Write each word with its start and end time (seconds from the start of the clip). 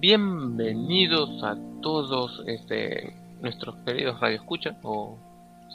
bienvenidos 0.00 1.44
a 1.44 1.58
todos 1.82 2.42
este 2.46 3.14
nuestros 3.42 3.76
queridos 3.84 4.18
radio 4.18 4.36
escucha 4.36 4.74
o 4.82 5.18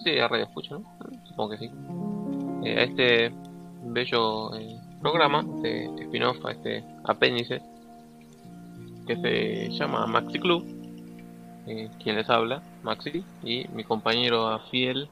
sí 0.04 0.18
radio 0.18 0.46
escucha, 0.46 0.80
¿no? 0.80 0.84
Supongo 1.28 1.52
que 1.52 1.58
sí. 1.60 1.72
Eh, 2.64 2.80
a 2.80 2.84
este 2.84 3.32
bello 3.84 4.56
eh, 4.56 4.80
programa 5.00 5.44
de 5.62 5.86
spin-off, 6.06 6.44
a 6.44 6.52
este 6.54 6.84
apéndice 7.04 7.62
que 9.06 9.16
se 9.16 9.70
llama 9.70 10.08
Maxi 10.08 10.40
Club. 10.40 10.66
Eh, 11.68 11.90
quien 12.04 12.16
les 12.16 12.30
habla, 12.30 12.64
Maxi, 12.84 13.24
y 13.44 13.68
mi 13.74 13.84
compañero 13.84 14.60
fiel, 14.72 15.08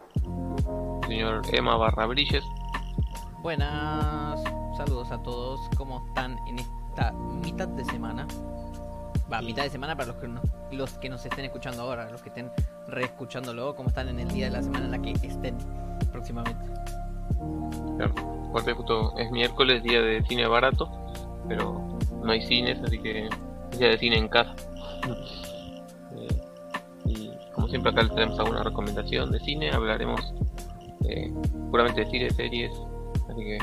señor 1.08 1.42
Emma 1.52 1.78
Barra 1.78 2.08
Brilles. 2.08 2.44
Buenas, 3.44 4.42
saludos 4.76 5.12
a 5.12 5.22
todos. 5.22 5.60
¿Cómo 5.78 6.04
están 6.08 6.38
en 6.48 6.60
esta 6.60 7.12
mitad 7.44 7.68
de 7.68 7.86
semana? 7.86 8.28
Va, 9.34 9.42
mitad 9.42 9.64
de 9.64 9.70
semana 9.72 9.96
para 9.96 10.10
los 10.10 10.18
que, 10.18 10.28
no- 10.28 10.42
los 10.72 10.92
que 11.00 11.10
nos 11.10 11.26
estén 11.26 11.46
escuchando 11.46 11.82
ahora, 11.82 12.08
los 12.12 12.22
que 12.22 12.30
estén 12.30 12.52
reescuchándolo, 12.88 13.76
¿cómo 13.76 13.90
están 13.90 14.08
en 14.10 14.20
el 14.20 14.28
día 14.28 14.46
de 14.46 14.52
la 14.52 14.62
semana 14.62 14.86
en 14.86 14.92
la 14.92 15.02
que 15.02 15.12
estén 15.26 15.58
próximamente? 16.12 16.64
Claro, 17.98 18.14
justo 18.76 19.18
es 19.18 19.32
miércoles, 19.32 19.82
día 19.82 20.02
de 20.02 20.24
cine 20.26 20.46
barato, 20.46 20.88
pero 21.48 21.98
no 22.24 22.32
hay 22.32 22.42
cines, 22.44 22.80
así 22.84 23.00
que 23.00 23.28
día 23.78 23.90
de 23.90 23.98
cine 23.98 24.18
en 24.18 24.28
casa. 24.28 24.54
Eh, 26.16 26.42
y 27.06 27.32
como 27.54 27.68
siempre 27.70 27.92
acá 27.92 28.04
les 28.04 28.14
traemos 28.14 28.40
alguna 28.40 28.62
recomendación 28.62 29.32
de 29.32 29.40
cine, 29.40 29.72
hablaremos 29.72 30.34
eh, 31.06 31.34
puramente 31.72 32.06
de 32.06 32.12
cine, 32.12 32.30
series, 32.30 32.72
así 33.32 33.44
que... 33.44 33.58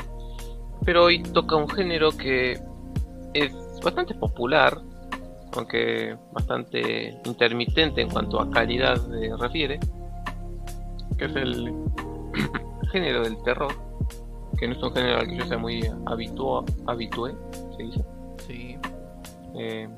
Pero 0.83 1.05
hoy 1.05 1.23
toca 1.23 1.55
un 1.55 1.69
género 1.69 2.11
que 2.11 2.59
es 3.33 3.53
bastante 3.83 4.13
popular, 4.15 4.81
aunque 5.55 6.17
bastante 6.31 7.19
intermitente 7.25 8.01
en 8.01 8.09
cuanto 8.09 8.39
a 8.41 8.49
calidad 8.49 8.97
se 8.97 9.35
refiere, 9.37 9.79
que 11.17 11.25
es 11.25 11.35
el 11.35 11.73
género 12.91 13.23
del 13.23 13.41
terror 13.43 13.91
que 14.61 14.67
no 14.67 14.75
es 14.75 14.83
un 14.83 14.93
género 14.93 15.17
al 15.17 15.27
que 15.27 15.37
yo 15.37 15.45
sea 15.45 15.57
muy 15.57 15.81
habitua, 16.05 16.63
habitué, 16.85 17.33
se 17.75 17.83
dice. 17.83 18.05
Sí. 18.47 18.77
Eh, 19.55 19.89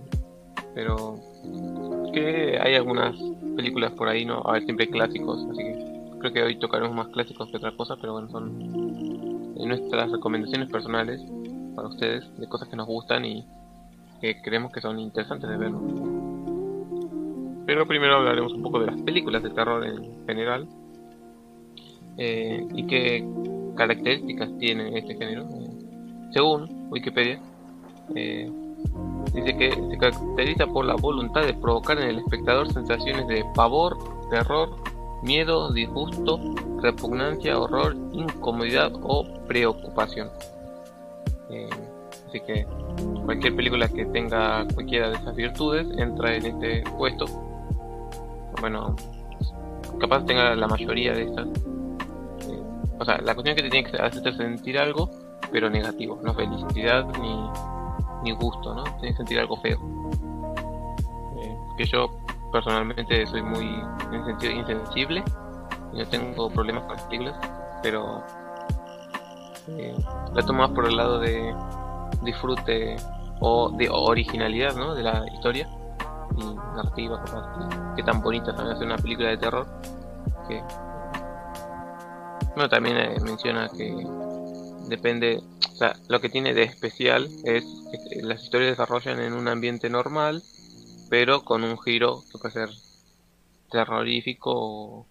pero 0.74 1.16
que 2.14 2.58
hay 2.62 2.76
algunas 2.76 3.14
películas 3.58 3.92
por 3.92 4.08
ahí, 4.08 4.24
¿no? 4.24 4.42
A 4.46 4.54
ver, 4.54 4.64
siempre 4.64 4.86
hay 4.86 4.92
clásicos, 4.92 5.46
así 5.52 5.64
que 5.64 6.18
creo 6.20 6.34
que 6.34 6.44
hoy 6.44 6.60
tocaremos 6.60 6.96
más 6.96 7.10
clásicos 7.10 7.52
que 7.52 7.58
otra 7.58 7.76
cosa, 7.76 7.98
pero 7.98 8.14
bueno, 8.14 8.30
son 8.30 9.54
eh, 9.58 9.66
nuestras 9.66 10.10
recomendaciones 10.10 10.70
personales 10.70 11.22
para 11.76 11.90
ustedes 11.90 12.24
de 12.38 12.48
cosas 12.48 12.70
que 12.70 12.78
nos 12.78 12.88
gustan 12.88 13.26
y 13.26 13.46
que 14.24 14.42
creemos 14.42 14.72
que 14.72 14.80
son 14.80 14.98
interesantes 15.00 15.50
de 15.50 15.58
ver. 15.58 15.74
Pero 17.66 17.86
primero 17.86 18.16
hablaremos 18.16 18.54
un 18.54 18.64
poco 18.64 18.80
de 18.80 18.86
las 18.86 19.02
películas 19.02 19.44
de 19.44 19.50
terror 19.50 19.86
en 19.86 20.26
general 20.26 20.66
eh, 22.18 22.66
y 22.74 22.88
qué 22.88 23.28
características 23.76 24.58
tiene 24.60 24.98
este 24.98 25.16
género. 25.16 25.44
Eh, 25.44 26.30
según 26.32 26.88
Wikipedia, 26.90 27.42
eh, 28.16 28.50
dice 29.34 29.58
que 29.58 29.72
se 29.74 29.98
caracteriza 29.98 30.68
por 30.68 30.86
la 30.86 30.96
voluntad 30.96 31.42
de 31.42 31.54
provocar 31.54 32.00
en 32.00 32.08
el 32.08 32.20
espectador 32.20 32.72
sensaciones 32.72 33.28
de 33.28 33.44
pavor, 33.54 33.98
terror, 34.30 34.70
miedo, 35.22 35.74
disgusto, 35.74 36.40
repugnancia, 36.82 37.60
horror, 37.60 37.98
incomodidad 38.14 38.94
o 39.04 39.26
preocupación. 39.50 40.30
Así 42.34 42.42
que 42.42 42.66
cualquier 43.26 43.56
película 43.56 43.88
que 43.88 44.06
tenga 44.06 44.66
cualquiera 44.74 45.10
de 45.10 45.16
esas 45.16 45.36
virtudes 45.36 45.88
entra 46.00 46.36
en 46.36 46.46
este 46.48 46.84
puesto. 46.98 47.26
Bueno, 48.60 48.96
capaz 50.00 50.26
tenga 50.26 50.56
la 50.56 50.68
mayoría 50.68 51.14
de 51.14 51.26
estas. 51.26 51.48
Eh, 51.48 52.64
o 53.00 53.06
sea, 53.06 53.20
la 53.20 53.36
cuestión 53.36 53.50
es 53.50 53.56
que 53.56 53.64
te 53.64 53.70
tiene 53.70 53.92
que 53.92 53.98
hacerte 53.98 54.34
sentir 54.34 54.80
algo, 54.80 55.12
pero 55.52 55.70
negativo, 55.70 56.20
no 56.24 56.34
felicidad 56.34 57.06
ni, 57.22 57.50
ni 58.24 58.32
gusto, 58.36 58.74
¿no? 58.74 58.84
Tienes 58.84 59.12
que 59.12 59.18
sentir 59.18 59.40
algo 59.40 59.58
feo. 59.58 59.78
Eh, 61.38 61.58
que 61.78 61.86
yo 61.86 62.10
personalmente 62.52 63.28
soy 63.28 63.44
muy 63.44 63.80
en 64.12 64.26
sentido 64.26 64.54
insensible 64.54 65.24
y 65.94 65.98
no 65.98 66.08
tengo 66.08 66.50
problemas 66.50 66.84
con 66.86 66.96
las 66.96 67.04
películas, 67.04 67.36
pero 67.84 68.24
eh, 69.68 69.96
la 70.34 70.42
tomo 70.44 70.64
más 70.64 70.72
por 70.72 70.88
el 70.88 70.96
lado 70.96 71.20
de 71.20 71.54
disfrute 72.22 72.96
o 73.40 73.72
de 73.72 73.90
originalidad, 73.90 74.76
¿no? 74.76 74.96
De 74.96 75.04
la 75.04 75.26
historia 75.34 75.68
y 76.38 76.44
narrativa. 76.76 77.24
Que 77.96 78.04
tan 78.04 78.22
bonita 78.22 78.56
también 78.56 78.76
hacer 78.76 78.88
una 78.88 78.98
película 78.98 79.30
de 79.30 79.38
terror. 79.38 79.68
Que 80.48 80.62
bueno, 82.56 82.70
también 82.70 82.98
eh, 82.98 83.20
menciona 83.22 83.68
que 83.70 83.92
depende, 84.88 85.42
o 85.72 85.76
sea, 85.76 85.96
lo 86.08 86.22
que 86.22 86.30
tiene 86.30 86.54
de 86.54 86.64
especial 86.64 87.28
es 87.44 87.66
que 87.92 88.22
las 88.22 88.44
historias 88.44 88.72
desarrollan 88.72 89.20
en 89.20 89.34
un 89.34 89.48
ambiente 89.48 89.90
normal, 89.90 90.44
pero 91.10 91.44
con 91.44 91.64
un 91.64 91.80
giro 91.80 92.24
que 92.32 92.38
puede 92.38 92.54
ser 92.54 92.70
terrorífico 93.72 94.52
o 94.54 95.06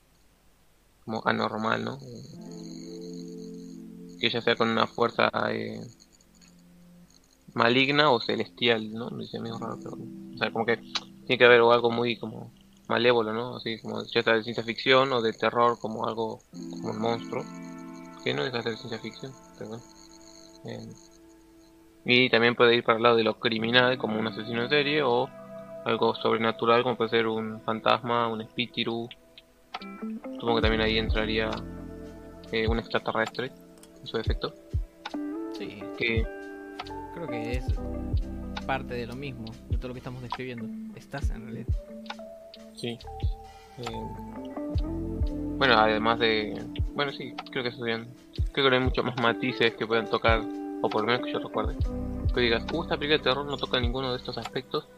como 1.05 1.23
anormal, 1.25 1.85
¿no? 1.85 1.99
Que 4.21 4.31
ya 4.31 4.41
sea 4.41 4.55
con 4.55 4.69
una 4.69 4.87
fuerza 4.87 5.29
eh, 5.51 5.81
maligna 7.55 8.11
o 8.11 8.21
celestial, 8.21 8.93
¿no? 8.93 9.11
No 9.11 9.19
dice 9.19 9.41
medio 9.41 9.59
raro, 9.59 9.79
pero, 9.83 9.97
o 9.97 10.39
sea, 10.39 10.51
como 10.51 10.67
que 10.67 10.77
tiene 10.77 11.39
que 11.39 11.45
haber 11.45 11.61
algo 11.61 11.91
muy 11.91 12.17
como 12.17 12.53
malévolo, 12.89 13.33
¿no? 13.33 13.57
Así 13.57 13.81
como 13.81 14.03
ya 14.05 14.23
sea 14.23 14.35
de 14.35 14.43
ciencia 14.43 14.65
ficción 14.65 15.13
o 15.13 15.23
de 15.23 15.33
terror 15.33 15.79
como 15.79 16.07
algo 16.07 16.41
como 16.71 16.91
un 16.91 17.01
monstruo, 17.01 17.45
que 18.25 18.35
no 18.35 18.45
deja 18.45 18.59
de 18.59 18.63
ser 18.65 18.77
ciencia 18.77 18.99
ficción, 18.99 19.33
pero 19.59 19.71
bueno. 19.71 19.85
Eh, 20.65 20.89
y 22.05 22.31
también 22.31 22.55
puede 22.55 22.75
ir 22.75 22.85
para 22.85 22.97
el 22.97 23.03
lado 23.03 23.17
de 23.17 23.25
lo 23.25 23.39
criminal, 23.39 23.97
como 23.97 24.19
un 24.19 24.27
asesino 24.27 24.63
en 24.63 24.69
serie, 24.69 25.03
o 25.03 25.29
algo 25.85 26.15
sobrenatural, 26.17 26.83
como 26.83 26.97
puede 26.97 27.11
ser 27.11 27.27
un 27.27 27.61
fantasma, 27.63 28.29
un 28.29 28.41
espíritu. 28.41 29.09
Supongo 30.35 30.57
que 30.57 30.63
también 30.63 30.83
ahí 30.83 30.99
entraría 30.99 31.51
eh, 32.51 32.67
un 32.67 32.79
extraterrestre, 32.79 33.53
en 34.01 34.07
su 34.07 34.17
defecto. 34.17 34.53
Sí, 35.53 35.81
Que 35.97 36.25
creo 37.15 37.29
que 37.29 37.53
es 37.53 37.65
parte 38.67 38.95
de 38.95 39.07
lo 39.07 39.15
mismo, 39.15 39.47
de 39.69 39.77
todo 39.77 39.89
lo 39.89 39.95
que 39.95 39.99
estamos 39.99 40.23
describiendo. 40.23 40.67
Estás 40.97 41.31
en 41.31 41.45
realidad. 41.45 41.67
Sí. 42.75 42.99
Eh, 43.79 44.07
bueno, 45.57 45.75
además 45.79 46.19
de. 46.19 46.61
Bueno, 46.95 47.13
sí, 47.13 47.35
creo 47.51 47.63
que 47.63 47.71
eso 47.71 47.83
bien. 47.83 48.09
Creo 48.53 48.65
que 48.67 48.71
no 48.71 48.77
hay 48.77 48.83
muchos 48.83 49.05
más 49.05 49.21
matices 49.21 49.75
que 49.75 49.87
puedan 49.87 50.09
tocar, 50.09 50.43
o 50.83 50.89
por 50.89 51.03
lo 51.03 51.07
menos 51.07 51.25
que 51.25 51.33
yo 51.33 51.39
recuerde. 51.39 51.77
Que 52.35 52.41
digas, 52.41 52.65
uh, 52.73 52.83
esta 52.83 52.97
película 52.97 53.19
de 53.19 53.25
terror 53.25 53.47
no 53.47 53.57
toca 53.57 53.81
ninguno 53.81 54.11
de 54.11 54.19
estos 54.19 54.37
aspectos. 54.39 54.89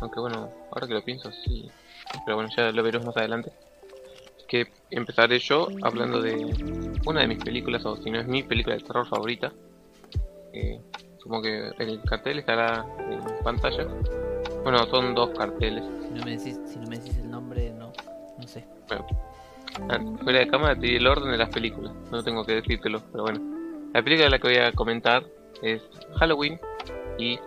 Aunque 0.00 0.20
bueno, 0.20 0.50
ahora 0.70 0.86
que 0.86 0.94
lo 0.94 1.04
pienso, 1.04 1.30
sí. 1.32 1.70
Pero 2.24 2.36
bueno, 2.36 2.50
ya 2.56 2.70
lo 2.70 2.82
veremos 2.82 3.06
más 3.06 3.16
adelante. 3.16 3.52
Que 4.46 4.68
empezaré 4.90 5.38
yo 5.38 5.68
hablando 5.82 6.20
de 6.20 6.94
una 7.06 7.20
de 7.20 7.28
mis 7.28 7.42
películas, 7.42 7.84
o 7.86 7.96
si 7.96 8.10
no 8.10 8.20
es 8.20 8.26
mi 8.26 8.42
película 8.42 8.76
de 8.76 8.82
terror 8.82 9.06
favorita. 9.06 9.52
Eh, 10.52 10.80
supongo 11.24 11.42
que 11.42 11.70
el 11.78 12.02
cartel 12.02 12.38
estará 12.38 12.84
en 13.10 13.20
pantalla. 13.42 13.86
Bueno, 14.62 14.78
son 14.86 15.14
dos 15.14 15.30
carteles. 15.30 15.82
Si 16.02 16.10
no 16.10 16.24
me 16.24 16.36
decís, 16.36 16.60
si 16.66 16.78
no 16.78 16.86
me 16.86 16.98
decís 16.98 17.18
el 17.18 17.30
nombre, 17.30 17.70
no, 17.70 17.92
no 18.38 18.46
sé. 18.46 18.64
Bueno, 18.88 19.06
ah, 19.88 19.98
fuera 20.22 20.40
de 20.40 20.48
cámara 20.48 20.74
te 20.74 20.86
di 20.86 20.96
el 20.96 21.06
orden 21.06 21.32
de 21.32 21.38
las 21.38 21.48
películas, 21.48 21.92
no 22.12 22.22
tengo 22.22 22.44
que 22.44 22.52
decírtelo, 22.52 23.00
pero 23.10 23.24
bueno. 23.24 23.40
La 23.94 24.02
película 24.02 24.24
de 24.24 24.30
la 24.30 24.38
que 24.38 24.48
voy 24.48 24.58
a 24.58 24.72
comentar 24.72 25.24
es 25.62 25.82
Halloween 26.18 26.60
y 27.18 27.38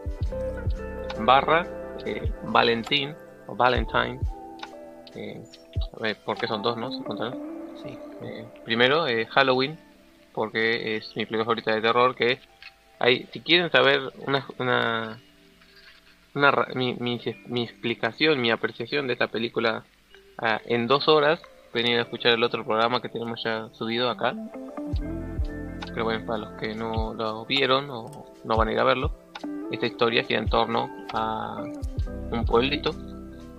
barra 1.19 1.67
eh, 2.05 2.31
Valentín 2.45 3.13
o 3.47 3.55
Valentine. 3.55 4.19
Eh, 5.15 5.43
a 5.93 6.01
ver, 6.01 6.17
porque 6.25 6.47
son 6.47 6.63
dos, 6.63 6.77
¿no? 6.77 6.91
Se. 6.91 7.03
Sí. 7.83 7.99
Eh, 8.23 8.45
primero, 8.65 9.07
eh, 9.07 9.27
Halloween, 9.27 9.77
porque 10.33 10.97
es 10.97 11.07
mi 11.15 11.25
película 11.25 11.45
favorita 11.45 11.75
de 11.75 11.81
terror, 11.81 12.15
que 12.15 12.39
si 13.31 13.39
quieren 13.41 13.71
saber 13.71 14.01
una, 14.25 14.45
una, 14.57 15.19
una 16.33 16.67
mi, 16.75 16.95
mi, 16.95 17.19
mi 17.47 17.63
explicación, 17.63 18.41
mi 18.41 18.51
apreciación 18.51 19.07
de 19.07 19.13
esta 19.13 19.27
película 19.27 19.83
ah, 20.37 20.59
en 20.65 20.87
dos 20.87 21.07
horas, 21.07 21.41
venir 21.73 21.99
a 21.99 22.03
escuchar 22.03 22.33
el 22.33 22.43
otro 22.43 22.65
programa 22.65 23.01
que 23.01 23.09
tenemos 23.09 23.43
ya 23.43 23.69
subido 23.73 24.09
acá. 24.09 24.35
Pero 25.85 26.03
bueno, 26.03 26.25
para 26.25 26.39
los 26.39 26.51
que 26.59 26.75
no 26.75 27.13
lo 27.13 27.45
vieron 27.45 27.89
o 27.89 28.25
no 28.43 28.55
van 28.55 28.67
a 28.67 28.71
ir 28.71 28.79
a 28.79 28.83
verlo, 28.83 29.11
esta 29.71 29.85
historia 29.85 30.23
gira 30.23 30.39
en 30.39 30.49
torno 30.49 30.89
a 31.13 31.63
un 32.31 32.45
pueblito 32.45 32.91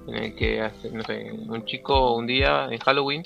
en 0.09 0.15
el 0.15 0.35
que 0.35 0.63
hace, 0.63 0.91
no 0.91 1.03
sé, 1.03 1.31
un 1.33 1.65
chico 1.65 2.15
un 2.15 2.27
día 2.27 2.69
en 2.71 2.79
Halloween 2.79 3.23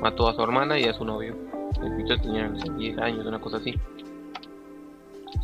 mató 0.00 0.28
a 0.28 0.34
su 0.34 0.42
hermana 0.42 0.78
y 0.78 0.84
a 0.84 0.92
su 0.92 1.04
novio. 1.04 1.36
El 1.82 1.96
bicho 1.96 2.16
tenía 2.18 2.48
no 2.48 2.58
sé, 2.60 2.72
10 2.72 2.98
años, 2.98 3.26
una 3.26 3.40
cosa 3.40 3.58
así. 3.58 3.74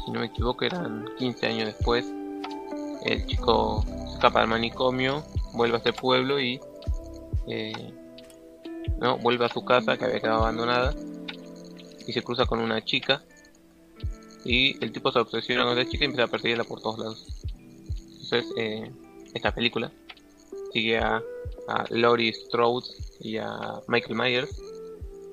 Si 0.04 0.10
no 0.10 0.20
me 0.20 0.26
equivoco, 0.26 0.64
eran 0.64 1.06
15 1.18 1.46
años 1.46 1.66
después. 1.66 2.06
El 3.04 3.26
chico 3.26 3.84
escapa 4.12 4.40
del 4.40 4.48
manicomio, 4.48 5.24
vuelve 5.54 5.76
a 5.76 5.78
este 5.78 5.92
pueblo 5.92 6.38
y 6.40 6.60
eh, 7.48 7.94
no 8.98 9.18
vuelve 9.18 9.46
a 9.46 9.48
su 9.48 9.64
casa 9.64 9.96
que 9.96 10.04
había 10.04 10.20
quedado 10.20 10.40
abandonada 10.40 10.94
y 12.06 12.12
se 12.12 12.22
cruza 12.22 12.46
con 12.46 12.60
una 12.60 12.84
chica 12.84 13.22
y 14.44 14.82
el 14.82 14.92
tipo 14.92 15.12
se 15.12 15.18
obsesiona 15.18 15.64
con 15.64 15.78
esa 15.78 15.88
chica 15.88 16.04
y 16.04 16.06
empieza 16.06 16.24
a 16.24 16.30
perseguirla 16.30 16.64
por 16.64 16.80
todos 16.80 16.98
lados. 16.98 17.26
Entonces, 18.22 18.46
eh, 18.56 18.90
esta 19.34 19.54
película 19.54 19.90
sigue 20.72 20.98
a, 20.98 21.22
a 21.68 21.84
Laurie 21.90 22.32
Strode 22.32 22.86
y 23.20 23.36
a 23.36 23.80
Michael 23.88 24.16
Myers, 24.16 24.50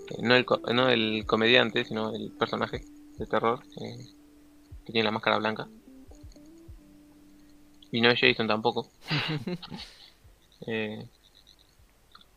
eh, 0.09 0.21
no, 0.21 0.35
el, 0.35 0.45
no 0.73 0.89
el 0.89 1.25
comediante, 1.25 1.85
sino 1.85 2.13
el 2.13 2.31
personaje 2.31 2.83
de 3.17 3.25
terror 3.25 3.59
eh, 3.81 4.05
que 4.87 4.93
tiene 4.93 5.05
la 5.05 5.11
máscara 5.11 5.37
blanca. 5.37 5.67
Y 7.91 8.01
no 8.01 8.09
es 8.09 8.19
Jason 8.19 8.47
tampoco. 8.47 8.87
eh, 10.67 11.05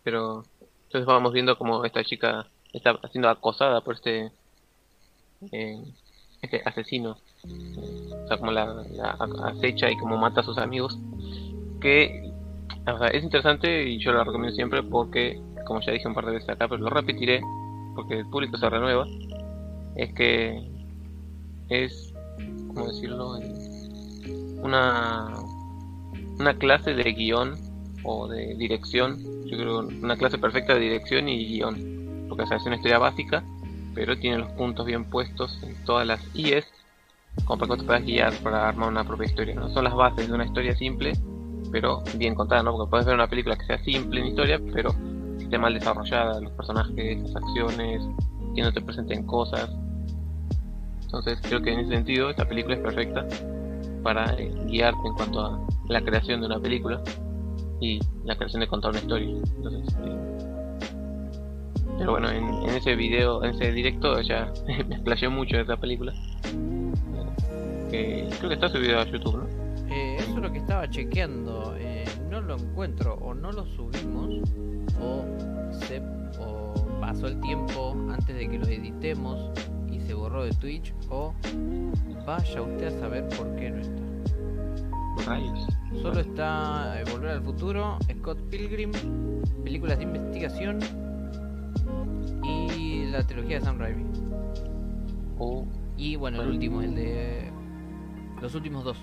pero 0.02 0.44
entonces 0.84 1.06
vamos 1.06 1.32
viendo 1.32 1.56
como 1.56 1.84
esta 1.84 2.04
chica 2.04 2.46
está 2.72 2.98
siendo 3.10 3.28
acosada 3.28 3.80
por 3.80 3.94
este 3.94 4.32
eh, 5.52 5.82
este 6.42 6.62
asesino. 6.64 7.18
O 7.44 8.28
sea, 8.28 8.36
como 8.38 8.50
la, 8.50 8.66
la, 8.66 9.16
acecha 9.44 9.90
y 9.90 9.96
como 9.96 10.16
mata 10.16 10.40
a 10.40 10.44
sus 10.44 10.58
amigos. 10.58 10.98
Que 11.80 12.30
o 12.86 12.98
sea, 12.98 13.08
es 13.08 13.22
interesante 13.22 13.84
y 13.84 13.98
yo 13.98 14.12
lo 14.12 14.24
recomiendo 14.24 14.54
siempre 14.56 14.82
porque, 14.82 15.40
como 15.66 15.80
ya 15.80 15.92
dije 15.92 16.08
un 16.08 16.14
par 16.14 16.26
de 16.26 16.32
veces 16.32 16.48
acá, 16.48 16.66
pero 16.66 16.82
lo 16.82 16.90
repetiré 16.90 17.40
porque 17.94 18.18
el 18.18 18.26
público 18.26 18.56
se 18.56 18.68
renueva. 18.68 19.06
Es 19.96 20.12
que 20.14 20.70
es, 21.70 22.09
¿cómo 22.74 22.88
decirlo? 22.88 23.38
Una, 24.62 25.34
una 26.38 26.54
clase 26.54 26.94
de 26.94 27.12
guion 27.12 27.54
o 28.04 28.28
de 28.28 28.54
dirección. 28.56 29.18
Yo 29.46 29.56
creo 29.56 29.78
una 29.80 30.16
clase 30.16 30.38
perfecta 30.38 30.74
de 30.74 30.80
dirección 30.80 31.28
y 31.28 31.46
guion. 31.46 32.26
Porque 32.28 32.46
se 32.46 32.54
hace 32.54 32.68
una 32.68 32.76
historia 32.76 32.98
básica, 32.98 33.42
pero 33.94 34.16
tiene 34.18 34.38
los 34.38 34.52
puntos 34.52 34.86
bien 34.86 35.04
puestos 35.04 35.62
en 35.62 35.74
todas 35.84 36.06
las 36.06 36.20
IES, 36.34 36.66
como 37.44 37.58
para 37.58 37.74
que 37.74 37.80
te 37.80 37.86
puedas 37.86 38.04
guiar 38.04 38.32
para 38.42 38.68
armar 38.68 38.88
una 38.88 39.04
propia 39.04 39.26
historia. 39.26 39.54
¿no? 39.54 39.68
Son 39.70 39.84
las 39.84 39.94
bases 39.94 40.28
de 40.28 40.34
una 40.34 40.44
historia 40.44 40.76
simple, 40.76 41.12
pero 41.72 42.02
bien 42.16 42.34
contada, 42.34 42.62
¿no? 42.62 42.72
Porque 42.72 42.90
puedes 42.90 43.06
ver 43.06 43.14
una 43.14 43.28
película 43.28 43.56
que 43.56 43.66
sea 43.66 43.78
simple 43.78 44.20
en 44.20 44.26
historia, 44.26 44.60
pero 44.72 44.94
esté 45.40 45.58
mal 45.58 45.74
desarrollada, 45.74 46.40
los 46.40 46.52
personajes, 46.52 47.20
las 47.22 47.36
acciones, 47.36 48.02
que 48.54 48.62
no 48.62 48.72
te 48.72 48.80
presenten 48.80 49.26
cosas. 49.26 49.70
Entonces 51.12 51.40
creo 51.42 51.60
que 51.60 51.72
en 51.72 51.80
ese 51.80 51.90
sentido 51.90 52.30
esta 52.30 52.46
película 52.46 52.76
es 52.76 52.80
perfecta 52.80 53.26
para 54.04 54.32
eh, 54.34 54.48
guiarte 54.66 55.08
en 55.08 55.14
cuanto 55.14 55.40
a 55.44 55.66
la 55.88 56.00
creación 56.02 56.40
de 56.40 56.46
una 56.46 56.60
película 56.60 57.02
y 57.80 57.98
la 58.24 58.36
creación 58.36 58.60
de 58.60 58.68
contar 58.68 58.92
una 58.92 59.00
historia. 59.00 59.28
Entonces, 59.56 59.96
pero 61.98 62.12
bueno, 62.12 62.30
en, 62.30 62.44
en, 62.44 62.76
ese 62.76 62.94
video, 62.94 63.42
en 63.42 63.50
ese 63.56 63.72
directo 63.72 64.20
ya 64.20 64.52
me 64.66 64.94
explayé 64.94 65.28
mucho 65.28 65.56
de 65.56 65.62
esta 65.62 65.76
película. 65.76 66.14
Eh, 67.90 68.30
creo 68.38 68.48
que 68.48 68.54
está 68.54 68.68
subido 68.68 69.00
a 69.00 69.04
YouTube, 69.04 69.38
¿no? 69.38 69.92
Eh, 69.92 70.16
eso 70.16 70.30
es 70.30 70.36
lo 70.36 70.52
que 70.52 70.58
estaba 70.58 70.88
chequeando. 70.88 71.74
Eh, 71.76 72.04
no 72.30 72.40
lo 72.40 72.56
encuentro, 72.56 73.14
o 73.14 73.34
no 73.34 73.50
lo 73.50 73.66
subimos, 73.66 74.48
o, 75.02 75.24
se, 75.72 76.00
o 76.38 76.72
pasó 77.00 77.26
el 77.26 77.40
tiempo 77.40 77.96
antes 78.12 78.36
de 78.36 78.48
que 78.48 78.58
lo 78.58 78.66
editemos 78.68 79.50
se 80.10 80.14
borró 80.14 80.42
de 80.42 80.50
Twitch, 80.54 80.92
o 81.08 81.32
vaya 82.26 82.62
usted 82.62 82.88
a 82.88 82.98
saber 82.98 83.28
por 83.28 83.54
qué 83.54 83.70
no 83.70 83.78
está. 83.78 84.02
Rayos. 85.24 85.68
Solo 86.02 86.18
está 86.18 87.00
Volver 87.12 87.30
al 87.30 87.42
Futuro, 87.44 87.96
Scott 88.18 88.40
Pilgrim, 88.50 88.90
películas 89.62 89.98
de 89.98 90.04
investigación 90.04 90.80
y 92.42 93.04
la 93.12 93.24
trilogía 93.24 93.60
de 93.60 93.64
Sam 93.64 93.78
Raimi. 93.78 94.04
Oh. 95.38 95.64
Y 95.96 96.16
bueno, 96.16 96.42
el 96.42 96.48
último, 96.48 96.82
el 96.82 96.96
de 96.96 97.52
los 98.42 98.52
últimos 98.56 98.82
dos 98.82 98.96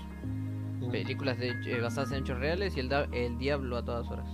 películas 0.90 1.38
de, 1.38 1.54
eh, 1.68 1.80
basadas 1.80 2.12
en 2.12 2.18
hechos 2.18 2.38
reales 2.38 2.76
y 2.76 2.80
el, 2.80 2.92
el 3.14 3.38
Diablo 3.38 3.78
a 3.78 3.82
todas 3.82 4.06
horas. 4.10 4.28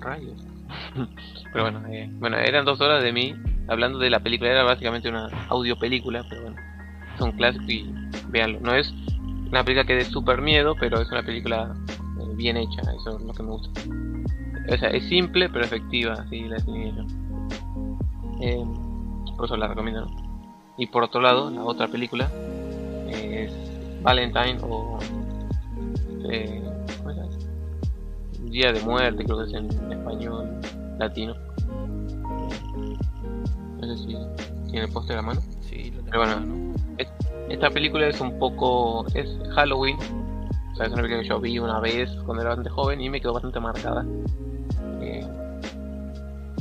Rayos. 0.00 0.46
pero 1.50 1.70
bueno, 1.70 1.86
eh, 1.88 2.10
bueno, 2.18 2.36
eran 2.36 2.66
dos 2.66 2.78
horas 2.82 3.02
de 3.02 3.12
mí 3.12 3.34
hablando 3.68 3.98
de 3.98 4.10
la 4.10 4.20
película. 4.20 4.50
Era 4.50 4.64
básicamente 4.64 5.08
una 5.08 5.28
audio 5.48 5.78
película, 5.78 6.24
pero 6.28 6.42
bueno, 6.42 6.56
es 7.14 7.20
un 7.20 7.32
clásico 7.32 7.64
y 7.68 7.92
véanlo. 8.28 8.60
No 8.60 8.74
es 8.74 8.92
una 9.50 9.64
película 9.64 9.86
que 9.86 9.94
dé 9.94 10.04
super 10.04 10.40
miedo, 10.40 10.74
pero 10.78 11.00
es 11.00 11.10
una 11.10 11.22
película 11.22 11.74
eh, 12.20 12.34
bien 12.34 12.56
hecha. 12.56 12.80
Eso 12.98 13.16
es 13.18 13.24
lo 13.24 13.32
que 13.32 13.42
me 13.42 13.50
gusta. 13.50 13.80
O 14.72 14.76
sea, 14.76 14.90
es 14.90 15.04
simple 15.08 15.48
pero 15.48 15.64
efectiva, 15.64 16.14
así 16.14 16.42
la 16.42 16.56
definí 16.56 16.92
yo. 16.96 17.02
Eh, 18.40 18.64
por 19.36 19.46
eso 19.46 19.56
la 19.56 19.68
recomiendo. 19.68 20.06
Y 20.78 20.86
por 20.86 21.04
otro 21.04 21.20
lado, 21.20 21.50
la 21.50 21.64
otra 21.64 21.88
película 21.88 22.30
es 23.08 23.52
Valentine 24.02 24.58
o 24.62 24.98
eh, 26.30 26.62
Día 28.52 28.72
de 28.72 28.80
Muerte, 28.82 29.24
creo 29.24 29.38
que 29.38 29.44
es 29.44 29.52
en 29.54 29.92
español 29.92 30.60
latino. 30.98 31.34
No 33.82 33.96
sé 33.96 34.02
si 34.04 34.16
tiene 34.70 34.86
el 34.86 34.92
póster 34.92 35.18
a 35.18 35.22
mano. 35.22 35.40
Sí, 35.60 35.90
lo 35.90 36.02
Pero 36.04 36.18
bueno, 36.18 36.40
¿no? 36.40 36.74
es, 36.98 37.08
esta 37.50 37.68
película 37.70 38.08
es 38.08 38.20
un 38.20 38.38
poco. 38.38 39.04
es 39.14 39.28
Halloween. 39.54 39.98
O 40.72 40.76
sea, 40.76 40.86
es 40.86 40.92
una 40.92 41.02
película 41.02 41.22
que 41.22 41.28
yo 41.28 41.40
vi 41.40 41.58
una 41.58 41.80
vez 41.80 42.10
cuando 42.24 42.40
era 42.40 42.50
bastante 42.50 42.70
joven 42.70 43.00
y 43.00 43.10
me 43.10 43.20
quedó 43.20 43.34
bastante 43.34 43.60
marcada. 43.60 44.06
Eh, 45.02 45.26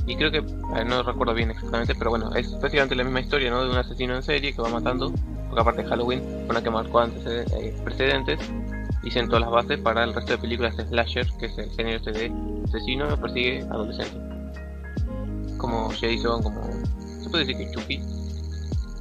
y 0.07 0.15
creo 0.15 0.31
que, 0.31 0.41
no 0.41 1.03
recuerdo 1.03 1.33
bien 1.33 1.51
exactamente, 1.51 1.95
pero 1.95 2.09
bueno, 2.09 2.33
es 2.35 2.59
básicamente 2.59 2.95
la 2.95 3.03
misma 3.03 3.21
historia, 3.21 3.49
¿no? 3.51 3.63
De 3.63 3.69
un 3.69 3.77
asesino 3.77 4.15
en 4.15 4.23
serie 4.23 4.53
que 4.53 4.61
va 4.61 4.69
matando 4.69 5.13
porque 5.51 5.61
aparte 5.61 5.83
de 5.83 5.89
Halloween, 5.89 6.23
una 6.49 6.63
que 6.63 6.69
marcó 6.69 6.99
antes 6.99 7.25
eh, 7.51 7.75
precedentes 7.83 8.39
y 9.03 9.11
sentó 9.11 9.37
las 9.37 9.49
bases 9.49 9.79
para 9.81 10.05
el 10.05 10.13
resto 10.13 10.31
de 10.31 10.37
películas 10.37 10.77
de 10.77 10.85
slasher, 10.85 11.27
que 11.39 11.47
es 11.47 11.57
el 11.57 11.69
género 11.71 11.97
este 11.97 12.11
de 12.13 12.33
asesino 12.63 13.09
que 13.09 13.17
persigue 13.17 13.61
adolescentes. 13.69 14.17
Como 15.57 15.89
Jason, 15.89 16.41
como 16.41 16.69
puede 17.31 17.45
decir 17.45 17.65
que 17.65 17.71
Chucky, 17.71 17.99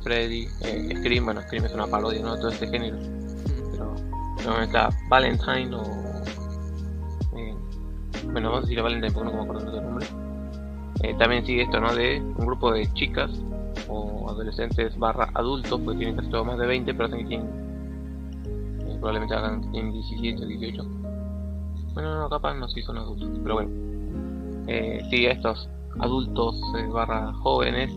Freddy, 0.02 0.48
eh, 0.62 0.94
Scream, 0.98 1.24
bueno 1.24 1.42
Scream 1.42 1.66
es 1.66 1.74
una 1.74 1.86
parodia, 1.86 2.22
¿no? 2.22 2.36
Todo 2.36 2.48
este 2.48 2.68
género. 2.68 2.96
Pero 4.36 4.50
no 4.50 4.62
está 4.62 4.88
Valentine 5.08 5.74
o 5.74 5.82
eh, 7.36 7.54
bueno 8.32 8.48
vamos 8.50 8.58
a 8.58 8.66
decir 8.66 8.80
a 8.80 8.82
Valentine 8.82 9.12
porque 9.12 9.30
no 9.30 9.36
me 9.36 9.42
acuerdo 9.42 9.72
del 9.72 9.84
nombre. 9.84 10.06
Eh, 11.02 11.14
también 11.18 11.44
sigue 11.46 11.62
esto, 11.62 11.80
¿no? 11.80 11.94
De 11.94 12.20
un 12.20 12.46
grupo 12.46 12.72
de 12.72 12.90
chicas 12.92 13.30
o 13.88 14.28
adolescentes 14.28 14.98
barra 14.98 15.30
adultos, 15.34 15.80
pues 15.84 15.96
tienen 15.96 16.16
casi 16.16 16.28
todos 16.28 16.46
más 16.46 16.58
de 16.58 16.66
20, 16.66 16.92
pero 16.94 17.06
hacen 17.06 17.18
que 17.20 17.26
tienen, 17.26 17.48
eh, 18.86 18.96
probablemente 18.98 19.34
hagan 19.34 19.70
tienen 19.72 19.92
17 19.92 20.42
o 20.42 20.46
18. 20.46 20.84
Bueno, 21.94 22.18
no, 22.18 22.28
capaz 22.28 22.54
no 22.54 22.68
si 22.68 22.82
son 22.82 22.98
adultos, 22.98 23.30
pero 23.42 23.54
bueno. 23.54 23.70
Eh, 24.66 25.02
sí, 25.10 25.26
estos 25.26 25.68
adultos 25.98 26.60
barra 26.92 27.32
jóvenes, 27.32 27.92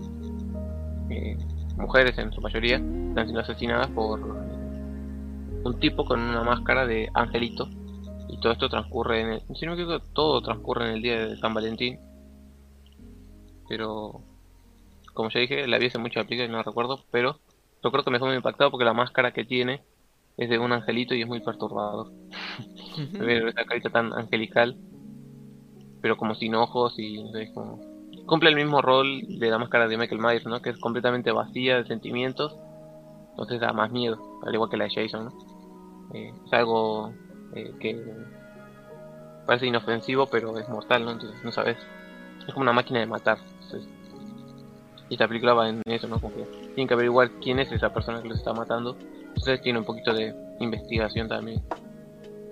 eh, 1.14 1.38
mujeres 1.78 2.18
en 2.18 2.32
su 2.32 2.42
mayoría, 2.42 2.76
están 2.76 3.26
siendo 3.26 3.40
asesinadas 3.40 3.90
por 3.90 4.20
un 4.22 5.80
tipo 5.80 6.06
con 6.06 6.20
una 6.20 6.44
máscara 6.44 6.86
de 6.86 7.10
angelito. 7.14 7.70
Y 8.30 8.40
todo 8.40 8.54
esto 8.54 8.70
transcurre 8.70 9.22
en 9.22 9.28
el, 9.34 9.42
si 9.56 9.66
no 9.66 9.76
me 9.76 9.82
equivoco, 9.82 10.04
todo 10.14 10.42
transcurre 10.42 10.90
en 10.90 10.96
el 10.96 11.02
día 11.02 11.28
de 11.28 11.38
San 11.38 11.54
Valentín. 11.54 12.00
Pero 13.70 14.22
como 15.14 15.30
ya 15.30 15.40
dije, 15.40 15.68
la 15.68 15.78
vi 15.78 15.88
hace 15.88 16.00
mucho 16.00 16.24
película 16.26 16.46
y 16.46 16.50
no 16.50 16.58
la 16.58 16.64
recuerdo, 16.64 17.00
pero 17.12 17.40
yo 17.84 17.92
creo 17.92 18.04
que 18.04 18.12
me 18.12 18.18
dejó 18.18 18.26
muy 18.26 18.36
impactado 18.36 18.72
porque 18.72 18.86
la 18.86 18.94
máscara 18.94 19.32
que 19.32 19.46
tiene 19.46 19.82
es 20.38 20.50
de 20.50 20.58
un 20.58 20.72
angelito 20.72 21.14
y 21.14 21.22
es 21.22 21.28
muy 21.28 21.42
perturbador. 21.42 22.12
Ver 23.20 23.48
esa 23.50 23.66
carita 23.66 23.90
tan 23.90 24.14
angelical, 24.14 24.76
pero 26.02 26.18
como 26.18 26.36
sin 26.36 26.56
ojos 26.56 26.98
y 26.98 27.18
entonces 27.18 27.52
como... 27.54 27.93
cumple 28.26 28.50
el 28.50 28.56
mismo 28.56 28.82
rol 28.82 29.22
de 29.28 29.50
la 29.50 29.58
máscara 29.58 29.88
de 29.88 29.98
Michael 29.98 30.22
Myers, 30.22 30.46
¿no? 30.46 30.62
Que 30.62 30.72
es 30.72 30.78
completamente 30.78 31.32
vacía 31.32 31.78
de 31.78 31.86
sentimientos, 31.86 32.56
entonces 33.32 33.60
da 33.60 33.74
más 33.74 33.92
miedo, 33.92 34.40
al 34.46 34.54
igual 34.54 34.70
que 34.70 34.78
la 34.78 34.86
de 34.86 34.92
Jason, 34.94 35.26
¿no? 35.26 35.32
Eh, 36.14 36.34
es 36.46 36.54
algo 36.54 37.14
eh, 37.56 37.74
que 37.80 38.02
parece 39.46 39.68
inofensivo, 39.68 40.28
pero 40.28 40.58
es 40.58 40.70
mortal, 40.70 41.06
¿no? 41.06 41.12
Entonces 41.12 41.44
no 41.44 41.52
sabes, 41.52 41.78
es 42.48 42.54
como 42.54 42.64
una 42.64 42.74
máquina 42.74 43.00
de 43.00 43.06
matar. 43.06 43.38
Y 45.10 45.16
esta 45.16 45.28
película 45.28 45.54
va 45.54 45.70
en 45.70 45.82
eso, 45.86 46.08
¿no? 46.08 46.20
Como 46.20 46.34
que 46.36 46.44
tienen 46.76 46.88
que 46.88 46.94
averiguar 46.94 47.30
quién 47.42 47.60
es 47.60 47.72
esa 47.72 47.94
persona 47.94 48.22
que 48.22 48.30
los 48.30 48.38
está 48.38 48.54
matando. 48.54 48.98
Entonces 49.28 49.62
tiene 49.62 49.80
un 49.80 49.86
poquito 49.86 50.14
de 50.14 50.34
investigación 50.60 51.28
también. 51.28 51.62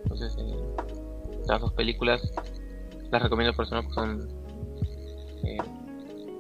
Entonces, 0.04 0.36
eh, 0.38 0.56
estas 1.40 1.62
dos 1.62 1.74
películas 1.74 2.22
las 3.12 3.22
recomiendo 3.22 3.56
personas 3.56 3.86
porque 3.86 3.96
son. 3.96 4.41
Eh, 5.44 5.58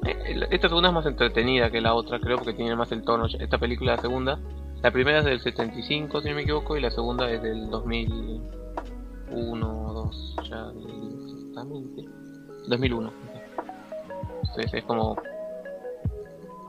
eh, 0.05 0.47
esta 0.51 0.67
segunda 0.67 0.89
es 0.89 0.95
más 0.95 1.05
entretenida 1.05 1.69
que 1.69 1.81
la 1.81 1.93
otra, 1.93 2.19
creo, 2.19 2.37
porque 2.37 2.53
tiene 2.53 2.75
más 2.75 2.91
el 2.91 3.03
tono. 3.03 3.25
Esta 3.25 3.57
película, 3.57 3.95
la 3.95 4.01
segunda, 4.01 4.39
la 4.81 4.91
primera 4.91 5.19
es 5.19 5.25
del 5.25 5.39
75, 5.39 6.21
si 6.21 6.29
no 6.29 6.35
me 6.35 6.41
equivoco, 6.41 6.77
y 6.77 6.81
la 6.81 6.91
segunda 6.91 7.29
es 7.29 7.41
del 7.41 7.69
2000. 7.69 8.61
2001 9.31 9.85
o 9.87 9.93
2, 9.93 10.35
ya 10.49 10.71
exactamente. 11.37 12.05
2001. 12.67 13.11
Entonces 14.41 14.73
es 14.73 14.83
como, 14.83 15.17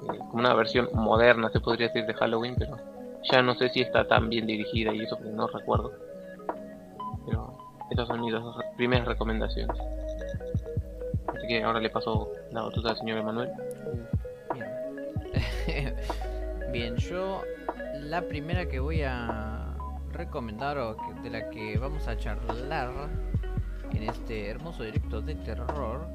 eh, 0.03 0.19
como 0.19 0.35
una 0.35 0.55
versión 0.55 0.89
moderna, 0.95 1.51
se 1.51 1.61
podría 1.61 1.89
decir, 1.89 2.07
de 2.07 2.15
Halloween, 2.15 2.55
pero 2.59 2.77
ya 3.31 3.43
no 3.43 3.55
sé 3.55 3.69
si 3.69 3.81
está 3.81 4.07
tan 4.07 4.29
bien 4.29 4.47
dirigida 4.47 4.95
y 4.95 5.01
eso, 5.01 5.17
porque 5.17 5.33
no 5.33 5.47
recuerdo. 5.49 5.93
Pero 7.27 7.57
estas 7.91 8.09
son 8.09 8.21
mis 8.21 8.33
dos 8.33 8.57
primeras 8.77 9.07
recomendaciones. 9.07 9.77
Así 11.43 11.49
que 11.49 11.65
ahora 11.65 11.81
le 11.81 11.91
paso 11.91 12.31
la 12.53 12.63
batuta 12.63 12.91
al 12.91 12.97
señor 12.99 13.19
Emanuel. 13.19 13.51
Bien. 14.55 15.97
Bien, 16.73 16.97
yo 16.97 17.43
la 17.95 18.23
primera 18.23 18.67
que 18.67 18.79
voy 18.79 19.03
a 19.03 19.75
recomendar 20.13 20.79
o 20.79 20.97
de 21.21 21.31
la 21.31 21.51
que 21.51 21.77
vamos 21.79 22.07
a 22.07 22.17
charlar 22.17 22.93
en 23.93 24.05
este 24.05 24.51
hermoso 24.51 24.85
directo 24.85 25.21
de 25.21 25.35
terror 25.35 26.07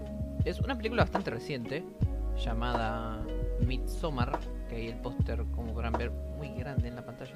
es 0.46 0.62
una 0.62 0.78
película 0.78 1.04
bastante 1.04 1.30
reciente 1.30 1.84
llamada 2.38 3.22
Midsommar, 3.60 4.40
que 4.70 4.78
hay 4.78 4.88
el 4.88 5.00
póster 5.02 5.44
como 5.54 5.74
podrán 5.74 5.92
ver 5.92 6.10
muy 6.10 6.54
grande 6.54 6.88
en 6.88 6.96
la 6.96 7.06
pantalla. 7.06 7.36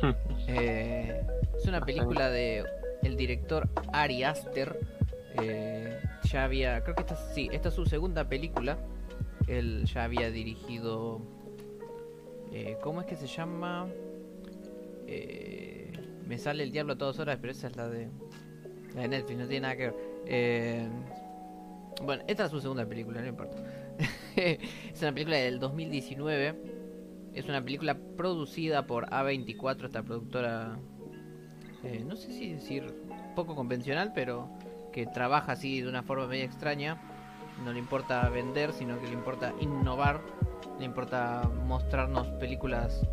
Eh, 0.46 1.26
es 1.56 1.66
una 1.66 1.80
película 1.80 2.30
de 2.30 2.64
el 3.02 3.16
director 3.16 3.68
Ari 3.92 4.22
Aster. 4.22 4.99
Eh, 5.42 6.00
ya 6.24 6.44
había, 6.44 6.82
creo 6.82 6.94
que 6.94 7.02
esta 7.02 7.16
sí, 7.16 7.48
esta 7.52 7.68
es 7.68 7.74
su 7.74 7.86
segunda 7.86 8.28
película. 8.28 8.78
Él 9.46 9.84
ya 9.84 10.04
había 10.04 10.30
dirigido, 10.30 11.20
eh, 12.52 12.76
¿cómo 12.82 13.00
es 13.00 13.06
que 13.06 13.16
se 13.16 13.26
llama? 13.26 13.88
Eh, 15.06 15.92
me 16.26 16.38
sale 16.38 16.62
el 16.62 16.70
diablo 16.70 16.92
a 16.92 16.98
todas 16.98 17.18
horas, 17.18 17.38
pero 17.40 17.50
esa 17.50 17.66
es 17.66 17.76
la 17.76 17.88
de, 17.88 18.08
la 18.94 19.02
de 19.02 19.08
Netflix, 19.08 19.38
no 19.38 19.46
tiene 19.48 19.60
nada 19.62 19.76
que 19.76 19.82
ver. 19.86 19.96
Eh, 20.26 20.88
bueno, 22.04 22.22
esta 22.28 22.44
es 22.44 22.50
su 22.50 22.60
segunda 22.60 22.86
película, 22.86 23.20
no 23.20 23.26
importa. 23.26 23.56
es 24.36 25.02
una 25.02 25.12
película 25.12 25.36
del 25.36 25.58
2019. 25.58 26.54
Es 27.34 27.46
una 27.46 27.62
película 27.62 27.96
producida 28.16 28.86
por 28.86 29.06
A24, 29.06 29.86
esta 29.86 30.02
productora, 30.02 30.78
eh, 31.84 32.04
no 32.06 32.14
sé 32.14 32.32
si 32.32 32.52
decir 32.52 32.84
poco 33.34 33.54
convencional, 33.54 34.12
pero 34.14 34.48
que 34.92 35.06
trabaja 35.06 35.52
así 35.52 35.80
de 35.80 35.88
una 35.88 36.02
forma 36.02 36.26
media 36.26 36.44
extraña. 36.44 36.98
No 37.64 37.72
le 37.72 37.78
importa 37.78 38.28
vender, 38.28 38.72
sino 38.72 38.98
que 39.00 39.06
le 39.06 39.12
importa 39.12 39.54
innovar. 39.60 40.20
Le 40.78 40.84
importa 40.84 41.50
mostrarnos 41.66 42.26
películas 42.38 43.06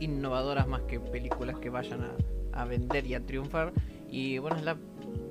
innovadoras 0.00 0.66
más 0.66 0.82
que 0.82 1.00
películas 1.00 1.58
que 1.58 1.70
vayan 1.70 2.00
a, 2.52 2.64
vender 2.64 3.06
y 3.06 3.14
a 3.14 3.24
triunfar. 3.24 3.72
Y 4.08 4.38
bueno, 4.38 4.60
la 4.60 4.76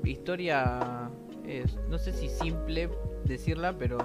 historia 0.04 1.10
es, 1.46 1.78
no 1.90 1.98
sé 1.98 2.14
si 2.14 2.30
simple 2.30 2.90
decirla, 3.26 3.78
pero 3.78 4.00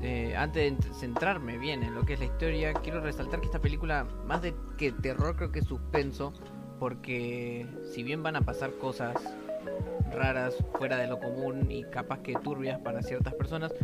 eh, 0.00 0.34
antes 0.36 0.62
de 0.62 0.76
ent- 0.76 0.92
centrarme 0.94 1.58
bien 1.58 1.82
en 1.82 1.94
lo 1.94 2.04
que 2.04 2.14
es 2.14 2.20
la 2.20 2.26
historia, 2.26 2.74
quiero 2.74 3.00
resaltar 3.00 3.40
que 3.40 3.46
esta 3.46 3.60
película, 3.60 4.06
más 4.26 4.42
de 4.42 4.54
que 4.76 4.92
terror, 4.92 5.36
creo 5.36 5.50
que 5.50 5.60
es 5.60 5.66
suspenso, 5.66 6.32
porque 6.78 7.66
si 7.92 8.02
bien 8.02 8.22
van 8.22 8.36
a 8.36 8.42
pasar 8.42 8.72
cosas 8.74 9.16
raras, 10.12 10.56
fuera 10.78 10.96
de 10.96 11.06
lo 11.06 11.18
común 11.18 11.70
y 11.70 11.84
capaz 11.84 12.20
que 12.20 12.34
turbias 12.34 12.78
para 12.80 13.02
ciertas 13.02 13.34
personas, 13.34 13.74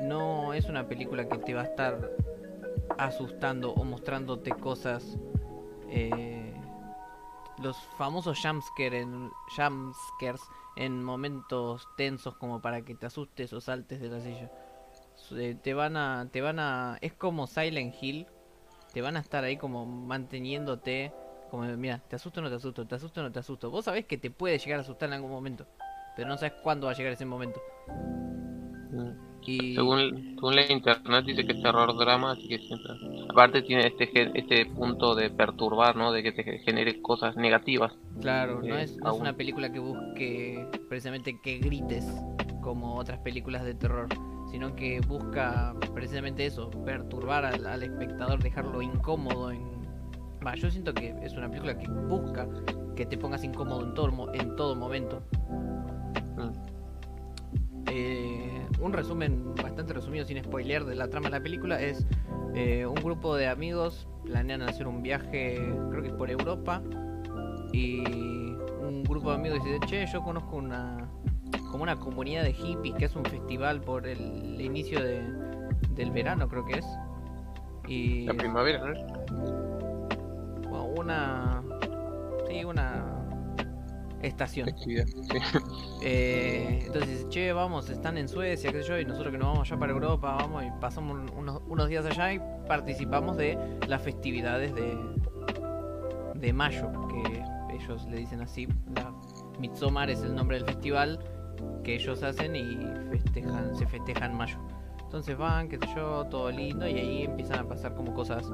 no 0.00 0.54
es 0.54 0.66
una 0.66 0.88
película 0.88 1.28
que 1.28 1.38
te 1.38 1.54
va 1.54 1.62
a 1.62 1.64
estar 1.64 2.10
asustando 2.98 3.72
o 3.72 3.84
mostrándote 3.84 4.50
cosas. 4.52 5.18
eh, 5.88 6.54
los 7.62 7.76
famosos 7.96 8.40
jumpscare 8.42 9.00
en, 9.00 9.30
jumpscares 9.56 10.40
en 10.76 11.04
momentos 11.04 11.86
tensos 11.96 12.34
como 12.36 12.60
para 12.60 12.82
que 12.82 12.96
te 12.96 13.06
asustes 13.06 13.52
o 13.52 13.60
saltes 13.60 14.00
de 14.00 14.08
la 14.08 14.20
silla. 14.20 14.50
Eh, 15.32 15.56
te 15.62 15.72
van 15.72 15.96
a 15.96 16.28
te 16.32 16.40
van 16.40 16.58
a 16.58 16.98
es 17.00 17.12
como 17.14 17.46
Silent 17.46 17.94
Hill 18.00 18.26
te 18.92 19.00
van 19.00 19.16
a 19.16 19.20
estar 19.20 19.44
ahí 19.44 19.56
como 19.56 19.86
manteniéndote 19.86 21.12
como 21.54 21.76
mira 21.76 22.02
te 22.08 22.16
asusto 22.16 22.40
o 22.40 22.42
no 22.42 22.50
te 22.50 22.56
asusto 22.56 22.84
te 22.84 22.94
asusto 22.96 23.20
o 23.20 23.22
no 23.22 23.30
te 23.30 23.38
asusto 23.38 23.70
vos 23.70 23.84
sabés 23.84 24.06
que 24.06 24.18
te 24.18 24.30
puede 24.30 24.58
llegar 24.58 24.80
a 24.80 24.82
asustar 24.82 25.08
en 25.08 25.14
algún 25.14 25.30
momento 25.30 25.66
pero 26.16 26.28
no 26.28 26.36
sabes 26.36 26.54
cuándo 26.62 26.86
va 26.86 26.92
a 26.92 26.96
llegar 26.96 27.12
ese 27.12 27.24
momento 27.24 27.60
y 29.46 29.74
Según, 29.74 30.34
según 30.36 30.56
la 30.56 30.72
internet 30.72 31.26
dice 31.26 31.44
que 31.44 31.52
es 31.52 31.62
terror 31.62 31.94
drama, 31.98 32.30
así 32.30 32.48
que 32.48 32.58
siempre. 32.58 32.94
Aparte 33.28 33.60
tiene 33.60 33.86
este 33.88 34.08
este 34.38 34.64
punto 34.64 35.14
de 35.14 35.28
perturbar, 35.28 35.96
¿no? 35.96 36.12
De 36.12 36.22
que 36.22 36.32
te 36.32 36.60
genere 36.60 37.02
cosas 37.02 37.36
negativas. 37.36 37.92
claro 38.22 38.62
no 38.62 38.78
eh, 38.78 38.84
es, 38.84 38.96
no 38.96 39.12
es 39.12 39.20
una 39.20 39.34
película 39.34 39.70
que 39.70 39.80
busque 39.80 40.66
precisamente 40.88 41.38
que 41.42 41.58
grites 41.58 42.06
como 42.62 42.94
otras 42.94 43.18
películas 43.18 43.64
de 43.64 43.74
terror 43.74 44.08
sino 44.50 44.74
que 44.74 45.00
busca 45.00 45.74
precisamente 45.92 46.46
eso 46.46 46.70
perturbar 46.70 47.44
al, 47.44 47.66
al 47.66 47.82
espectador 47.82 48.42
dejarlo 48.42 48.80
incómodo 48.80 49.50
en 49.50 49.83
Yo 50.56 50.70
siento 50.70 50.92
que 50.92 51.14
es 51.22 51.32
una 51.34 51.48
película 51.48 51.78
que 51.78 51.88
busca 51.88 52.46
que 52.94 53.06
te 53.06 53.16
pongas 53.16 53.42
incómodo 53.44 53.82
en 53.82 53.94
todo, 53.94 54.34
en 54.34 54.56
todo 54.56 54.76
momento. 54.76 55.22
Eh, 57.86 58.66
un 58.80 58.92
resumen 58.92 59.54
bastante 59.54 59.92
resumido, 59.92 60.24
sin 60.24 60.42
spoilear, 60.42 60.84
de 60.84 60.94
la 60.94 61.08
trama 61.08 61.28
de 61.28 61.38
la 61.38 61.42
película 61.42 61.80
es 61.80 62.06
eh, 62.54 62.86
un 62.86 62.96
grupo 62.96 63.36
de 63.36 63.46
amigos 63.46 64.08
planean 64.24 64.62
hacer 64.62 64.86
un 64.86 65.02
viaje, 65.02 65.56
creo 65.90 66.02
que 66.02 66.08
es 66.08 66.14
por 66.14 66.30
Europa, 66.30 66.82
y 67.72 68.00
un 68.80 69.04
grupo 69.04 69.30
de 69.30 69.36
amigos 69.36 69.64
dice, 69.64 69.78
che, 69.86 70.06
yo 70.06 70.22
conozco 70.22 70.56
una 70.56 71.08
como 71.70 71.82
una 71.82 71.96
comunidad 71.96 72.44
de 72.44 72.52
hippies 72.52 72.94
que 72.94 73.04
es 73.06 73.16
un 73.16 73.24
festival 73.24 73.80
por 73.80 74.06
el 74.06 74.60
inicio 74.60 75.02
de, 75.02 75.24
del 75.90 76.12
verano, 76.12 76.48
creo 76.48 76.64
que 76.64 76.78
es. 76.78 76.86
La 78.26 78.34
primavera, 78.34 78.78
¿no? 78.78 79.73
Bueno, 80.82 81.00
una 81.00 81.62
sí, 82.48 82.64
una 82.64 83.04
estación. 84.22 84.66
Festividad, 84.68 85.06
sí. 85.06 85.38
Eh, 86.02 86.82
entonces, 86.86 87.28
che, 87.28 87.52
vamos, 87.52 87.88
están 87.90 88.18
en 88.18 88.28
Suecia, 88.28 88.70
qué 88.72 88.82
sé 88.82 88.88
yo, 88.88 88.98
y 88.98 89.04
nosotros 89.04 89.32
que 89.32 89.38
nos 89.38 89.48
vamos 89.48 89.70
allá 89.70 89.78
para 89.80 89.92
Europa, 89.92 90.34
vamos 90.36 90.64
y 90.64 90.68
pasamos 90.80 91.18
un- 91.18 91.30
unos, 91.38 91.62
unos 91.66 91.88
días 91.88 92.04
allá 92.06 92.32
y 92.32 92.40
participamos 92.68 93.36
de 93.36 93.58
las 93.88 94.02
festividades 94.02 94.74
de, 94.74 94.96
de 96.34 96.52
mayo, 96.52 96.90
que 97.08 97.44
ellos 97.74 98.06
le 98.06 98.18
dicen 98.18 98.40
así. 98.42 98.68
La 98.94 99.12
Midsommar 99.58 100.10
es 100.10 100.22
el 100.22 100.34
nombre 100.34 100.56
del 100.58 100.66
festival 100.66 101.18
que 101.82 101.94
ellos 101.94 102.22
hacen 102.22 102.56
y 102.56 102.86
festejan, 103.10 103.74
se 103.76 103.86
festeja 103.86 104.26
en 104.26 104.36
mayo. 104.36 104.58
Entonces 105.02 105.36
van, 105.38 105.68
qué 105.68 105.78
sé 105.78 105.86
yo, 105.94 106.24
todo 106.26 106.50
lindo, 106.50 106.86
y 106.88 106.94
ahí 106.98 107.22
empiezan 107.24 107.60
a 107.60 107.68
pasar 107.68 107.94
como 107.94 108.12
cosas 108.14 108.50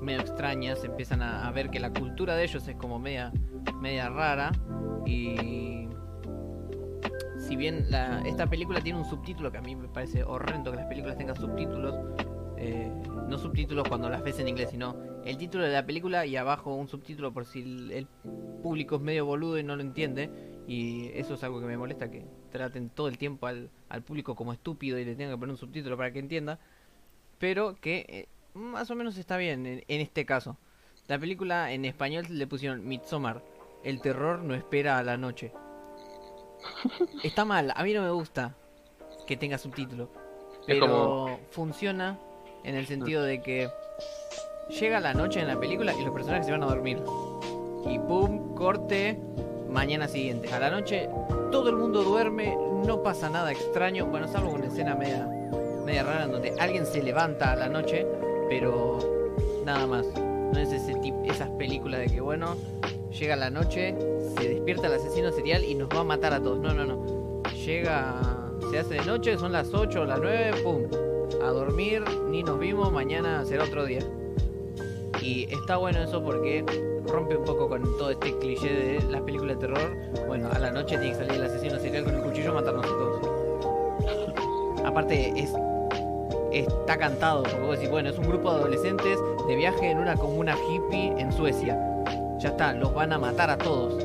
medio 0.00 0.20
extrañas, 0.20 0.84
empiezan 0.84 1.22
a, 1.22 1.46
a 1.46 1.50
ver 1.52 1.70
que 1.70 1.80
la 1.80 1.92
cultura 1.92 2.36
de 2.36 2.44
ellos 2.44 2.66
es 2.68 2.76
como 2.76 2.98
media, 2.98 3.32
media 3.80 4.08
rara 4.08 4.52
y 5.06 5.88
si 7.38 7.56
bien 7.56 7.86
la- 7.90 8.20
esta 8.26 8.46
película 8.46 8.80
tiene 8.80 8.98
un 8.98 9.04
subtítulo 9.04 9.50
que 9.50 9.58
a 9.58 9.62
mí 9.62 9.74
me 9.74 9.88
parece 9.88 10.22
horrendo 10.22 10.70
que 10.70 10.76
las 10.78 10.86
películas 10.86 11.16
tengan 11.16 11.36
subtítulos, 11.36 11.94
eh, 12.56 12.90
no 13.28 13.38
subtítulos 13.38 13.88
cuando 13.88 14.08
las 14.08 14.22
ves 14.22 14.38
en 14.40 14.48
inglés, 14.48 14.70
sino 14.70 14.96
el 15.24 15.36
título 15.36 15.64
de 15.64 15.72
la 15.72 15.84
película 15.86 16.26
y 16.26 16.36
abajo 16.36 16.74
un 16.74 16.88
subtítulo 16.88 17.32
por 17.32 17.44
si 17.46 17.62
el, 17.62 17.90
el 17.92 18.06
público 18.62 18.96
es 18.96 19.00
medio 19.00 19.24
boludo 19.26 19.58
y 19.58 19.62
no 19.62 19.76
lo 19.76 19.82
entiende. 19.82 20.30
Y 20.66 21.08
eso 21.14 21.34
es 21.34 21.44
algo 21.44 21.60
que 21.60 21.66
me 21.66 21.78
molesta, 21.78 22.10
que 22.10 22.26
traten 22.50 22.90
todo 22.90 23.08
el 23.08 23.16
tiempo 23.16 23.46
al, 23.46 23.70
al 23.88 24.02
público 24.02 24.34
como 24.34 24.52
estúpido 24.52 24.98
y 24.98 25.04
le 25.04 25.14
tengan 25.14 25.34
que 25.34 25.38
poner 25.38 25.52
un 25.52 25.56
subtítulo 25.58 25.96
para 25.96 26.10
que 26.12 26.18
entienda. 26.18 26.58
Pero 27.38 27.76
que 27.80 28.04
eh, 28.08 28.28
más 28.58 28.90
o 28.90 28.94
menos 28.94 29.16
está 29.16 29.36
bien 29.36 29.66
en, 29.66 29.84
en 29.88 30.00
este 30.00 30.26
caso. 30.26 30.56
La 31.06 31.18
película 31.18 31.72
en 31.72 31.84
español 31.84 32.26
le 32.28 32.46
pusieron 32.46 32.86
Midsommar. 32.86 33.42
El 33.82 34.00
terror 34.00 34.40
no 34.40 34.54
espera 34.54 34.98
a 34.98 35.02
la 35.02 35.16
noche. 35.16 35.52
Está 37.22 37.44
mal, 37.44 37.72
a 37.74 37.82
mí 37.84 37.94
no 37.94 38.02
me 38.02 38.10
gusta 38.10 38.54
que 39.26 39.36
tenga 39.36 39.58
subtítulo. 39.58 40.10
Pero 40.66 40.80
como- 40.86 41.40
funciona 41.50 42.18
en 42.64 42.74
el 42.74 42.86
sentido 42.86 43.22
de 43.22 43.40
que 43.42 43.70
llega 44.68 45.00
la 45.00 45.14
noche 45.14 45.40
en 45.40 45.46
la 45.48 45.58
película 45.58 45.94
y 45.94 46.02
los 46.04 46.12
personajes 46.12 46.46
se 46.46 46.52
van 46.52 46.62
a 46.62 46.66
dormir. 46.66 47.02
Y 47.88 47.98
pum, 48.00 48.54
corte, 48.54 49.18
mañana 49.70 50.08
siguiente. 50.08 50.52
A 50.52 50.58
la 50.58 50.70
noche 50.70 51.08
todo 51.50 51.70
el 51.70 51.76
mundo 51.76 52.02
duerme, 52.02 52.54
no 52.84 53.02
pasa 53.02 53.30
nada 53.30 53.50
extraño. 53.52 54.06
Bueno, 54.06 54.28
salvo 54.28 54.50
una 54.50 54.66
escena 54.66 54.94
media, 54.94 55.26
media 55.86 56.02
rara 56.02 56.24
en 56.24 56.32
donde 56.32 56.54
alguien 56.58 56.84
se 56.84 57.02
levanta 57.02 57.52
a 57.52 57.56
la 57.56 57.68
noche, 57.68 58.06
pero 58.48 58.98
nada 59.64 59.86
más. 59.86 60.06
No 60.52 60.58
es 60.58 60.72
ese 60.72 60.94
tipo, 60.94 61.22
esas 61.24 61.50
películas 61.50 62.00
de 62.00 62.06
que, 62.06 62.20
bueno, 62.22 62.56
llega 63.10 63.36
la 63.36 63.50
noche, 63.50 63.94
se 64.38 64.48
despierta 64.48 64.86
el 64.86 64.94
asesino 64.94 65.30
serial 65.30 65.62
y 65.62 65.74
nos 65.74 65.90
va 65.90 66.00
a 66.00 66.04
matar 66.04 66.32
a 66.32 66.40
todos. 66.40 66.58
No, 66.58 66.72
no, 66.72 66.84
no. 66.84 67.42
Llega, 67.66 68.14
se 68.70 68.78
hace 68.78 68.94
de 68.94 69.04
noche, 69.04 69.36
son 69.36 69.52
las 69.52 69.74
8 69.74 70.00
o 70.00 70.04
las 70.06 70.18
9, 70.20 70.62
pum. 70.62 70.82
A 71.42 71.50
dormir, 71.50 72.02
ni 72.30 72.42
nos 72.42 72.58
vimos, 72.58 72.90
mañana 72.90 73.44
será 73.44 73.64
otro 73.64 73.84
día. 73.84 74.00
Y 75.20 75.52
está 75.52 75.76
bueno 75.76 76.02
eso 76.02 76.24
porque 76.24 76.64
rompe 77.06 77.36
un 77.36 77.44
poco 77.44 77.68
con 77.68 77.82
todo 77.98 78.10
este 78.12 78.36
cliché 78.38 78.72
de 78.72 79.02
las 79.10 79.20
películas 79.22 79.58
de 79.58 79.66
terror. 79.66 79.96
Bueno, 80.26 80.48
a 80.50 80.58
la 80.58 80.70
noche 80.70 80.96
tiene 80.96 81.10
que 81.10 81.16
salir 81.16 81.32
el 81.32 81.44
asesino 81.44 81.78
serial 81.78 82.04
con 82.04 82.14
el 82.14 82.22
cuchillo 82.22 82.52
a 82.52 82.54
matarnos 82.54 82.86
a 82.86 82.88
todos. 82.88 83.20
Aparte, 84.86 85.34
es 85.36 85.52
está 86.60 86.96
cantado, 86.96 87.42
porque 87.42 87.60
vos 87.60 87.70
decís, 87.76 87.90
bueno, 87.90 88.10
es 88.10 88.18
un 88.18 88.28
grupo 88.28 88.50
de 88.52 88.56
adolescentes 88.60 89.18
de 89.46 89.56
viaje 89.56 89.90
en 89.90 89.98
una 89.98 90.16
comuna 90.16 90.56
hippie 90.56 91.14
en 91.18 91.32
Suecia. 91.32 91.76
Ya 92.38 92.50
está, 92.50 92.72
los 92.72 92.92
van 92.94 93.12
a 93.12 93.18
matar 93.18 93.50
a 93.50 93.58
todos. 93.58 94.04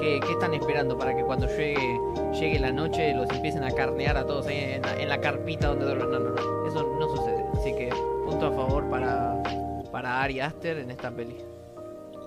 ¿Qué, 0.00 0.20
qué 0.20 0.32
están 0.32 0.52
esperando 0.54 0.98
para 0.98 1.16
que 1.16 1.22
cuando 1.22 1.46
llegue, 1.48 1.98
llegue 2.38 2.58
la 2.58 2.70
noche 2.72 3.14
los 3.14 3.30
empiecen 3.30 3.64
a 3.64 3.70
carnear 3.70 4.16
a 4.16 4.26
todos 4.26 4.46
ahí 4.46 4.58
en, 4.74 4.82
la- 4.82 4.96
en 5.00 5.08
la 5.08 5.20
carpita 5.20 5.68
donde 5.68 5.84
duermen? 5.86 6.10
No, 6.10 6.18
no, 6.18 6.30
no, 6.30 6.66
eso 6.66 6.82
no 6.98 7.08
sucede. 7.16 7.44
Así 7.54 7.72
que 7.72 7.88
punto 8.24 8.46
a 8.46 8.50
favor 8.52 8.88
para, 8.90 9.42
para 9.90 10.22
Ari 10.22 10.40
Aster 10.40 10.78
en 10.78 10.90
esta 10.90 11.10
peli. 11.10 11.36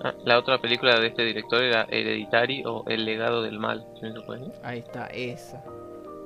Ah, 0.02 0.14
la 0.24 0.38
otra 0.38 0.58
película 0.58 0.98
de 0.98 1.08
este 1.08 1.22
director 1.24 1.62
era 1.62 1.86
Hereditary 1.90 2.64
o 2.66 2.82
El 2.88 3.04
legado 3.04 3.42
del 3.42 3.58
mal, 3.58 3.86
decir. 4.00 4.52
Ahí 4.62 4.78
está, 4.80 5.06
esa. 5.08 5.62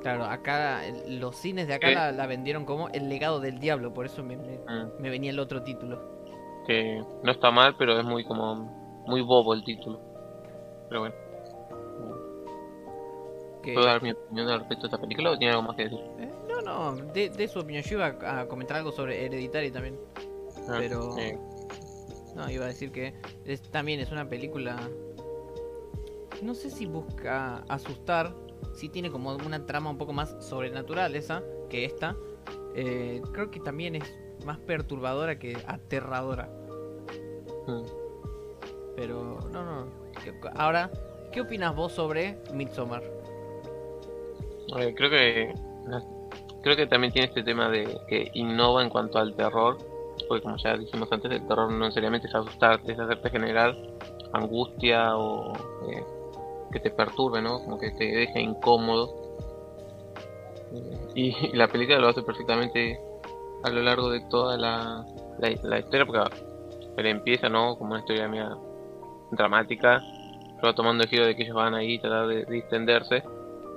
Claro, 0.05 0.25
acá 0.27 0.83
los 1.09 1.35
cines 1.37 1.67
de 1.67 1.75
acá 1.75 1.89
¿Qué? 1.89 1.95
la, 1.95 2.13
la 2.13 2.27
vendieron 2.27 2.65
como 2.65 2.89
El 2.91 3.09
legado 3.09 3.41
del 3.41 3.59
diablo, 3.59 3.93
por 3.95 4.07
eso 4.07 4.23
me, 4.23 4.37
me- 4.37 4.59
Mm, 4.59 5.01
me 5.01 5.11
venía 5.11 5.31
el 5.31 5.39
otro 5.39 5.63
título. 5.63 5.99
que 6.67 7.03
no 7.23 7.31
está 7.33 7.51
mal, 7.51 7.75
pero 7.79 7.99
es 7.99 8.05
muy 8.05 8.25
como 8.25 8.55
muy 9.07 9.21
bobo 9.23 9.53
el 9.55 9.65
título. 9.65 10.01
Pero 10.89 11.01
bueno, 11.01 11.15
Que, 13.63 13.73
¿puedo 13.73 13.87
dar 13.87 14.03
mi 14.03 14.13
opinión 14.13 14.49
al 14.49 14.59
respecto 14.61 14.83
de 14.83 14.89
esta 14.89 15.01
película 15.01 15.31
o 15.31 15.39
tiene 15.39 15.53
algo 15.53 15.63
más 15.67 15.77
que 15.77 15.85
decir? 15.85 16.01
Eh, 16.19 16.31
no, 16.49 16.61
no, 16.61 16.97
de, 17.13 17.31
de 17.31 17.49
su 17.49 17.59
opinión. 17.61 17.83
Yo 17.83 17.97
iba 17.97 18.07
a 18.07 18.41
a 18.41 18.47
comentar 18.47 18.77
algo 18.77 18.93
sobre 18.93 19.25
Hereditary 19.25 19.71
también. 19.71 19.99
Ah, 20.69 20.77
Pero- 20.79 21.17
eh, 21.19 21.39
No, 22.37 22.51
iba 22.51 22.65
a 22.65 22.69
decir 22.69 22.91
que 22.93 23.15
es, 23.47 23.63
también 23.71 24.01
es 24.01 24.11
una 24.13 24.29
película. 24.29 24.77
No 26.43 26.55
sé 26.55 26.69
si 26.71 26.85
busca 26.87 27.63
asustar. 27.69 28.35
Si 28.75 28.89
tiene 28.89 29.11
como 29.11 29.35
una 29.35 29.65
trama 29.67 29.91
un 29.91 29.99
poco 29.99 30.13
más 30.13 30.37
sobrenatural 30.41 31.15
esa 31.17 31.43
que 31.71 31.85
esta. 31.85 32.17
Eh, 32.75 33.23
creo 33.33 33.51
que 33.51 33.61
también 33.61 33.95
es 33.97 34.19
más 34.45 34.59
perturbadora 34.59 35.39
que 35.39 35.57
aterradora. 35.67 36.49
mm. 37.67 37.83
Pero 38.97 39.39
no, 39.51 39.65
no. 39.65 39.87
¿Qué- 40.23 40.33
Ahora, 40.57 40.91
¿qué 41.33 41.41
opinas 41.41 41.75
vos 41.75 41.93
sobre 41.93 42.39
Midsommar? 42.53 43.03
Eh, 44.79 44.95
creo 44.97 45.11
que 45.11 45.55
creo 46.63 46.77
que 46.77 46.87
también 46.87 47.13
tiene 47.13 47.29
este 47.29 47.43
tema 47.43 47.69
de 47.69 48.01
que 48.09 48.31
innova 48.35 48.83
en 48.83 48.89
cuanto 48.89 49.19
al 49.19 49.35
terror, 49.37 49.77
porque 50.29 50.43
como 50.43 50.57
ya 50.57 50.77
dijimos 50.77 51.11
antes, 51.13 51.31
el 51.31 51.47
terror 51.47 51.71
no 51.71 51.79
necesariamente 51.81 52.27
es 52.29 52.35
asustarte, 52.35 52.93
es 52.93 52.99
hacerte 52.99 53.31
generar 53.31 53.77
angustia 54.33 55.17
o 55.17 55.53
eh, 55.91 56.03
que 56.75 56.81
te 56.81 56.91
perturbe, 56.91 57.41
¿no? 57.41 57.61
Como 57.65 57.79
que 57.79 57.91
te 57.93 58.05
deje 58.05 58.41
incómodo. 58.41 59.15
Y, 61.15 61.57
la 61.57 61.69
película 61.69 61.99
lo 61.99 62.09
hace 62.09 62.23
perfectamente 62.23 63.01
a 63.63 63.71
lo 63.71 63.81
largo 63.81 64.11
de 64.11 64.21
toda 64.29 64.59
la, 64.59 65.07
historia, 65.79 66.05
porque 66.05 67.11
empieza, 67.11 67.49
¿no? 67.49 67.77
Como 67.79 67.93
una 67.93 68.01
historia 68.01 68.29
media 68.29 68.57
dramática, 69.31 70.03
pero 70.57 70.69
va 70.69 70.75
tomando 70.75 71.05
el 71.05 71.09
giro 71.09 71.25
de 71.25 71.35
que 71.35 71.45
ellos 71.45 71.57
van 71.57 71.75
ahí 71.75 71.99
tratar 71.99 72.27
de 72.27 72.45
distenderse 72.45 73.23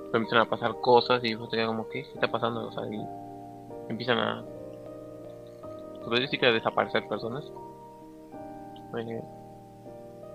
pero 0.07 0.19
empiezan 0.19 0.39
a 0.39 0.49
pasar 0.49 0.79
cosas 0.79 1.23
y 1.23 1.35
vos 1.35 1.49
te 1.49 1.57
quedas 1.57 1.67
como, 1.67 1.87
¿qué? 1.89 2.03
¿Qué 2.03 2.13
está 2.13 2.29
pasando? 2.29 2.67
O 2.67 2.71
sea, 2.71 2.83
y 2.89 2.99
empiezan 3.89 4.17
a... 4.17 4.43
Podría 6.03 6.21
decir 6.21 6.39
que 6.39 6.47
desaparecer 6.47 7.07
personas. 7.07 7.43
Eh, 8.97 9.21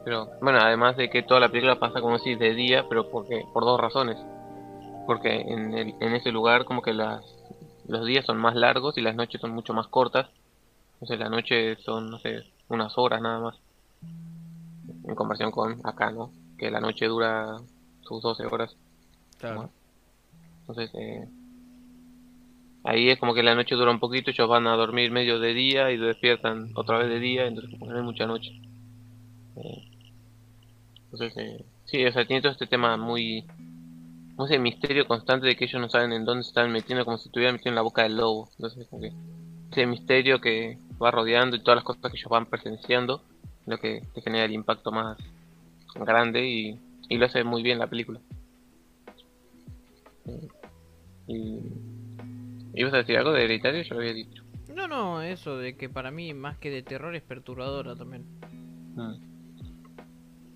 pero, 0.04 0.28
bueno, 0.40 0.58
además 0.60 0.96
de 0.96 1.10
que 1.10 1.22
toda 1.22 1.40
la 1.40 1.48
película 1.48 1.78
pasa 1.78 2.00
como 2.00 2.18
si 2.18 2.34
de 2.34 2.54
día, 2.54 2.86
pero 2.88 3.10
porque 3.10 3.44
por 3.52 3.64
dos 3.64 3.80
razones. 3.80 4.18
Porque 5.06 5.40
en, 5.40 5.74
el, 5.74 5.94
en 6.00 6.14
ese 6.14 6.32
lugar 6.32 6.64
como 6.64 6.82
que 6.82 6.92
las, 6.92 7.24
los 7.86 8.06
días 8.06 8.24
son 8.24 8.38
más 8.38 8.54
largos 8.54 8.96
y 8.98 9.00
las 9.00 9.14
noches 9.14 9.40
son 9.40 9.50
mucho 9.52 9.74
más 9.74 9.88
cortas. 9.88 10.28
Entonces 10.94 11.18
la 11.18 11.28
noche 11.28 11.76
son, 11.76 12.10
no 12.10 12.18
sé, 12.18 12.44
unas 12.68 12.96
horas 12.96 13.20
nada 13.20 13.40
más. 13.40 13.56
En 15.06 15.14
comparación 15.14 15.50
con 15.50 15.80
acá, 15.84 16.10
¿no? 16.10 16.30
Que 16.58 16.70
la 16.70 16.80
noche 16.80 17.06
dura 17.06 17.58
sus 18.02 18.22
12 18.22 18.46
horas. 18.46 18.76
Claro. 19.38 19.70
Entonces, 20.60 20.90
eh, 20.94 21.28
ahí 22.84 23.10
es 23.10 23.18
como 23.18 23.34
que 23.34 23.42
la 23.42 23.54
noche 23.54 23.74
dura 23.74 23.90
un 23.90 23.98
poquito, 23.98 24.30
ellos 24.30 24.48
van 24.48 24.66
a 24.66 24.76
dormir 24.76 25.10
medio 25.10 25.40
de 25.40 25.54
día 25.54 25.90
y 25.90 25.96
despiertan 25.96 26.70
otra 26.74 26.98
vez 26.98 27.08
de 27.08 27.18
día, 27.18 27.46
entonces 27.46 27.72
como 27.72 27.86
que 27.86 27.92
no 27.92 27.98
hay 27.98 28.04
mucha 28.04 28.26
noche. 28.26 28.52
Eh, 29.56 29.91
entonces, 31.12 31.36
eh, 31.36 31.64
sí, 31.84 32.04
o 32.06 32.12
sea, 32.12 32.24
tiene 32.24 32.40
todo 32.40 32.52
este 32.52 32.66
tema 32.66 32.96
muy, 32.96 33.44
muy 34.36 34.46
ese 34.46 34.58
misterio 34.58 35.06
constante 35.06 35.46
de 35.46 35.56
que 35.56 35.66
ellos 35.66 35.80
no 35.80 35.90
saben 35.90 36.12
en 36.12 36.24
dónde 36.24 36.42
se 36.42 36.48
están 36.48 36.72
metiendo, 36.72 37.04
como 37.04 37.18
si 37.18 37.28
estuvieran 37.28 37.56
metiendo 37.56 37.72
en 37.72 37.76
la 37.76 37.82
boca 37.82 38.02
del 38.02 38.16
lobo. 38.16 38.48
Entonces, 38.56 38.86
como 38.88 39.02
que 39.02 39.12
ese 39.70 39.86
misterio 39.86 40.40
que 40.40 40.78
va 41.02 41.10
rodeando 41.10 41.56
y 41.56 41.60
todas 41.60 41.76
las 41.76 41.84
cosas 41.84 42.10
que 42.10 42.16
ellos 42.16 42.30
van 42.30 42.46
presenciando, 42.46 43.22
lo 43.66 43.78
que 43.78 44.02
te 44.14 44.22
genera 44.22 44.46
el 44.46 44.52
impacto 44.52 44.90
más 44.90 45.18
grande 45.94 46.48
y, 46.48 46.80
y 47.10 47.18
lo 47.18 47.26
hace 47.26 47.44
muy 47.44 47.62
bien 47.62 47.78
la 47.78 47.88
película. 47.88 48.18
Y. 51.26 51.60
¿Ibas 52.74 52.94
a 52.94 52.98
decir 52.98 53.18
algo 53.18 53.32
de 53.32 53.44
hereditario? 53.44 53.82
Yo 53.82 53.94
lo 53.94 54.00
había 54.00 54.14
dicho. 54.14 54.42
No, 54.74 54.88
no, 54.88 55.20
eso 55.20 55.58
de 55.58 55.76
que 55.76 55.90
para 55.90 56.10
mí 56.10 56.32
más 56.32 56.56
que 56.56 56.70
de 56.70 56.82
terror 56.82 57.14
es 57.14 57.22
perturbadora 57.22 57.94
también. 57.94 58.24
Mm. 58.94 59.31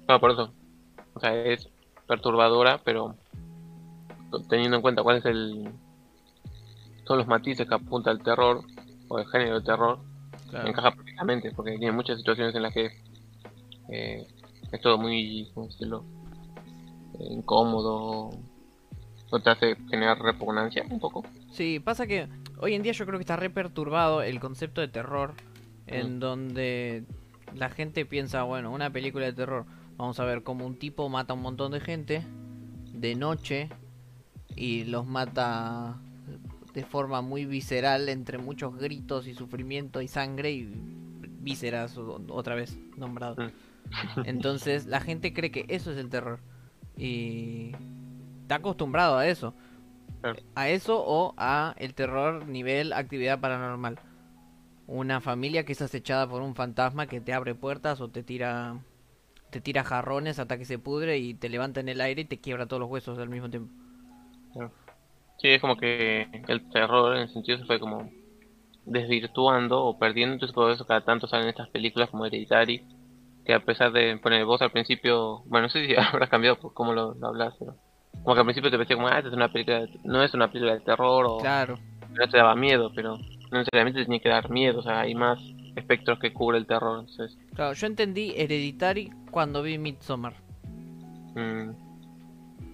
No, 0.09 0.21
por 0.21 0.31
eso. 0.33 0.53
O 1.15 1.21
sea, 1.21 1.35
es 1.45 1.69
perturbadora, 2.07 2.81
pero 2.85 3.17
teniendo 4.49 4.77
en 4.77 4.83
cuenta 4.83 5.03
cuál 5.03 5.19
es 5.19 5.25
el. 5.25 5.71
Son 7.07 7.19
los 7.19 7.27
matices 7.27 7.67
que 7.69 7.75
apunta 7.75 8.11
el 8.11 8.23
terror, 8.23 8.63
o 9.09 9.19
el 9.19 9.27
género 9.27 9.61
de 9.61 9.65
terror, 9.65 9.99
Claro. 10.51 10.69
encaja 10.69 10.91
perfectamente, 10.93 11.53
porque 11.53 11.73
tiene 11.79 11.93
muchas 11.93 12.19
situaciones 12.19 12.55
en 12.55 12.63
las 12.63 12.73
que 12.75 12.91
eh, 13.89 14.27
es 14.73 14.81
todo 14.81 14.99
muy, 14.99 15.49
¿cómo 15.55 15.67
decirlo? 15.67 16.05
Eh, 17.21 17.27
incómodo, 17.31 18.31
o 19.31 19.41
te 19.41 19.51
hace 19.51 19.77
generar 19.89 20.19
repugnancia 20.21 20.85
un 20.91 20.99
poco. 21.01 21.25
Sí, 21.53 21.79
pasa 21.81 22.07
que 22.07 22.29
hoy 22.59 22.75
en 22.75 22.83
día 22.83 22.93
yo 22.93 23.07
creo 23.07 23.19
que 23.19 23.23
está 23.23 23.37
re 23.37 23.51
perturbado 23.51 24.23
el 24.23 24.41
concepto 24.41 24.81
de 24.81 24.89
terror, 24.89 25.35
en 25.87 26.17
Mm. 26.17 26.21
donde 26.21 27.05
la 27.55 27.69
gente 27.71 28.05
piensa, 28.05 28.43
bueno, 28.43 28.73
una 28.73 28.91
película 28.91 29.27
de 29.27 29.33
terror, 29.33 29.65
vamos 29.97 30.21
a 30.21 30.25
ver 30.25 30.43
cómo 30.43 30.67
un 30.67 30.79
tipo 30.79 31.09
mata 31.09 31.33
a 31.33 31.37
un 31.37 31.43
montón 31.43 31.73
de 31.73 31.81
gente 31.81 32.23
de 32.93 33.15
noche 33.15 33.69
y 34.55 34.85
los 34.85 35.07
mata 35.07 35.99
de 36.73 36.85
forma 36.85 37.23
muy 37.23 37.47
visceral, 37.47 38.09
entre 38.09 38.39
muchos 38.39 38.77
gritos 38.77 39.27
y 39.27 39.35
sufrimiento 39.35 40.03
y 40.03 40.09
sangre 40.09 40.53
y 40.53 40.71
vísceras 41.41 41.97
otra 41.97 42.55
vez 42.55 42.77
nombrado. 42.97 43.37
Mm. 43.37 43.51
Entonces 44.27 44.87
la 44.87 45.01
gente 45.01 45.33
cree 45.33 45.51
que 45.51 45.65
eso 45.69 45.93
es 45.93 45.99
el 45.99 46.11
terror 46.11 46.41
y 46.97 47.73
está 48.43 48.57
acostumbrado 48.57 49.17
a 49.17 49.27
eso. 49.27 49.55
A 50.55 50.69
eso 50.69 51.03
o 51.07 51.35
a 51.37 51.75
el 51.79 51.95
terror 51.95 52.49
nivel 52.49 52.93
actividad 52.93 53.41
paranormal. 53.41 53.99
Una 54.87 55.21
familia 55.21 55.65
que 55.65 55.73
es 55.73 55.83
acechada 55.83 56.29
por 56.29 56.43
un 56.43 56.55
fantasma 56.55 57.07
que 57.07 57.21
te 57.21 57.33
abre 57.33 57.55
puertas 57.55 58.01
o 58.01 58.09
te 58.09 58.23
tira 58.23 58.81
te 59.57 59.63
tira 59.63 59.85
jarrones 59.85 60.39
hasta 60.39 60.59
que 60.59 60.65
se 60.67 60.79
pudre 60.79 61.19
y 61.19 61.35
te 61.35 61.49
levanta 61.49 61.81
en 61.81 61.89
el 61.89 62.01
aire 62.01 62.23
y 62.23 62.25
te 62.27 62.41
quiebra 62.41 62.67
todos 62.67 62.81
los 62.81 62.91
huesos 62.91 63.19
al 63.19 63.29
mismo 63.31 63.51
tiempo. 63.51 63.73
Sí, 65.39 65.49
es 65.49 65.61
como 65.61 65.77
que 65.77 66.29
el 66.49 66.69
terror 66.71 67.15
en 67.17 67.23
el 67.23 67.29
sentido 67.31 67.59
se 67.59 67.65
fue 67.67 67.79
como 67.81 68.11
desvirtuando 68.85 69.85
o 69.85 69.99
perdiendo, 69.99 70.35
entonces 70.35 70.55
por 70.55 70.71
eso 70.73 70.87
cada 70.87 71.05
tanto 71.05 71.27
salen 71.29 71.49
estas 71.49 71.71
películas 71.71 72.11
como 72.11 72.27
Hereditary, 72.27 72.87
que 73.45 73.55
a 73.55 73.65
pesar 73.65 73.93
de 73.93 74.19
poner 74.19 74.45
vos 74.47 74.63
al 74.63 74.73
principio, 74.73 75.43
bueno, 75.47 75.65
no 75.67 75.71
sé 75.71 75.87
si 75.87 75.95
habrás 75.97 76.31
cambiado 76.31 76.59
por 76.61 76.75
cómo 76.75 76.95
lo, 76.95 77.15
lo 77.15 77.29
hablas, 77.29 77.55
pero 77.59 77.79
como 78.23 78.35
que 78.37 78.41
al 78.41 78.47
principio 78.47 78.71
te 78.71 78.79
parecía 78.79 78.97
como, 78.97 79.09
ah, 79.09 79.19
esta 79.19 79.31
es 79.31 79.35
una 79.37 79.53
película, 79.53 79.81
de- 79.83 80.01
no 80.05 80.23
es 80.25 80.35
una 80.35 80.49
película 80.53 80.75
de 80.75 80.83
terror 80.83 81.27
o 81.29 81.55
Claro. 81.59 81.79
no 82.09 82.29
te 82.29 82.39
daba 82.39 82.57
miedo, 82.57 82.93
pero 82.95 83.19
no 83.53 83.59
necesariamente 83.61 84.01
te 84.01 84.07
tiene 84.07 84.21
que 84.23 84.31
dar 84.31 84.51
miedo, 84.51 84.81
o 84.81 84.83
sea, 84.83 85.01
hay 85.03 85.15
más 85.17 85.39
espectros 85.77 86.19
que 86.19 86.33
cubre 86.33 86.59
el 86.59 86.67
terror, 86.67 87.01
entonces, 87.01 87.37
Claro, 87.55 87.75
yo 87.75 87.87
entendí 87.87 88.33
Hereditary 88.37 89.11
cuando 89.31 89.63
vi 89.63 89.79
Midsommar. 89.79 90.35
mm, 91.35 91.71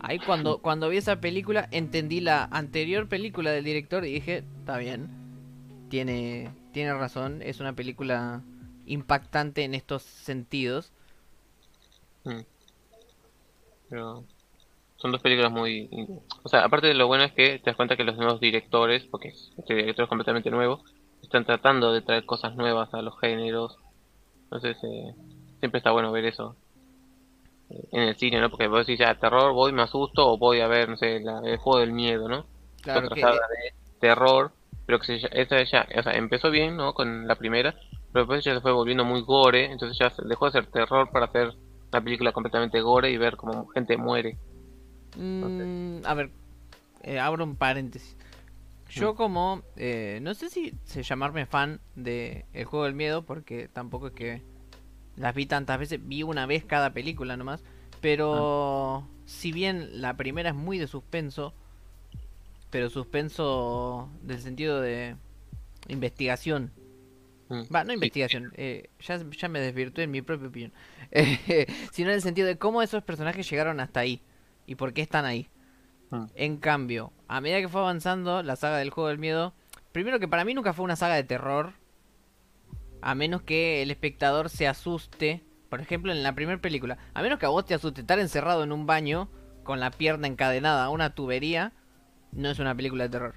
Ahí 0.01 0.19
cuando, 0.19 0.59
cuando 0.59 0.89
vi 0.89 0.97
esa 0.97 1.21
película 1.21 1.69
entendí 1.71 2.21
la 2.21 2.45
anterior 2.51 3.09
película 3.09 3.51
del 3.53 3.65
director 3.65 4.05
y 4.05 4.15
dije, 4.15 4.45
está 4.59 4.77
bien, 4.79 5.09
tiene, 5.91 6.51
tiene 6.73 6.93
razón, 6.95 7.41
es 7.43 7.61
una 7.61 7.75
película 7.75 8.43
impactante 8.87 9.63
en 9.65 9.75
estos 9.75 10.03
sentidos. 10.03 10.93
mm. 12.25 12.41
pero 13.89 14.25
son 14.97 15.11
dos 15.13 15.21
películas 15.21 15.51
muy, 15.53 15.89
o 16.45 16.49
sea, 16.49 16.65
aparte 16.65 16.87
de 16.87 16.95
lo 16.95 17.07
bueno 17.09 17.25
es 17.25 17.33
que 17.33 17.59
te 17.59 17.71
das 17.71 17.77
cuenta 17.77 17.97
que 17.97 18.05
los 18.05 18.17
nuevos 18.17 18.41
directores, 18.41 19.05
porque 19.05 19.29
este 19.59 19.75
director 19.75 20.05
es 20.05 20.09
completamente 20.09 20.51
nuevo, 20.51 20.85
están 21.23 21.45
tratando 21.47 21.93
de 21.93 22.03
traer 22.03 22.27
cosas 22.27 22.55
nuevas 22.57 22.93
a 22.95 23.03
los 23.03 23.19
géneros, 23.21 23.77
entonces 24.51 24.77
eh, 24.85 25.17
siempre 25.61 25.79
está 25.79 25.93
bueno 25.93 26.13
ver 26.13 26.27
eso 26.27 26.59
eh, 27.69 27.89
en 27.93 28.03
el 28.03 28.17
cine, 28.17 28.41
¿no? 28.41 28.51
Porque 28.51 28.69
vos 28.69 28.87
decís 28.87 28.99
ya 29.01 29.19
terror, 29.19 29.53
voy, 29.53 29.73
me 29.73 29.83
asusto 29.83 30.29
o 30.33 30.39
voy 30.39 30.61
a 30.61 30.69
ver, 30.69 30.89
no 30.89 30.97
sé, 30.97 31.21
la, 31.21 31.41
el 31.45 31.59
juego 31.59 31.81
del 31.81 31.93
miedo, 31.93 32.29
¿no? 32.29 32.47
Claro 32.83 33.09
Otra 33.09 33.11
que 33.11 33.21
saga 33.21 33.41
de 33.49 33.73
terror, 34.01 34.53
pero 34.87 34.99
que 35.01 35.19
se, 35.21 35.29
esa 35.33 35.63
ya, 35.65 35.89
o 35.99 36.03
sea, 36.03 36.13
empezó 36.15 36.51
bien, 36.51 36.77
¿no? 36.77 36.95
Con 36.95 37.27
la 37.27 37.37
primera, 37.37 37.73
pero 38.13 38.25
después 38.25 38.45
ya 38.45 38.55
se 38.55 38.61
fue 38.61 38.73
volviendo 38.73 39.05
muy 39.05 39.23
gore, 39.23 39.67
entonces 39.73 39.99
ya 39.99 40.11
se- 40.11 40.23
dejó 40.27 40.47
de 40.47 40.53
ser 40.53 40.67
terror 40.71 41.11
para 41.13 41.27
hacer 41.27 41.49
una 41.93 42.03
película 42.05 42.33
completamente 42.33 42.81
gore 42.81 43.11
y 43.11 43.17
ver 43.19 43.37
cómo 43.37 43.67
gente 43.69 43.97
muere. 43.97 44.39
Mm, 45.15 46.03
a 46.05 46.15
ver, 46.15 46.33
eh, 47.03 47.21
abro 47.21 47.45
un 47.45 47.57
paréntesis. 47.57 48.17
Yo 48.93 49.15
Mm. 49.15 49.17
como, 49.17 49.63
eh, 49.77 50.19
no 50.23 50.35
sé 50.35 50.51
si 50.51 50.75
se 50.85 51.03
llamarme 51.03 51.47
fan 51.47 51.81
de 51.97 52.45
El 52.53 52.65
Juego 52.67 52.85
del 52.85 52.95
Miedo, 52.95 53.25
porque 53.25 53.69
tampoco 53.69 54.09
es 54.09 54.13
que 54.13 54.43
las 55.17 55.35
vi 55.35 55.47
tantas 55.47 55.79
veces, 55.79 56.01
vi 56.03 56.23
una 56.23 56.47
vez 56.47 56.65
cada 56.65 56.93
película 56.93 57.37
nomás, 57.37 57.63
pero 58.01 59.09
si 59.25 59.53
bien 59.53 60.01
la 60.01 60.17
primera 60.17 60.51
es 60.51 60.55
muy 60.55 60.79
de 60.79 60.87
suspenso, 60.87 61.55
pero 62.71 62.91
suspenso 62.91 64.11
del 64.23 64.41
sentido 64.41 64.81
de 64.81 65.17
investigación, 65.89 66.73
Mm. 67.49 67.63
Va, 67.75 67.85
no 67.85 67.93
investigación, 67.93 68.51
eh, 68.57 68.89
ya, 69.01 69.21
ya 69.31 69.49
me 69.49 69.61
desvirtué 69.61 70.05
en 70.05 70.11
mi 70.11 70.23
propia 70.23 70.49
opinión. 70.49 70.73
Eh, 71.15 71.67
sino 71.91 72.09
en 72.09 72.15
el 72.15 72.23
sentido 72.23 72.47
de 72.47 72.57
cómo 72.57 72.81
esos 72.81 73.03
personajes 73.03 73.49
llegaron 73.51 73.81
hasta 73.81 74.01
ahí 74.01 74.23
y 74.67 74.77
por 74.77 74.95
qué 74.95 75.03
están 75.03 75.27
ahí. 75.27 75.51
Mm. 76.13 76.25
En 76.35 76.57
cambio, 76.59 77.11
a 77.27 77.41
medida 77.41 77.61
que 77.61 77.69
fue 77.69 77.81
avanzando 77.81 78.43
la 78.43 78.55
saga 78.57 78.77
del 78.77 78.91
juego 78.91 79.09
del 79.09 79.19
miedo, 79.19 79.55
primero 79.93 80.21
que 80.21 80.29
para 80.29 80.45
mí 80.45 80.53
nunca 80.53 80.75
fue 80.75 80.85
una 80.85 80.95
saga 80.95 81.15
de 81.15 81.25
terror, 81.25 81.73
a 83.01 83.15
menos 83.15 83.43
que 83.43 83.83
el 83.83 83.91
espectador 83.91 84.51
se 84.51 84.69
asuste. 84.69 85.43
Por 85.71 85.81
ejemplo, 85.81 86.13
en 86.13 86.23
la 86.23 86.35
primera 86.35 86.61
película, 86.61 86.99
a 87.15 87.23
menos 87.23 87.39
que 87.39 87.47
a 87.47 87.49
vos 87.49 87.65
te 87.65 87.75
asuste 87.75 88.03
estar 88.03 88.19
encerrado 88.19 88.63
en 88.63 88.73
un 88.73 88.87
baño 88.87 89.31
con 89.65 89.81
la 89.81 89.91
pierna 89.91 90.27
encadenada 90.27 90.85
a 90.85 90.91
una 90.91 91.15
tubería, 91.15 91.73
no 92.31 92.51
es 92.51 92.59
una 92.59 92.75
película 92.75 93.05
de 93.05 93.11
terror. 93.11 93.35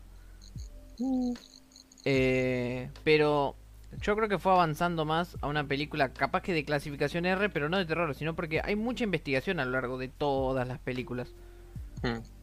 Eh, 2.04 2.90
pero 3.06 3.56
yo 4.02 4.18
creo 4.18 4.28
que 4.28 4.38
fue 4.38 4.52
avanzando 4.52 5.06
más 5.06 5.38
a 5.40 5.48
una 5.48 5.66
película 5.66 6.12
capaz 6.12 6.42
que 6.42 6.54
de 6.54 6.66
clasificación 6.66 7.26
R, 7.26 7.50
pero 7.50 7.70
no 7.70 7.78
de 7.78 7.86
terror, 7.86 8.14
sino 8.16 8.36
porque 8.36 8.60
hay 8.62 8.76
mucha 8.76 9.06
investigación 9.06 9.62
a 9.62 9.66
lo 9.66 9.72
largo 9.72 9.98
de 9.98 10.10
todas 10.10 10.68
las 10.68 10.80
películas. 10.80 11.34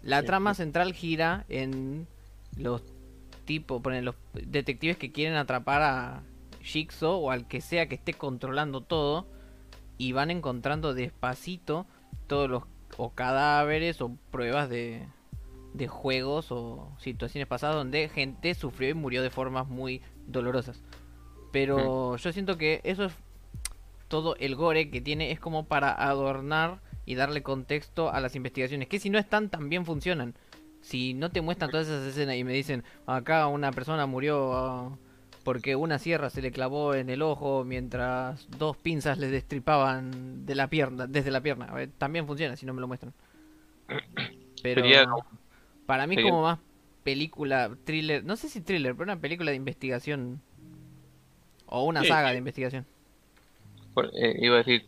La 0.03 0.21
Sí, 0.21 0.27
trama 0.27 0.55
sí. 0.55 0.55
central 0.55 0.93
gira 0.93 1.45
en 1.49 2.07
los 2.57 2.83
tipos, 3.45 3.81
ponen 3.83 4.05
los 4.05 4.17
detectives 4.35 4.97
que 4.97 5.13
quieren 5.13 5.37
atrapar 5.37 5.83
a 5.83 6.23
Jigsaw 6.63 7.13
o 7.25 7.31
al 7.31 7.47
que 7.49 7.61
sea 7.61 7.89
que 7.89 7.95
esté 7.97 8.15
controlando 8.15 8.83
todo 8.83 9.27
y 9.99 10.13
van 10.13 10.31
encontrando 10.31 10.95
despacito 10.95 11.87
todos 12.27 12.49
los 12.51 12.65
o 12.99 13.11
cadáveres 13.11 14.01
o 14.03 14.17
pruebas 14.31 14.69
de, 14.69 15.07
de 15.75 15.89
juegos 15.89 16.53
o 16.53 16.93
situaciones 16.99 17.49
pasadas 17.49 17.77
donde 17.77 18.09
gente 18.09 18.55
sufrió 18.55 18.91
y 18.91 18.95
murió 18.95 19.23
de 19.23 19.31
formas 19.31 19.67
muy 19.69 20.03
dolorosas. 20.27 20.83
Pero 21.53 22.17
yo 22.17 22.33
siento 22.33 22.59
que 22.59 22.81
eso 22.85 23.05
es 23.05 23.13
todo 24.09 24.37
el 24.37 24.57
gore 24.57 24.91
que 24.91 25.01
tiene 25.01 25.31
es 25.33 25.41
como 25.41 25.67
para 25.67 25.93
adornar 25.93 26.81
y 27.07 27.15
darle 27.17 27.43
contexto 27.43 28.11
a 28.13 28.21
las 28.21 28.37
investigaciones, 28.37 28.89
que 28.89 28.99
si 29.01 29.11
no 29.11 29.19
están 29.19 29.49
también 29.51 29.85
funcionan. 29.87 30.35
Si 30.81 31.15
no 31.15 31.31
te 31.31 31.41
muestran 31.43 31.71
todas 31.71 31.87
esas 31.89 32.05
escenas 32.07 32.37
y 32.37 32.45
me 32.45 32.53
dicen, 32.55 32.83
acá 33.07 33.47
una 33.47 33.71
persona 33.73 34.07
murió 34.07 34.53
ah, 34.55 34.99
porque 35.45 35.77
una 35.77 35.99
sierra 35.99 36.29
se 36.31 36.43
le 36.43 36.51
clavó 36.53 36.95
en 36.95 37.09
el 37.11 37.23
ojo 37.23 37.65
mientras 37.65 38.49
dos 38.59 38.77
pinzas 38.77 39.19
le 39.19 39.29
destripaban 39.29 40.45
de 40.47 40.55
la 40.57 40.69
pierna, 40.69 41.07
desde 41.07 41.31
la 41.31 41.41
pierna. 41.41 41.67
A 41.67 41.75
ver, 41.75 41.91
también 41.99 42.27
funciona 42.27 42.57
si 42.57 42.67
no 42.67 42.75
me 42.75 42.81
lo 42.81 42.89
muestran. 42.89 43.13
Pero 44.63 44.83
Sería 44.83 45.07
para 45.87 46.07
mí 46.07 46.17
sería- 46.17 46.31
como 46.31 46.43
más 46.43 46.59
película, 47.05 47.77
thriller, 47.85 48.25
no 48.25 48.37
sé 48.37 48.49
si 48.49 48.61
thriller, 48.61 48.95
pero 48.95 49.05
una 49.05 49.21
película 49.21 49.51
de 49.51 49.57
investigación 49.57 50.41
o 51.67 51.85
una 51.85 52.03
Sí, 52.03 52.09
saga 52.09 52.31
de 52.31 52.39
investigación. 52.39 52.87
Por- 53.95 54.11
eh, 54.15 54.37
iba 54.41 54.57
a 54.57 54.59
decir, 54.59 54.87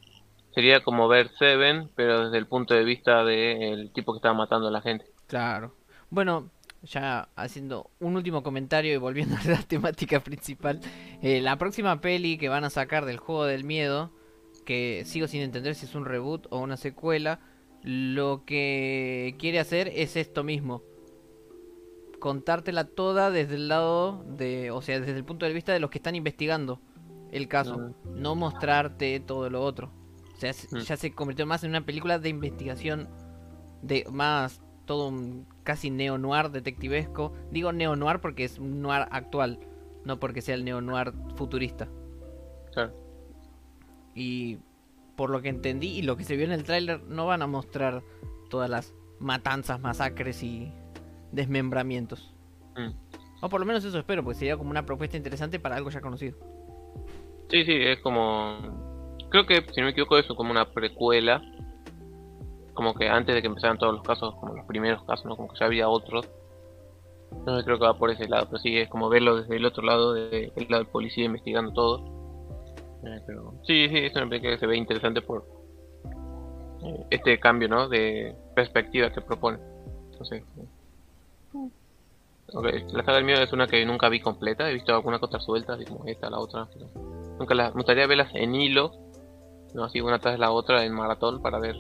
sería 0.55 0.83
como 0.83 1.09
ver 1.09 1.31
Seven, 1.39 1.91
pero 1.95 2.27
desde 2.27 2.39
el 2.39 2.47
punto 2.47 2.75
de 2.75 2.85
vista 2.85 3.25
del 3.25 3.91
tipo 3.93 4.13
que 4.13 4.19
estaba 4.19 4.35
matando 4.35 4.69
a 4.69 4.71
la 4.71 4.81
gente. 4.81 5.07
Claro. 5.27 5.75
Bueno, 6.11 6.51
ya 6.83 7.29
haciendo 7.35 7.91
un 7.99 8.17
último 8.17 8.43
comentario 8.43 8.95
y 8.95 8.97
volviendo 8.97 9.37
a 9.45 9.49
la 9.49 9.63
temática 9.63 10.21
principal. 10.21 10.81
eh, 11.23 11.41
la 11.41 11.57
próxima 11.57 12.01
peli 12.01 12.39
que 12.39 12.49
van 12.49 12.65
a 12.65 12.71
sacar 12.71 13.05
del 13.05 13.19
juego 13.19 13.45
del 13.45 13.65
miedo, 13.65 14.13
que 14.65 15.03
sigo 15.07 15.27
sin 15.27 15.43
entender 15.43 15.75
si 15.75 15.87
es 15.87 15.95
un 15.95 16.05
reboot 16.05 16.47
o 16.51 16.59
una 16.59 16.77
secuela, 16.77 17.41
lo 17.83 18.45
que 18.47 19.35
quiere 19.39 19.59
hacer 19.59 19.89
es 19.89 20.17
esto 20.17 20.45
mismo. 20.45 20.83
Contártela 22.19 22.85
toda 22.85 23.31
desde 23.31 23.57
el 23.57 23.69
lado 23.69 24.25
de, 24.27 24.71
o 24.71 24.81
sea, 24.81 24.99
desde 25.01 25.19
el 25.19 25.25
punto 25.25 25.45
de 25.45 25.53
vista 25.53 25.73
de 25.73 25.81
los 25.81 25.91
que 25.91 25.99
están 25.99 26.15
investigando 26.15 26.81
el 27.31 27.49
caso, 27.49 27.95
no 28.15 28.35
mostrarte 28.37 29.21
todo 29.21 29.51
lo 29.51 29.63
otro. 29.63 29.93
O 30.35 30.37
sea, 30.37 30.53
Mm. 30.71 30.79
ya 30.79 30.97
se 30.97 31.13
convirtió 31.13 31.47
más 31.47 31.65
en 31.65 31.71
una 31.71 31.85
película 31.85 32.19
de 32.19 32.29
investigación 32.29 33.09
de 33.83 34.05
más 34.11 34.61
todo 34.85 35.09
un 35.09 35.47
casi 35.63 35.91
neo 35.91 36.19
noir 36.19 36.51
detectivesco. 36.51 37.33
Digo 37.51 37.73
neo 37.73 37.97
noir 37.97 38.21
porque 38.21 38.45
es 38.45 38.59
un 38.59 38.83
noir 38.83 39.07
actual, 39.11 39.59
no 40.05 40.19
porque 40.19 40.43
sea 40.43 40.55
el 40.55 40.65
neo 40.65 40.81
noir 40.81 41.13
futurista. 41.37 41.89
Claro. 42.73 42.93
Y 44.15 44.59
por 45.17 45.31
lo 45.31 45.41
que 45.43 45.49
entendí 45.49 45.89
y 45.89 46.03
lo 46.03 46.17
que 46.17 46.25
se 46.25 46.37
vio 46.37 46.45
en 46.45 46.53
el 46.53 46.65
tráiler 46.65 47.03
no 47.05 47.27
van 47.27 47.43
a 47.43 47.47
mostrar 47.47 48.03
todas 48.51 48.69
las 48.69 48.95
matanzas, 49.21 49.81
masacres 49.81 50.43
y 50.43 50.73
desmembramientos. 51.33 52.35
Mm. 52.77 52.91
O 53.43 53.49
por 53.49 53.61
lo 53.61 53.67
menos 53.67 53.85
eso 53.85 53.99
espero, 53.99 54.23
porque 54.25 54.39
sería 54.39 54.57
como 54.57 54.71
una 54.71 54.85
propuesta 54.87 55.17
interesante 55.17 55.61
para 55.61 55.77
algo 55.77 55.91
ya 55.91 56.01
conocido. 56.01 56.37
Sí, 57.51 57.65
sí, 57.65 57.73
es 57.75 58.01
como... 58.01 58.94
Creo 59.35 59.47
que, 59.47 59.65
si 59.73 59.81
no 59.81 59.87
me 59.87 59.91
equivoco, 59.91 60.17
es 60.17 60.29
como 60.29 60.53
una 60.53 60.65
precuela. 60.65 61.43
Como 62.73 62.95
que 62.95 63.09
antes 63.09 63.35
de 63.35 63.41
que 63.41 63.49
empezaran 63.49 63.79
todos 63.79 63.95
los 63.95 64.05
casos, 64.05 64.33
como 64.37 64.55
los 64.55 64.65
primeros 64.65 65.03
casos, 65.03 65.27
¿no? 65.27 65.35
Como 65.35 65.49
que 65.49 65.59
ya 65.59 65.67
había 65.67 65.89
otros. 65.89 66.29
No 67.45 67.61
creo 67.65 67.77
que 67.77 67.85
va 67.85 67.99
por 67.99 68.13
ese 68.13 68.29
lado, 68.29 68.47
pero 68.47 68.59
sí, 68.59 68.79
es 68.79 68.89
como 68.89 69.09
verlo 69.09 69.43
desde 69.43 69.57
el 69.57 69.67
otro 69.67 69.83
lado, 69.83 70.13
del 70.13 70.53
lado 70.69 70.85
del 70.85 70.87
policía 70.87 71.25
investigando 71.25 71.73
todo. 71.73 72.05
Eh, 73.05 73.21
sí, 73.67 73.89
sí, 73.89 73.99
es 73.99 74.15
una 74.15 74.29
película 74.29 74.53
que 74.53 74.59
se 74.59 74.69
ve 74.69 74.77
interesante 74.77 75.21
por 75.21 75.45
eh, 76.85 77.07
este 77.11 77.41
cambio, 77.41 77.67
¿no? 77.67 77.89
De 77.89 78.37
perspectiva 78.55 79.11
que 79.11 79.21
propone. 79.21 79.59
Entonces, 80.13 80.45
eh. 80.59 81.71
La 82.93 83.03
saga 83.03 83.17
del 83.17 83.25
miedo 83.25 83.43
es 83.43 83.53
una 83.53 83.67
que 83.67 83.85
nunca 83.85 84.09
vi 84.09 84.21
completa, 84.21 84.71
he 84.71 84.75
visto 84.75 84.95
alguna 84.95 85.19
cosa 85.19 85.41
suelta, 85.41 85.75
así 85.75 85.87
como 85.87 86.05
esta, 86.05 86.31
la 86.31 86.39
otra. 86.39 86.69
Nunca 87.41 87.57
las, 87.57 87.75
me 87.75 87.81
gustaría 87.81 88.07
verlas 88.07 88.31
en 88.33 88.55
hilo, 88.55 89.04
no 89.75 89.85
así 89.85 90.01
una 90.01 90.19
tras 90.19 90.39
la 90.39 90.53
otra 90.53 90.85
en 90.85 90.95
maratón 90.95 91.43
para 91.43 91.59
ver 91.59 91.77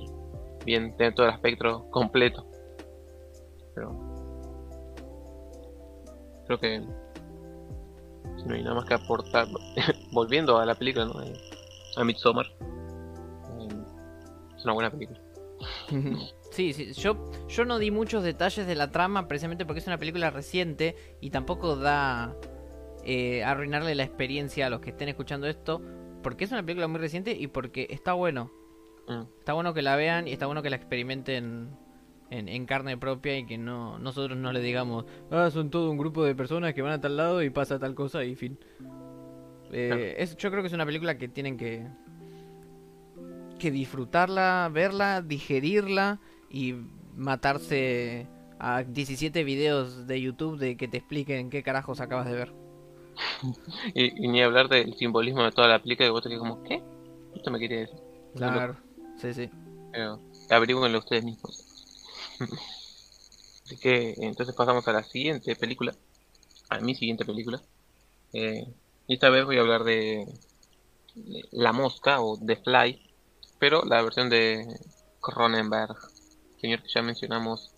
bien, 0.66 0.96
tener 0.96 1.14
todo 1.14 1.26
el 1.26 1.32
espectro 1.32 1.88
completo. 1.90 2.46
Pero 3.74 3.92
creo 6.46 6.58
que 6.58 6.80
no 6.80 8.54
hay 8.54 8.62
nada 8.62 8.74
más 8.74 8.84
que 8.84 8.94
aportar, 8.94 9.46
volviendo 10.12 10.58
a 10.58 10.66
la 10.66 10.74
película, 10.74 11.06
¿no? 11.06 11.14
A 11.96 12.04
Midsommar, 12.04 12.46
es 14.56 14.64
una 14.64 14.74
buena 14.74 14.90
película. 14.90 15.20
Sí, 16.50 16.72
sí, 16.72 16.92
yo, 16.92 17.32
yo 17.48 17.64
no 17.64 17.80
di 17.80 17.90
muchos 17.90 18.22
detalles 18.22 18.64
de 18.64 18.76
la 18.76 18.92
trama 18.92 19.26
precisamente 19.26 19.66
porque 19.66 19.80
es 19.80 19.88
una 19.88 19.98
película 19.98 20.30
reciente 20.30 20.94
y 21.20 21.30
tampoco 21.30 21.74
da 21.74 22.36
eh, 23.02 23.42
arruinarle 23.42 23.96
la 23.96 24.04
experiencia 24.04 24.68
a 24.68 24.70
los 24.70 24.80
que 24.80 24.90
estén 24.90 25.08
escuchando 25.08 25.48
esto 25.48 25.82
porque 26.24 26.42
es 26.44 26.50
una 26.50 26.62
película 26.64 26.88
muy 26.88 26.98
reciente 26.98 27.30
y 27.38 27.46
porque 27.46 27.86
está 27.90 28.14
bueno. 28.14 28.50
Mm, 29.06 29.22
Está 29.38 29.52
bueno 29.52 29.72
que 29.74 29.82
la 29.82 29.94
vean 29.94 30.26
y 30.26 30.32
está 30.32 30.46
bueno 30.46 30.62
que 30.62 30.70
la 30.70 30.76
experimenten 30.76 31.68
en, 32.30 32.48
en 32.48 32.66
carne 32.66 32.96
propia 32.98 33.38
y 33.38 33.46
que 33.46 33.58
no 33.58 33.98
nosotros 34.00 34.36
no 34.36 34.50
le 34.52 34.60
digamos, 34.60 35.04
ah, 35.30 35.50
son 35.52 35.70
todo 35.70 35.90
un 35.90 35.98
grupo 35.98 36.24
de 36.24 36.34
personas 36.34 36.74
que 36.74 36.82
van 36.82 36.92
a 36.92 37.00
tal 37.00 37.16
lado 37.16 37.42
y 37.42 37.50
pasa 37.50 37.78
tal 37.78 37.94
cosa 37.94 38.24
y 38.24 38.34
fin. 38.34 38.58
Eh, 39.70 39.86
Claro. 39.88 40.02
es, 40.02 40.36
yo 40.36 40.50
creo 40.50 40.62
que 40.62 40.68
es 40.68 40.72
una 40.72 40.86
película 40.86 41.16
que 41.18 41.28
tienen 41.28 41.56
que 41.56 41.86
que 43.58 43.70
disfrutarla, 43.70 44.68
verla, 44.72 45.22
digerirla 45.22 46.20
y 46.50 46.74
matarse 47.16 48.26
a 48.58 48.82
17 48.82 49.44
videos 49.44 50.06
de 50.06 50.20
YouTube 50.20 50.58
de 50.58 50.76
que 50.76 50.88
te 50.88 50.96
expliquen 50.98 51.50
qué 51.50 51.62
carajos 51.62 52.00
acabas 52.00 52.26
de 52.26 52.32
ver. 52.34 52.52
Y, 53.94 54.24
y 54.24 54.28
ni 54.28 54.42
hablar 54.42 54.68
del 54.68 54.94
simbolismo 54.94 55.42
de 55.42 55.52
toda 55.52 55.68
la 55.68 55.82
película, 55.82 56.06
que 56.06 56.10
vos 56.10 56.22
te 56.22 56.28
quedas 56.28 56.40
como, 56.40 56.62
¿qué? 56.64 56.82
Esto 57.34 57.50
me 57.50 57.58
quiere 57.58 57.80
decir. 57.80 57.98
Claro, 58.34 58.76
sí, 59.18 59.34
sí. 59.34 59.50
Pero 59.92 60.20
averigüenlo 60.50 60.98
ustedes 60.98 61.24
mismos. 61.24 61.64
Así 63.64 63.78
que 63.78 64.14
entonces 64.18 64.54
pasamos 64.54 64.86
a 64.88 64.92
la 64.92 65.04
siguiente 65.04 65.56
película. 65.56 65.94
A 66.68 66.80
mi 66.80 66.94
siguiente 66.94 67.24
película. 67.24 67.62
Eh, 68.32 68.66
y 69.06 69.14
esta 69.14 69.30
vez 69.30 69.44
voy 69.44 69.58
a 69.58 69.60
hablar 69.60 69.84
de 69.84 70.26
La 71.52 71.72
Mosca 71.72 72.20
o 72.20 72.38
The 72.38 72.56
Fly, 72.56 73.00
pero 73.58 73.84
la 73.84 74.02
versión 74.02 74.28
de 74.28 74.66
Cronenberg, 75.20 75.96
señor 76.60 76.82
que 76.82 76.88
ya 76.88 77.02
mencionamos 77.02 77.70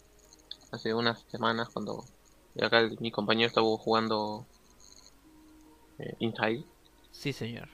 hace 0.73 0.95
unas 0.95 1.21
semanas 1.31 1.69
cuando 1.73 2.05
acá 2.61 2.89
mi 3.01 3.11
compañero 3.11 3.49
estaba 3.49 3.67
jugando 3.77 4.47
eh, 5.99 6.17
Inside. 6.19 6.65
Sí, 7.11 7.33
señor. 7.33 7.69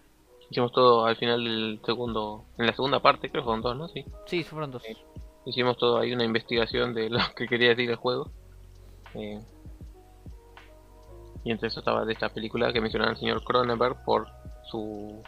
Hicimos 0.50 0.72
todo 0.72 1.06
al 1.06 1.16
final 1.16 1.42
del 1.42 1.80
segundo, 1.84 2.44
en 2.58 2.66
la 2.66 2.74
segunda 2.74 3.00
parte, 3.00 3.30
creo 3.30 3.42
que 3.42 3.46
fueron 3.46 3.62
dos, 3.62 3.76
¿no? 3.76 3.88
Sí. 3.88 4.04
Sí, 4.26 4.44
fueron 4.44 4.70
dos. 4.70 4.82
hicimos 5.46 5.76
todo 5.78 5.98
ahí 5.98 6.12
una 6.12 6.24
investigación 6.24 6.94
de 6.94 7.08
lo 7.10 7.18
que 7.36 7.48
quería 7.48 7.70
decir 7.70 7.90
el 7.90 7.96
juego. 7.96 8.30
Eh, 9.14 9.40
y 11.44 11.50
entre 11.50 11.68
eso 11.68 11.80
estaba 11.80 12.04
de 12.04 12.12
esta 12.12 12.28
película 12.28 12.72
que 12.72 12.80
mencionaba 12.80 13.12
el 13.12 13.18
señor 13.18 13.42
Cronenberg 13.42 14.04
por 14.04 14.28
su 14.70 15.22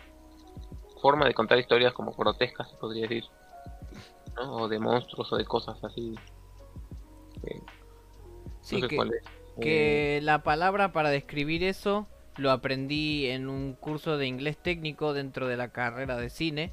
forma 1.01 1.27
de 1.27 1.35
contar 1.35 1.59
historias 1.59 1.93
como 1.93 2.13
grotescas, 2.13 2.71
se 2.71 2.77
podría 2.77 3.03
decir. 3.03 3.25
¿no? 4.37 4.57
O 4.57 4.69
de 4.69 4.79
monstruos 4.79 5.33
o 5.33 5.37
de 5.37 5.45
cosas 5.45 5.83
así. 5.83 6.15
Eh, 7.43 7.61
sí, 8.61 8.81
que, 8.83 8.99
que 9.61 10.19
eh, 10.19 10.21
la 10.23 10.43
palabra 10.43 10.93
para 10.93 11.11
describir 11.11 11.65
eso 11.65 12.07
lo 12.37 12.51
aprendí 12.51 13.27
en 13.27 13.49
un 13.49 13.75
curso 13.75 14.19
de 14.19 14.27
inglés 14.27 14.57
técnico 14.57 15.13
dentro 15.13 15.47
de 15.47 15.57
la 15.57 15.69
carrera 15.69 16.17
de 16.17 16.31
cine 16.31 16.73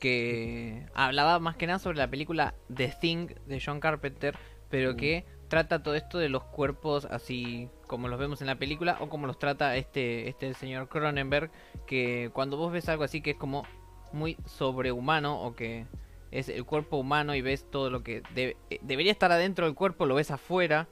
que 0.00 0.86
hablaba 0.94 1.38
más 1.38 1.56
que 1.56 1.66
nada 1.66 1.78
sobre 1.78 1.98
la 1.98 2.10
película 2.10 2.54
The 2.74 2.94
Thing 3.00 3.28
de 3.46 3.62
John 3.64 3.80
Carpenter, 3.80 4.36
pero 4.68 4.96
que 4.96 5.24
trata 5.48 5.82
todo 5.82 5.94
esto 5.94 6.18
de 6.18 6.28
los 6.28 6.44
cuerpos 6.44 7.06
así 7.06 7.68
como 7.86 8.08
los 8.08 8.18
vemos 8.18 8.40
en 8.40 8.48
la 8.48 8.56
película 8.56 8.96
o 9.00 9.08
como 9.08 9.26
los 9.26 9.38
trata 9.38 9.76
este 9.76 10.28
este 10.28 10.52
señor 10.54 10.88
Cronenberg, 10.88 11.50
que 11.86 12.30
cuando 12.32 12.56
vos 12.56 12.72
ves 12.72 12.88
algo 12.88 13.04
así 13.04 13.20
que 13.20 13.32
es 13.32 13.36
como 13.36 13.64
muy 14.12 14.36
sobrehumano 14.46 15.40
o 15.40 15.54
que 15.54 15.86
es 16.30 16.48
el 16.48 16.64
cuerpo 16.64 16.96
humano 16.96 17.34
y 17.34 17.42
ves 17.42 17.70
todo 17.70 17.90
lo 17.90 18.02
que 18.02 18.22
eh, 18.34 18.56
debería 18.82 19.12
estar 19.12 19.30
adentro 19.30 19.66
del 19.66 19.74
cuerpo, 19.74 20.06
lo 20.06 20.16
ves 20.16 20.30
afuera 20.30 20.88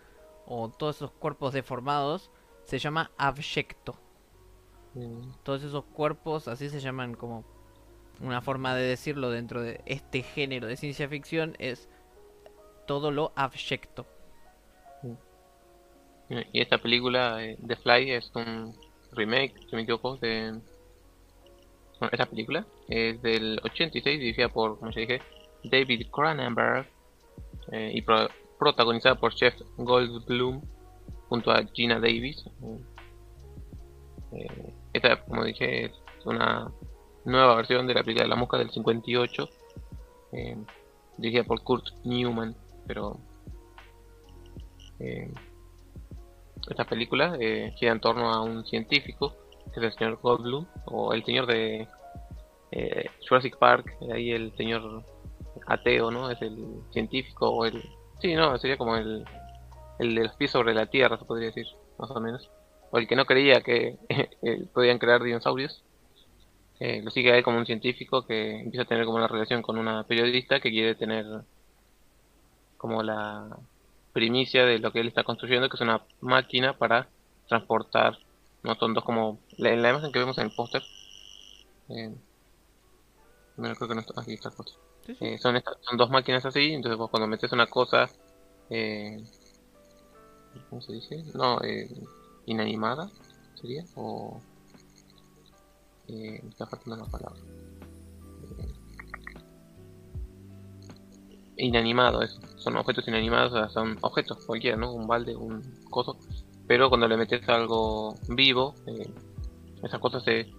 o 0.46 0.70
todos 0.70 0.96
esos 0.96 1.10
cuerpos 1.12 1.52
deformados, 1.52 2.30
se 2.64 2.78
llama 2.78 3.10
abyecto. 3.16 3.96
Mm. 4.94 5.32
Todos 5.42 5.62
esos 5.62 5.84
cuerpos 5.84 6.48
así 6.48 6.68
se 6.68 6.80
llaman 6.80 7.14
como 7.14 7.44
una 8.20 8.40
forma 8.40 8.74
de 8.74 8.82
decirlo 8.84 9.30
dentro 9.30 9.62
de 9.62 9.80
este 9.86 10.22
género 10.22 10.66
de 10.66 10.76
ciencia 10.76 11.08
ficción 11.08 11.56
es 11.58 11.88
todo 12.86 13.10
lo 13.10 13.32
abyecto. 13.36 14.06
Mm. 15.02 16.38
Y 16.52 16.60
esta 16.60 16.78
película, 16.78 17.44
eh, 17.44 17.58
The 17.66 17.76
Fly, 17.76 18.10
es 18.12 18.30
un 18.34 18.74
remake, 19.12 19.54
si 19.68 19.76
me 19.76 19.82
equivoco, 19.82 20.16
de... 20.16 20.60
esta 22.10 22.26
película 22.26 22.64
es 22.88 23.20
del 23.22 23.60
86, 23.62 24.20
dirigida 24.20 24.48
por, 24.48 24.78
como 24.78 24.90
ya 24.90 25.00
dije, 25.00 25.22
David 25.64 26.08
Cronenberg 26.10 26.86
eh, 27.70 27.92
y 27.94 28.02
protagonizada 28.58 29.14
por 29.14 29.32
Jeff 29.34 29.54
Goldblum 29.76 30.62
junto 31.32 31.50
a 31.50 31.64
Gina 31.72 31.98
Davis. 31.98 32.44
Eh, 34.32 34.74
esta, 34.92 35.24
como 35.24 35.44
dije, 35.44 35.86
es 35.86 35.92
una 36.26 36.70
nueva 37.24 37.56
versión 37.56 37.86
de 37.86 37.94
la 37.94 38.02
película 38.02 38.24
de 38.24 38.28
la 38.28 38.36
mosca 38.36 38.58
del 38.58 38.70
58, 38.70 39.48
eh, 40.32 40.58
dirigida 41.16 41.44
por 41.44 41.62
Kurt 41.62 41.86
Newman, 42.04 42.54
pero 42.86 43.16
eh, 44.98 45.32
esta 46.68 46.84
película 46.84 47.34
eh, 47.40 47.72
gira 47.78 47.92
en 47.92 48.00
torno 48.00 48.28
a 48.28 48.42
un 48.42 48.66
científico, 48.66 49.34
que 49.72 49.80
es 49.80 49.86
el 49.86 49.92
señor 49.94 50.18
Goldblum, 50.20 50.66
o 50.84 51.14
el 51.14 51.24
señor 51.24 51.46
de 51.46 51.88
Jurassic 53.26 53.56
Park, 53.56 53.96
ahí 54.12 54.32
el 54.32 54.54
señor 54.58 55.02
ateo, 55.66 56.10
¿no? 56.10 56.30
Es 56.30 56.42
el 56.42 56.62
científico, 56.92 57.48
o 57.48 57.64
el... 57.64 57.82
Sí, 58.20 58.34
no, 58.34 58.58
sería 58.58 58.76
como 58.76 58.96
el, 58.96 59.24
el 60.02 60.14
de 60.14 60.24
los 60.24 60.34
pies 60.34 60.50
sobre 60.50 60.74
la 60.74 60.86
tierra, 60.86 61.18
se 61.18 61.24
podría 61.24 61.48
decir, 61.48 61.66
más 61.98 62.10
o 62.10 62.20
menos. 62.20 62.50
O 62.90 62.98
el 62.98 63.06
que 63.06 63.16
no 63.16 63.24
creía 63.24 63.62
que 63.62 63.96
podían 64.74 64.98
crear 64.98 65.22
dinosaurios. 65.22 65.82
Eh, 66.80 67.00
lo 67.02 67.10
sigue 67.10 67.32
a 67.32 67.36
él 67.36 67.44
como 67.44 67.58
un 67.58 67.66
científico 67.66 68.26
que 68.26 68.60
empieza 68.60 68.82
a 68.82 68.88
tener 68.88 69.04
como 69.04 69.18
una 69.18 69.28
relación 69.28 69.62
con 69.62 69.78
una 69.78 70.02
periodista 70.04 70.58
que 70.60 70.70
quiere 70.70 70.96
tener 70.96 71.24
como 72.76 73.02
la 73.04 73.56
primicia 74.12 74.64
de 74.66 74.80
lo 74.80 74.90
que 74.90 75.00
él 75.00 75.08
está 75.08 75.22
construyendo, 75.22 75.68
que 75.68 75.76
es 75.76 75.80
una 75.80 76.02
máquina 76.20 76.76
para 76.76 77.08
transportar, 77.48 78.18
no 78.62 78.74
son 78.74 78.94
dos 78.94 79.04
como 79.04 79.38
en 79.58 79.82
la 79.82 79.90
imagen 79.90 80.10
que 80.10 80.18
vemos 80.18 80.36
en 80.38 80.46
el 80.46 80.54
póster. 80.54 80.82
Eh, 81.88 82.14
creo 83.56 83.88
que 83.88 83.94
no 83.94 84.00
está 84.00 84.20
aquí 84.20 84.34
está 84.34 84.50
eh, 85.20 85.38
son, 85.38 85.62
son 85.80 85.96
dos 85.96 86.10
máquinas 86.10 86.44
así, 86.44 86.72
entonces 86.72 86.98
vos 86.98 87.10
cuando 87.10 87.26
metes 87.26 87.52
una 87.52 87.66
cosa, 87.66 88.08
eh, 88.70 89.22
¿cómo 90.68 90.82
se 90.82 90.92
dice? 90.92 91.24
No, 91.34 91.60
eh, 91.62 91.88
inanimada 92.46 93.10
sería 93.60 93.84
o 93.94 94.40
eh, 96.08 96.40
me 96.42 96.50
está 96.50 96.66
faltando 96.66 96.96
la 97.04 97.10
palabra. 97.10 97.40
Eh, 98.58 98.72
inanimado, 101.56 102.22
eso. 102.22 102.40
Son 102.56 102.76
objetos 102.76 103.06
inanimados, 103.08 103.52
o 103.52 103.56
sea, 103.56 103.68
son 103.68 103.98
objetos 104.00 104.44
cualquiera, 104.44 104.76
¿no? 104.76 104.92
Un 104.92 105.06
balde, 105.06 105.36
un 105.36 105.62
coso. 105.90 106.16
Pero 106.66 106.88
cuando 106.88 107.08
le 107.08 107.16
metes 107.16 107.48
algo 107.48 108.16
vivo, 108.28 108.74
eh, 108.86 109.10
esa 109.82 109.98
cosa 109.98 110.20
se 110.20 110.52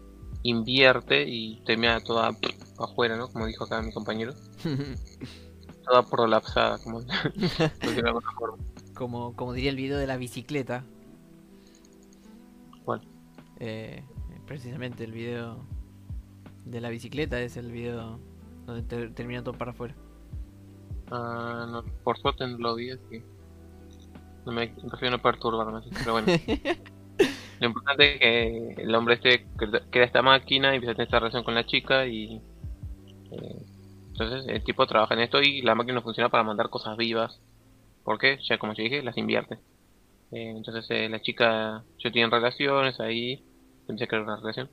invierte 0.44 1.24
y 1.28 1.62
termina 1.66 2.02
toda 2.02 2.32
afuera, 2.78 3.16
¿no? 3.16 3.30
Como 3.30 3.46
dijo 3.46 3.66
acá 3.66 3.82
mi 3.82 3.94
compañero. 3.94 4.34
toda 5.86 6.04
prolapsada, 6.04 6.78
como, 6.84 7.02
como, 8.94 9.36
como 9.36 9.54
diría 9.54 9.70
el 9.70 9.76
video 9.76 9.98
de 9.98 10.08
la 10.08 10.18
bicicleta. 10.18 10.84
¿Cuál? 12.86 13.02
Eh, 13.60 14.04
precisamente 14.46 15.04
el 15.04 15.12
video 15.12 15.66
de 16.66 16.82
la 16.82 16.90
bicicleta 16.90 17.40
es 17.42 17.58
el 17.58 17.72
video 17.72 18.20
donde 18.66 19.10
termina 19.10 19.44
todo 19.44 19.58
para 19.58 19.72
afuera. 19.72 19.96
Ah, 21.12 21.68
no, 21.70 21.84
por 22.04 22.18
suerte 22.18 22.48
no 22.48 22.58
lo 22.58 22.76
vi, 22.76 22.92
así 22.92 23.24
no 24.46 24.52
me 24.52 24.68
prefiero 24.68 25.18
no 25.18 25.22
perturbarme, 25.22 25.82
pero 26.00 26.14
bueno. 26.14 26.28
lo 27.60 27.68
importante 27.68 28.14
es 28.14 28.20
que 28.20 28.82
el 28.82 28.96
hombre 28.96 29.16
este 29.16 29.48
crea 29.90 30.06
esta 30.06 30.22
máquina 30.22 30.72
y 30.72 30.76
empieza 30.76 30.92
a 30.92 30.96
tener 30.96 31.08
esta 31.08 31.20
relación 31.20 31.44
con 31.44 31.56
la 31.56 31.66
chica 31.66 32.06
y 32.08 32.42
eh, 33.32 33.66
entonces 34.12 34.46
el 34.48 34.64
tipo 34.64 34.86
trabaja 34.86 35.14
en 35.14 35.22
esto 35.22 35.42
y 35.42 35.62
la 35.62 35.76
máquina 35.76 36.02
funciona 36.02 36.30
para 36.30 36.44
mandar 36.44 36.70
cosas 36.70 36.98
vivas. 36.98 37.40
Porque 38.04 38.40
Ya 38.48 38.58
como 38.58 38.74
yo 38.74 38.84
dije, 38.84 39.02
las 39.02 39.18
invierte. 39.18 39.56
Eh, 40.32 40.54
entonces 40.56 40.86
eh, 40.90 41.10
la 41.10 41.22
chica, 41.22 41.84
yo 42.00 42.12
tienen 42.12 42.32
relaciones 42.32 43.00
ahí, 43.00 43.44
empieza 43.88 44.06
a 44.06 44.08
crear 44.08 44.24
una 44.24 44.38
relación. 44.38 44.70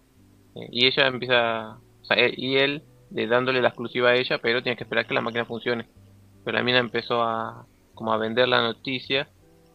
Eh, 0.56 0.68
y 0.70 0.86
ella 0.86 1.06
empieza, 1.06 1.78
o 2.02 2.04
sea, 2.04 2.16
y 2.18 2.56
él 2.56 2.82
de 3.10 3.26
dándole 3.26 3.60
la 3.60 3.68
exclusiva 3.68 4.10
a 4.10 4.14
ella, 4.14 4.38
pero 4.38 4.62
tiene 4.62 4.76
que 4.76 4.84
esperar 4.84 5.06
que 5.06 5.14
la 5.14 5.20
máquina 5.20 5.44
funcione. 5.44 5.86
Pero 6.44 6.56
la 6.56 6.64
mina 6.64 6.78
empezó 6.78 7.22
a 7.22 7.66
como 7.94 8.12
a 8.12 8.16
vender 8.16 8.48
la 8.48 8.62
noticia, 8.62 9.28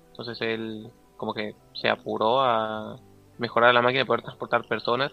entonces 0.09 0.41
él 0.41 0.89
como 1.15 1.33
que 1.33 1.53
se 1.73 1.89
apuró 1.89 2.41
a 2.41 2.99
mejorar 3.37 3.73
la 3.73 3.81
máquina 3.81 4.05
poder 4.05 4.23
transportar 4.23 4.67
personas 4.67 5.11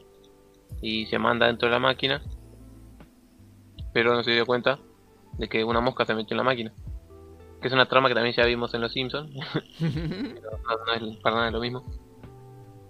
y 0.81 1.07
se 1.07 1.19
manda 1.19 1.47
dentro 1.47 1.69
de 1.69 1.73
la 1.73 1.79
máquina, 1.79 2.23
pero 3.93 4.15
no 4.15 4.23
se 4.23 4.31
dio 4.31 4.47
cuenta 4.47 4.79
de 5.39 5.49
que 5.49 5.65
una 5.65 5.81
mosca 5.81 6.07
se 6.07 6.15
metió 6.15 6.35
en 6.35 6.39
la 6.39 6.45
máquina. 6.45 6.73
Que 7.63 7.69
es 7.69 7.75
una 7.75 7.87
trama 7.87 8.09
que 8.09 8.15
también 8.15 8.35
ya 8.37 8.45
vimos 8.45 8.75
en 8.75 8.83
Los 8.83 8.93
Simpsons, 8.93 9.31
pero 9.81 10.59
no, 11.01 11.11
es 11.11 11.17
para 11.19 11.37
nada 11.37 11.51
lo 11.53 11.61
mismo 11.61 11.83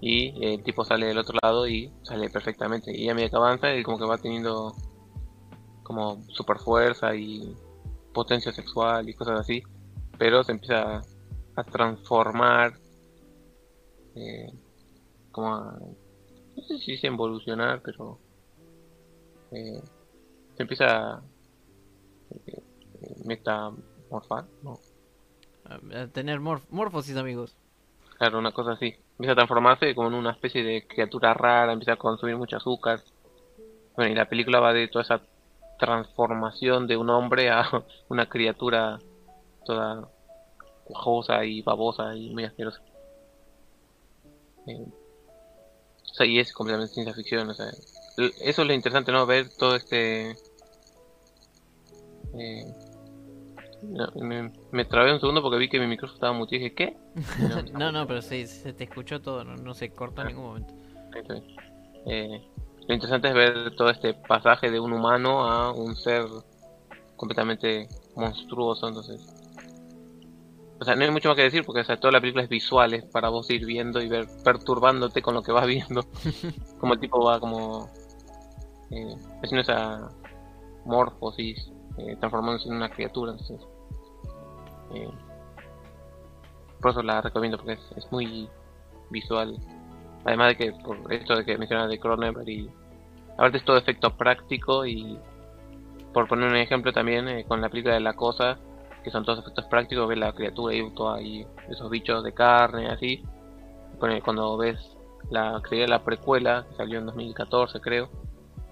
y 0.05 0.35
el 0.45 0.65
tipo 0.65 0.85
sale 0.85 1.07
del 1.07 1.19
otro 1.19 1.39
lado 1.41 1.69
y 1.69 1.93
sale 2.03 2.29
perfectamente. 2.29 2.91
Y 2.95 3.09
a 3.09 3.15
medida 3.15 3.31
que 3.31 3.37
avanza, 3.37 3.71
él 3.71 3.85
como 3.85 3.99
que 3.99 4.05
va 4.05 4.19
teniendo 4.19 4.75
como 5.85 6.21
super 6.31 6.59
fuerza 6.59 7.15
y 7.15 7.57
potencia 8.13 8.53
sexual 8.53 9.09
y 9.09 9.15
cosas 9.15 9.39
así, 9.39 9.63
pero 10.19 10.43
se 10.43 10.53
empieza 10.53 11.03
a 11.55 11.65
transformar, 11.65 12.73
eh, 14.17 14.53
como 15.31 15.55
a, 15.55 15.79
no 16.57 16.63
sé 16.65 16.79
si 16.79 16.95
es 16.95 17.05
evolucionar, 17.05 17.81
pero 17.81 18.19
eh, 19.53 19.83
se 20.57 20.63
empieza 20.63 21.15
a 21.15 21.23
eh, 22.45 22.63
metamorfar, 24.13 24.45
¿no? 24.63 24.79
A 25.95 26.07
tener 26.09 26.41
morfosis, 26.41 27.17
amigos. 27.17 27.57
Claro, 28.19 28.39
una 28.39 28.53
cosa 28.53 28.73
así 28.73 28.95
empieza 29.13 29.33
a 29.33 29.37
transformarse 29.37 29.95
como 29.95 30.09
en 30.09 30.15
una 30.15 30.33
especie 30.33 30.63
de 30.63 30.87
criatura 30.87 31.35
rara, 31.35 31.73
empieza 31.73 31.93
a 31.93 31.97
consumir 31.97 32.37
mucho 32.37 32.57
azúcar. 32.57 33.01
Bueno, 33.97 34.13
y 34.13 34.15
la 34.15 34.29
película 34.29 34.61
va 34.61 34.73
de 34.73 34.89
toda 34.89 35.03
esa 35.05 35.21
transformación 35.79 36.87
de 36.87 36.97
un 36.97 37.11
hombre 37.11 37.51
a 37.51 37.65
una 38.09 38.29
criatura 38.29 38.99
toda 39.65 40.09
cuajosa 40.85 41.45
y 41.45 41.63
babosa 41.63 42.15
y 42.17 42.31
muy 42.31 42.45
asquerosa. 42.45 42.83
Eh, 44.67 44.87
o 46.11 46.15
sea, 46.15 46.27
y 46.27 46.39
es 46.39 46.53
completamente 46.53 46.93
ciencia 46.93 47.15
ficción, 47.15 47.49
o 47.49 47.55
sea, 47.55 47.67
eso 48.17 48.63
es 48.63 48.69
lo 48.69 48.75
interesante, 48.75 49.13
¿no? 49.13 49.25
Ver 49.25 49.49
todo 49.57 49.77
este... 49.77 50.37
Eh, 52.35 52.65
me, 53.83 54.53
me, 54.71 54.85
trabé 54.85 55.13
un 55.13 55.21
segundo 55.21 55.43
porque 55.43 55.59
vi 55.59 55.69
que 55.69 55.81
mi 55.81 55.87
micrófono 55.87 56.15
estaba 56.15 56.33
muteado 56.33 56.65
y 56.65 56.69
dije, 56.71 56.75
¿qué? 56.75 56.97
No, 57.73 57.91
no, 57.93 58.07
pero 58.07 58.23
se, 58.23 58.47
se, 58.47 58.73
te 58.73 58.85
escuchó 58.85 59.21
todo, 59.21 59.45
no, 59.45 59.75
se 59.75 59.91
cortó 59.91 60.23
en 60.23 60.29
ningún 60.29 60.45
momento. 60.45 60.75
Eh, 62.07 62.43
lo 62.87 62.95
interesante 62.95 63.29
es 63.29 63.35
ver 63.35 63.77
todo 63.77 63.91
este 63.91 64.15
pasaje 64.15 64.71
de 64.71 64.81
un 64.81 64.93
humano 64.93 65.45
a 65.47 65.73
un 65.73 65.95
ser 65.95 66.25
completamente 67.17 67.89
monstruoso, 68.17 68.89
entonces... 68.89 69.27
O 70.81 70.85
sea, 70.85 70.97
no 70.97 71.05
hay 71.05 71.11
mucho 71.13 71.29
más 71.29 71.37
que 71.37 71.43
decir 71.43 71.65
porque 71.65 71.83
o 71.83 71.85
sea, 71.85 71.97
toda 71.97 72.11
la 72.11 72.21
película 72.21 72.43
es 72.43 72.49
visual, 72.49 72.93
es 72.95 73.05
para 73.05 73.29
vos 73.29 73.49
ir 73.51 73.65
viendo 73.65 74.03
y 74.03 74.09
ver, 74.09 74.27
perturbándote 74.43 75.23
con 75.23 75.35
lo 75.35 75.43
que 75.43 75.53
vas 75.53 75.67
viendo. 75.67 76.05
como 76.81 76.95
el 76.95 77.01
tipo 77.01 77.25
va 77.25 77.39
como... 77.39 77.89
Eh, 78.91 79.15
haciendo 79.43 79.61
esa 79.61 80.11
morfosis, 80.85 81.71
eh, 81.99 82.17
transformándose 82.19 82.69
en 82.69 82.75
una 82.75 82.91
criatura, 82.91 83.33
entonces... 83.33 83.61
Eh, 84.95 85.11
por 86.81 86.91
eso 86.91 87.03
la 87.03 87.21
recomiendo 87.21 87.59
porque 87.59 87.79
es, 87.97 88.13
muy 88.13 88.49
visual. 89.11 89.57
Además 90.25 90.49
de 90.49 90.57
que 90.57 90.73
por 90.73 91.13
esto 91.13 91.37
de 91.37 91.45
que 91.45 91.59
mencionaba 91.59 91.89
de 91.89 91.99
Cronenberg 91.99 92.49
y 92.49 92.71
aparte 93.35 93.59
es 93.59 93.65
todo 93.65 93.77
efecto 93.77 94.17
práctico 94.17 94.85
y 94.87 95.19
por 96.13 96.29
poner 96.29 96.49
un 96.49 96.57
ejemplo 96.57 96.93
también 96.93 97.29
eh, 97.29 97.45
con 97.45 97.61
la 97.61 97.69
película 97.69 97.95
de 97.95 98.01
La 98.01 98.15
Cosa 98.15 98.59
que 99.03 99.11
son 99.11 99.25
todos 99.25 99.41
efectos 99.41 99.65
prácticos 99.67 100.09
ves 100.09 100.19
la 100.19 100.33
criatura 100.33 100.75
y 100.75 100.91
todo 100.91 101.13
ahí 101.13 101.47
esos 101.69 101.91
bichos 101.91 102.23
de 102.23 102.33
carne 102.33 102.89
así 102.89 103.25
cuando 103.99 104.57
ves 104.57 104.79
la 105.31 105.61
sería 105.69 105.89
la 105.89 106.05
precuela 106.05 106.67
que 106.69 106.77
salió 106.77 106.99
en 106.99 107.07
2014 107.07 107.81
creo 107.81 108.09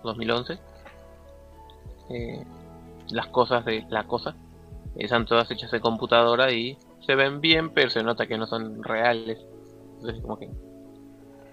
2011 0.04 0.58
eh, 2.10 2.44
las 3.10 3.26
cosas 3.28 3.64
de 3.64 3.84
La 3.88 4.04
Cosa 4.04 4.36
están 4.96 5.26
todas 5.26 5.50
hechas 5.50 5.70
de 5.70 5.80
computadora 5.80 6.52
y 6.52 6.76
se 7.06 7.14
ven 7.14 7.40
bien, 7.40 7.70
pero 7.70 7.90
se 7.90 8.02
nota 8.02 8.26
que 8.26 8.38
no 8.38 8.46
son 8.46 8.82
reales. 8.82 9.38
Entonces 9.96 10.22
como 10.22 10.38
que 10.38 10.50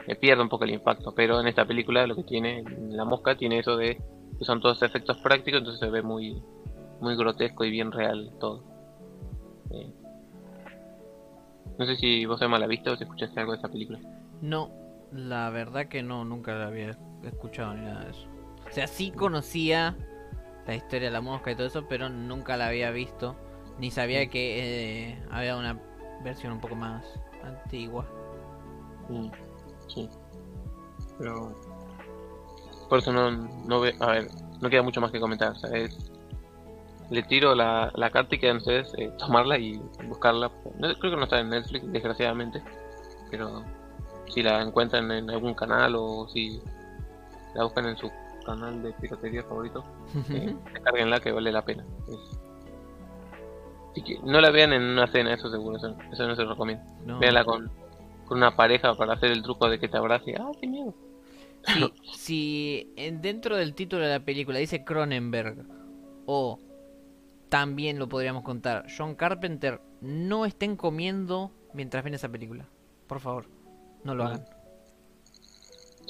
me 0.08 0.16
pierde 0.16 0.42
un 0.42 0.50
poco 0.50 0.64
el 0.64 0.72
impacto. 0.72 1.14
Pero 1.14 1.40
en 1.40 1.48
esta 1.48 1.66
película 1.66 2.08
lo 2.08 2.16
que 2.16 2.24
tiene, 2.24 2.64
la 2.90 3.06
mosca 3.06 3.36
tiene 3.36 3.60
eso 3.60 3.76
de 3.78 4.02
que 4.38 4.46
son 4.46 4.62
todos 4.62 4.82
efectos 4.84 5.18
prácticos, 5.18 5.60
entonces 5.60 5.80
se 5.80 5.90
ve 5.90 6.02
muy, 6.02 6.42
muy 7.02 7.16
grotesco 7.16 7.66
y 7.66 7.72
bien 7.72 7.92
real 7.92 8.32
todo. 8.40 8.64
Eh, 9.72 9.92
no 11.78 11.86
sé 11.86 11.96
si 11.96 12.26
vos 12.26 12.42
Emma 12.42 12.60
la 12.60 12.68
viste 12.68 12.90
o 12.90 12.96
si 12.96 13.04
escuchaste 13.04 13.40
algo 13.40 13.52
de 13.52 13.58
esta 13.58 13.70
película. 13.70 14.00
No, 14.42 14.72
la 15.12 15.50
verdad 15.50 15.88
que 15.88 16.04
no, 16.04 16.24
nunca 16.26 16.56
la 16.56 16.68
había 16.68 16.98
escuchado 17.24 17.74
ni 17.74 17.82
nada 17.86 18.06
de 18.06 18.12
eso. 18.12 18.28
O 18.70 18.72
sea, 18.72 18.88
sí 18.88 19.12
conocía 19.12 19.96
la 20.68 20.76
historia 20.76 21.08
de 21.08 21.14
la 21.14 21.22
mosca 21.22 21.52
y 21.52 21.56
todo 21.56 21.68
eso, 21.68 21.86
pero 21.88 22.10
nunca 22.10 22.58
la 22.58 22.68
había 22.68 22.92
visto. 22.92 23.36
Ni 23.80 23.90
sabía 23.90 24.26
mm. 24.26 24.30
que 24.30 25.10
eh, 25.10 25.24
había 25.32 25.56
una 25.56 25.80
versión 26.24 26.54
un 26.54 26.60
poco 26.60 26.76
más 26.76 27.06
antigua. 27.44 28.06
Mm, 29.10 29.30
sí. 29.88 30.10
Pero... 31.18 31.58
Por 32.90 33.00
eso 33.00 33.12
no, 33.12 33.32
no 33.32 33.80
ve... 33.80 33.96
A 34.00 34.12
ver, 34.12 34.28
no 34.62 34.70
queda 34.70 34.82
mucho 34.82 35.02
más 35.02 35.12
que 35.12 35.20
comentar. 35.20 35.54
Le 37.10 37.24
tiro 37.24 37.56
la, 37.56 37.92
la 37.96 38.10
carta 38.10 38.36
y 38.36 38.40
queda 38.40 38.52
entonces 38.52 38.94
eh, 38.98 39.10
tomarla 39.18 39.58
y 39.58 39.78
buscarla. 40.08 40.52
creo 40.80 41.12
que 41.12 41.18
no 41.18 41.24
está 41.24 41.40
en 41.40 41.50
Netflix, 41.50 41.90
desgraciadamente. 41.92 42.62
Pero 43.32 43.64
si 44.28 44.44
la 44.44 44.62
encuentran 44.62 45.10
en 45.12 45.30
algún 45.30 45.54
canal 45.54 45.96
o 45.96 46.28
si 46.28 46.62
la 47.56 47.64
buscan 47.64 47.88
en 47.88 47.98
su 47.98 48.12
canal 48.48 48.82
de 48.82 48.94
piratería 48.94 49.44
favorito, 49.44 49.84
eh, 50.32 50.56
descarguenla 50.74 51.20
que 51.20 51.32
vale 51.32 51.52
la 51.52 51.64
pena. 51.64 51.86
Que 53.94 54.20
no 54.24 54.40
la 54.40 54.52
vean 54.52 54.74
en 54.74 54.84
una 54.84 55.08
cena, 55.08 55.34
eso 55.34 55.50
seguro, 55.50 55.78
eso, 55.78 56.28
no 56.28 56.36
se 56.36 56.46
recomienda. 56.46 56.86
No. 57.04 57.20
Veanla 57.20 57.44
con, 57.44 57.72
con 58.26 58.38
una 58.38 58.56
pareja 58.56 58.94
para 58.96 59.14
hacer 59.14 59.32
el 59.32 59.42
truco 59.42 59.68
de 59.70 59.80
que 59.80 59.88
te 59.88 59.98
abrace. 59.98 60.36
¡Ah, 60.40 60.52
qué 60.60 60.68
miedo! 60.68 60.94
si 62.14 62.94
dentro 62.96 63.58
del 63.58 63.74
título 63.74 64.04
de 64.04 64.12
la 64.12 64.20
película 64.22 64.60
dice 64.60 64.86
Cronenberg 64.86 65.66
o 66.26 66.60
también 67.50 68.00
lo 68.00 68.08
podríamos 68.08 68.44
contar 68.44 68.86
John 68.96 69.16
Carpenter, 69.16 69.82
no 70.00 70.46
estén 70.46 70.76
comiendo 70.76 71.52
mientras 71.74 72.04
ven 72.04 72.14
esa 72.14 72.30
película. 72.30 72.70
Por 73.08 73.20
favor, 73.20 73.48
no 74.04 74.16
lo 74.16 74.26
hagan. 74.26 74.46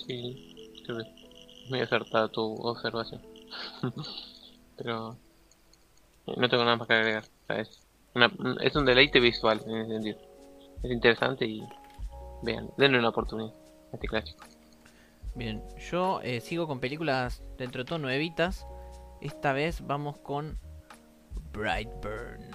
Sí, 0.05 0.73
muy 1.69 1.81
acertada 1.81 2.29
tu 2.29 2.53
observación. 2.55 3.21
Pero 4.77 5.17
no 6.35 6.49
tengo 6.49 6.63
nada 6.63 6.77
más 6.77 6.87
que 6.87 6.93
agregar. 6.93 7.23
es, 7.49 7.81
es 8.61 8.75
un 8.75 8.85
deleite 8.85 9.19
visual 9.19 9.61
en 9.65 9.77
ese 9.77 9.93
sentido. 9.93 10.17
Es 10.83 10.91
interesante 10.91 11.45
y 11.45 11.63
vean, 12.43 12.69
denle 12.77 12.99
una 12.99 13.09
oportunidad 13.09 13.53
a 13.91 13.95
este 13.95 14.07
clásico. 14.07 14.45
Bien, 15.35 15.63
yo 15.91 16.19
eh, 16.23 16.41
sigo 16.41 16.67
con 16.67 16.79
películas 16.79 17.43
dentro 17.57 17.83
de 17.83 17.87
todo 17.87 17.99
nuevitas. 17.99 18.65
Esta 19.21 19.53
vez 19.53 19.85
vamos 19.85 20.17
con 20.17 20.59
Brightburn. 21.53 22.51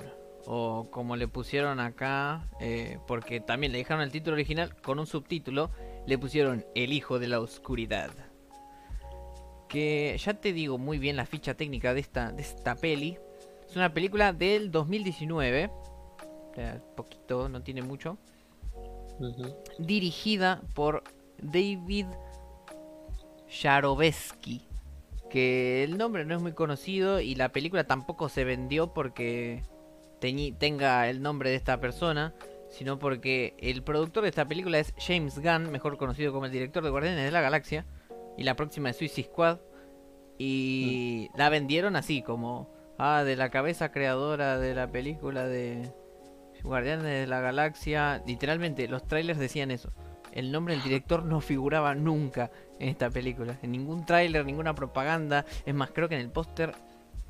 O 0.47 0.89
como 0.91 1.15
le 1.15 1.29
pusieron 1.29 1.79
acá, 1.79 2.49
eh, 2.61 2.99
porque 3.07 3.41
también 3.41 3.73
le 3.73 3.79
dejaron 3.79 4.03
el 4.03 4.11
título 4.11 4.35
original 4.35 4.75
con 4.83 4.99
un 4.99 5.07
subtítulo, 5.07 5.71
le 6.07 6.19
pusieron 6.19 6.67
El 6.75 6.93
Hijo 6.93 7.21
de 7.21 7.29
la 7.29 7.39
Oscuridad 7.39 8.11
que 9.73 10.15
ya 10.19 10.35
te 10.35 10.53
digo 10.53 10.77
muy 10.77 10.99
bien 10.99 11.17
la 11.17 11.25
ficha 11.25 11.55
técnica 11.55 11.95
de 11.95 12.01
esta, 12.01 12.31
de 12.31 12.43
esta 12.43 12.75
peli. 12.75 13.17
Es 13.67 13.75
una 13.75 13.95
película 13.95 14.35
del 14.35 14.71
2019, 14.71 15.71
poquito, 16.95 17.49
no 17.49 17.63
tiene 17.63 17.81
mucho. 17.81 18.19
Dirigida 19.79 20.61
por 20.75 21.03
David 21.41 22.05
Sharovesky. 23.49 24.61
Que 25.31 25.85
el 25.85 25.97
nombre 25.97 26.27
no 26.27 26.37
es 26.37 26.43
muy 26.43 26.53
conocido 26.53 27.21
y 27.21 27.35
la 27.35 27.49
película 27.49 27.85
tampoco 27.85 28.29
se 28.29 28.45
vendió 28.45 28.93
porque 28.93 29.63
tenga 30.21 31.09
el 31.09 31.23
nombre 31.23 31.49
de 31.49 31.57
esta 31.57 31.81
persona, 31.81 32.35
sino 32.69 32.99
porque 32.99 33.55
el 33.59 33.83
productor 33.83 34.25
de 34.25 34.29
esta 34.29 34.47
película 34.47 34.79
es 34.79 34.93
James 34.99 35.39
Gunn, 35.39 35.73
mejor 35.73 35.97
conocido 35.97 36.31
como 36.31 36.45
el 36.45 36.53
director 36.53 36.85
de 36.85 36.91
Guardianes 36.91 37.25
de 37.25 37.31
la 37.31 37.41
Galaxia 37.41 37.87
y 38.37 38.45
la 38.45 38.57
próxima 38.57 38.91
es 38.91 38.97
Suicide 38.97 39.29
Squad. 39.29 39.59
Y 40.39 41.29
mm. 41.33 41.39
la 41.39 41.49
vendieron 41.49 41.97
así, 41.97 42.23
como, 42.23 42.71
ah, 42.99 43.23
de 43.25 43.37
la 43.37 43.51
cabeza 43.51 43.93
creadora 43.93 44.59
de 44.59 44.75
la 44.75 44.91
película 44.91 45.47
de 45.47 45.93
Guardianes 46.63 47.05
de 47.05 47.27
la 47.27 47.41
Galaxia. 47.41 48.23
Literalmente, 48.27 48.89
los 48.89 49.07
trailers 49.07 49.39
decían 49.39 49.71
eso. 49.71 49.93
El 50.33 50.51
nombre 50.51 50.75
del 50.75 50.83
director 50.83 51.25
no 51.25 51.41
figuraba 51.41 51.95
nunca 51.95 52.51
en 52.79 52.89
esta 52.89 53.11
película. 53.11 53.59
En 53.63 53.73
ningún 53.73 54.07
trailer, 54.07 54.47
ninguna 54.47 54.75
propaganda. 54.75 55.45
Es 55.67 55.75
más, 55.75 55.91
creo 55.91 56.09
que 56.09 56.15
en 56.15 56.23
el 56.23 56.31
póster 56.31 56.75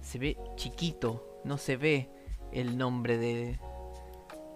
se 0.00 0.18
ve 0.18 0.36
chiquito. 0.56 1.40
No 1.44 1.58
se 1.58 1.76
ve 1.76 2.08
el 2.52 2.78
nombre 2.78 3.18
de, 3.18 3.58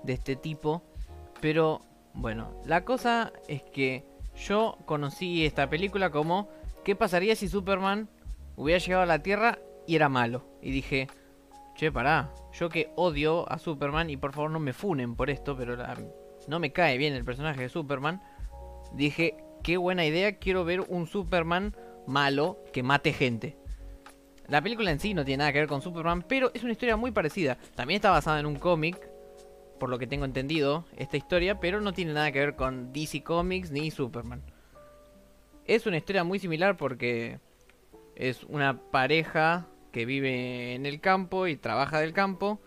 de 0.04 0.12
este 0.12 0.36
tipo. 0.36 0.84
Pero 1.40 1.80
bueno, 2.14 2.52
la 2.64 2.84
cosa 2.84 3.32
es 3.48 3.62
que 3.62 4.06
yo 4.36 4.78
conocí 4.84 5.44
esta 5.46 5.68
película 5.68 6.10
como 6.10 6.48
¿qué 6.84 6.94
pasaría 6.94 7.34
si 7.34 7.48
Superman 7.48 8.08
hubiera 8.54 8.78
llegado 8.78 9.02
a 9.02 9.06
la 9.06 9.22
Tierra 9.22 9.58
y 9.86 9.96
era 9.96 10.08
malo? 10.08 10.44
Y 10.62 10.70
dije, 10.70 11.08
che, 11.74 11.90
pará, 11.90 12.32
yo 12.52 12.68
que 12.68 12.92
odio 12.96 13.50
a 13.50 13.58
Superman 13.58 14.08
y 14.10 14.16
por 14.16 14.32
favor 14.32 14.50
no 14.50 14.60
me 14.60 14.72
funen 14.72 15.16
por 15.16 15.30
esto, 15.30 15.56
pero 15.56 15.76
no 16.46 16.58
me 16.60 16.72
cae 16.72 16.96
bien 16.96 17.14
el 17.14 17.24
personaje 17.24 17.62
de 17.62 17.68
Superman, 17.68 18.22
dije, 18.92 19.36
qué 19.62 19.76
buena 19.76 20.04
idea, 20.04 20.38
quiero 20.38 20.64
ver 20.64 20.80
un 20.80 21.06
Superman 21.06 21.74
malo 22.06 22.58
que 22.72 22.82
mate 22.82 23.12
gente. 23.12 23.56
La 24.48 24.62
película 24.62 24.92
en 24.92 25.00
sí 25.00 25.12
no 25.12 25.24
tiene 25.24 25.38
nada 25.38 25.52
que 25.52 25.58
ver 25.58 25.68
con 25.68 25.82
Superman, 25.82 26.22
pero 26.22 26.52
es 26.54 26.62
una 26.62 26.72
historia 26.72 26.96
muy 26.96 27.10
parecida. 27.10 27.58
También 27.74 27.96
está 27.96 28.10
basada 28.10 28.38
en 28.38 28.46
un 28.46 28.56
cómic 28.56 28.96
por 29.78 29.90
lo 29.90 29.98
que 29.98 30.06
tengo 30.06 30.24
entendido, 30.24 30.84
esta 30.96 31.16
historia, 31.16 31.60
pero 31.60 31.80
no 31.80 31.92
tiene 31.92 32.12
nada 32.12 32.32
que 32.32 32.40
ver 32.40 32.56
con 32.56 32.92
DC 32.92 33.22
Comics 33.22 33.70
ni 33.70 33.90
Superman. 33.90 34.42
Es 35.66 35.86
una 35.86 35.96
historia 35.96 36.24
muy 36.24 36.38
similar 36.38 36.76
porque 36.76 37.40
es 38.14 38.44
una 38.44 38.80
pareja 38.90 39.66
que 39.92 40.06
vive 40.06 40.74
en 40.74 40.86
el 40.86 41.00
campo 41.00 41.46
y 41.46 41.56
trabaja 41.56 42.00
del 42.00 42.12
campo, 42.12 42.60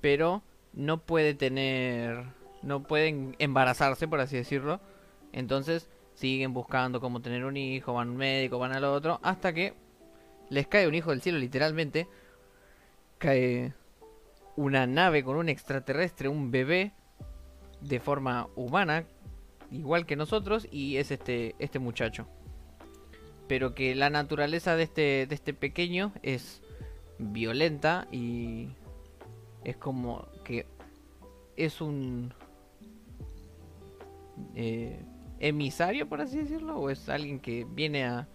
pero 0.00 0.42
no 0.72 0.98
puede 0.98 1.34
tener, 1.34 2.24
no 2.62 2.82
pueden 2.82 3.36
embarazarse, 3.38 4.08
por 4.08 4.20
así 4.20 4.36
decirlo. 4.36 4.80
Entonces 5.32 5.88
siguen 6.14 6.52
buscando 6.52 7.00
cómo 7.00 7.20
tener 7.20 7.44
un 7.44 7.56
hijo, 7.56 7.94
van 7.94 8.08
a 8.08 8.10
un 8.12 8.16
médico, 8.16 8.58
van 8.58 8.72
al 8.72 8.84
otro, 8.84 9.20
hasta 9.22 9.52
que 9.52 9.74
les 10.48 10.66
cae 10.66 10.86
un 10.86 10.94
hijo 10.94 11.10
del 11.10 11.22
cielo, 11.22 11.38
literalmente. 11.38 12.06
Cae 13.18 13.72
una 14.56 14.86
nave 14.86 15.24
con 15.24 15.36
un 15.36 15.48
extraterrestre, 15.48 16.28
un 16.28 16.50
bebé, 16.50 16.92
de 17.80 18.00
forma 18.00 18.48
humana, 18.56 19.04
igual 19.70 20.06
que 20.06 20.16
nosotros, 20.16 20.66
y 20.70 20.96
es 20.96 21.10
este, 21.10 21.54
este 21.58 21.78
muchacho. 21.78 22.26
pero 23.46 23.74
que 23.74 23.94
la 23.94 24.10
naturaleza 24.10 24.76
de 24.76 24.84
este, 24.84 25.26
de 25.26 25.34
este 25.34 25.52
pequeño 25.52 26.12
es 26.22 26.62
violenta 27.18 28.08
y 28.10 28.70
es 29.64 29.76
como 29.76 30.26
que 30.44 30.66
es 31.56 31.80
un 31.80 32.32
eh, 34.54 35.04
emisario, 35.40 36.08
por 36.08 36.20
así 36.20 36.38
decirlo, 36.38 36.78
o 36.78 36.90
es 36.90 37.08
alguien 37.08 37.38
que 37.38 37.66
viene 37.68 38.04
a 38.04 38.28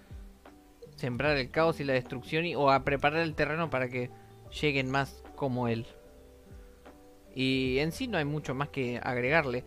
sembrar 0.95 1.37
el 1.37 1.49
caos 1.49 1.79
y 1.79 1.83
la 1.83 1.93
destrucción 1.93 2.45
o 2.55 2.71
a 2.71 2.83
preparar 2.83 3.21
el 3.21 3.35
terreno 3.35 3.69
para 3.69 3.89
que 3.89 4.09
lleguen 4.61 4.91
más 4.91 5.23
como 5.35 5.67
él. 5.67 5.87
Y 7.35 7.79
en 7.79 7.91
sí 7.91 8.07
no 8.07 8.17
hay 8.17 8.25
mucho 8.25 8.53
más 8.55 8.69
que 8.69 8.99
agregarle. 9.03 9.63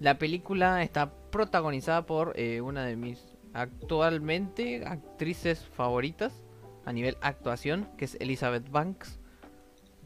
La 0.00 0.18
película 0.18 0.82
está 0.82 1.12
protagonizada 1.30 2.06
por 2.06 2.32
eh, 2.36 2.60
una 2.60 2.84
de 2.84 2.96
mis 2.96 3.36
actualmente 3.54 4.84
actrices 4.86 5.64
favoritas 5.64 6.44
a 6.84 6.92
nivel 6.92 7.16
actuación, 7.22 7.88
que 7.96 8.04
es 8.04 8.16
Elizabeth 8.20 8.70
Banks. 8.70 9.18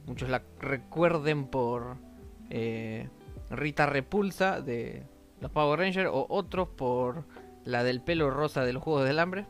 Muchos 0.06 0.28
la 0.28 0.42
recuerden 0.60 1.46
por 1.46 1.96
eh, 2.48 3.08
Rita 3.50 3.86
Repulsa 3.86 4.60
de 4.60 5.04
los 5.40 5.50
Power 5.50 5.78
Rangers 5.80 6.10
o 6.12 6.26
otros 6.28 6.68
por 6.68 7.24
la 7.64 7.84
del 7.84 8.00
pelo 8.00 8.30
rosa 8.30 8.64
de 8.64 8.72
los 8.72 8.82
Juegos 8.82 9.04
del 9.04 9.18
Hambre. 9.18 9.46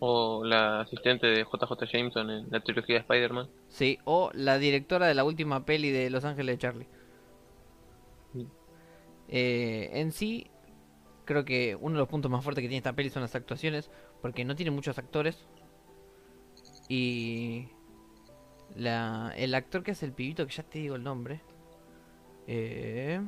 O 0.00 0.42
la 0.44 0.80
asistente 0.80 1.26
de 1.26 1.44
JJ 1.44 1.86
Jameson 1.92 2.30
en 2.30 2.50
la 2.50 2.60
trilogía 2.60 2.96
de 2.96 3.00
Spider-Man. 3.02 3.48
Sí, 3.68 3.98
o 4.04 4.30
la 4.32 4.58
directora 4.58 5.06
de 5.06 5.14
la 5.14 5.24
última 5.24 5.64
peli 5.64 5.90
de 5.90 6.10
Los 6.10 6.24
Ángeles 6.24 6.54
de 6.54 6.58
Charlie. 6.58 6.88
Eh, 9.28 9.90
en 9.92 10.10
sí, 10.10 10.50
creo 11.24 11.44
que 11.44 11.76
uno 11.76 11.94
de 11.94 12.00
los 12.00 12.08
puntos 12.08 12.30
más 12.30 12.42
fuertes 12.42 12.62
que 12.62 12.68
tiene 12.68 12.78
esta 12.78 12.94
peli 12.94 13.10
son 13.10 13.22
las 13.22 13.34
actuaciones, 13.34 13.90
porque 14.20 14.44
no 14.44 14.56
tiene 14.56 14.72
muchos 14.72 14.98
actores. 14.98 15.46
Y 16.88 17.68
la, 18.74 19.32
el 19.36 19.54
actor 19.54 19.82
que 19.82 19.92
hace 19.92 20.06
el 20.06 20.12
pibito, 20.12 20.46
que 20.46 20.52
ya 20.52 20.62
te 20.64 20.80
digo 20.80 20.96
el 20.96 21.04
nombre, 21.04 21.40
eh, 22.48 23.20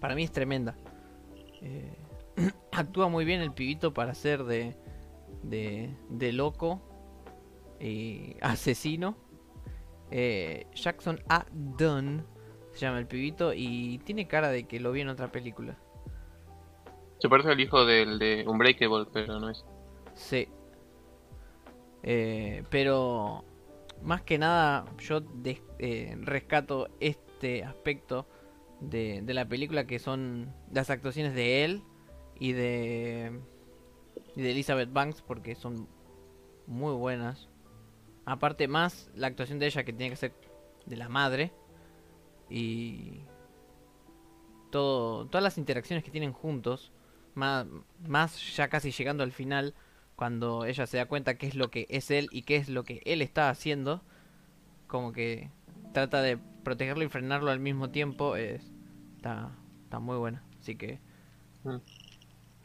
para 0.00 0.14
mí 0.14 0.22
es 0.22 0.30
tremenda. 0.30 0.76
Eh, 1.60 1.96
actúa 2.72 3.08
muy 3.08 3.24
bien 3.24 3.40
el 3.40 3.52
pibito 3.52 3.92
para 3.92 4.14
ser 4.14 4.44
de, 4.44 4.76
de, 5.42 5.94
de 6.08 6.32
loco 6.32 6.80
y 7.80 8.36
asesino. 8.40 9.16
Eh, 10.10 10.66
Jackson 10.74 11.20
A. 11.28 11.46
Dunn 11.52 12.24
se 12.72 12.80
llama 12.80 12.98
el 12.98 13.06
pibito 13.06 13.52
y 13.54 13.98
tiene 14.04 14.26
cara 14.26 14.50
de 14.50 14.64
que 14.64 14.80
lo 14.80 14.92
vi 14.92 15.00
en 15.00 15.08
otra 15.08 15.30
película. 15.30 15.78
Se 17.18 17.28
parece 17.28 17.50
al 17.50 17.60
hijo 17.60 17.84
del 17.84 18.18
de 18.18 18.44
Unbreakable, 18.46 19.06
pero 19.12 19.38
no 19.38 19.50
es. 19.50 19.64
Sí. 20.14 20.48
Eh, 22.02 22.64
pero 22.70 23.44
más 24.02 24.22
que 24.22 24.38
nada 24.38 24.86
yo 24.98 25.20
eh, 25.78 26.16
rescato 26.22 26.88
este 26.98 27.62
aspecto 27.62 28.26
de, 28.80 29.20
de 29.22 29.34
la 29.34 29.46
película 29.46 29.86
que 29.86 29.98
son 29.98 30.54
las 30.72 30.88
actuaciones 30.88 31.34
de 31.34 31.64
él 31.64 31.82
y 32.38 32.52
de, 32.52 33.38
y 34.40 34.42
de 34.42 34.52
Elizabeth 34.52 34.92
Banks 34.92 35.22
porque 35.22 35.54
son 35.54 35.86
muy 36.66 36.94
buenas. 36.94 37.48
Aparte 38.24 38.68
más 38.68 39.10
la 39.14 39.26
actuación 39.26 39.58
de 39.58 39.66
ella 39.66 39.84
que 39.84 39.92
tiene 39.92 40.10
que 40.10 40.16
ser 40.16 40.32
de 40.86 40.96
la 40.96 41.08
madre 41.08 41.52
y 42.48 43.20
todo 44.70 45.26
todas 45.26 45.42
las 45.42 45.58
interacciones 45.58 46.04
que 46.04 46.10
tienen 46.10 46.32
juntos 46.32 46.90
más, 47.34 47.66
más 48.06 48.56
ya 48.56 48.68
casi 48.68 48.90
llegando 48.92 49.22
al 49.22 49.32
final 49.32 49.74
cuando 50.16 50.64
ella 50.64 50.86
se 50.86 50.96
da 50.96 51.06
cuenta 51.06 51.36
qué 51.36 51.46
es 51.46 51.54
lo 51.54 51.70
que 51.70 51.86
es 51.90 52.10
él 52.10 52.28
y 52.32 52.42
qué 52.42 52.56
es 52.56 52.68
lo 52.68 52.84
que 52.84 53.02
él 53.04 53.22
está 53.22 53.50
haciendo 53.50 54.02
como 54.86 55.12
que 55.12 55.50
trata 55.92 56.22
de 56.22 56.38
protegerlo 56.64 57.04
y 57.04 57.08
frenarlo 57.08 57.50
al 57.50 57.60
mismo 57.60 57.90
tiempo 57.90 58.36
es 58.36 58.62
está 59.16 59.50
está 59.84 60.00
muy 60.00 60.16
buena 60.16 60.42
así 60.60 60.76
que 60.76 60.98
Mm. 61.64 61.76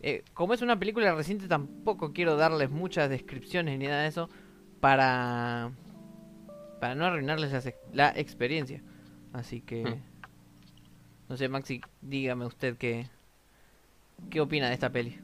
Eh, 0.01 0.23
como 0.33 0.53
es 0.53 0.61
una 0.61 0.77
película 0.79 1.13
reciente 1.15 1.47
tampoco 1.47 2.13
quiero 2.13 2.37
darles 2.37 2.69
muchas 2.69 3.09
descripciones 3.09 3.79
ni 3.79 3.87
nada 3.87 4.03
de 4.03 4.09
eso 4.09 4.29
para 4.79 5.71
para 6.79 6.95
no 6.95 7.05
arruinarles 7.05 7.51
la, 7.51 7.57
ex- 7.59 7.77
la 7.93 8.09
experiencia 8.15 8.81
así 9.33 9.61
que 9.61 9.83
Mm. 9.83 9.95
no 11.29 11.37
sé 11.37 11.49
Maxi 11.49 11.81
dígame 12.01 12.45
usted 12.45 12.77
qué 12.77 13.07
qué 14.29 14.41
opina 14.41 14.67
de 14.67 14.73
esta 14.73 14.89
peli 14.89 15.17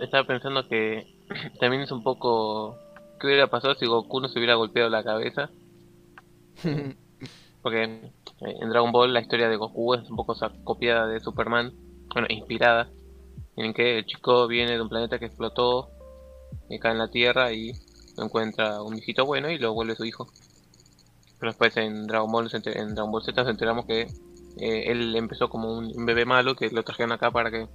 Estaba 0.00 0.26
pensando 0.26 0.66
que 0.68 1.06
también 1.60 1.82
es 1.82 1.92
un 1.92 2.02
poco... 2.02 2.76
¿Qué 3.20 3.26
hubiera 3.28 3.48
pasado 3.48 3.74
si 3.74 3.86
Goku 3.86 4.20
no 4.20 4.28
se 4.28 4.38
hubiera 4.38 4.54
golpeado 4.54 4.88
la 4.90 5.04
cabeza? 5.04 5.50
Porque 7.62 7.82
en 7.82 8.68
Dragon 8.68 8.92
Ball 8.92 9.14
la 9.14 9.20
historia 9.20 9.48
de 9.48 9.56
Goku 9.56 9.94
es 9.94 10.08
un 10.10 10.16
poco 10.16 10.34
copiada 10.64 11.06
de 11.06 11.20
Superman, 11.20 11.72
bueno, 12.12 12.26
inspirada, 12.30 12.90
en 13.56 13.72
que 13.72 13.98
el 13.98 14.06
chico 14.06 14.46
viene 14.46 14.72
de 14.72 14.82
un 14.82 14.88
planeta 14.88 15.18
que 15.18 15.26
explotó, 15.26 15.90
y 16.68 16.78
cae 16.78 16.92
en 16.92 16.98
la 16.98 17.08
Tierra 17.08 17.52
y 17.52 17.72
encuentra 18.16 18.82
un 18.82 18.96
hijito 18.96 19.26
bueno 19.26 19.50
y 19.50 19.58
lo 19.58 19.74
vuelve 19.74 19.96
su 19.96 20.04
hijo. 20.04 20.28
Pero 21.38 21.50
después 21.50 21.76
en 21.76 22.06
Dragon 22.06 22.30
Ball, 22.30 22.50
en 22.52 22.94
Dragon 22.94 23.10
Ball 23.10 23.22
Z 23.22 23.42
nos 23.42 23.50
enteramos 23.50 23.86
que 23.86 24.02
eh, 24.58 24.84
él 24.86 25.14
empezó 25.16 25.48
como 25.48 25.76
un, 25.76 25.92
un 25.94 26.06
bebé 26.06 26.24
malo 26.24 26.54
que 26.54 26.70
lo 26.70 26.82
trajeron 26.82 27.12
acá 27.12 27.30
para 27.30 27.50
que 27.50 27.68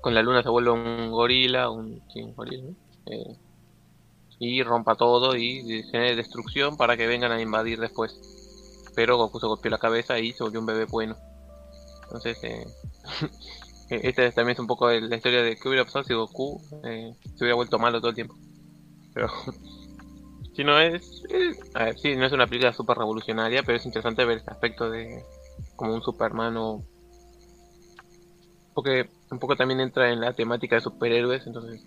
con 0.00 0.14
la 0.14 0.22
luna 0.22 0.42
se 0.42 0.48
vuelva 0.48 0.72
un 0.72 1.10
gorila, 1.10 1.70
un, 1.70 2.02
sí, 2.12 2.22
un 2.22 2.34
gorila, 2.34 2.62
¿no? 2.62 2.76
Eh, 3.06 3.36
y 4.38 4.62
rompa 4.62 4.94
todo 4.94 5.34
y 5.36 5.82
genere 5.90 6.16
destrucción 6.16 6.76
para 6.76 6.96
que 6.96 7.06
vengan 7.06 7.32
a 7.32 7.40
invadir 7.40 7.80
después. 7.80 8.20
Pero 8.94 9.16
Goku 9.16 9.40
se 9.40 9.46
golpeó 9.46 9.70
la 9.70 9.78
cabeza 9.78 10.18
y 10.18 10.32
se 10.32 10.42
volvió 10.42 10.60
un 10.60 10.66
bebé 10.66 10.84
bueno. 10.84 11.16
Entonces, 12.04 12.38
eh, 12.44 12.66
esta 13.88 14.30
también 14.32 14.54
es 14.54 14.58
un 14.58 14.66
poco 14.66 14.90
la 14.90 15.16
historia 15.16 15.42
de 15.42 15.56
qué 15.56 15.68
hubiera 15.68 15.84
pasado 15.84 16.04
si 16.04 16.14
Goku 16.14 16.60
eh, 16.84 17.14
se 17.22 17.44
hubiera 17.44 17.54
vuelto 17.54 17.78
malo 17.78 18.00
todo 18.00 18.10
el 18.10 18.14
tiempo. 18.16 18.36
Pero, 19.14 19.28
si 20.54 20.64
no 20.64 20.78
es, 20.80 21.22
es- 21.30 21.58
a 21.74 21.84
ver, 21.84 21.98
sí, 21.98 22.16
no 22.16 22.26
es 22.26 22.32
una 22.32 22.46
película 22.46 22.72
súper 22.72 22.98
revolucionaria, 22.98 23.62
pero 23.62 23.78
es 23.78 23.86
interesante 23.86 24.24
ver 24.24 24.38
este 24.38 24.50
aspecto 24.50 24.90
de 24.90 25.24
como 25.76 25.94
un 25.94 26.02
Superman 26.02 26.56
o 26.56 26.84
porque 28.74 29.08
un 29.30 29.38
poco 29.38 29.56
también 29.56 29.80
entra 29.80 30.12
en 30.12 30.20
la 30.20 30.34
temática 30.34 30.76
de 30.76 30.82
superhéroes, 30.82 31.46
entonces 31.46 31.82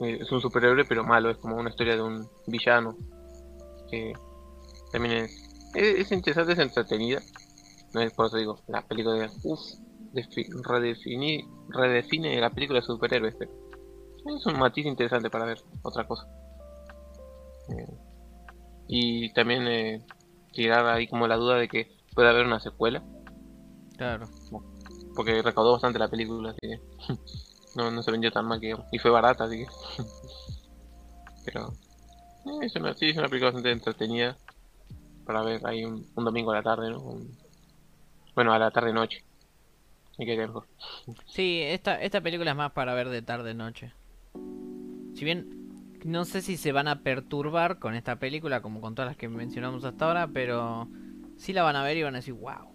eh, 0.00 0.18
es 0.20 0.32
un 0.32 0.40
superhéroe 0.40 0.84
pero 0.84 1.04
malo, 1.04 1.30
es 1.30 1.36
como 1.38 1.56
una 1.56 1.70
historia 1.70 1.94
de 1.94 2.02
un 2.02 2.28
villano 2.46 2.96
que 3.90 4.12
también 4.90 5.24
es, 5.24 5.30
es, 5.74 6.00
es 6.00 6.12
interesante, 6.12 6.54
es 6.54 6.58
entretenida, 6.58 7.22
no 7.94 8.00
es 8.00 8.12
por 8.12 8.26
eso 8.26 8.36
digo, 8.36 8.60
la 8.66 8.82
película 8.82 9.14
de 9.14 9.30
uff, 9.44 9.60
redefini, 10.62 11.44
redefine 11.68 12.40
la 12.40 12.50
película 12.50 12.80
de 12.80 12.86
superhéroes, 12.86 13.34
pero 13.38 13.50
es 14.36 14.46
un 14.46 14.58
matiz 14.58 14.86
interesante 14.86 15.30
para 15.30 15.46
ver 15.46 15.58
otra 15.82 16.06
cosa. 16.06 16.26
Eh, 17.68 17.98
y 18.88 19.32
también 19.32 19.66
eh, 19.68 20.02
tirar 20.52 20.86
ahí 20.86 21.06
como 21.08 21.26
la 21.26 21.36
duda 21.36 21.56
de 21.56 21.68
que 21.68 21.92
puede 22.14 22.28
haber 22.28 22.46
una 22.46 22.60
secuela. 22.60 23.02
Claro. 23.96 24.28
Porque 25.14 25.42
recaudó 25.42 25.72
bastante 25.72 25.98
la 25.98 26.08
película, 26.08 26.50
así 26.50 26.60
que 26.60 26.80
no, 27.74 27.90
no 27.90 28.02
se 28.02 28.10
vendió 28.10 28.30
tan 28.30 28.46
mal 28.46 28.60
que 28.60 28.74
y 28.92 28.98
fue 28.98 29.10
barata, 29.10 29.44
así 29.44 29.58
que 29.58 29.66
pero 31.44 31.74
eh, 32.44 32.58
es 32.66 32.74
una, 32.76 32.94
sí, 32.94 33.10
es 33.10 33.16
una 33.16 33.28
película 33.28 33.50
bastante 33.50 33.72
entretenida 33.72 34.36
para 35.24 35.42
ver 35.42 35.66
ahí 35.66 35.84
un, 35.84 36.06
un 36.14 36.24
domingo 36.24 36.52
a 36.52 36.56
la 36.56 36.62
tarde, 36.62 36.90
¿no? 36.90 37.00
Un- 37.00 37.36
bueno, 38.34 38.52
a 38.52 38.58
la 38.58 38.70
tarde 38.70 38.92
que. 40.26 40.48
Sí, 41.26 41.60
esta, 41.62 42.00
esta 42.02 42.20
película 42.20 42.50
es 42.50 42.56
más 42.56 42.72
para 42.72 42.94
ver 42.94 43.08
de 43.08 43.22
tarde 43.22 43.54
noche. 43.54 43.92
Si 45.14 45.24
bien 45.24 45.58
no 46.04 46.24
sé 46.24 46.42
si 46.42 46.56
se 46.56 46.72
van 46.72 46.88
a 46.88 47.02
perturbar 47.02 47.78
con 47.78 47.94
esta 47.94 48.16
película 48.16 48.62
como 48.62 48.80
con 48.80 48.94
todas 48.94 49.10
las 49.10 49.16
que 49.16 49.28
mencionamos 49.28 49.84
hasta 49.84 50.06
ahora, 50.06 50.28
pero 50.28 50.88
sí 51.36 51.52
la 51.52 51.62
van 51.62 51.76
a 51.76 51.82
ver 51.82 51.96
y 51.96 52.02
van 52.02 52.14
a 52.14 52.18
decir, 52.18 52.34
wow. 52.34 52.68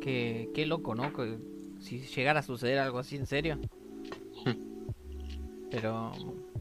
Qué, 0.00 0.50
qué 0.54 0.66
loco, 0.66 0.94
¿no? 0.94 1.12
Que 1.12 1.38
si 1.80 2.00
llegara 2.00 2.40
a 2.40 2.42
suceder 2.42 2.78
algo 2.78 2.98
así 2.98 3.16
en 3.16 3.26
serio. 3.26 3.58
Pero 5.70 6.12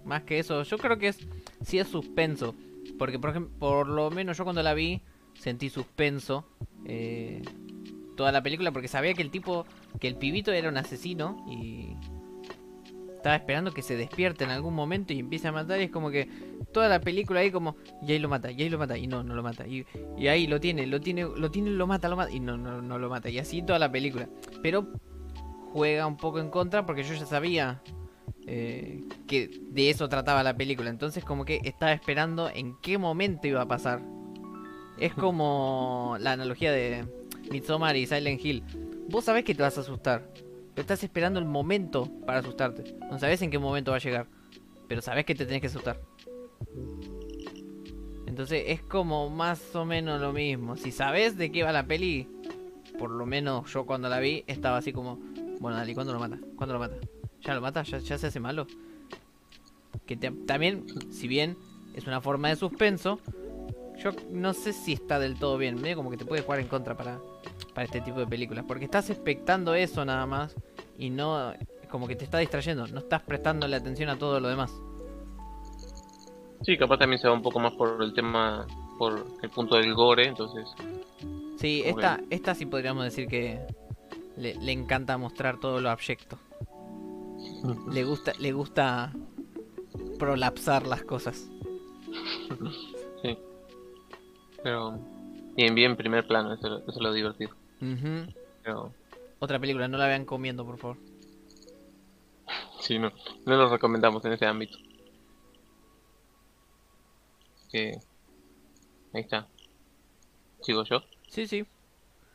más 0.05 0.24
que 0.24 0.39
eso, 0.39 0.64
yo 0.64 0.78
creo 0.78 0.97
que 0.97 1.09
es 1.09 1.20
sí 1.64 1.80
es 1.80 1.88
suspenso. 1.88 2.55
Porque 2.97 3.20
por 3.20 3.32
ejemplo, 3.32 3.53
por 3.59 3.88
lo 3.88 4.09
menos 4.12 4.38
yo 4.38 4.43
cuando 4.43 4.64
la 4.64 4.74
vi 4.74 5.01
sentí 5.34 5.70
suspenso. 5.70 6.45
eh, 6.86 7.41
toda 8.22 8.32
la 8.32 8.44
película 8.44 8.72
porque 8.72 8.88
sabía 8.88 9.16
que 9.16 9.24
el 9.24 9.32
tipo, 9.32 9.66
que 10.00 10.08
el 10.08 10.16
pibito 10.16 10.52
era 10.52 10.70
un 10.70 10.78
asesino 10.78 11.44
y 11.50 11.96
estaba 13.16 13.36
esperando 13.36 13.72
que 13.72 13.82
se 13.82 13.96
despierte 13.96 14.44
en 14.44 14.52
algún 14.52 14.76
momento 14.76 15.12
y 15.12 15.18
empiece 15.18 15.48
a 15.48 15.52
matar 15.52 15.82
y 15.82 15.86
es 15.86 15.90
como 15.90 16.12
que 16.12 16.30
toda 16.72 16.88
la 16.88 17.02
película 17.02 17.40
ahí 17.40 17.50
como 17.50 17.78
y 18.06 18.12
ahí 18.12 18.20
lo 18.20 18.30
mata, 18.30 18.52
y 18.52 18.62
ahí 18.62 18.70
lo 18.70 18.78
mata 18.78 18.96
y 18.96 19.08
no, 19.08 19.24
no 19.24 19.34
lo 19.34 19.42
mata 19.42 19.66
y, 19.66 19.88
y 20.20 20.28
ahí 20.28 20.46
lo 20.46 20.60
tiene, 20.60 20.86
lo 20.86 21.02
tiene, 21.02 21.24
lo 21.24 21.50
tiene, 21.50 21.72
lo 21.72 21.88
mata, 21.88 22.10
lo 22.10 22.16
mata 22.16 22.32
y 22.32 22.40
no, 22.40 22.60
no, 22.60 22.80
no 22.80 23.00
lo 23.00 23.10
mata 23.10 23.28
y 23.28 23.40
así 23.40 23.64
toda 23.64 23.80
la 23.80 23.92
película. 23.92 24.30
Pero 24.62 24.88
juega 25.74 26.06
un 26.06 26.18
poco 26.18 26.38
en 26.38 26.52
contra 26.52 26.86
porque 26.86 27.02
yo 27.02 27.16
ya 27.16 27.26
sabía 27.26 27.82
eh, 28.46 29.04
que 29.26 29.50
de 29.72 29.90
eso 29.90 30.10
trataba 30.10 30.44
la 30.44 30.56
película. 30.56 30.92
Entonces 30.92 31.26
como 31.26 31.44
que 31.44 31.60
estaba 31.64 31.92
esperando 31.92 32.52
en 32.54 32.78
qué 32.84 33.00
momento 33.00 33.48
iba 33.48 33.64
a 33.64 33.68
pasar. 33.68 34.04
Es 35.00 35.12
como 35.16 36.18
la 36.20 36.34
analogía 36.34 36.72
de 36.72 37.21
Midsommar 37.52 37.95
y 37.95 38.08
Silent 38.08 38.43
Hill. 38.43 38.64
Vos 39.10 39.26
sabés 39.26 39.43
que 39.43 39.54
te 39.54 39.62
vas 39.62 39.78
a 39.78 39.82
asustar, 39.82 40.28
pero 40.74 40.82
estás 40.82 41.04
esperando 41.04 41.39
el 41.39 41.45
momento 41.45 42.10
para 42.26 42.39
asustarte. 42.39 42.95
No 43.10 43.20
sabés 43.20 43.41
en 43.41 43.52
qué 43.52 43.60
momento 43.60 43.91
va 43.91 43.97
a 43.97 43.99
llegar, 43.99 44.28
pero 44.88 45.02
sabés 45.02 45.26
que 45.26 45.36
te 45.36 45.45
tenés 45.45 45.62
que 45.62 45.68
asustar. 45.68 45.99
Entonces 48.26 48.64
es 48.68 48.82
como 48.82 49.30
más 49.30 49.76
o 49.76 49.84
menos 49.84 50.22
lo 50.22 50.32
mismo. 50.32 50.78
Si 50.78 50.91
sabes 50.91 51.38
de 51.38 51.52
qué 51.52 51.64
va 51.64 51.74
la 51.74 51.86
peli, 51.86 52.28
por 52.97 53.12
lo 53.12 53.26
menos 53.26 53.72
yo 53.74 53.86
cuando 53.86 54.08
la 54.08 54.20
vi 54.20 54.43
estaba 54.47 54.78
así 54.78 54.93
como, 54.93 55.20
bueno, 55.60 55.78
dale, 55.78 55.93
¿cuándo 55.93 56.14
lo 56.14 56.20
mata? 56.20 56.39
¿Cuándo 56.56 56.74
lo 56.74 56.80
mata? 56.80 56.95
¿Ya 57.41 57.54
lo 57.54 57.62
mata? 57.62 57.84
¿Ya, 57.84 57.99
se 57.99 58.28
hace 58.28 58.39
malo? 58.39 58.68
Que 60.06 60.16
también, 60.16 60.86
si 61.12 61.28
bien 61.28 61.58
es 61.93 62.08
una 62.08 62.22
forma 62.22 62.47
de 62.47 62.56
suspenso, 62.56 63.20
yo 63.97 64.12
no 64.32 64.54
sé 64.54 64.72
si 64.72 64.93
está 64.93 65.20
del 65.20 65.38
todo 65.38 65.58
bien. 65.58 65.82
Medio 65.82 65.97
como 65.97 66.10
que 66.10 66.18
te 66.18 66.26
puede 66.26 66.41
jugar 66.41 66.60
en 66.60 66.68
contra 66.68 66.95
para, 66.95 67.20
para 67.74 67.86
este 67.86 68.02
tipo 68.02 68.20
de 68.20 68.28
películas. 68.28 68.66
Porque 68.68 68.86
estás 68.86 69.10
expectando 69.10 69.74
eso 69.74 70.04
nada 70.06 70.26
más 70.26 70.56
y 70.98 71.10
no, 71.10 71.54
como 71.90 72.08
que 72.08 72.16
te 72.16 72.24
está 72.24 72.38
distrayendo. 72.40 72.88
No 72.88 73.00
estás 73.00 73.22
prestándole 73.22 73.76
atención 73.76 74.10
a 74.10 74.18
todo 74.18 74.40
lo 74.40 74.48
demás. 74.48 74.74
Sí, 76.64 76.78
capaz 76.78 77.00
también 77.00 77.20
se 77.20 77.28
va 77.28 77.34
un 77.34 77.42
poco 77.42 77.60
más 77.60 77.74
por 77.74 78.02
el 78.04 78.14
tema, 78.14 78.68
por 78.98 79.26
el 79.42 79.50
punto 79.50 79.76
del 79.76 79.94
gore, 79.96 80.28
entonces. 80.28 80.70
Sí, 81.58 81.82
esta, 81.86 82.20
esta 82.30 82.56
sí 82.56 82.66
podríamos 82.66 83.04
decir 83.04 83.28
que 83.28 83.60
le, 84.38 84.56
le 84.56 84.72
encanta 84.72 85.18
mostrar 85.18 85.60
todo 85.60 85.82
lo 85.82 85.90
abyecto. 85.90 86.38
Le 87.92 88.04
gusta, 88.04 88.34
le 88.40 88.52
gusta 88.52 89.12
prolapsar 90.20 90.88
las 90.88 91.04
cosas. 91.04 91.50
Sí. 93.22 93.38
Pero. 94.64 94.98
Bien, 95.56 95.76
bien, 95.76 95.96
primer 95.96 96.26
plano, 96.26 96.54
eso, 96.54 96.80
eso 96.80 96.90
es 96.90 96.98
lo 96.98 97.14
divertido. 97.14 97.52
Pero. 98.64 98.94
Otra 99.40 99.60
película, 99.60 99.88
no 99.88 99.98
la 99.98 100.08
vean 100.08 100.26
comiendo, 100.26 100.66
por 100.66 100.78
favor. 100.78 100.98
Sí, 102.80 103.00
no, 103.00 103.12
no 103.46 103.56
lo 103.56 103.70
recomendamos 103.70 104.24
en 104.26 104.34
ese 104.34 104.46
ámbito. 104.46 104.78
Que. 107.72 107.98
Ahí 109.14 109.22
está. 109.22 109.48
¿Sigo 110.62 110.84
yo? 110.84 111.02
Sí, 111.28 111.48
sí. 111.48 111.66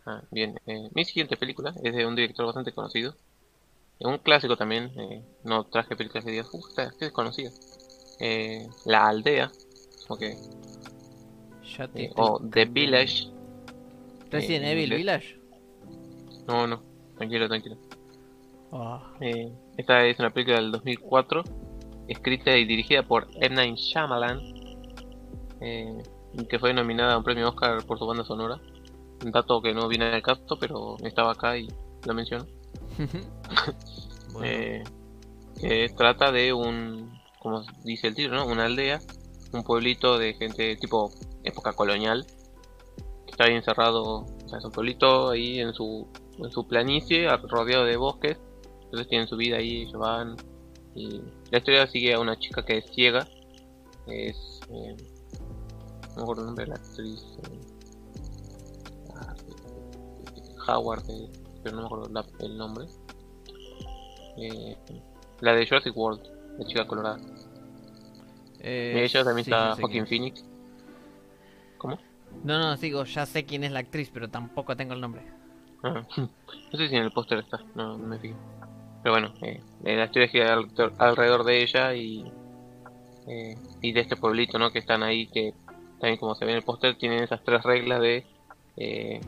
Ah, 0.05 0.22
bien, 0.30 0.61
eh, 0.66 0.88
mi 0.94 1.05
siguiente 1.05 1.36
película 1.36 1.74
es 1.82 1.94
de 1.94 2.07
un 2.07 2.14
director 2.14 2.47
bastante 2.47 2.72
conocido. 2.72 3.14
Eh, 3.99 4.07
Un 4.07 4.18
clásico 4.18 4.57
también, 4.57 4.92
eh, 4.99 5.22
no 5.44 5.64
traje 5.64 5.97
películas 5.97 6.24
que 6.24 6.30
digas, 6.30 6.49
uff, 6.53 6.66
qué 6.76 7.07
desconocida. 7.07 7.51
Eh, 8.20 8.68
La 8.84 9.09
Aldea, 9.09 9.51
ok, 10.09 10.22
eh, 10.22 10.38
Ya 11.76 11.88
te 11.88 12.05
estoy 12.05 12.14
o 12.16 12.40
The. 12.40 12.64
Village. 12.66 13.36
Resident 14.30 14.64
eh, 14.64 14.72
Evil 14.72 14.92
inglés. 14.92 14.98
Village. 14.98 15.40
No, 16.46 16.66
no, 16.66 16.82
tranquilo, 17.16 17.48
tranquilo. 17.48 17.76
Ah, 18.72 19.12
Eh, 19.20 19.52
esta 19.76 20.04
es 20.04 20.18
una 20.18 20.30
película 20.30 20.56
del 20.56 20.72
2004, 20.72 21.42
escrita 22.08 22.56
y 22.56 22.64
dirigida 22.64 23.02
por 23.02 23.28
M. 23.40 23.54
Night 23.54 23.76
Shyamalan, 23.76 24.40
eh, 25.60 26.02
que 26.48 26.58
fue 26.58 26.74
nominada 26.74 27.14
a 27.14 27.18
un 27.18 27.24
premio 27.24 27.48
Oscar 27.48 27.84
por 27.86 27.98
su 27.98 28.06
banda 28.06 28.24
sonora. 28.24 28.60
Un 29.24 29.32
dato 29.32 29.62
que 29.62 29.72
no 29.72 29.88
viene 29.88 30.06
al 30.06 30.22
caso, 30.22 30.58
pero 30.60 30.96
estaba 31.02 31.32
acá 31.32 31.56
y 31.56 31.68
lo 32.06 32.14
menciono. 32.14 32.46
bueno. 34.32 34.46
Eh, 34.46 34.84
que 35.58 35.88
trata 35.96 36.30
de 36.32 36.52
un, 36.52 37.18
como 37.38 37.64
dice 37.82 38.08
el 38.08 38.14
título, 38.14 38.36
¿no? 38.36 38.46
Una 38.46 38.66
aldea, 38.66 39.00
un 39.52 39.62
pueblito 39.64 40.18
de 40.18 40.34
gente 40.34 40.76
tipo 40.76 41.10
época 41.44 41.72
colonial, 41.72 42.26
está 43.37 43.45
ahí 43.45 43.55
encerrado, 43.55 44.24
o 44.24 44.49
sea, 44.49 44.59
es 44.59 44.64
un 44.64 44.72
pueblito 44.72 45.28
ahí 45.28 45.61
en 45.61 45.74
su, 45.74 46.09
en 46.39 46.51
su 46.51 46.66
planicie, 46.66 47.28
rodeado 47.49 47.84
de 47.84 47.99
bosques, 47.99 48.39
entonces 48.84 49.09
tienen 49.09 49.28
su 49.28 49.37
vida 49.37 49.59
ahí, 49.59 49.82
ellos 49.82 49.99
van, 50.01 50.37
y 50.95 51.20
la 51.51 51.59
historia 51.59 51.87
sigue 51.87 52.14
a 52.14 52.18
una 52.18 52.39
chica 52.39 52.64
que 52.64 52.78
es 52.78 52.87
ciega, 52.95 53.28
es, 54.07 54.61
eh, 54.70 54.97
no 56.11 56.16
me 56.16 56.22
acuerdo 56.22 56.41
el 56.43 56.47
nombre 56.47 56.64
de 56.64 56.70
la 56.70 56.76
actriz, 56.76 57.20
eh, 57.51 57.61
ah, 59.16 59.34
Howard, 60.68 61.03
eh, 61.11 61.28
pero 61.62 61.76
no 61.76 61.82
me 61.82 61.87
acuerdo 61.87 62.09
la- 62.11 62.26
el 62.41 62.57
nombre. 62.57 62.87
Eh, 64.39 64.76
la 65.41 65.53
de 65.53 65.66
Jurassic 65.66 65.95
World, 65.95 66.22
la 66.59 66.66
chica 66.66 66.87
colorada. 66.87 67.18
Eh, 68.61 68.95
y 68.97 68.99
ella 69.01 69.24
también 69.24 69.45
sí, 69.45 69.51
está 69.51 69.76
Joaquin. 69.76 70.07
Phoenix. 70.07 70.45
No, 72.45 72.59
no, 72.59 72.76
digo, 72.76 73.05
ya 73.05 73.26
sé 73.26 73.45
quién 73.45 73.64
es 73.64 73.72
la 73.72 73.80
actriz, 73.80 74.11
pero 74.12 74.28
tampoco 74.28 74.76
tengo 74.76 74.95
el 74.95 75.01
nombre. 75.01 75.22
Ah, 75.82 76.03
no 76.16 76.78
sé 76.78 76.89
si 76.89 76.97
en 76.97 77.05
el 77.05 77.12
póster 77.12 77.39
está, 77.39 77.61
no, 77.74 77.99
me 77.99 78.18
fijo. 78.18 78.37
Pero 79.03 79.14
bueno, 79.14 79.32
eh, 79.43 79.61
eh, 79.84 79.97
la 79.97 80.05
historia 80.07 80.28
gira 80.28 80.55
al- 80.55 80.70
alrededor 80.99 81.45
de 81.45 81.62
ella 81.62 81.95
y, 81.95 82.24
eh, 83.28 83.55
y 83.82 83.93
de 83.93 84.01
este 84.01 84.16
pueblito, 84.16 84.59
¿no? 84.59 84.70
Que 84.70 84.78
están 84.80 85.03
ahí, 85.03 85.26
que 85.28 85.55
también 86.01 86.18
como 86.18 86.34
se 86.34 86.45
ve 86.45 86.53
en 86.53 86.59
el 86.59 86.64
póster, 86.64 86.97
tienen 86.97 87.22
esas 87.22 87.43
tres 87.45 87.62
reglas 87.62 88.01
de... 88.01 88.26
eh, 88.76 89.20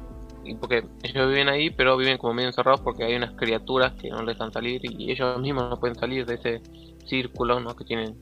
porque 0.61 0.85
ellos 1.03 1.29
viven 1.29 1.49
ahí, 1.49 1.71
pero 1.71 1.97
viven 1.97 2.17
como 2.17 2.33
medio 2.33 2.49
encerrados 2.49 2.81
porque 2.81 3.05
hay 3.05 3.15
unas 3.15 3.33
criaturas 3.33 3.93
que 4.01 4.09
no 4.09 4.23
les 4.23 4.37
dejan 4.37 4.53
salir 4.53 4.81
y 4.85 5.11
ellos 5.11 5.39
mismos 5.41 5.69
no 5.69 5.79
pueden 5.79 5.97
salir 5.97 6.25
de 6.25 6.35
ese 6.35 6.63
círculo, 7.07 7.61
¿no? 7.61 7.77
Que 7.77 7.85
tienen... 7.85 8.17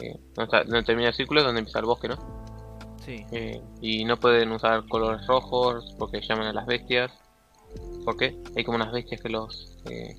Eh, 0.00 0.18
donde, 0.34 0.58
donde 0.64 0.82
termina 0.82 1.08
el 1.08 1.14
círculo 1.14 1.40
es 1.40 1.46
donde 1.46 1.60
empieza 1.60 1.78
el 1.80 1.86
bosque, 1.86 2.08
¿no? 2.08 2.45
Sí. 3.06 3.24
Eh, 3.30 3.62
y 3.80 4.04
no 4.04 4.16
pueden 4.16 4.50
usar 4.50 4.84
colores 4.88 5.24
rojos 5.28 5.94
porque 5.96 6.20
llaman 6.20 6.48
a 6.48 6.52
las 6.52 6.66
bestias. 6.66 7.12
porque 8.04 8.36
Hay 8.56 8.64
como 8.64 8.76
unas 8.76 8.90
bestias 8.90 9.20
que 9.22 9.28
los 9.28 9.78
eh, 9.84 10.16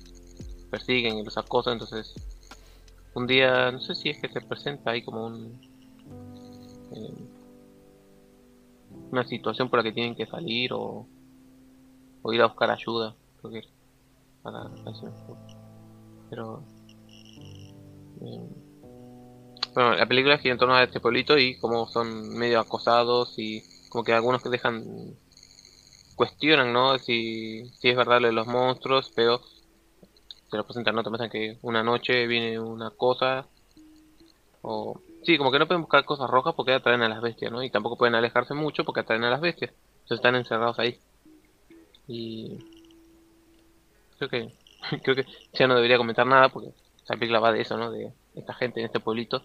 persiguen 0.70 1.18
y 1.18 1.22
los 1.22 1.36
acosan. 1.36 1.74
Entonces, 1.74 2.14
un 3.14 3.26
día, 3.26 3.70
no 3.70 3.78
sé 3.80 3.94
si 3.94 4.08
es 4.08 4.18
que 4.22 4.28
se 4.30 4.40
presenta 4.40 4.92
ahí 4.92 5.02
como 5.02 5.26
un. 5.26 5.60
eh, 6.94 7.14
una 9.10 9.24
situación 9.26 9.68
por 9.68 9.80
la 9.80 9.82
que 9.82 9.92
tienen 9.92 10.14
que 10.14 10.26
salir 10.26 10.72
o, 10.72 11.06
o 12.22 12.32
ir 12.32 12.40
a 12.40 12.46
buscar 12.46 12.70
ayuda. 12.70 13.14
Para. 14.42 14.70
Pero. 16.30 16.62
eh, 18.22 18.67
bueno, 19.78 19.94
la 19.94 20.06
película 20.06 20.38
gira 20.38 20.54
en 20.54 20.58
torno 20.58 20.74
a 20.74 20.82
este 20.82 20.98
pueblito 20.98 21.38
y 21.38 21.56
como 21.56 21.86
son 21.86 22.30
medio 22.30 22.58
acosados 22.58 23.38
y 23.38 23.62
como 23.88 24.02
que 24.02 24.12
algunos 24.12 24.42
que 24.42 24.48
dejan 24.48 25.14
cuestionan, 26.16 26.72
¿no? 26.72 26.98
Si, 26.98 27.70
si 27.78 27.88
es 27.88 27.96
verdad 27.96 28.20
lo 28.20 28.26
de 28.26 28.32
los 28.32 28.48
monstruos, 28.48 29.12
pero 29.14 29.40
se 30.50 30.56
lo 30.56 30.64
presentan, 30.64 30.96
¿no? 30.96 31.04
Te 31.04 31.10
muestran 31.10 31.30
que 31.30 31.58
una 31.62 31.84
noche 31.84 32.26
viene 32.26 32.58
una 32.58 32.90
cosa 32.90 33.46
o... 34.62 35.00
Sí, 35.22 35.38
como 35.38 35.52
que 35.52 35.60
no 35.60 35.68
pueden 35.68 35.82
buscar 35.82 36.04
cosas 36.04 36.28
rojas 36.28 36.54
porque 36.56 36.72
atraen 36.72 37.02
a 37.02 37.08
las 37.08 37.22
bestias, 37.22 37.52
¿no? 37.52 37.62
Y 37.62 37.70
tampoco 37.70 37.96
pueden 37.96 38.16
alejarse 38.16 38.54
mucho 38.54 38.84
porque 38.84 39.02
atraen 39.02 39.22
a 39.22 39.30
las 39.30 39.40
bestias. 39.40 39.70
Entonces 39.70 40.18
están 40.18 40.34
encerrados 40.34 40.80
ahí. 40.80 40.98
Y... 42.08 42.58
Creo 44.18 44.28
que... 44.28 44.52
Creo 45.04 45.14
que 45.14 45.26
ya 45.52 45.68
no 45.68 45.76
debería 45.76 45.98
comentar 45.98 46.26
nada 46.26 46.48
porque 46.48 46.70
esa 47.04 47.14
película 47.14 47.38
va 47.38 47.52
de 47.52 47.60
eso, 47.60 47.76
¿no? 47.76 47.92
De 47.92 48.12
esta 48.34 48.54
gente 48.54 48.80
en 48.80 48.86
este 48.86 48.98
pueblito 48.98 49.44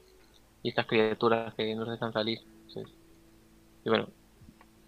y 0.63 0.69
estas 0.69 0.87
criaturas 0.87 1.53
que 1.53 1.75
no 1.75 1.83
les 1.83 1.93
dejan 1.93 2.13
salir. 2.13 2.39
Entonces, 2.67 2.95
y 3.85 3.89
bueno, 3.89 4.07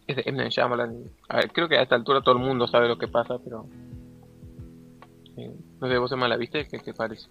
es 0.08 0.16
de 0.16 0.24
M. 0.26 0.38
Night 0.38 0.52
Shyamalan. 0.52 1.04
A 1.28 1.38
ver, 1.38 1.52
creo 1.52 1.68
que 1.68 1.78
a 1.78 1.84
esta 1.84 1.96
altura 1.96 2.22
todo 2.22 2.36
el 2.36 2.44
mundo 2.44 2.66
sabe 2.68 2.88
lo 2.88 2.98
que 2.98 3.08
pasa, 3.08 3.38
pero... 3.40 3.68
eh, 5.38 5.54
no 5.82 5.88
sé, 5.88 5.98
vos 5.98 6.12
Emma, 6.12 6.28
la 6.28 6.38
viste, 6.38 6.68
¿qué 6.68 6.80
te 6.80 6.94
parece? 6.94 7.28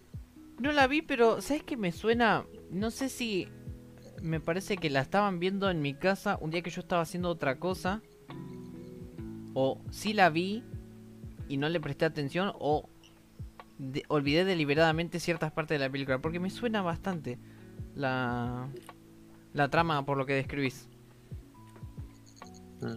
No 0.61 0.70
la 0.72 0.86
vi, 0.86 1.03
pero 1.03 1.40
¿sabes 1.40 1.64
qué 1.64 1.76
me 1.76 1.90
suena? 1.90 2.45
No 2.70 2.90
sé 2.90 3.09
si 3.09 3.49
me 4.22 4.40
parece 4.40 4.76
que 4.76 4.90
la 4.90 5.01
estaban 5.01 5.40
viendo 5.40 5.70
en 5.70 5.80
mi 5.80 5.95
casa 5.95 6.38
un 6.40 6.51
día 6.51 6.62
que 6.62 6.70
yo 6.70 6.80
estaba 6.80 7.03
haciendo 7.03 7.30
otra 7.30 7.59
cosa. 7.59 8.03
O 9.55 9.80
sí 9.90 10.12
la 10.12 10.30
vi 10.30 10.62
y 11.49 11.57
no 11.57 11.68
le 11.68 11.80
presté 11.80 12.05
atención 12.05 12.53
o 12.59 12.88
olvidé 14.09 14.45
deliberadamente 14.45 15.20
ciertas 15.20 15.53
partes 15.53 15.78
de 15.78 15.84
la 15.84 15.90
película. 15.90 16.18
Porque 16.18 16.40
me 16.40 16.51
suena 16.51 16.82
bastante 16.82 17.38
la, 17.95 18.68
la 19.53 19.68
trama 19.70 20.05
por 20.05 20.16
lo 20.18 20.27
que 20.27 20.35
describís. 20.35 20.89
Mm. 22.81 22.97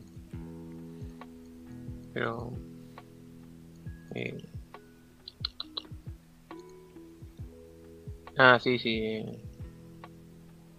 Pero... 2.14 2.52
eh, 4.16 4.38
Ah, 8.38 8.60
sí, 8.60 8.78
sí. 8.80 9.00
eh, 9.04 9.44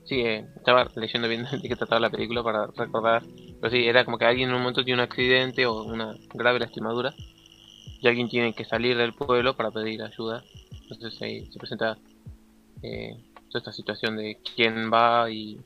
Sí, 0.05 0.21
eh, 0.23 0.47
estaba 0.57 0.91
leyendo 0.97 1.29
bien 1.29 1.45
de 1.63 1.69
qué 1.69 1.77
trataba 1.77 2.01
la 2.01 2.11
película 2.11 2.43
para 2.43 2.67
recordar. 2.69 3.23
Pero 3.61 3.71
sí, 3.71 3.87
era 3.87 4.05
como 4.05 4.17
que 4.19 4.25
alguien 4.25 4.49
en 4.49 4.55
un 4.55 4.63
momento 4.63 4.85
tiene 4.85 5.03
un 5.03 5.09
accidente 5.09 5.67
o 5.67 5.83
una 5.85 6.17
grave 6.35 6.59
lastimadura. 6.61 7.15
y 8.01 8.09
alguien 8.09 8.29
tiene 8.29 8.55
que 8.55 8.65
salir 8.65 8.97
del 8.97 9.15
pueblo 9.15 9.57
para 9.57 9.71
pedir 9.71 10.03
ayuda. 10.03 10.45
Entonces 10.91 11.21
ahí 11.23 11.51
se 11.53 11.59
presenta 11.59 11.99
eh, 12.83 13.17
toda 13.49 13.59
esta 13.61 13.73
situación 13.73 14.17
de 14.17 14.39
quién 14.55 14.91
va 14.93 15.31
y 15.31 15.61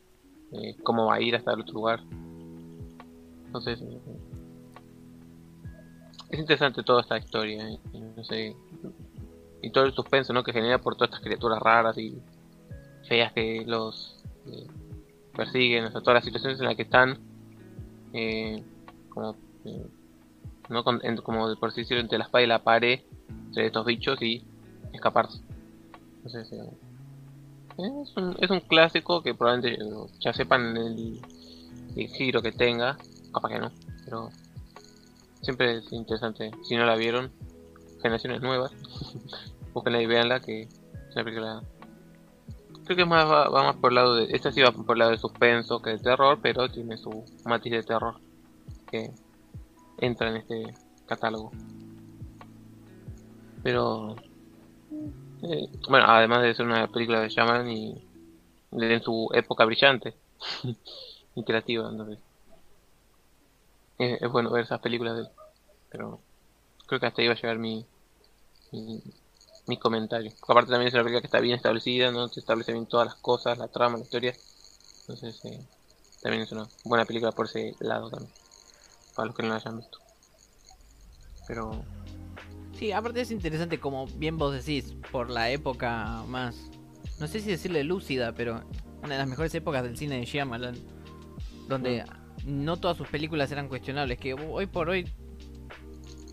eh, 0.52 0.76
cómo 0.82 1.06
va 1.06 1.14
a 1.16 1.20
ir 1.20 1.34
hasta 1.36 1.52
el 1.52 1.60
otro 1.60 1.74
lugar. 1.74 2.00
Entonces 3.46 3.80
eh, 3.82 4.00
es 6.30 6.38
interesante 6.40 6.82
toda 6.82 7.02
esta 7.02 7.18
historia, 7.18 7.68
eh, 8.30 8.54
y 9.62 9.70
todo 9.70 9.84
el 9.84 9.92
suspenso 9.92 10.32
¿no? 10.32 10.42
que 10.42 10.52
genera 10.52 10.78
por 10.78 10.94
todas 10.96 11.10
estas 11.10 11.22
criaturas 11.22 11.60
raras 11.60 11.96
y 11.98 12.16
feas 13.08 13.32
que 13.32 13.64
los 13.66 14.22
eh, 14.46 14.66
persiguen, 15.36 15.84
o 15.84 15.90
sea, 15.90 16.00
todas 16.00 16.14
las 16.16 16.24
situaciones 16.24 16.58
en 16.60 16.66
las 16.66 16.76
que 16.76 16.82
están, 16.82 17.18
como, 19.10 19.36
¿no? 20.68 20.84
Con- 20.84 21.00
en- 21.04 21.16
como 21.18 21.54
por 21.56 21.68
así 21.70 21.82
decirlo, 21.82 22.00
entre 22.02 22.18
la 22.18 22.24
espada 22.24 22.44
y 22.44 22.46
la 22.46 22.62
pared, 22.62 23.00
entre 23.48 23.66
estos 23.66 23.84
bichos 23.86 24.20
y 24.22 24.42
escaparse. 24.92 25.40
Entonces, 26.16 26.52
es, 27.78 28.16
un, 28.16 28.36
es 28.38 28.50
un 28.50 28.60
clásico 28.60 29.22
que 29.22 29.34
probablemente 29.34 29.82
eh, 29.82 30.06
ya 30.20 30.32
sepan 30.32 30.76
el, 30.76 31.20
giro 31.94 32.42
que 32.42 32.52
tenga, 32.52 32.96
capaz 33.32 33.48
que 33.50 33.58
no, 33.58 33.70
pero 34.04 34.30
siempre 35.42 35.78
es 35.78 35.92
interesante. 35.92 36.50
Si 36.64 36.76
no 36.76 36.86
la 36.86 36.96
vieron, 36.96 37.30
generaciones 38.00 38.40
nuevas, 38.40 38.72
búsquenla 39.74 40.02
y 40.02 40.06
veanla, 40.06 40.40
que 40.40 40.62
es 40.62 41.14
una 41.14 41.24
película 41.24 41.62
creo 42.84 42.96
que 42.96 43.04
más 43.04 43.30
va, 43.30 43.48
va 43.48 43.62
más 43.62 43.76
por 43.76 43.92
el 43.92 43.94
lado 43.94 44.16
de 44.16 44.34
esta 44.34 44.50
sí 44.50 44.60
va 44.60 44.72
por 44.72 44.96
el 44.96 44.98
lado 44.98 45.12
de 45.12 45.18
suspenso 45.18 45.80
que 45.80 45.90
de 45.90 45.98
terror 45.98 46.40
pero 46.42 46.68
tiene 46.68 46.96
su 46.96 47.24
matiz 47.44 47.72
de 47.72 47.82
terror 47.84 48.16
que 48.90 49.12
entra 49.98 50.30
en 50.30 50.38
este 50.38 50.74
catálogo 51.06 51.52
pero 53.62 54.16
eh, 55.42 55.68
bueno 55.88 56.06
además 56.08 56.42
de 56.42 56.54
ser 56.54 56.66
una 56.66 56.88
película 56.88 57.20
de 57.20 57.28
Shyamalan 57.28 57.70
y 57.70 58.08
en 58.72 59.02
su 59.02 59.28
época 59.34 59.64
brillante 59.64 60.14
y 61.34 61.44
creativa 61.44 61.90
es, 63.98 64.30
bueno 64.30 64.50
ver 64.50 64.64
esas 64.64 64.80
películas 64.80 65.14
de 65.16 65.22
él 65.22 65.28
pero 65.90 66.20
creo 66.86 67.00
que 67.00 67.06
hasta 67.06 67.22
ahí 67.22 67.28
va 67.28 67.34
a 67.34 67.36
llegar 67.36 67.58
mi 67.58 67.86
mi, 68.72 69.02
mi 69.66 69.78
comentario. 69.78 70.32
Aparte 70.48 70.70
también 70.70 70.88
es 70.88 70.94
una 70.94 71.04
película 71.04 71.20
que 71.20 71.26
está 71.26 71.40
bien 71.40 71.56
establecida, 71.56 72.10
¿no? 72.10 72.28
Se 72.28 72.40
establece 72.40 72.72
bien 72.72 72.86
todas 72.86 73.06
las 73.06 73.16
cosas, 73.16 73.58
la 73.58 73.68
trama, 73.68 73.98
la 73.98 74.04
historia. 74.04 74.36
Entonces, 75.02 75.40
eh, 75.44 75.60
también 76.20 76.42
es 76.42 76.52
una 76.52 76.68
buena 76.84 77.04
película 77.04 77.32
por 77.32 77.46
ese 77.46 77.76
lado 77.80 78.10
también. 78.10 78.32
Para 79.14 79.26
los 79.26 79.36
que 79.36 79.42
no 79.42 79.50
la 79.50 79.56
hayan 79.56 79.78
visto. 79.78 79.98
Pero, 81.46 81.84
Sí, 82.82 82.90
aparte 82.90 83.20
es 83.20 83.30
interesante 83.30 83.78
como 83.78 84.08
bien 84.08 84.38
vos 84.38 84.52
decís, 84.52 84.96
por 85.12 85.30
la 85.30 85.48
época 85.52 86.24
más, 86.26 86.68
no 87.20 87.28
sé 87.28 87.38
si 87.38 87.48
decirle 87.48 87.84
lúcida, 87.84 88.34
pero 88.34 88.64
una 89.04 89.12
de 89.12 89.18
las 89.18 89.28
mejores 89.28 89.54
épocas 89.54 89.84
del 89.84 89.96
cine 89.96 90.16
de 90.16 90.24
Shyamalan, 90.24 90.74
donde 91.68 92.02
no 92.44 92.78
todas 92.78 92.96
sus 92.96 93.06
películas 93.06 93.52
eran 93.52 93.68
cuestionables, 93.68 94.18
que 94.18 94.34
hoy 94.34 94.66
por 94.66 94.88
hoy 94.88 95.08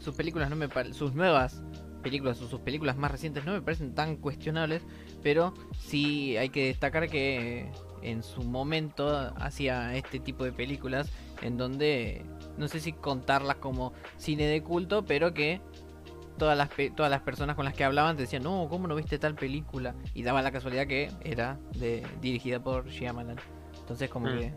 sus 0.02 0.16
películas 0.16 0.50
no 0.50 0.56
me 0.56 0.68
sus 0.92 1.14
nuevas 1.14 1.62
películas 2.02 2.42
o 2.42 2.48
sus 2.48 2.62
películas 2.62 2.98
más 2.98 3.12
recientes 3.12 3.46
no 3.46 3.52
me 3.52 3.62
parecen 3.62 3.94
tan 3.94 4.16
cuestionables, 4.16 4.82
pero 5.22 5.54
sí 5.78 6.36
hay 6.36 6.50
que 6.50 6.66
destacar 6.66 7.10
que 7.10 7.72
en 8.02 8.24
su 8.24 8.42
momento 8.42 9.08
hacía 9.38 9.96
este 9.96 10.20
tipo 10.20 10.46
de 10.46 10.52
películas 10.52 11.12
en 11.44 11.58
donde 11.58 12.26
no 12.58 12.68
sé 12.68 12.80
si 12.80 12.92
contarlas 12.92 13.58
como 13.58 13.94
cine 14.18 14.48
de 14.48 14.64
culto, 14.64 15.06
pero 15.06 15.32
que 15.36 15.62
todas 16.40 16.58
las 16.58 16.70
pe- 16.72 16.92
todas 16.92 17.12
las 17.12 17.22
personas 17.24 17.56
con 17.58 17.66
las 17.66 17.76
que 17.76 17.86
hablaban 17.86 18.18
te 18.18 18.24
decían, 18.24 18.44
"No, 18.44 18.68
¿cómo 18.70 18.88
no 18.88 18.96
viste 18.96 19.20
tal 19.20 19.36
película?" 19.38 19.96
y 20.16 20.24
daba 20.24 20.42
la 20.44 20.52
casualidad 20.52 20.88
que 20.88 21.12
era 21.24 21.60
de 21.76 22.08
dirigida 22.22 22.60
por 22.62 22.90
Shyamalan. 22.90 23.38
Entonces 23.82 24.10
como 24.10 24.30
Mm. 24.30 24.32
que 24.32 24.54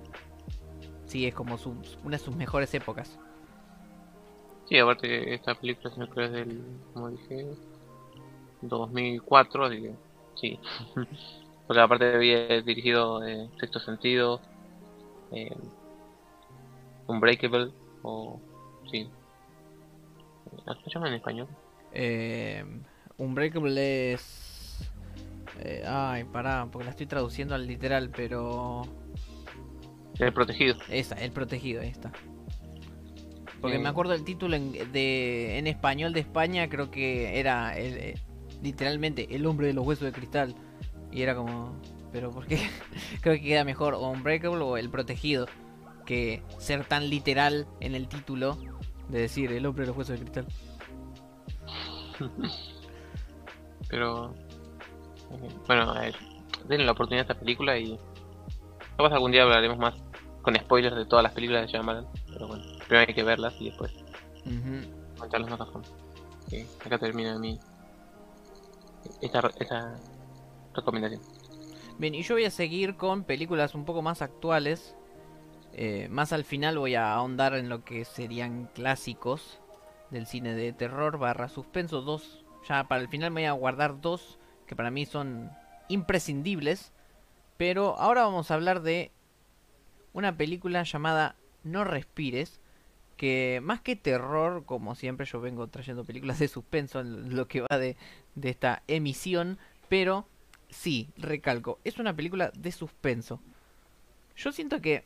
sí 1.07 1.27
es 1.27 1.35
como 1.35 1.59
su, 1.59 1.71
una 2.05 2.17
de 2.19 2.25
sus 2.25 2.35
mejores 2.37 2.73
épocas. 2.75 3.19
sí, 4.65 4.79
aparte 4.79 5.09
que 5.09 5.35
esta 5.35 5.55
película, 5.55 6.09
creo, 6.09 6.27
es 6.27 6.33
del, 6.33 6.81
como 6.93 7.11
dije, 7.11 7.47
2004, 8.63 9.65
así 9.67 9.83
que, 9.83 9.97
sí. 10.37 10.61
Porque 11.67 11.81
aparte 11.81 12.15
había 12.15 12.63
dirigido 12.63 13.25
eh, 13.27 13.51
Sexto 13.59 13.81
Sentido, 13.81 14.43
eh, 15.33 15.51
Unbreakable, 17.09 17.73
o, 18.03 18.41
sí. 18.91 19.09
¿Cómo 20.65 20.81
se 20.85 20.91
llama 20.91 21.09
en 21.09 21.15
español? 21.15 21.49
Eh, 21.95 22.65
Unbreakable 23.19 24.13
es 24.15 24.91
eh, 25.61 25.85
ay, 25.87 26.25
pará, 26.25 26.67
porque 26.71 26.85
la 26.87 26.91
estoy 26.91 27.07
traduciendo 27.07 27.55
al 27.55 27.67
literal, 27.67 28.11
pero 28.15 28.83
El 30.19 30.33
Protegido. 30.33 30.77
Esa, 30.89 31.15
El 31.17 31.31
Protegido, 31.33 31.83
ahí 31.83 31.89
está. 31.89 32.13
Porque 33.61 33.77
Eh. 33.77 33.81
me 33.81 33.89
acuerdo 33.89 34.15
el 34.15 34.25
título 34.25 34.57
en, 34.57 34.73
de, 34.93 35.59
en 35.59 35.67
español 35.67 36.13
de 36.13 36.21
España, 36.21 36.69
creo 36.69 36.91
que 36.91 37.39
era 37.39 37.77
el, 37.79 37.97
eh, 37.97 38.15
literalmente 38.63 39.35
El 39.35 39.47
hombre 39.47 39.69
de 39.69 39.73
los 39.73 39.87
huesos 39.87 40.05
de 40.05 40.13
cristal. 40.13 40.55
Y 41.13 41.23
era 41.23 41.37
como, 41.37 41.81
pero 42.11 42.31
¿por 42.31 42.47
qué? 42.47 42.59
creo 43.21 43.35
que 43.37 43.43
queda 43.43 43.65
mejor 43.65 43.95
o 43.95 44.09
Unbreakable 44.11 44.63
o 44.65 44.77
El 44.77 44.91
Protegido 44.91 45.47
que 46.07 46.43
ser 46.59 46.85
tan 46.85 47.09
literal 47.09 47.69
en 47.79 47.95
el 47.95 48.09
título 48.09 48.59
de 49.09 49.21
decir 49.21 49.53
El 49.53 49.67
hombre 49.67 49.83
de 49.83 49.89
los 49.89 49.97
huesos 49.97 50.19
de 50.19 50.25
cristal. 50.25 50.47
Pero 53.89 54.35
bueno, 55.67 55.91
a 55.91 56.01
ver, 56.01 56.15
denle 56.69 56.87
la 56.87 56.93
oportunidad 56.93 57.29
a 57.29 57.33
esta 57.33 57.41
película 57.41 57.79
y 57.79 57.99
capaz 58.97 59.13
algún 59.13 59.33
día 59.33 59.43
hablaremos 59.43 59.79
más 59.79 59.95
con 60.43 60.57
spoilers 60.57 60.97
de 60.97 61.07
todas 61.07 61.23
las 61.23 61.33
películas 61.33 61.63
de 61.63 61.73
Shyamalan. 61.73 62.07
Pero 62.33 62.49
bueno, 62.49 62.65
primero 62.87 63.07
hay 63.09 63.15
que 63.15 63.23
verlas 63.23 63.55
y 63.61 63.67
después 63.67 63.93
contarlas 65.19 65.51
más 65.51 65.61
a 65.61 65.67
fondo. 65.67 65.89
Acá 66.85 66.99
termina 66.99 67.39
mi 67.39 67.59
esta, 69.21 69.51
esta 69.59 69.95
recomendación. 70.75 71.21
Bien, 71.99 72.15
y 72.15 72.23
yo 72.23 72.35
voy 72.35 72.45
a 72.45 72.51
seguir 72.51 72.97
con 72.97 73.25
películas 73.25 73.75
un 73.75 73.85
poco 73.85 74.03
más 74.03 74.23
actuales. 74.23 74.97
Eh, 75.73 76.09
más 76.11 76.33
al 76.33 76.45
final 76.45 76.79
voy 76.79 76.95
a 76.95 77.15
ahondar 77.15 77.55
en 77.55 77.69
lo 77.69 77.85
que 77.85 78.05
serían 78.05 78.69
clásicos 78.75 79.62
del 80.13 80.27
cine 80.27 80.55
de 80.55 80.73
terror 80.73 81.19
barra 81.19 81.49
suspenso. 81.49 82.03
Dos, 82.03 82.45
ya 82.69 82.87
para 82.87 83.01
el 83.01 83.09
final 83.09 83.33
me 83.33 83.41
voy 83.41 83.47
a 83.47 83.53
guardar 83.53 84.01
dos 84.01 84.39
que 84.67 84.77
para 84.77 84.91
mí 84.91 85.07
son 85.07 85.51
imprescindibles. 85.89 86.93
Pero 87.57 87.99
ahora 87.99 88.23
vamos 88.23 88.51
a 88.51 88.55
hablar 88.55 88.83
de 88.83 89.11
una 90.13 90.37
película 90.37 90.85
llamada 90.85 91.37
No 91.65 91.85
Respires. 91.85 92.61
Que 93.17 93.61
más 93.63 93.81
que 93.81 93.95
terror, 93.95 94.65
como 94.65 94.95
siempre 94.95 95.27
yo 95.27 95.41
vengo 95.41 95.69
trayendo 95.69 96.05
películas 96.05 96.39
de 96.39 96.49
suspenso 96.49 97.01
en 97.01 97.37
lo 97.37 97.47
que 97.47 97.61
va 97.61 97.79
de, 97.79 97.97
de 98.35 98.51
esta 98.51 98.83
emisión. 98.89 99.59
Pero 99.89 100.27
sí, 100.71 101.11
recalco, 101.17 101.79
es 101.85 101.99
una 101.99 102.15
película 102.15 102.51
de 102.57 102.73
suspenso. 102.73 103.41
Yo 104.37 104.51
siento 104.51 104.81
que, 104.81 105.05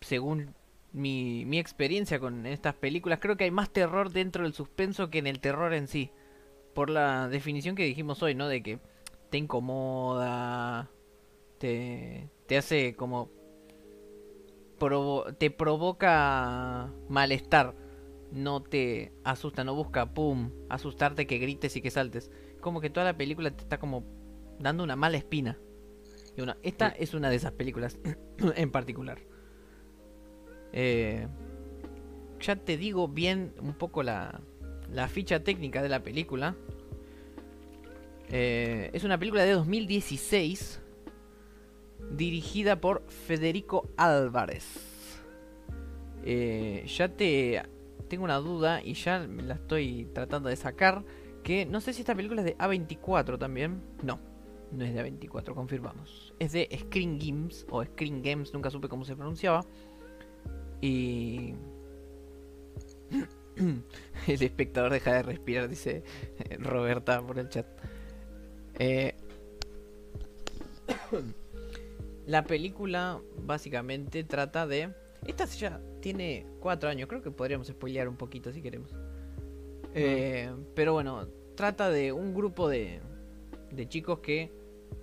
según 0.00 0.54
mi, 0.92 1.44
mi 1.46 1.58
experiencia 1.58 2.18
con 2.20 2.46
estas 2.46 2.74
películas, 2.74 3.18
creo 3.20 3.36
que 3.36 3.44
hay 3.44 3.50
más 3.50 3.70
terror 3.70 4.10
dentro 4.12 4.44
del 4.44 4.54
suspenso 4.54 5.10
que 5.10 5.18
en 5.18 5.26
el 5.26 5.40
terror 5.40 5.74
en 5.74 5.88
sí. 5.88 6.10
Por 6.74 6.90
la 6.90 7.28
definición 7.28 7.76
que 7.76 7.84
dijimos 7.84 8.22
hoy, 8.22 8.34
¿no? 8.34 8.48
De 8.48 8.62
que 8.62 8.78
te 9.30 9.38
incomoda, 9.38 10.90
te, 11.58 12.30
te 12.46 12.56
hace 12.58 12.94
como... 12.94 13.30
provo- 14.78 15.34
te 15.36 15.50
provoca 15.50 16.92
malestar. 17.08 17.74
No 18.30 18.62
te 18.62 19.12
asusta, 19.24 19.64
no 19.64 19.74
busca, 19.74 20.12
pum, 20.12 20.50
asustarte 20.68 21.26
que 21.26 21.38
grites 21.38 21.76
y 21.76 21.80
que 21.80 21.90
saltes. 21.90 22.30
Como 22.60 22.80
que 22.80 22.90
toda 22.90 23.04
la 23.06 23.16
película 23.16 23.50
te 23.50 23.62
está 23.62 23.78
como 23.78 24.04
dando 24.58 24.84
una 24.84 24.96
mala 24.96 25.16
espina. 25.16 25.58
Y 26.36 26.42
una, 26.42 26.58
esta 26.62 26.88
es 26.88 27.14
una 27.14 27.30
de 27.30 27.36
esas 27.36 27.52
películas 27.52 27.98
en 28.56 28.70
particular. 28.70 29.18
Eh, 30.72 31.26
ya 32.40 32.56
te 32.56 32.76
digo 32.76 33.08
bien 33.08 33.52
un 33.60 33.74
poco 33.74 34.02
la, 34.02 34.40
la 34.92 35.08
ficha 35.08 35.42
técnica 35.42 35.82
de 35.82 35.88
la 35.88 36.02
película. 36.02 36.56
Eh, 38.30 38.90
es 38.92 39.04
una 39.04 39.18
película 39.18 39.44
de 39.44 39.52
2016 39.52 40.80
dirigida 42.10 42.80
por 42.80 43.02
Federico 43.08 43.88
Álvarez. 43.96 45.22
Eh, 46.24 46.84
ya 46.86 47.08
te 47.08 47.62
tengo 48.08 48.24
una 48.24 48.36
duda 48.36 48.82
y 48.82 48.94
ya 48.94 49.20
me 49.20 49.42
la 49.42 49.54
estoy 49.54 50.08
tratando 50.14 50.48
de 50.48 50.56
sacar. 50.56 51.04
Que 51.42 51.64
no 51.64 51.80
sé 51.80 51.92
si 51.92 52.00
esta 52.00 52.14
película 52.14 52.42
es 52.42 52.46
de 52.46 52.58
A24 52.58 53.38
también. 53.38 53.82
No, 54.02 54.18
no 54.72 54.84
es 54.84 54.92
de 54.92 55.02
A24, 55.02 55.54
confirmamos. 55.54 56.34
Es 56.38 56.52
de 56.52 56.68
Screen 56.78 57.18
Games 57.18 57.66
o 57.70 57.82
Screen 57.84 58.22
Games, 58.22 58.52
nunca 58.52 58.70
supe 58.70 58.88
cómo 58.88 59.04
se 59.04 59.16
pronunciaba. 59.16 59.64
Y. 60.80 61.54
el 64.26 64.42
espectador 64.42 64.92
deja 64.92 65.14
de 65.14 65.22
respirar, 65.22 65.68
dice 65.68 66.02
Roberta 66.58 67.20
por 67.26 67.38
el 67.38 67.48
chat. 67.48 67.66
Eh, 68.78 69.14
la 72.26 72.44
película 72.44 73.20
básicamente 73.42 74.24
trata 74.24 74.66
de... 74.66 74.94
Esta 75.26 75.46
ya 75.46 75.80
tiene 76.00 76.46
cuatro 76.60 76.88
años, 76.88 77.08
creo 77.08 77.22
que 77.22 77.30
podríamos 77.30 77.66
spoilear 77.66 78.08
un 78.08 78.16
poquito 78.16 78.52
si 78.52 78.62
queremos. 78.62 78.94
Eh, 79.94 80.50
pero 80.74 80.92
bueno, 80.92 81.26
trata 81.56 81.90
de 81.90 82.12
un 82.12 82.34
grupo 82.34 82.68
de, 82.68 83.00
de 83.72 83.88
chicos 83.88 84.20
que 84.20 84.52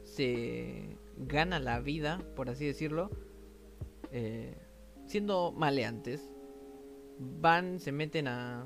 se 0.03 0.97
gana 1.17 1.59
la 1.59 1.80
vida, 1.82 2.21
por 2.36 2.49
así 2.49 2.65
decirlo, 2.65 3.11
eh, 4.11 4.55
siendo 5.05 5.51
maleantes. 5.51 6.31
Van, 7.17 7.79
se 7.79 7.91
meten 7.91 8.27
a, 8.27 8.65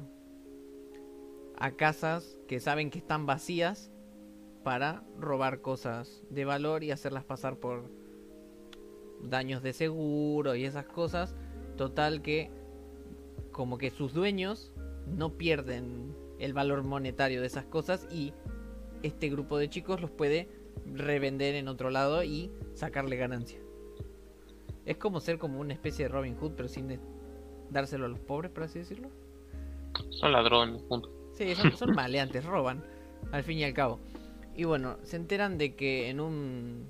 a 1.57 1.71
casas 1.71 2.39
que 2.47 2.59
saben 2.59 2.89
que 2.89 2.99
están 2.99 3.25
vacías 3.25 3.91
para 4.63 5.03
robar 5.17 5.61
cosas 5.61 6.23
de 6.29 6.45
valor 6.45 6.83
y 6.83 6.91
hacerlas 6.91 7.23
pasar 7.23 7.57
por 7.57 7.89
daños 9.21 9.61
de 9.61 9.73
seguro 9.73 10.55
y 10.55 10.65
esas 10.65 10.85
cosas. 10.85 11.35
Total 11.77 12.21
que 12.21 12.51
como 13.51 13.77
que 13.77 13.91
sus 13.91 14.13
dueños 14.13 14.71
no 15.05 15.37
pierden 15.37 16.15
el 16.39 16.53
valor 16.53 16.83
monetario 16.83 17.41
de 17.41 17.47
esas 17.47 17.65
cosas 17.65 18.07
y 18.11 18.33
este 19.03 19.29
grupo 19.29 19.57
de 19.57 19.69
chicos 19.69 20.01
los 20.01 20.11
puede 20.11 20.49
revender 20.85 21.55
en 21.55 21.67
otro 21.67 21.89
lado 21.89 22.23
y 22.23 22.51
sacarle 22.73 23.17
ganancia. 23.17 23.59
Es 24.89 24.97
como 24.97 25.19
ser 25.19 25.37
como 25.37 25.59
una 25.59 25.71
especie 25.71 26.05
de 26.05 26.09
Robin 26.09 26.35
Hood, 26.35 26.53
pero 26.57 26.67
sin 26.67 26.99
dárselo 27.69 28.07
a 28.07 28.09
los 28.09 28.19
pobres, 28.19 28.49
por 28.49 28.63
así 28.63 28.79
decirlo. 28.79 29.11
Son 30.09 30.31
ladrones, 30.31 30.81
punto. 30.81 31.11
Sí, 31.35 31.53
son, 31.53 31.77
son 31.77 31.91
maleantes, 31.93 32.43
roban, 32.43 32.83
al 33.31 33.43
fin 33.43 33.59
y 33.59 33.63
al 33.65 33.75
cabo. 33.75 33.99
Y 34.55 34.63
bueno, 34.63 34.97
se 35.03 35.17
enteran 35.17 35.59
de 35.59 35.75
que 35.75 36.09
en 36.09 36.19
un 36.19 36.87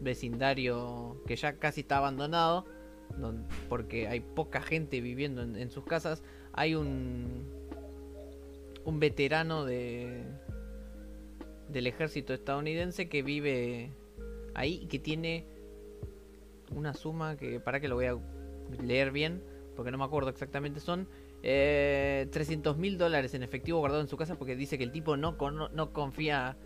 vecindario 0.00 1.22
que 1.28 1.36
ya 1.36 1.60
casi 1.60 1.82
está 1.82 1.98
abandonado, 1.98 2.64
porque 3.68 4.08
hay 4.08 4.18
poca 4.18 4.60
gente 4.60 5.00
viviendo 5.00 5.42
en, 5.42 5.70
sus 5.70 5.84
casas, 5.84 6.24
hay 6.52 6.74
un 6.74 7.56
un 8.84 8.98
veterano 8.98 9.64
de 9.64 10.24
del 11.68 11.86
ejército 11.86 12.34
estadounidense 12.34 13.08
que 13.08 13.22
vive 13.22 13.92
ahí 14.54 14.80
y 14.82 14.86
que 14.88 14.98
tiene 14.98 15.46
una 16.74 16.94
suma 16.94 17.36
que 17.36 17.60
para 17.60 17.80
que 17.80 17.88
lo 17.88 17.94
voy 17.94 18.06
a 18.06 18.18
leer 18.82 19.10
bien 19.10 19.42
porque 19.76 19.90
no 19.90 19.98
me 19.98 20.04
acuerdo 20.04 20.30
exactamente 20.30 20.80
son 20.80 21.08
eh, 21.42 22.26
300 22.30 22.76
mil 22.76 22.98
dólares 22.98 23.34
en 23.34 23.42
efectivo 23.42 23.78
guardado 23.78 24.00
en 24.02 24.08
su 24.08 24.16
casa 24.16 24.36
porque 24.36 24.56
dice 24.56 24.76
que 24.76 24.84
el 24.84 24.92
tipo 24.92 25.16
no, 25.16 25.36
no, 25.72 25.92
confía 25.92 26.56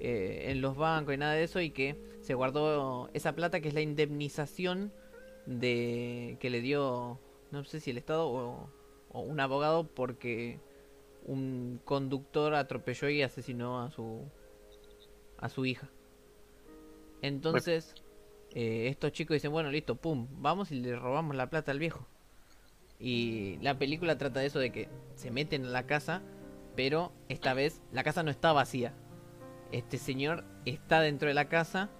eh, 0.00 0.46
en 0.48 0.60
los 0.60 0.76
bancos 0.76 1.14
y 1.14 1.18
nada 1.18 1.34
de 1.34 1.44
eso 1.44 1.60
y 1.60 1.70
que 1.70 1.96
se 2.20 2.34
guardó 2.34 3.10
esa 3.12 3.34
plata 3.34 3.60
que 3.60 3.68
es 3.68 3.74
la 3.74 3.82
indemnización 3.82 4.92
de 5.46 6.36
que 6.40 6.50
le 6.50 6.60
dio 6.60 7.20
no 7.50 7.64
sé 7.64 7.80
si 7.80 7.90
el 7.90 7.98
estado 7.98 8.26
o, 8.26 8.70
o 9.10 9.20
un 9.20 9.38
abogado 9.40 9.86
porque 9.86 10.58
un 11.24 11.80
conductor 11.84 12.54
atropelló 12.54 13.08
y 13.08 13.22
asesinó 13.22 13.82
a 13.82 13.90
su 13.90 14.24
a 15.42 15.48
su 15.48 15.66
hija. 15.66 15.90
Entonces, 17.20 17.94
eh, 18.54 18.88
estos 18.88 19.12
chicos 19.12 19.34
dicen, 19.34 19.52
bueno, 19.52 19.70
listo, 19.70 19.94
pum, 19.94 20.26
vamos 20.32 20.70
y 20.72 20.80
le 20.80 20.96
robamos 20.96 21.36
la 21.36 21.50
plata 21.50 21.72
al 21.72 21.78
viejo. 21.78 22.06
Y 22.98 23.58
la 23.62 23.78
película 23.78 24.16
trata 24.18 24.40
de 24.40 24.46
eso 24.46 24.58
de 24.58 24.70
que 24.70 24.88
se 25.16 25.30
meten 25.30 25.64
en 25.64 25.72
la 25.72 25.86
casa, 25.86 26.22
pero 26.76 27.12
esta 27.28 27.54
vez 27.54 27.82
la 27.92 28.04
casa 28.04 28.22
no 28.22 28.30
está 28.30 28.52
vacía. 28.52 28.94
Este 29.72 29.98
señor 29.98 30.44
está 30.64 31.00
dentro 31.00 31.28
de 31.28 31.34
la 31.34 31.48
casa 31.48 31.90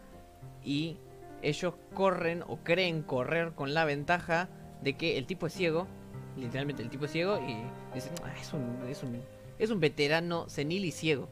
y 0.65 0.99
ellos 1.43 1.75
corren 1.95 2.45
o 2.47 2.59
creen 2.59 3.03
correr 3.03 3.53
con 3.55 3.75
la 3.75 3.85
ventaja 3.85 4.49
de 4.83 4.95
que 4.95 5.19
el 5.19 5.27
tipo 5.27 5.47
es 5.47 5.55
ciego 5.55 5.89
literalmente 6.37 6.83
el 6.83 6.91
tipo 6.91 7.05
es 7.05 7.13
ciego 7.13 7.39
y 7.39 7.57
dicen, 7.95 8.13
ah, 8.25 8.33
es, 8.41 8.53
un, 8.53 8.79
es, 8.89 9.03
un, 9.03 9.21
es 9.59 9.71
un 9.71 9.81
veterano 9.81 10.49
senil 10.49 10.85
y 10.85 10.91
ciego. 10.91 11.29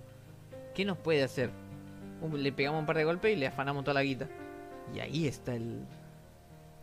¿Qué 0.74 0.84
nos 0.84 0.98
puede 0.98 1.22
hacer? 1.22 1.50
le 2.34 2.52
pegamos 2.52 2.80
un 2.80 2.86
par 2.86 2.98
de 2.98 3.04
golpes 3.04 3.34
y 3.34 3.36
le 3.36 3.46
afanamos 3.46 3.82
toda 3.82 3.94
la 3.94 4.02
guita. 4.02 4.28
Y 4.94 5.00
ahí 5.00 5.26
está 5.26 5.54
el, 5.54 5.84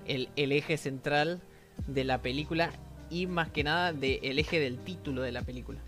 el, 0.06 0.30
el 0.36 0.52
eje 0.52 0.78
central 0.78 1.42
de 1.88 2.04
la 2.04 2.22
película 2.22 2.72
y 3.10 3.28
más 3.28 3.50
que 3.50 3.64
nada 3.64 3.94
del 3.94 4.20
el 4.24 4.40
eje 4.40 4.60
del 4.60 4.80
título 4.80 5.22
de 5.22 5.32
la 5.32 5.42
película. 5.42 5.80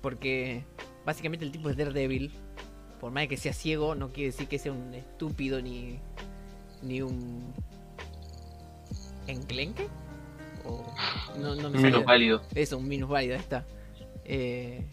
Porque 0.00 0.64
básicamente 1.04 1.44
el 1.44 1.52
tipo 1.52 1.70
es 1.70 1.76
Daredevil. 1.76 2.30
Por 3.00 3.12
más 3.12 3.28
que 3.28 3.36
sea 3.36 3.52
ciego, 3.52 3.94
no 3.94 4.12
quiere 4.12 4.32
decir 4.32 4.48
que 4.48 4.58
sea 4.58 4.72
un 4.72 4.92
estúpido 4.92 5.62
ni, 5.62 5.98
ni 6.82 7.00
un 7.00 7.54
enclenque 9.28 9.86
no, 11.38 11.54
no 11.54 11.70
me 11.70 11.78
minus 11.78 12.04
válido. 12.04 12.42
Eso, 12.54 12.78
un 12.78 12.88
minus 12.88 13.08
válido, 13.08 13.34
ahí 13.34 13.40
está. 13.40 13.64
Eh, 14.24 14.84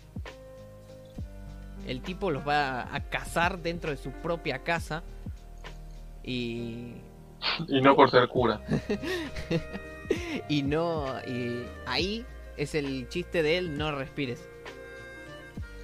el 1.87 2.01
tipo 2.01 2.31
los 2.31 2.47
va 2.47 2.93
a 2.93 3.09
cazar 3.09 3.61
dentro 3.61 3.91
de 3.91 3.97
su 3.97 4.11
propia 4.11 4.63
casa 4.63 5.03
y... 6.25 6.95
Y 7.67 7.81
no 7.81 7.95
por 7.95 8.09
ser 8.09 8.27
cura. 8.27 8.61
y 10.49 10.63
no... 10.63 11.05
Y 11.27 11.63
ahí 11.85 12.25
es 12.57 12.75
el 12.75 13.07
chiste 13.09 13.43
de 13.43 13.57
él, 13.57 13.77
no 13.77 13.91
respires. 13.91 14.47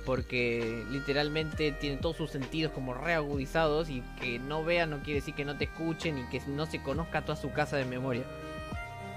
Porque 0.06 0.84
literalmente 0.90 1.72
tiene 1.74 1.98
todos 1.98 2.18
sus 2.18 2.32
sentidos 2.32 2.72
como 2.74 2.96
reagudizados 2.96 3.90
y 3.90 4.02
que 4.20 4.40
no 4.40 4.64
vea 4.64 4.88
no 4.88 5.04
quiere 5.04 5.20
decir 5.20 5.36
que 5.36 5.46
no 5.46 5.58
te 5.58 5.66
escuchen 5.66 6.18
y 6.18 6.24
que 6.30 6.42
no 6.48 6.66
se 6.66 6.82
conozca 6.82 7.24
toda 7.24 7.36
su 7.36 7.52
casa 7.52 7.78
de 7.78 7.86
memoria. 7.86 8.24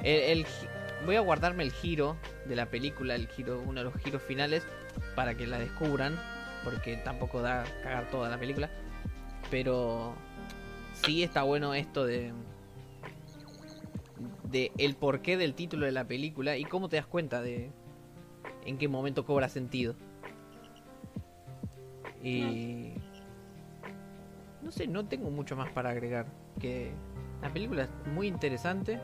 El, 0.02 0.44
voy 1.06 1.16
a 1.16 1.20
guardarme 1.20 1.62
el 1.62 1.72
giro 1.72 2.16
de 2.44 2.56
la 2.56 2.66
película, 2.66 3.14
el 3.14 3.28
giro, 3.28 3.62
uno 3.64 3.80
de 3.80 3.84
los 3.84 3.94
giros 4.02 4.22
finales, 4.22 4.66
para 5.14 5.34
que 5.34 5.46
la 5.46 5.58
descubran, 5.58 6.20
porque 6.62 6.96
tampoco 6.98 7.40
da 7.40 7.64
cagar 7.82 8.10
toda 8.10 8.28
la 8.28 8.36
película. 8.36 8.68
Pero 9.50 10.14
sí 11.04 11.22
está 11.22 11.42
bueno 11.42 11.74
esto 11.74 12.04
de 12.04 12.32
de 14.50 14.70
el 14.78 14.94
porqué 14.94 15.36
del 15.36 15.54
título 15.54 15.86
de 15.86 15.92
la 15.92 16.06
película 16.06 16.56
y 16.56 16.64
cómo 16.64 16.88
te 16.88 16.96
das 16.96 17.06
cuenta 17.06 17.42
de 17.42 17.72
en 18.64 18.78
qué 18.78 18.88
momento 18.88 19.24
cobra 19.24 19.48
sentido. 19.48 19.94
Y 22.22 22.94
no 24.62 24.70
sé, 24.70 24.86
no 24.86 25.06
tengo 25.06 25.30
mucho 25.30 25.56
más 25.56 25.70
para 25.72 25.90
agregar. 25.90 26.26
Que 26.58 26.92
la 27.42 27.52
película 27.52 27.82
es 27.82 27.90
muy 28.12 28.28
interesante. 28.28 29.00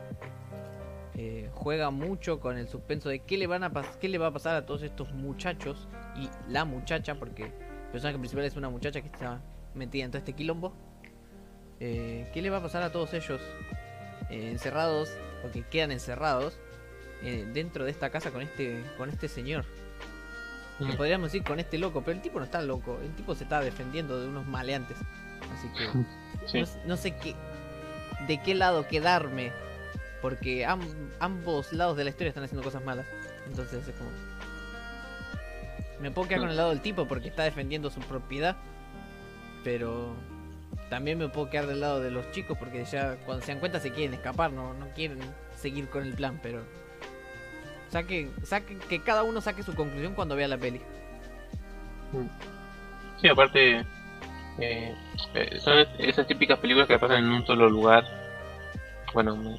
Eh, 1.13 1.49
juega 1.53 1.91
mucho 1.91 2.39
con 2.39 2.57
el 2.57 2.67
suspenso 2.67 3.09
de 3.09 3.19
qué 3.19 3.37
le, 3.37 3.45
van 3.45 3.63
a 3.63 3.71
qué 3.99 4.07
le 4.07 4.17
va 4.17 4.27
a 4.27 4.31
pasar 4.33 4.55
a 4.55 4.65
todos 4.65 4.81
estos 4.81 5.13
muchachos 5.13 5.87
y 6.15 6.29
la 6.49 6.63
muchacha, 6.63 7.15
porque 7.15 7.43
el 7.43 7.91
personaje 7.91 8.17
principal 8.17 8.45
es 8.45 8.55
una 8.55 8.69
muchacha 8.69 9.01
que 9.01 9.07
está 9.07 9.41
metida 9.75 10.05
en 10.05 10.11
todo 10.11 10.19
este 10.19 10.33
quilombo. 10.33 10.73
Eh, 11.83 12.29
¿Qué 12.31 12.43
le 12.43 12.51
va 12.51 12.57
a 12.57 12.61
pasar 12.61 12.83
a 12.83 12.91
todos 12.91 13.13
ellos 13.15 13.41
eh, 14.29 14.49
encerrados, 14.51 15.09
porque 15.41 15.63
quedan 15.63 15.91
encerrados 15.91 16.57
dentro 17.53 17.85
de 17.85 17.91
esta 17.91 18.09
casa 18.09 18.31
con 18.31 18.43
este, 18.43 18.83
con 18.97 19.09
este 19.09 19.27
señor? 19.27 19.65
Que 20.77 20.85
mm. 20.85 20.97
podríamos 20.97 21.31
decir 21.31 21.43
con 21.43 21.59
este 21.59 21.79
loco, 21.79 22.03
pero 22.03 22.15
el 22.15 22.21
tipo 22.21 22.37
no 22.37 22.45
está 22.45 22.61
loco, 22.61 22.99
el 23.01 23.13
tipo 23.15 23.35
se 23.35 23.43
está 23.43 23.61
defendiendo 23.61 24.21
de 24.21 24.27
unos 24.27 24.45
maleantes. 24.45 24.97
Así 25.53 25.67
que 25.75 26.65
no 26.85 26.97
sé 26.97 27.15
qué, 27.17 27.35
de 28.27 28.41
qué 28.43 28.53
lado 28.53 28.87
quedarme 28.87 29.51
porque 30.21 30.65
ambos 30.65 31.73
lados 31.73 31.97
de 31.97 32.03
la 32.03 32.11
historia 32.11 32.29
están 32.29 32.43
haciendo 32.43 32.63
cosas 32.63 32.83
malas. 32.83 33.07
Entonces 33.47 33.87
es 33.87 33.95
como... 33.95 34.11
Me 35.99 36.11
puedo 36.11 36.27
quedar 36.27 36.41
con 36.41 36.49
el 36.49 36.57
lado 36.57 36.69
del 36.69 36.81
tipo 36.81 37.07
porque 37.07 37.27
está 37.27 37.43
defendiendo 37.43 37.89
su 37.89 37.99
propiedad. 38.01 38.55
Pero 39.63 40.15
también 40.91 41.17
me 41.17 41.29
puedo 41.29 41.49
quedar 41.49 41.67
del 41.67 41.79
lado 41.79 42.01
de 42.01 42.11
los 42.11 42.29
chicos 42.31 42.57
porque 42.57 42.83
ya 42.83 43.15
cuando 43.25 43.45
se 43.45 43.53
dan 43.53 43.61
cuenta 43.61 43.79
se 43.79 43.93
quieren 43.93 44.13
escapar, 44.13 44.51
no, 44.51 44.73
no 44.73 44.89
quieren 44.89 45.19
seguir 45.55 45.87
con 45.87 46.03
el 46.03 46.13
plan, 46.13 46.37
pero... 46.43 46.63
Saque, 47.87 48.29
saque, 48.43 48.77
que 48.89 49.01
cada 49.01 49.23
uno 49.23 49.39
saque 49.39 49.63
su 49.63 49.73
conclusión 49.73 50.13
cuando 50.15 50.35
vea 50.35 50.49
la 50.49 50.57
peli. 50.57 50.81
Sí, 53.21 53.29
aparte, 53.29 53.85
eh, 54.59 54.93
eh, 55.33 55.59
son 55.61 55.77
esas 55.97 56.27
típicas 56.27 56.59
películas 56.59 56.89
que 56.89 56.99
pasan 56.99 57.23
en 57.23 57.31
un 57.31 57.45
solo 57.45 57.69
lugar. 57.69 58.03
Bueno, 59.13 59.57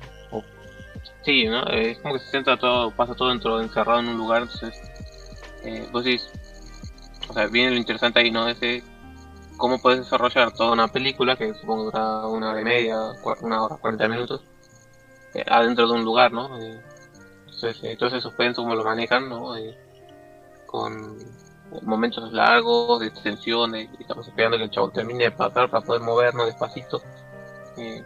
Sí, 1.22 1.46
¿no? 1.46 1.64
Es 1.68 1.98
como 2.00 2.14
que 2.14 2.20
se 2.20 2.30
centra 2.30 2.58
todo, 2.58 2.90
pasa 2.90 3.14
todo 3.14 3.30
dentro, 3.30 3.58
encerrado 3.62 4.00
en 4.00 4.08
un 4.08 4.18
lugar, 4.18 4.42
entonces, 4.42 4.78
eh, 5.64 5.88
vos 5.90 6.04
decís, 6.04 6.28
o 7.26 7.32
sea, 7.32 7.46
viene 7.46 7.70
lo 7.70 7.76
interesante 7.76 8.20
ahí, 8.20 8.30
¿no? 8.30 8.48
Ese, 8.48 8.82
cómo 9.62 9.78
puedes 9.80 10.00
desarrollar 10.00 10.52
toda 10.52 10.72
una 10.72 10.88
película, 10.88 11.36
que 11.36 11.54
supongo 11.54 11.84
dura 11.84 12.26
una 12.26 12.50
hora 12.50 12.60
y 12.60 12.64
media, 12.64 12.96
una 13.42 13.62
hora, 13.62 13.76
cuarenta 13.76 14.08
minutos, 14.08 14.42
eh, 15.34 15.44
adentro 15.48 15.86
de 15.86 15.94
un 15.94 16.04
lugar, 16.04 16.32
¿no? 16.32 16.58
Eh, 16.60 16.80
Entonces, 17.44 17.78
eh, 17.84 17.96
todo 17.96 18.08
ese 18.08 18.20
suspenso 18.20 18.62
como 18.62 18.74
lo 18.74 18.82
manejan, 18.82 19.28
¿no? 19.28 19.56
Eh, 19.56 19.78
con 20.66 21.16
momentos 21.82 22.32
largos 22.32 22.98
de 22.98 23.12
tensión, 23.12 23.76
y 23.76 23.88
estamos 24.00 24.26
esperando 24.26 24.58
que 24.58 24.64
el 24.64 24.70
chavo 24.70 24.90
termine 24.90 25.24
de 25.24 25.30
pasar 25.30 25.70
para 25.70 25.86
poder 25.86 26.02
movernos 26.02 26.46
despacito. 26.46 27.00
Eh, 27.76 28.02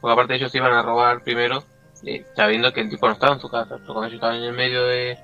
porque 0.00 0.12
aparte 0.12 0.34
ellos 0.34 0.52
iban 0.56 0.72
a 0.72 0.82
robar 0.82 1.22
primero, 1.22 1.62
eh, 2.02 2.26
sabiendo 2.34 2.72
que 2.72 2.80
el 2.80 2.90
tipo 2.90 3.06
no 3.06 3.12
estaba 3.12 3.34
en 3.34 3.40
su 3.40 3.48
casa, 3.48 3.76
pero 3.78 3.94
cuando 3.94 4.06
ellos 4.06 4.14
estaban 4.14 4.38
en 4.38 4.42
el 4.42 4.52
medio 4.54 4.82
de 4.82 5.16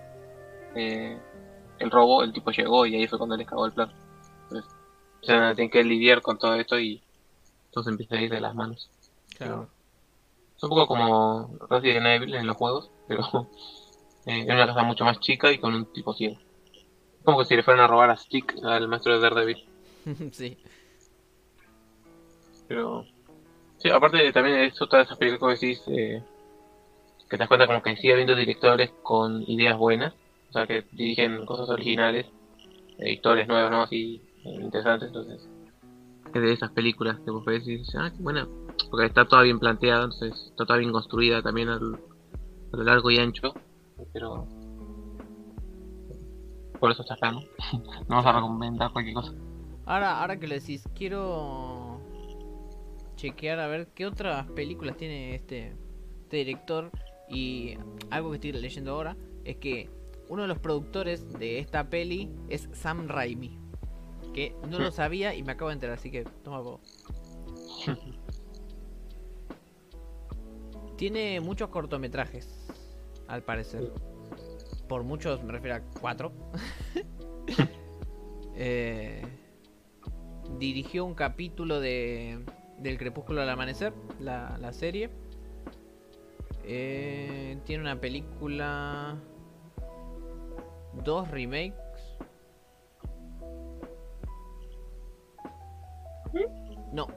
el 1.80 1.91
robo, 1.91 2.22
el 2.22 2.33
tipo 2.33 2.53
llegó 2.53 2.87
y 2.87 2.95
ahí 2.95 3.09
fue 3.09 3.18
cuando 3.18 3.37
les 3.37 3.49
cagó 3.49 3.66
el 3.66 3.72
plan. 3.72 3.91
O 5.23 5.55
tienen 5.55 5.70
que 5.70 5.85
lidiar 5.85 6.20
con 6.20 6.39
todo 6.39 6.55
esto 6.57 6.79
y 6.79 7.01
todo 7.70 7.85
se 7.85 7.91
empieza 7.91 8.16
a 8.16 8.20
ir 8.20 8.31
de 8.31 8.41
las 8.41 8.55
manos. 8.55 8.91
Claro. 9.37 9.68
Es 10.57 10.62
un 10.62 10.70
poco 10.70 10.87
como 10.89 11.57
Resident 11.70 12.07
Evil 12.07 12.35
en 12.35 12.47
los 12.47 12.57
juegos, 12.57 12.91
pero 13.07 13.23
eh, 14.27 14.41
en 14.41 14.53
una 14.53 14.66
casa 14.66 14.83
mucho 14.83 15.05
más 15.05 15.20
chica 15.20 15.51
y 15.53 15.59
con 15.59 15.75
un 15.75 15.93
tipo 15.93 16.12
ciego. 16.14 16.39
Como 17.25 17.39
que 17.39 17.45
si 17.45 17.57
le 17.57 17.62
fueran 17.62 17.85
a 17.85 17.87
robar 17.87 18.11
a 18.11 18.16
Stick, 18.16 18.57
al 18.64 18.89
maestro 18.89 19.14
de 19.14 19.20
Daredevil. 19.20 19.64
sí. 20.33 20.59
Pero. 22.66 23.05
Sí, 23.79 23.91
aparte 23.91 24.33
también 24.33 24.59
es 24.59 24.81
otra 24.83 25.01
de 25.01 25.05
esas 25.05 25.18
películas 25.18 25.59
que 25.59 25.66
decís. 25.66 25.83
Eh, 25.87 26.23
que 27.31 27.37
te 27.37 27.39
das 27.39 27.49
cuenta 27.49 27.66
como 27.66 27.83
que 27.83 27.97
sigue 27.97 28.12
habiendo 28.12 28.35
directores 28.35 28.91
con 29.03 29.43
ideas 29.49 29.79
buenas. 29.79 30.14
O 30.51 30.53
sea, 30.53 30.66
que 30.66 30.85
dirigen 30.93 31.47
cosas 31.47 31.68
originales. 31.70 32.27
eh, 32.99 33.12
historias 33.12 33.49
nuevas, 33.49 33.70
¿no? 33.70 33.83
Así 33.83 34.20
interesantes. 34.45 35.09
Entonces. 35.09 35.49
Es 36.34 36.40
de 36.40 36.53
esas 36.53 36.70
películas 36.72 37.18
que 37.24 37.30
vos 37.30 37.45
ves 37.45 37.66
y 37.66 37.76
dices, 37.76 37.95
ah, 37.99 38.11
qué 38.14 38.22
buena. 38.22 38.49
Porque 38.90 39.07
está 39.07 39.26
toda 39.26 39.43
bien 39.43 39.59
planteada, 39.59 40.05
entonces 40.05 40.47
está 40.51 40.64
toda 40.64 40.78
bien 40.78 40.93
construida 40.93 41.43
también 41.43 41.68
al- 41.68 42.01
a 42.72 42.76
lo 42.76 42.82
largo 42.84 43.11
y 43.11 43.18
ancho. 43.18 43.53
Pero. 44.12 44.47
Por 46.80 46.90
eso 46.90 47.03
está 47.03 47.14
acá, 47.14 47.32
¿no? 47.32 47.40
no 48.09 48.16
vamos 48.16 48.26
a 48.26 48.32
recomendar 48.32 48.93
cualquier 48.93 49.14
cosa. 49.14 49.32
Ahora, 49.84 50.20
ahora 50.20 50.38
que 50.38 50.49
lo 50.49 50.55
decís, 50.55 50.84
quiero 50.95 52.01
chequear 53.16 53.61
a 53.61 53.66
ver 53.68 53.88
qué 53.95 54.07
otras 54.07 54.47
películas 54.53 54.97
tiene 54.97 55.34
este, 55.34 55.76
este 56.22 56.36
director. 56.38 56.90
Y 57.28 57.76
algo 58.11 58.30
que 58.30 58.36
estoy 58.36 58.53
leyendo 58.53 58.93
ahora 58.93 59.16
es 59.45 59.57
que 59.57 59.88
uno 60.28 60.43
de 60.43 60.49
los 60.49 60.59
productores 60.59 61.32
de 61.38 61.59
esta 61.59 61.88
peli 61.88 62.30
es 62.49 62.68
Sam 62.72 63.07
Raimi. 63.09 63.59
Que 64.33 64.55
no 64.68 64.78
lo 64.78 64.91
sabía 64.91 65.35
y 65.35 65.43
me 65.43 65.53
acabo 65.53 65.68
de 65.68 65.74
enterar, 65.74 65.99
así 65.99 66.11
que 66.11 66.24
toma 66.43 66.61
vos. 66.61 66.80
Tiene 70.97 71.41
muchos 71.41 71.68
cortometrajes, 71.68 72.66
al 73.28 73.43
parecer. 73.43 73.93
Por 74.89 75.03
muchos, 75.03 75.43
me 75.43 75.53
refiero 75.53 75.76
a 75.76 75.80
cuatro. 76.01 76.33
Eh, 78.55 79.22
dirigió 80.59 81.07
un 81.07 81.14
capítulo 81.14 81.80
de 81.80 82.39
del 82.83 82.99
Crepúsculo 82.99 83.41
al 83.43 83.49
Amanecer, 83.49 83.93
la, 84.20 84.59
la 84.59 84.72
serie. 84.72 85.11
Eh, 86.64 87.59
tiene 87.64 87.83
una 87.83 88.01
película, 88.01 89.16
dos 91.05 91.30
remakes. 91.30 91.74
No, 96.93 97.09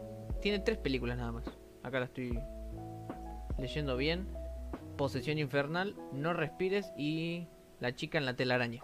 tiene 0.42 0.60
tres 0.60 0.78
películas 0.78 1.18
nada 1.18 1.32
más. 1.32 1.46
Acá 1.84 2.00
la 2.00 2.06
estoy 2.06 2.40
leyendo 3.60 3.98
bien. 3.98 4.28
Posesión 4.98 5.38
Infernal, 5.38 5.96
No 6.14 6.34
Respires 6.34 6.92
y 6.98 7.48
La 7.80 7.96
chica 7.96 8.18
en 8.18 8.26
la 8.26 8.36
telaraña. 8.36 8.82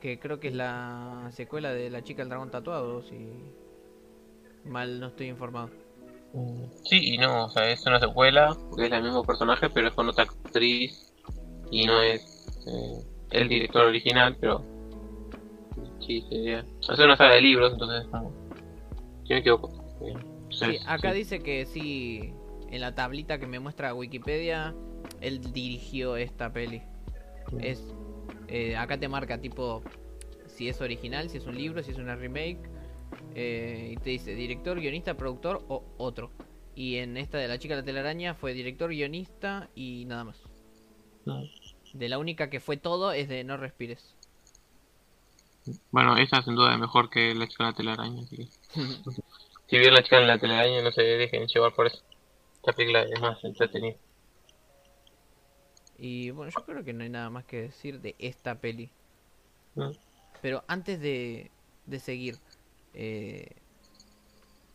Que 0.00 0.18
creo 0.18 0.40
que 0.40 0.48
es 0.48 0.54
la 0.54 1.28
secuela 1.32 1.72
de 1.72 1.88
La 1.90 2.02
chica 2.02 2.22
del 2.22 2.30
dragón 2.30 2.50
tatuado, 2.50 3.02
si 3.02 3.28
mal 4.64 4.98
no 5.00 5.08
estoy 5.08 5.28
informado. 5.28 5.70
Sí 6.84 7.14
y 7.14 7.18
no, 7.18 7.44
o 7.44 7.50
sea, 7.50 7.70
es 7.70 7.84
una 7.86 8.00
secuela, 8.00 8.56
porque 8.70 8.86
es 8.86 8.92
el 8.92 9.02
mismo 9.02 9.22
personaje, 9.22 9.68
pero 9.68 9.88
es 9.88 9.94
con 9.94 10.08
otra 10.08 10.24
actriz 10.24 11.12
y 11.70 11.84
no 11.86 12.00
es 12.02 12.46
eh, 12.66 13.04
el 13.30 13.48
director 13.48 13.86
original, 13.86 14.36
pero 14.40 14.64
sí, 16.00 16.22
sería. 16.28 16.64
Es 16.80 16.98
una 16.98 17.16
saga 17.16 17.34
de 17.34 17.42
libros, 17.42 17.72
entonces, 17.72 18.08
no. 18.10 18.41
Me 19.32 19.38
equivoco. 19.38 19.70
Sí, 20.50 20.78
acá 20.86 21.12
dice 21.12 21.40
que 21.42 21.64
sí, 21.64 22.34
en 22.70 22.80
la 22.82 22.94
tablita 22.94 23.38
que 23.38 23.46
me 23.46 23.58
muestra 23.60 23.94
Wikipedia, 23.94 24.74
él 25.22 25.40
dirigió 25.52 26.16
esta 26.16 26.52
peli. 26.52 26.82
Es, 27.58 27.82
eh, 28.48 28.76
acá 28.76 28.98
te 28.98 29.08
marca 29.08 29.40
tipo 29.40 29.82
si 30.46 30.68
es 30.68 30.82
original, 30.82 31.30
si 31.30 31.38
es 31.38 31.46
un 31.46 31.56
libro, 31.56 31.82
si 31.82 31.92
es 31.92 31.96
una 31.98 32.14
remake. 32.14 32.58
eh, 33.34 33.92
y 33.92 33.96
te 33.96 34.10
dice 34.10 34.34
director, 34.34 34.78
guionista, 34.78 35.14
productor 35.14 35.64
o 35.68 35.82
otro. 35.96 36.30
Y 36.74 36.96
en 36.96 37.16
esta 37.16 37.38
de 37.38 37.48
La 37.48 37.58
chica 37.58 37.74
de 37.74 37.80
la 37.80 37.86
telaraña 37.86 38.34
fue 38.34 38.52
director, 38.52 38.90
guionista 38.90 39.70
y 39.74 40.04
nada 40.06 40.24
más. 40.24 40.42
De 41.94 42.08
la 42.08 42.18
única 42.18 42.50
que 42.50 42.60
fue 42.60 42.76
todo 42.76 43.12
es 43.12 43.28
de 43.28 43.44
No 43.44 43.56
Respires. 43.56 44.14
Bueno, 45.90 46.16
esa 46.16 46.42
sin 46.42 46.54
duda 46.54 46.72
es 46.74 46.78
mejor 46.78 47.10
que 47.10 47.34
la 47.34 47.46
chica 47.46 47.64
en 47.64 47.70
la 47.70 47.76
telaraña, 47.76 48.22
así 48.22 48.36
que. 48.36 48.48
Si 49.68 49.78
vieron 49.78 49.94
la 49.94 50.02
chica 50.02 50.20
en 50.20 50.26
la 50.26 50.38
telaraña, 50.38 50.82
no 50.82 50.92
se 50.92 51.02
dejen 51.02 51.46
llevar 51.46 51.74
por 51.74 51.86
eso. 51.86 52.02
Esta 52.56 52.72
película 52.74 53.02
es 53.04 53.20
más 53.20 53.42
entretenida. 53.42 53.96
y 55.96 56.30
bueno, 56.30 56.52
yo 56.54 56.64
creo 56.64 56.84
que 56.84 56.92
no 56.92 57.04
hay 57.04 57.10
nada 57.10 57.30
más 57.30 57.44
que 57.44 57.62
decir 57.62 58.00
de 58.00 58.14
esta 58.18 58.60
peli. 58.60 58.90
¿no? 59.74 59.92
Pero 60.42 60.64
antes 60.66 61.00
de, 61.00 61.50
de 61.86 62.00
seguir, 62.00 62.36
eh, 62.92 63.56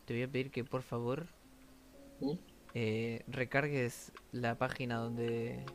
te 0.05 0.13
voy 0.13 0.23
a 0.23 0.27
pedir 0.31 0.51
que 0.51 0.63
por 0.63 0.83
favor 0.83 1.27
¿Mm? 2.21 2.33
eh, 2.73 3.23
recargues 3.27 4.13
la 4.31 4.57
página 4.57 4.97
donde 4.97 5.65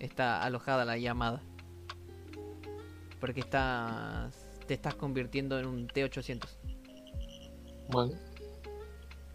está 0.00 0.42
alojada 0.42 0.84
la 0.84 0.98
llamada. 0.98 1.42
Porque 3.20 3.40
estás, 3.40 4.46
te 4.66 4.74
estás 4.74 4.94
convirtiendo 4.94 5.58
en 5.58 5.66
un 5.66 5.88
T800. 5.88 6.48
Bueno, 7.90 8.14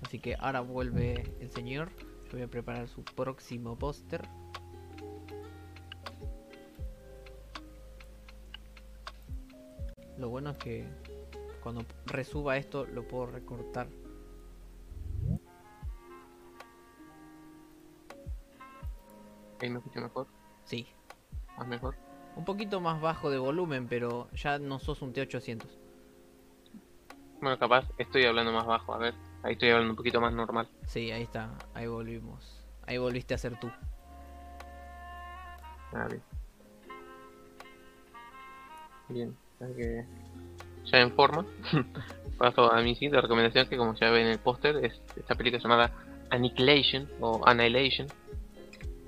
Así 0.02 0.20
que 0.20 0.36
ahora 0.40 0.62
vuelve 0.62 1.36
el 1.40 1.52
señor. 1.52 1.90
Yo 2.26 2.34
voy 2.34 2.42
a 2.44 2.48
preparar 2.48 2.88
su 2.88 3.04
próximo 3.04 3.78
póster. 3.78 4.28
Lo 10.18 10.30
bueno 10.30 10.52
es 10.52 10.58
que 10.58 10.88
cuando 11.62 11.84
resuba 12.06 12.58
esto 12.58 12.86
lo 12.86 13.08
puedo 13.08 13.28
recortar. 13.28 13.88
ahí 19.62 19.70
me 19.70 19.80
escucho 19.80 20.02
mejor, 20.02 20.28
Sí, 20.66 20.88
más 21.58 21.68
mejor. 21.68 22.05
Un 22.36 22.46
poquito 22.46 22.82
más 22.82 23.02
bajo 23.02 23.30
de 23.30 23.38
volumen, 23.38 23.88
pero 23.88 24.30
ya 24.34 24.60
no 24.60 24.80
sos 24.80 25.02
un 25.02 25.14
T800. 25.14 25.64
Bueno, 27.42 27.58
capaz 27.60 27.86
estoy 27.98 28.26
hablando 28.26 28.52
más 28.52 28.66
bajo, 28.66 28.94
a 28.94 28.98
ver. 28.98 29.14
Ahí 29.44 29.54
estoy 29.54 29.70
hablando 29.70 29.92
un 29.92 29.98
poquito 29.98 30.20
más 30.20 30.34
normal. 30.34 30.68
Sí, 30.88 31.12
ahí 31.12 31.24
está, 31.24 31.52
ahí 31.74 31.88
volvimos. 31.88 32.66
Ahí 32.88 32.98
volviste 32.98 33.34
a 33.34 33.38
ser 33.38 33.60
tú. 33.60 33.70
Ah, 35.94 36.08
bien. 36.08 36.22
Bien, 39.08 39.38
así 39.60 39.74
que 39.76 40.06
ya 40.92 41.00
en 41.00 41.12
forma. 41.12 41.46
Paso 42.38 42.72
a 42.72 42.82
mi 42.82 42.96
siguiente 42.96 43.22
recomendación 43.22 43.68
que 43.68 43.78
como 43.78 43.96
ya 43.96 44.10
ven 44.10 44.26
en 44.26 44.32
el 44.34 44.40
póster 44.40 44.84
es 44.84 45.00
esta 45.16 45.36
película 45.36 45.62
llamada 45.62 45.92
Annihilation 46.32 47.08
o 47.22 47.42
Annihilation 47.48 48.08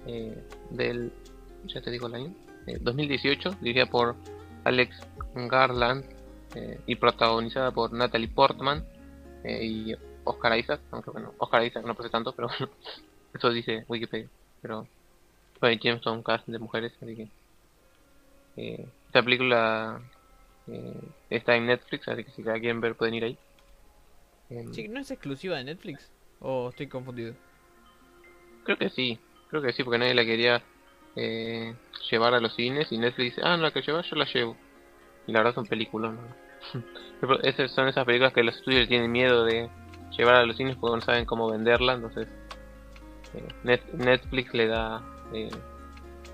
eh, 0.05 0.41
del, 0.69 1.11
ya 1.65 1.81
te 1.81 1.91
digo 1.91 2.07
el 2.07 2.15
año, 2.15 2.33
eh, 2.67 2.77
2018, 2.81 3.57
dirigida 3.61 3.85
por 3.85 4.15
Alex 4.63 4.99
Garland 5.33 6.05
eh, 6.55 6.79
y 6.85 6.95
protagonizada 6.95 7.71
por 7.71 7.93
Natalie 7.93 8.27
Portman 8.27 8.83
eh, 9.43 9.65
y 9.65 9.95
Oscar 10.23 10.57
Isaac, 10.57 10.81
aunque 10.91 11.11
bueno, 11.11 11.33
Oscar 11.37 11.63
Isaac 11.63 11.85
no 11.85 11.95
parece 11.95 12.11
tanto, 12.11 12.33
pero 12.33 12.49
bueno, 12.59 12.73
eso 13.33 13.49
dice 13.49 13.85
Wikipedia, 13.87 14.29
pero 14.61 14.87
bueno, 15.59 15.99
todo 16.01 16.13
un 16.13 16.23
cast 16.23 16.47
de 16.47 16.59
mujeres, 16.59 16.93
así 17.01 17.15
que 17.15 17.27
eh, 18.57 18.85
esta 19.07 19.23
película 19.23 20.01
eh, 20.67 21.01
está 21.29 21.55
en 21.55 21.67
Netflix, 21.67 22.07
así 22.07 22.23
que 22.23 22.31
si 22.31 22.43
la 22.43 22.53
quieren 22.53 22.81
ver 22.81 22.95
pueden 22.95 23.15
ir 23.15 23.23
ahí. 23.23 23.37
Em, 24.49 24.73
Sí, 24.73 24.87
¿No 24.87 24.99
es 24.99 25.11
exclusiva 25.11 25.57
de 25.57 25.63
Netflix? 25.63 26.11
¿O 26.39 26.69
estoy 26.69 26.87
confundido? 26.87 27.33
Creo 28.63 28.77
que 28.77 28.89
sí, 28.89 29.19
creo 29.49 29.61
que 29.61 29.73
sí, 29.73 29.83
porque 29.83 29.99
nadie 29.99 30.13
la 30.13 30.25
quería 30.25 30.61
eh, 31.17 31.73
llevar 32.09 32.33
a 32.33 32.39
los 32.39 32.55
cines 32.55 32.91
y 32.91 32.97
Netflix 32.97 33.35
dice, 33.35 33.41
ah, 33.43 33.57
no 33.57 33.63
la 33.63 33.71
que 33.71 33.81
llevar 33.81 34.05
yo 34.05 34.15
la 34.15 34.25
llevo. 34.25 34.55
Y 35.25 35.31
la 35.33 35.39
verdad 35.39 35.55
son 35.55 35.65
películas, 35.65 36.13
¿no? 36.13 36.83
Esas 37.43 37.71
son 37.71 37.87
esas 37.87 38.05
películas 38.05 38.33
que 38.33 38.43
los 38.43 38.55
estudios 38.55 38.87
tienen 38.87 39.11
miedo 39.11 39.43
de 39.43 39.69
llevar 40.17 40.35
a 40.35 40.45
los 40.45 40.55
cines 40.57 40.77
porque 40.77 40.95
no 40.97 41.01
saben 41.01 41.25
cómo 41.25 41.49
venderla, 41.49 41.93
entonces 41.93 42.27
eh, 43.33 43.47
Net- 43.63 43.91
Netflix 43.93 44.53
le 44.53 44.67
da 44.67 45.01
eh, 45.33 45.49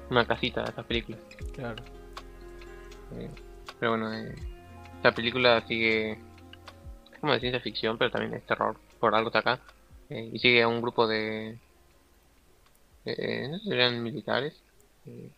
una 0.09 0.25
casita 0.25 0.63
esas 0.65 0.85
películas. 0.85 1.21
Claro. 1.55 1.81
Eh, 3.15 3.29
pero 3.79 3.91
bueno, 3.91 4.13
eh, 4.13 4.35
esta 4.97 5.11
película 5.13 5.61
sigue 5.67 6.11
es 6.11 7.19
como 7.19 7.33
de 7.33 7.39
ciencia 7.39 7.61
ficción, 7.61 7.97
pero 7.97 8.11
también 8.11 8.33
es 8.33 8.45
terror, 8.45 8.77
por 8.99 9.15
algo 9.15 9.29
está 9.29 9.39
acá. 9.39 9.59
Eh, 10.09 10.29
y 10.33 10.39
sigue 10.39 10.61
a 10.61 10.67
un 10.67 10.81
grupo 10.81 11.07
de... 11.07 11.57
Eh, 13.05 13.47
no 13.49 13.57
sé 13.59 13.63
si 13.65 13.71
eran 13.71 14.01
militares. 14.03 14.62
Eh, 15.05 15.31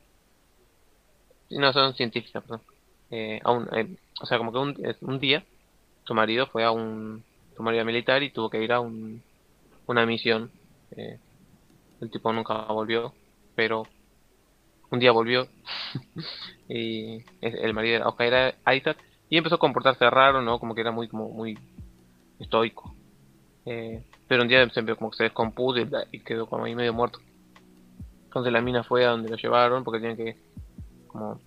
no, 1.49 1.73
son 1.73 1.93
científicas, 1.95 2.43
perdón. 2.43 2.61
Eh, 3.09 3.39
un- 3.45 3.67
eh, 3.77 3.97
o 4.21 4.25
sea, 4.25 4.37
como 4.37 4.51
que 4.51 4.57
un, 5.01 5.19
día 5.19 5.45
su 6.05 6.13
marido 6.13 6.47
fue 6.47 6.63
a 6.63 6.71
un... 6.71 7.25
Su 7.55 7.63
marido 7.63 7.85
militar 7.85 8.23
y 8.23 8.31
tuvo 8.33 8.49
que 8.49 8.63
ir 8.63 8.71
a 8.73 8.81
un, 8.81 9.23
una 9.87 10.05
misión. 10.05 10.51
Eh, 10.97 11.19
el 12.01 12.11
tipo 12.11 12.33
nunca 12.33 12.55
volvió, 12.67 13.15
pero 13.55 13.83
un 14.91 14.99
día 14.99 15.11
volvió 15.11 15.47
y 16.67 17.23
el 17.41 17.73
marido 17.73 17.97
era, 17.97 18.07
Oscar 18.09 18.27
era 18.27 18.75
Isaac 18.75 18.97
y 19.29 19.37
empezó 19.37 19.55
a 19.55 19.59
comportarse 19.59 20.09
raro, 20.09 20.41
¿no? 20.41 20.59
Como 20.59 20.75
que 20.75 20.81
era 20.81 20.91
muy, 20.91 21.07
como 21.07 21.29
muy 21.29 21.57
estoico. 22.39 22.97
Pero 24.27 24.43
un 24.43 24.47
día 24.47 24.69
se 24.69 24.95
como 24.95 25.09
que 25.11 25.17
se 25.17 25.23
descompuso 25.23 25.79
y 26.11 26.23
quedó 26.23 26.47
como 26.47 26.65
ahí 26.65 26.75
medio 26.75 26.93
muerto. 26.93 27.19
Entonces 28.35 28.53
la 28.53 28.61
mina 28.61 28.83
fue 28.83 29.05
a 29.05 29.11
donde 29.11 29.29
lo 29.29 29.37
llevaron 29.37 29.83
porque 29.85 29.99
tenían 30.01 30.17
que, 30.17 30.39
como, 31.07 31.41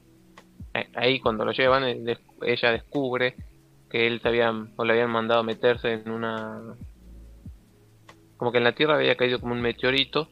eh, 0.75 0.89
ahí 0.95 1.21
cuando 1.21 1.45
lo 1.45 1.53
llevan, 1.53 2.05
des- 2.05 2.21
ella 2.43 2.73
descubre 2.73 3.37
que 3.91 4.07
él 4.09 4.21
se 4.23 4.29
habían, 4.29 4.75
o 4.77 4.85
le 4.85 4.95
habían 4.95 5.11
mandado 5.11 5.45
meterse 5.45 5.93
en 5.95 6.11
una, 6.11 6.61
como 8.37 8.53
que 8.53 8.59
en 8.59 8.65
la 8.65 8.75
Tierra 8.75 8.95
había 8.97 9.17
caído 9.17 9.39
como 9.41 9.53
un 9.53 9.61
meteorito 9.61 10.29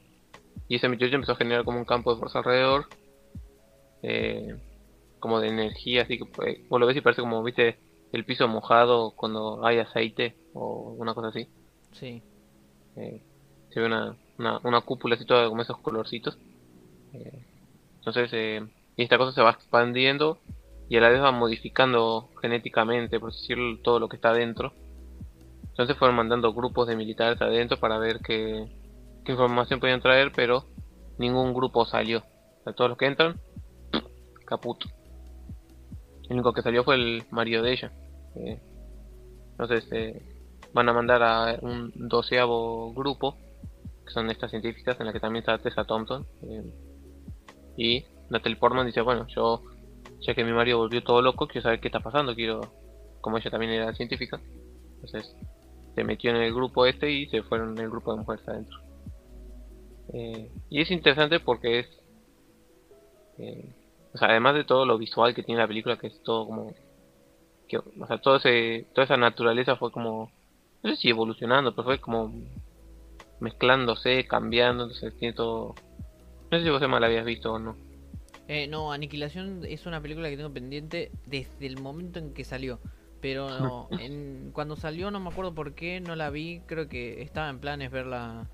y 0.69 0.77
ese 0.77 0.89
meteorito 0.89 1.17
empezó 1.17 1.33
a 1.33 1.37
generar 1.37 1.65
como 1.65 1.79
un 1.79 1.85
campo 1.87 2.13
de 2.13 2.19
fuerza 2.21 2.39
alrededor, 2.41 2.87
eh, 4.03 4.47
como 5.19 5.41
de 5.41 5.49
energía, 5.49 6.03
así 6.03 6.19
que 6.19 6.25
pues, 6.35 6.59
vos 6.69 6.81
lo 6.81 6.87
ves 6.87 6.97
y 6.97 7.01
parece 7.01 7.23
como, 7.23 7.43
viste, 7.43 7.81
el 8.13 8.25
piso 8.25 8.49
mojado 8.49 9.15
cuando 9.17 9.65
hay 9.67 9.79
aceite 9.79 10.39
o 10.53 10.95
una 10.99 11.15
cosa 11.15 11.29
así. 11.29 11.49
Sí. 11.93 12.23
Eh, 12.97 13.23
se 13.71 13.81
ve 13.81 13.87
una, 13.87 14.17
una, 14.39 14.61
una 14.65 14.81
cúpula 14.83 15.15
así 15.15 15.25
toda 15.27 15.49
como 15.49 15.63
esos 15.63 15.81
colorcitos. 15.81 16.39
Entonces, 17.99 18.31
eh, 18.33 18.63
y 18.97 19.03
esta 19.03 19.19
cosa 19.19 19.33
se 19.33 19.43
va 19.43 19.51
expandiendo 19.51 20.39
y 20.89 20.97
a 20.97 21.01
la 21.01 21.09
vez 21.09 21.21
va 21.21 21.33
modificando 21.33 22.29
genéticamente, 22.41 23.19
por 23.19 23.33
decirlo, 23.33 23.79
todo 23.83 23.99
lo 23.99 24.09
que 24.09 24.17
está 24.17 24.31
adentro. 24.31 24.73
Entonces 25.71 25.97
fueron 25.97 26.17
mandando 26.17 26.55
grupos 26.55 26.89
de 26.89 26.97
militares 26.97 27.41
adentro 27.43 27.79
para 27.79 27.99
ver 27.99 28.21
qué, 28.21 28.67
información 29.27 29.81
podían 29.81 30.01
traer, 30.01 30.33
pero 30.35 30.65
ningún 31.19 31.53
grupo 31.53 31.85
salió. 31.85 32.23
O 32.65 32.73
todos 32.73 32.91
los 32.91 32.99
que 32.99 33.07
entran, 33.07 33.39
caput. 34.47 34.85
El 36.25 36.35
único 36.35 36.53
que 36.53 36.63
salió 36.63 36.85
fue 36.85 36.95
el 36.95 37.25
marido 37.31 37.63
de 37.63 37.73
ella. 37.73 37.93
Eh, 38.37 38.59
entonces 39.51 39.87
eh, 39.91 40.23
van 40.73 40.89
a 40.89 40.93
mandar 40.93 41.23
a 41.23 41.59
un 41.61 41.93
doceavo 41.95 42.95
grupo, 42.95 43.37
que 44.07 44.13
son 44.13 44.31
estas 44.31 44.51
científicas, 44.51 44.99
en 45.01 45.07
la 45.07 45.13
que 45.13 45.21
también 45.21 45.43
está 45.43 45.59
Tessa 45.59 45.85
Thompson. 45.85 46.25
Y 47.77 48.05
Natalie 48.31 48.57
Portman 48.57 48.87
dice, 48.87 49.01
bueno, 49.01 49.27
yo, 49.29 49.63
ya 50.21 50.35
que 50.35 50.45
mi 50.45 50.53
marido 50.53 50.79
volvió 50.79 51.03
todo 51.03 51.23
loco, 51.23 51.47
quiero 51.47 51.63
saber 51.63 51.81
qué 51.81 51.89
está 51.89 52.01
pasando, 52.01 52.35
quiero, 52.35 52.61
como 53.21 53.39
ella 53.39 53.51
también 53.51 53.73
era 53.73 53.95
científica, 53.95 54.41
entonces 54.95 55.35
se 55.95 56.05
metió 56.05 56.31
en 56.31 56.37
el 56.37 56.55
grupo 56.55 56.87
este 56.87 57.11
y 57.11 57.27
se 57.29 57.43
fueron 57.43 57.73
en 57.77 57.85
el 57.85 57.91
grupo 57.91 58.13
de 58.13 58.19
mujeres 58.19 58.49
adentro. 58.49 58.79
Eh, 60.13 60.51
y 60.71 60.81
es 60.81 60.91
interesante 60.91 61.41
porque 61.41 61.81
es, 61.81 61.87
eh, 63.39 63.73
o 64.15 64.19
sea, 64.19 64.29
además 64.29 64.55
de 64.55 64.65
todo 64.65 64.87
lo 64.87 64.99
visual 64.99 65.35
que 65.35 65.43
tiene 65.43 65.61
la 65.61 65.69
película, 65.69 65.97
que 65.97 66.09
es 66.09 66.23
todo 66.23 66.47
como, 66.47 66.75
que, 67.69 67.79
o 67.79 68.07
sea, 68.07 68.19
todo 68.19 68.37
ese, 68.37 68.87
toda 68.95 69.05
esa 69.05 69.17
naturaleza 69.17 69.77
fue 69.77 69.91
como, 69.91 70.31
no 70.83 70.91
sé 70.91 70.97
si 70.97 71.09
evolucionando, 71.09 71.75
pero 71.75 71.85
fue 71.85 71.99
como 71.99 72.33
mezclándose, 73.41 74.27
cambiando, 74.27 74.85
entonces 74.85 75.17
tiene 75.19 75.35
no 76.51 76.59
sé 76.59 76.65
si 76.65 76.71
vos 76.71 76.83
Emma 76.83 77.01
la 77.01 77.07
habías 77.07 77.25
visto 77.25 77.53
o 77.53 77.59
no. 77.59 77.77
Eh, 78.49 78.69
no, 78.69 78.93
Aniquilación 78.93 79.63
es 79.65 79.87
una 79.87 80.01
película 80.01 80.29
que 80.29 80.37
tengo 80.37 80.53
pendiente 80.53 81.11
desde 81.27 81.67
el 81.67 81.81
momento 81.81 82.19
en 82.19 82.33
que 82.33 82.45
salió. 82.45 82.81
Pero 83.21 83.49
no, 83.59 83.89
en, 83.99 84.51
cuando 84.53 84.77
salió 84.77 85.11
no 85.11 85.21
me 85.21 85.31
acuerdo 85.31 85.55
por 85.55 85.75
qué, 85.75 86.01
no 86.01 86.15
la 86.15 86.31
vi. 86.31 86.61
Creo 86.67 86.89
que 86.89 87.23
estaba 87.23 87.49
en 87.49 87.59
planes 87.59 87.91
verla 87.91 88.49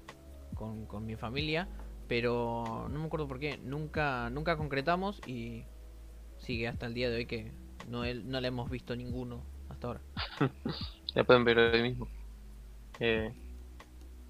con, 0.55 0.87
con 0.87 1.05
mi 1.05 1.17
familia. 1.17 1.69
Pero 2.09 2.89
no 2.91 2.99
me 3.01 3.07
acuerdo 3.07 3.29
por 3.29 3.39
qué. 3.39 3.59
Nunca, 3.59 4.31
nunca 4.31 4.57
concretamos 4.57 5.21
y 5.27 5.65
sigue 6.39 6.69
hasta 6.69 6.87
el 6.87 6.95
día 6.95 7.11
de 7.11 7.17
hoy 7.17 7.27
que 7.27 7.53
no, 7.89 8.05
no 8.05 8.41
la 8.41 8.49
hemos 8.49 8.71
visto 8.71 8.97
ninguno 8.97 9.43
hasta 9.69 9.89
ahora. 9.89 10.01
La 11.15 11.25
pueden 11.25 11.45
ver 11.45 11.59
hoy 11.59 11.83
mismo. 11.83 12.09
Eh, 13.01 13.33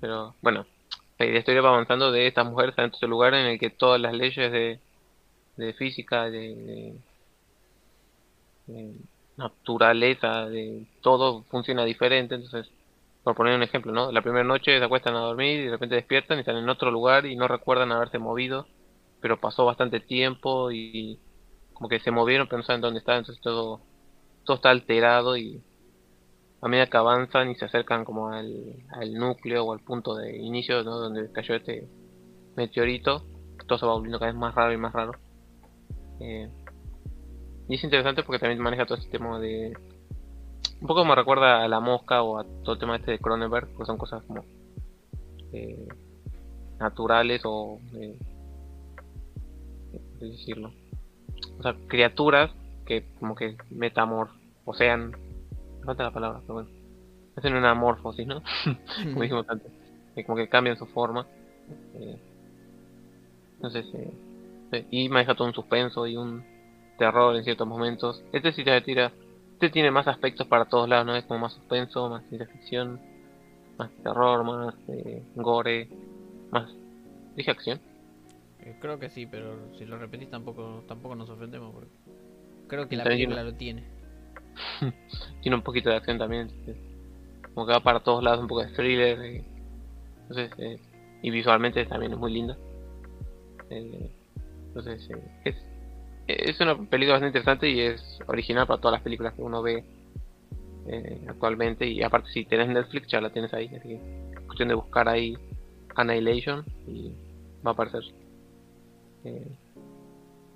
pero 0.01 0.35
bueno, 0.43 0.67
la 1.31 1.39
historia 1.39 1.63
va 1.63 1.71
avanzando 1.71 2.11
de 2.13 2.27
estas 2.27 2.47
mujeres 2.47 2.75
en 2.79 2.87
este 2.87 3.07
lugar 3.07 3.35
en 3.35 3.47
el 3.47 3.59
que 3.59 3.71
todas 3.71 4.01
las 4.01 4.15
leyes 4.15 4.51
de, 4.53 4.83
de 5.57 5.75
física, 5.75 6.25
de, 6.31 6.41
de- 6.57 7.03
de 8.67 9.01
naturaleza, 9.37 10.47
de 10.49 10.87
todo 11.01 11.45
funciona 11.51 11.85
diferente. 11.85 12.35
Entonces, 12.35 12.73
por 13.23 13.35
poner 13.37 13.55
un 13.57 13.63
ejemplo, 13.63 13.93
¿no? 13.93 14.13
La 14.13 14.23
primera 14.23 14.45
noche 14.45 14.79
se 14.79 14.85
acuestan 14.85 15.15
a 15.17 15.21
dormir 15.21 15.61
y 15.61 15.65
de 15.67 15.71
repente 15.73 15.95
despiertan 15.97 16.39
y 16.39 16.41
están 16.41 16.57
en 16.57 16.69
otro 16.69 16.91
lugar 16.91 17.27
y 17.27 17.37
no 17.37 17.49
recuerdan 17.49 17.93
haberse 17.93 18.19
movido, 18.19 18.71
pero 19.21 19.41
pasó 19.41 19.65
bastante 19.65 20.01
tiempo 20.01 20.71
y 20.73 21.23
como 21.73 21.89
que 21.89 22.01
se 22.01 22.11
movieron 22.11 22.49
pero 22.49 22.59
no 22.59 22.65
saben 22.65 22.81
dónde 22.83 22.99
están, 23.01 23.19
entonces 23.19 23.41
todo, 23.43 23.87
todo 24.45 24.57
está 24.57 24.71
alterado 24.71 25.37
y 25.37 25.65
a 26.63 26.69
medida 26.69 26.87
que 26.87 26.97
avanzan 26.97 27.51
y 27.51 27.57
se 27.57 27.65
acercan 27.65 28.05
como 28.05 28.29
al, 28.29 28.77
al 28.93 29.15
núcleo 29.15 29.65
o 29.65 29.73
al 29.73 29.81
punto 29.81 30.15
de 30.15 30.37
inicio 30.37 30.85
donde 30.85 31.31
cayó 31.33 31.57
este 31.57 31.89
meteorito, 32.57 33.25
todo 33.67 33.79
se 33.79 33.87
va 33.87 33.95
volviendo 33.95 34.21
cada 34.21 34.31
vez 34.31 34.41
más 34.41 34.55
raro 34.55 34.73
y 34.73 34.77
más 34.77 34.93
raro. 34.93 35.13
Eh, 36.21 36.49
y 37.69 37.75
es 37.75 37.83
interesante 37.83 38.23
porque 38.23 38.39
también 38.39 38.63
maneja 38.63 38.87
todo 38.87 38.97
ese 38.97 39.11
tema 39.11 39.41
de... 39.41 39.77
Un 40.81 40.87
poco 40.87 41.05
me 41.05 41.17
recuerda 41.17 41.65
a 41.65 41.69
la 41.69 41.81
mosca 41.81 42.23
o 42.23 42.39
a 42.39 42.45
todo 42.45 42.75
el 42.75 42.79
tema 42.79 42.97
este 42.97 43.13
de 43.13 43.19
Cronenberg, 43.19 43.77
que 43.77 43.85
son 43.85 43.99
cosas 43.99 44.23
como 44.25 44.45
eh, 45.53 45.89
naturales 46.79 47.43
o... 47.45 47.81
Eh, 47.95 48.17
¿cómo 49.91 50.31
decirlo? 50.31 50.73
O 51.59 51.63
sea, 51.63 51.75
criaturas 51.89 52.53
que 52.87 53.05
como 53.19 53.35
que 53.35 53.57
metamorfosean 53.71 55.11
me 55.11 55.17
falta 55.83 56.03
la 56.03 56.11
palabra, 56.11 56.41
pero 56.41 56.55
bueno. 56.55 56.69
Hacen 57.37 57.55
una 57.55 57.75
morfosis, 57.75 58.27
¿no? 58.27 58.43
Como 59.05 59.23
dijimos 59.23 59.47
antes. 59.49 59.73
Que 60.15 60.25
como 60.25 60.37
que 60.37 60.49
cambian 60.49 60.77
su 60.77 60.85
forma. 60.87 61.27
Eh, 61.95 62.19
entonces, 63.55 63.87
eh, 63.95 64.87
y 64.91 65.09
maneja 65.09 65.35
todo 65.35 65.49
un 65.49 65.55
suspenso 65.55 66.07
y 66.07 66.17
un 66.17 66.45
terror 66.99 67.35
en 67.37 67.45
ciertos 67.45 67.67
momentos. 67.67 68.23
Este 68.33 68.53
sí 68.53 68.65
te 68.65 68.81
tira. 68.83 69.13
Este 69.55 69.71
tiene 69.71 69.91
más 69.91 70.09
aspectos 70.09 70.47
para 70.47 70.67
todos 70.67 70.89
lados, 70.89 71.07
¿no? 71.07 71.17
Es 71.17 71.25
como 71.25 71.41
más 71.41 71.53
suspenso, 71.53 72.11
más 72.11 72.25
ciencia 72.29 72.47
ficción, 72.49 73.01
más 73.79 73.91
terror, 74.03 74.45
más 74.45 74.75
eh, 74.89 75.23
gore, 75.37 75.89
más. 76.51 76.71
Dije 77.37 77.51
acción. 77.51 77.81
Eh, 78.61 78.77
creo 78.81 78.99
que 78.99 79.09
sí, 79.09 79.27
pero 79.27 79.57
si 79.79 79.85
lo 79.85 79.99
repetís 79.99 80.31
tampoco, 80.31 80.85
tampoco 80.87 81.15
nos 81.15 81.31
ofendemos 81.31 81.73
porque 81.73 81.91
creo 82.69 82.89
que 82.89 82.97
la 82.97 83.05
película 83.05 83.43
lo 83.43 83.55
tiene. 83.55 83.85
tiene 85.43 85.57
un 85.57 85.63
poquito 85.63 85.91
de 85.91 85.97
acción 85.97 86.19
también. 86.19 86.51
Como 87.55 87.67
que 87.67 87.73
va 87.73 87.81
para 87.81 88.01
todos 88.01 88.23
lados, 88.23 88.41
un 88.41 88.49
poco 88.49 88.65
de 88.65 88.73
thriller. 88.73 89.21
eh, 89.21 89.45
entonces, 90.29 90.51
eh, 90.59 90.81
y 91.23 91.31
visualmente 91.31 91.85
también 91.87 92.13
es 92.13 92.19
muy 92.19 92.33
linda. 92.33 92.57
Eh, 93.71 94.11
entonces, 94.69 95.09
eh, 95.11 95.23
es, 95.45 95.57
es 96.27 96.61
una 96.61 96.77
película 96.77 97.15
bastante 97.15 97.39
interesante 97.39 97.71
y 97.71 97.81
es 97.81 98.19
original 98.27 98.67
para 98.67 98.81
todas 98.81 98.95
las 98.95 99.03
películas 99.03 99.35
que 99.35 99.43
uno 99.43 99.63
ve 99.63 99.85
eh, 100.89 101.25
actualmente. 101.29 101.87
Y 101.87 102.03
aparte, 102.03 102.31
si 102.31 102.45
tenés 102.45 102.69
Netflix, 102.69 103.09
ya 103.09 103.21
la 103.21 103.31
tienes 103.31 103.55
ahí. 103.55 103.67
Así 103.69 103.89
que 103.89 103.95
es 104.33 104.41
cuestión 104.47 104.69
de 104.69 104.75
buscar 104.75 105.09
ahí 105.09 105.37
Annihilation 105.95 106.65
y 106.87 107.13
va 107.65 107.71
a 107.71 107.75
aparecer. 107.75 108.03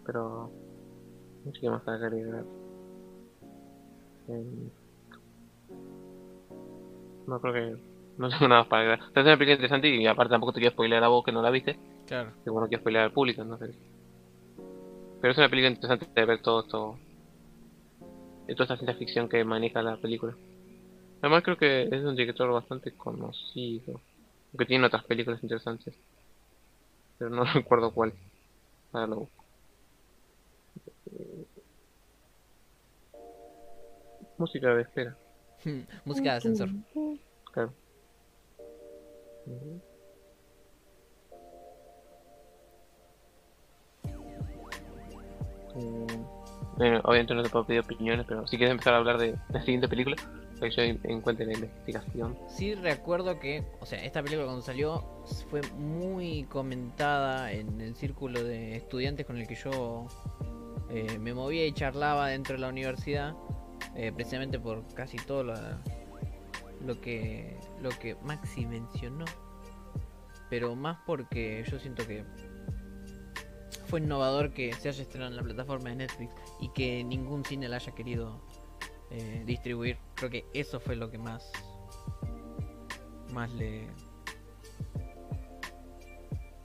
Pero, 0.04 0.50
no 1.44 1.52
sé 1.52 1.60
qué 1.60 1.70
más 1.70 1.86
agregar. 1.86 2.44
Eh, 4.28 4.70
no 7.26 7.40
creo 7.40 7.52
que 7.52 7.76
no 8.18 8.28
tengo 8.30 8.48
nada 8.48 8.62
más 8.62 8.68
para 8.68 8.82
agregar. 8.82 9.08
Es 9.14 9.22
una 9.22 9.36
película 9.36 9.54
interesante 9.54 9.88
y 9.88 10.06
aparte 10.06 10.32
tampoco 10.32 10.52
te 10.52 10.60
quiero 10.60 10.72
spoilear 10.72 11.04
a 11.04 11.08
vos 11.08 11.24
que 11.24 11.32
no 11.32 11.42
la 11.42 11.50
viste. 11.50 11.78
Claro. 12.06 12.32
Que 12.44 12.50
bueno, 12.50 12.68
quiero 12.68 12.80
spoilear 12.80 13.04
al 13.04 13.12
público, 13.12 13.42
entonces. 13.42 13.76
Pero 15.20 15.32
es 15.32 15.38
una 15.38 15.48
película 15.48 15.70
interesante 15.70 16.06
de 16.14 16.24
ver 16.24 16.40
todo 16.40 16.60
esto. 16.60 16.98
De 18.46 18.54
toda 18.54 18.64
esta 18.64 18.76
ciencia 18.76 18.94
ficción 18.94 19.28
que 19.28 19.44
maneja 19.44 19.82
la 19.82 19.96
película. 19.96 20.34
Además 21.20 21.42
creo 21.42 21.56
que 21.56 21.82
es 21.82 22.04
un 22.04 22.16
director 22.16 22.50
bastante 22.52 22.92
conocido. 22.92 24.00
Porque 24.52 24.66
tiene 24.66 24.86
otras 24.86 25.04
películas 25.04 25.42
interesantes. 25.42 25.94
Pero 27.18 27.30
no 27.30 27.44
recuerdo 27.54 27.90
cuál. 27.90 28.12
Ahora 28.92 29.08
lo 29.08 29.16
busco. 29.16 29.35
Música 34.38 34.74
de 34.74 34.82
espera. 34.82 35.16
Música 36.04 36.32
de 36.32 36.36
ascensor. 36.36 36.68
Claro. 37.52 37.72
Ujú. 39.46 39.80
Mm, 45.74 46.06
Bueno, 46.78 47.00
obviamente 47.04 47.34
no 47.34 47.42
te 47.42 47.48
puedo 47.48 47.64
pedir 47.66 47.80
opiniones, 47.80 48.26
pero 48.28 48.46
si 48.46 48.56
quieres 48.58 48.72
empezar 48.72 48.94
a 48.94 48.98
hablar 48.98 49.18
de 49.18 49.34
la 49.48 49.60
siguiente 49.62 49.88
película, 49.88 50.16
para 50.58 50.68
que 50.70 50.76
yo 50.76 50.82
en- 50.82 51.00
encuentre 51.04 51.46
la 51.46 51.54
investigación. 51.54 52.36
Sí 52.48 52.74
recuerdo 52.74 53.38
que, 53.38 53.64
o 53.80 53.86
sea, 53.86 54.02
esta 54.04 54.22
película 54.22 54.44
cuando 54.46 54.62
salió 54.62 55.02
fue 55.50 55.62
muy 55.74 56.44
comentada 56.44 57.52
en 57.52 57.80
el 57.80 57.94
círculo 57.94 58.42
de 58.42 58.76
estudiantes 58.76 59.24
con 59.26 59.38
el 59.38 59.46
que 59.46 59.54
yo 59.54 60.06
eh, 60.90 61.18
me 61.18 61.32
movía 61.34 61.66
y 61.66 61.72
charlaba 61.72 62.28
dentro 62.28 62.54
de 62.56 62.60
la 62.60 62.68
universidad, 62.68 63.34
eh, 63.96 64.12
precisamente 64.12 64.58
por 64.58 64.86
casi 64.94 65.16
todo 65.16 65.42
lo, 65.44 65.54
lo 66.84 67.00
que 67.00 67.56
lo 67.80 67.90
que 67.90 68.14
Maxi 68.22 68.66
mencionó, 68.66 69.24
pero 70.50 70.74
más 70.76 70.98
porque 71.06 71.64
yo 71.70 71.78
siento 71.78 72.06
que 72.06 72.24
fue 73.86 74.00
innovador 74.00 74.52
que 74.52 74.72
se 74.74 74.88
haya 74.88 75.02
estrenado 75.02 75.30
en 75.30 75.36
la 75.36 75.42
plataforma 75.42 75.90
de 75.90 75.96
Netflix 75.96 76.32
y 76.60 76.68
que 76.70 77.04
ningún 77.04 77.44
cine 77.44 77.68
la 77.68 77.76
haya 77.76 77.92
querido 77.94 78.42
eh, 79.10 79.42
distribuir. 79.46 79.98
Creo 80.14 80.30
que 80.30 80.44
eso 80.52 80.80
fue 80.80 80.96
lo 80.96 81.10
que 81.10 81.18
más 81.18 81.50
más 83.32 83.50
le 83.52 83.88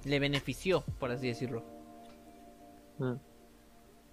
le 0.04 0.20
benefició, 0.20 0.84
por 1.00 1.12
así 1.12 1.28
decirlo. 1.28 1.64
Mm. 2.98 3.31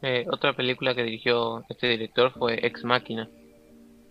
Eh, 0.03 0.26
otra 0.30 0.53
película 0.55 0.94
que 0.94 1.03
dirigió 1.03 1.64
este 1.68 1.88
director 1.88 2.32
fue 2.32 2.64
Ex 2.66 2.84
Machina, 2.84 3.28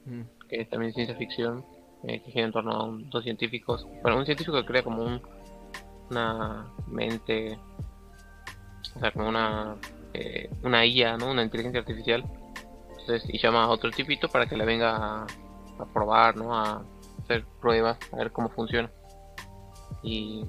Mm. 0.06 0.22
que 0.50 0.62
es 0.62 0.70
también 0.70 0.94
ciencia 0.94 1.16
ficción, 1.16 1.64
eh, 2.04 2.22
que 2.24 2.32
gira 2.32 2.46
en 2.46 2.52
torno 2.52 2.72
a 2.72 2.84
un- 2.84 3.10
dos 3.10 3.24
científicos. 3.24 3.86
Bueno, 4.02 4.18
un 4.18 4.26
científico 4.26 4.58
que 4.58 4.66
crea 4.66 4.84
como 4.84 5.04
un, 5.04 5.22
una 6.10 6.66
mente, 6.88 7.58
o 8.96 9.00
sea, 9.00 9.12
como 9.12 9.28
una, 9.30 9.76
eh, 10.14 10.50
una 10.64 10.86
IA, 10.86 11.18
¿no? 11.18 11.32
Una 11.32 11.44
inteligencia 11.44 11.80
artificial. 11.82 12.24
Entonces, 13.00 13.30
y 13.34 13.38
llama 13.38 13.64
a 13.64 13.70
otro 13.70 13.90
tipito 13.92 14.28
para 14.30 14.46
que 14.48 14.58
la 14.58 14.66
venga 14.66 14.96
a, 14.96 15.24
a 15.80 15.86
probar, 15.94 16.36
¿no? 16.36 16.54
A 16.56 16.84
hacer 17.24 17.46
pruebas, 17.62 17.98
a 18.12 18.18
ver 18.18 18.32
cómo 18.32 18.50
funciona. 18.50 18.90
Y 20.04 20.46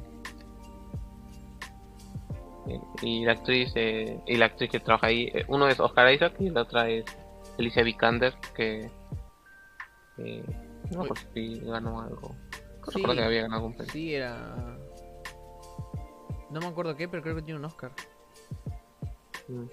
y 3.02 3.24
la 3.24 3.32
actriz 3.32 3.72
eh, 3.76 4.20
y 4.26 4.36
la 4.36 4.46
actriz 4.46 4.70
que 4.70 4.80
trabaja 4.80 5.06
ahí 5.08 5.30
eh, 5.34 5.44
uno 5.48 5.68
es 5.68 5.78
Oscar 5.80 6.12
Isaac 6.12 6.34
y 6.38 6.50
la 6.50 6.62
otra 6.62 6.88
es 6.88 7.04
Alicia 7.58 7.82
Vikander 7.82 8.34
que 8.54 8.90
eh, 10.18 10.42
no 10.90 11.02
acuerdo 11.02 11.22
si 11.34 11.60
ganó 11.60 12.00
algo 12.00 12.34
no 12.86 12.92
Sí. 12.92 13.02
que 13.04 13.22
había 13.22 13.42
ganado 13.42 13.56
algún 13.60 13.74
premio 13.74 13.92
Sí, 13.92 14.14
era 14.14 14.78
no 16.50 16.60
me 16.60 16.66
acuerdo 16.66 16.96
qué, 16.96 17.08
pero 17.08 17.22
creo 17.22 17.36
que 17.36 17.42
tiene 17.42 17.58
un 17.60 17.66
Oscar. 17.66 17.92
Mm. 19.48 19.64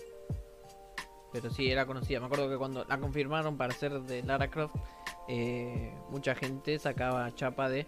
Pero 1.32 1.50
sí, 1.50 1.72
era 1.72 1.86
conocida. 1.86 2.20
Me 2.20 2.26
acuerdo 2.26 2.50
que 2.50 2.58
cuando 2.58 2.84
la 2.84 3.00
confirmaron 3.00 3.58
para 3.58 3.74
ser 3.74 4.02
de 4.02 4.24
Lara 4.24 4.50
Croft, 4.50 4.76
eh, 5.30 5.94
mucha 6.10 6.36
gente 6.36 6.78
sacaba 6.80 7.34
chapa 7.34 7.70
de 7.70 7.88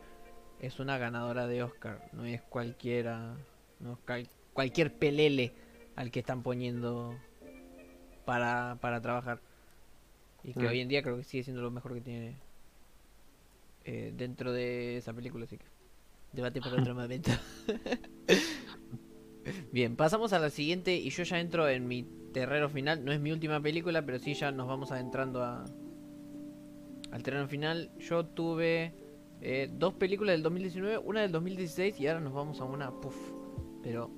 es 0.62 0.80
una 0.80 0.98
ganadora 0.98 1.48
de 1.48 1.64
Oscar, 1.64 2.10
no 2.14 2.24
es 2.26 2.42
cualquiera, 2.44 3.36
no 3.82 3.92
es 3.94 3.98
cual- 4.06 4.30
cualquier 4.58 4.92
pelele 4.92 5.54
al 5.96 6.10
que 6.10 6.22
están 6.22 6.42
poniendo 6.42 7.16
para, 8.26 8.80
para 8.82 9.00
trabajar. 9.02 9.40
Y 10.44 10.52
que 10.54 10.62
Mm. 10.62 10.68
hoy 10.68 10.80
en 10.80 10.88
día 10.88 11.04
creo 11.04 11.16
que 11.16 11.24
sigue 11.24 11.44
siendo 11.44 11.62
lo 11.62 11.70
mejor 11.70 11.94
que 11.94 12.02
tiene 12.02 12.36
eh, 13.86 14.12
dentro 14.18 14.52
de 14.52 14.98
esa 14.98 15.14
película, 15.14 15.46
así 15.46 15.60
que 15.60 15.66
debate 16.34 16.60
para 16.60 16.82
otro 16.82 16.96
momento. 17.02 17.30
Bien, 19.72 19.96
pasamos 19.96 20.34
a 20.34 20.40
la 20.40 20.50
siguiente 20.50 20.96
y 20.96 21.12
yo 21.12 21.22
ya 21.22 21.40
entro 21.40 21.70
en 21.70 21.88
mi 21.88 22.02
terreno 22.34 22.68
final. 22.68 23.06
No 23.06 23.12
es 23.12 23.20
mi 23.20 23.32
última 23.32 23.62
película, 23.62 24.04
pero 24.04 24.18
sí 24.18 24.34
ya 24.34 24.50
nos 24.52 24.68
vamos 24.68 24.92
adentrando 24.92 25.44
a, 25.44 25.66
al 27.12 27.22
terreno 27.22 27.48
final. 27.48 27.92
Yo 28.00 28.26
tuve 28.26 28.92
eh, 29.40 29.70
dos 29.72 29.94
películas 29.94 30.34
del 30.34 30.42
2019, 30.42 30.98
una 30.98 31.22
del 31.22 31.32
2016 31.32 32.00
y 32.00 32.08
ahora 32.08 32.22
nos 32.22 32.34
vamos 32.34 32.60
a 32.60 32.64
una, 32.64 32.90
puff, 32.90 33.16
pero 33.84 34.10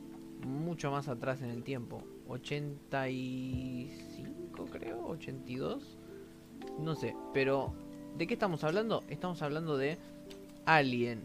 mucho 0.45 0.91
más 0.91 1.07
atrás 1.07 1.41
en 1.41 1.49
el 1.49 1.63
tiempo. 1.63 2.03
85 2.27 4.65
creo, 4.71 5.07
82. 5.07 5.97
No 6.79 6.95
sé, 6.95 7.15
pero 7.33 7.73
¿de 8.17 8.27
qué 8.27 8.33
estamos 8.33 8.63
hablando? 8.63 9.03
Estamos 9.07 9.41
hablando 9.41 9.77
de 9.77 9.97
Alien. 10.65 11.21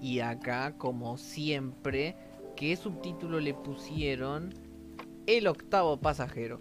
Y 0.00 0.20
acá, 0.20 0.76
como 0.78 1.18
siempre, 1.18 2.16
¿qué 2.56 2.76
subtítulo 2.76 3.40
le 3.40 3.54
pusieron? 3.54 4.54
El 5.26 5.46
octavo 5.46 5.98
pasajero. 5.98 6.60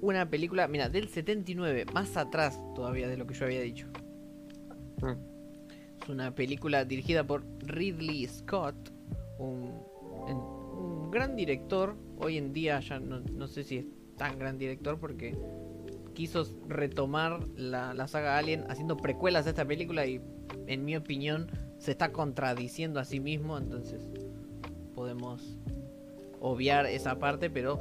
Una 0.00 0.30
película, 0.30 0.66
mira, 0.66 0.88
del 0.88 1.08
79, 1.08 1.86
más 1.92 2.16
atrás 2.16 2.58
todavía 2.74 3.08
de 3.08 3.16
lo 3.16 3.26
que 3.26 3.34
yo 3.34 3.44
había 3.44 3.60
dicho. 3.60 3.86
Mm. 5.02 5.30
Es 6.02 6.08
una 6.08 6.34
película 6.34 6.84
dirigida 6.84 7.24
por 7.24 7.44
Ridley 7.60 8.26
Scott, 8.26 8.90
un, 9.40 11.10
gran 11.10 11.34
director. 11.34 11.96
Hoy 12.18 12.36
en 12.36 12.52
día 12.52 12.80
ya 12.80 13.00
no, 13.00 13.20
no 13.20 13.48
sé 13.48 13.64
si 13.64 13.78
es 13.78 13.86
tan 14.16 14.38
gran 14.38 14.58
director 14.58 14.98
porque 14.98 15.36
quiso 16.14 16.44
retomar 16.68 17.40
la, 17.56 17.94
la 17.94 18.06
saga 18.06 18.38
Alien 18.38 18.64
haciendo 18.68 18.96
precuelas 18.96 19.46
a 19.46 19.50
esta 19.50 19.64
película 19.64 20.06
y 20.06 20.20
en 20.66 20.84
mi 20.84 20.96
opinión 20.96 21.50
se 21.78 21.92
está 21.92 22.12
contradiciendo 22.12 23.00
a 23.00 23.04
sí 23.04 23.20
mismo, 23.20 23.56
entonces 23.56 24.02
podemos 24.94 25.56
obviar 26.40 26.86
esa 26.86 27.18
parte, 27.18 27.50
pero 27.50 27.80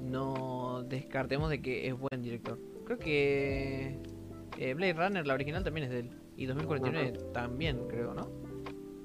no 0.00 0.82
descartemos 0.82 1.50
de 1.50 1.60
que 1.60 1.86
es 1.88 1.94
buen 1.98 2.22
director. 2.22 2.58
Creo 2.84 2.98
que 2.98 3.98
eh, 4.58 4.74
Blade 4.74 4.94
Runner, 4.94 5.26
la 5.26 5.34
original, 5.34 5.64
también 5.64 5.84
es 5.84 5.90
de 5.90 6.00
él. 6.00 6.10
Y 6.36 6.46
2049 6.46 7.12
también, 7.32 7.86
creo, 7.88 8.14
¿no? 8.14 8.30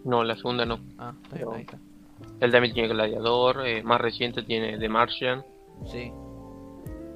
No 0.05 0.23
la 0.23 0.35
segunda 0.35 0.65
no 0.65 0.79
Ah, 0.97 1.13
está 1.23 1.35
bien, 1.37 1.47
ahí 1.53 1.61
está. 1.61 1.77
él 2.39 2.51
también 2.51 2.73
tiene 2.73 2.89
Gladiador 2.89 3.65
eh, 3.67 3.83
más 3.83 3.99
reciente 4.01 4.43
tiene 4.43 4.77
The 4.77 4.89
Martian 4.89 5.43
Sí. 5.91 6.11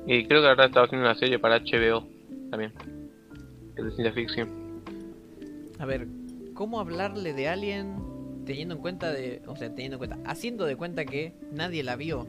y 0.05 0.25
creo 0.27 0.41
que 0.41 0.47
ahora 0.47 0.65
estaba 0.65 0.85
haciendo 0.85 1.05
una 1.07 1.15
serie 1.15 1.39
para 1.39 1.59
HBO 1.59 2.07
también 2.49 2.73
es 3.75 3.83
de 3.85 3.91
ciencia 3.91 4.11
ficción 4.13 4.49
A 5.79 5.85
ver, 5.85 6.07
¿cómo 6.53 6.79
hablarle 6.79 7.33
de 7.33 7.47
Alien 7.49 7.95
teniendo 8.45 8.75
en 8.75 8.81
cuenta 8.81 9.11
de, 9.11 9.41
o 9.45 9.55
sea, 9.57 9.69
teniendo 9.69 9.95
en 9.95 10.09
cuenta, 10.09 10.17
haciendo 10.29 10.65
de 10.65 10.75
cuenta 10.77 11.03
que 11.05 11.33
nadie 11.51 11.83
la 11.83 11.95
vio? 11.97 12.25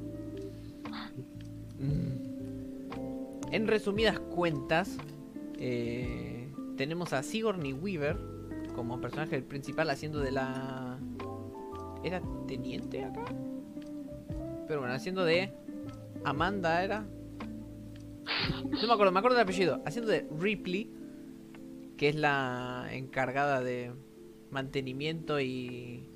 Mm. 1.78 3.52
En 3.52 3.66
resumidas 3.66 4.18
cuentas, 4.20 4.98
eh, 5.58 6.48
tenemos 6.76 7.12
a 7.12 7.22
Sigourney 7.22 7.72
Weaver 7.72 8.16
como 8.78 9.00
personaje 9.00 9.42
principal 9.42 9.90
haciendo 9.90 10.20
de 10.20 10.30
la, 10.30 11.00
era 12.04 12.22
teniente 12.46 13.02
acá, 13.02 13.24
pero 14.68 14.78
bueno, 14.78 14.94
haciendo 14.94 15.24
de 15.24 15.52
Amanda 16.24 16.84
era. 16.84 17.04
No 18.70 18.86
me 18.86 18.92
acuerdo, 18.92 19.10
me 19.10 19.18
acuerdo 19.18 19.36
del 19.36 19.42
apellido. 19.42 19.82
Haciendo 19.84 20.12
de 20.12 20.28
Ripley, 20.38 20.92
que 21.96 22.10
es 22.10 22.14
la 22.14 22.86
encargada 22.92 23.62
de 23.62 23.90
mantenimiento 24.52 25.40
y 25.40 26.06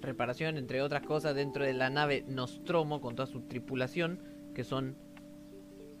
reparación, 0.00 0.58
entre 0.58 0.82
otras 0.82 1.02
cosas, 1.02 1.34
dentro 1.34 1.64
de 1.64 1.72
la 1.72 1.90
nave 1.90 2.24
Nostromo 2.28 3.00
con 3.00 3.16
toda 3.16 3.26
su 3.26 3.40
tripulación, 3.48 4.20
que 4.54 4.62
son 4.62 4.96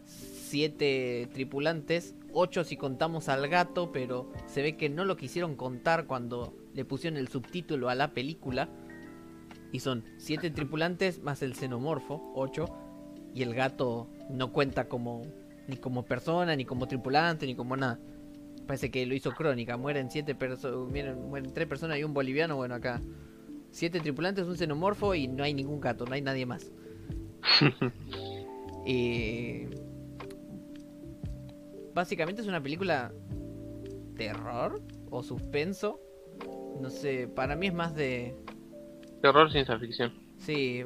siete 0.04 1.28
tripulantes, 1.32 2.14
ocho 2.38 2.64
si 2.64 2.76
contamos 2.76 3.30
al 3.30 3.48
gato, 3.48 3.90
pero 3.92 4.30
se 4.46 4.60
ve 4.60 4.76
que 4.76 4.90
no 4.90 5.06
lo 5.06 5.16
quisieron 5.16 5.56
contar 5.56 6.06
cuando 6.06 6.54
le 6.74 6.84
pusieron 6.84 7.18
el 7.18 7.28
subtítulo 7.28 7.88
a 7.88 7.94
la 7.94 8.12
película. 8.12 8.68
Y 9.72 9.80
son 9.80 10.04
siete 10.18 10.50
tripulantes 10.50 11.22
más 11.22 11.42
el 11.42 11.54
xenomorfo, 11.54 12.32
ocho, 12.34 12.66
y 13.34 13.42
el 13.42 13.54
gato 13.54 14.08
no 14.30 14.52
cuenta 14.52 14.86
como 14.86 15.22
ni 15.66 15.76
como 15.78 16.04
persona, 16.04 16.54
ni 16.54 16.66
como 16.66 16.86
tripulante, 16.86 17.46
ni 17.46 17.54
como 17.54 17.74
nada. 17.76 17.98
Parece 18.66 18.90
que 18.90 19.06
lo 19.06 19.14
hizo 19.14 19.32
Crónica. 19.32 19.76
Mueren 19.78 20.10
siete 20.10 20.34
personas, 20.34 20.90
mueren, 20.90 21.28
mueren 21.28 21.54
tres 21.54 21.66
personas 21.66 21.98
y 21.98 22.04
un 22.04 22.12
boliviano. 22.12 22.56
Bueno, 22.56 22.74
acá 22.74 23.00
siete 23.70 24.00
tripulantes, 24.00 24.46
un 24.46 24.56
xenomorfo 24.56 25.14
y 25.14 25.26
no 25.26 25.42
hay 25.42 25.54
ningún 25.54 25.80
gato, 25.80 26.04
no 26.04 26.12
hay 26.12 26.20
nadie 26.20 26.44
más. 26.44 26.70
Eh, 28.88 29.68
básicamente 31.96 32.42
es 32.42 32.46
una 32.46 32.62
película 32.62 33.12
terror 34.16 34.80
o 35.10 35.22
suspenso. 35.24 35.98
No 36.80 36.90
sé, 36.90 37.26
para 37.26 37.56
mí 37.56 37.66
es 37.66 37.74
más 37.74 37.94
de 37.96 38.36
terror 39.22 39.50
ciencia 39.50 39.78
ficción 39.78 40.12
Sí, 40.38 40.84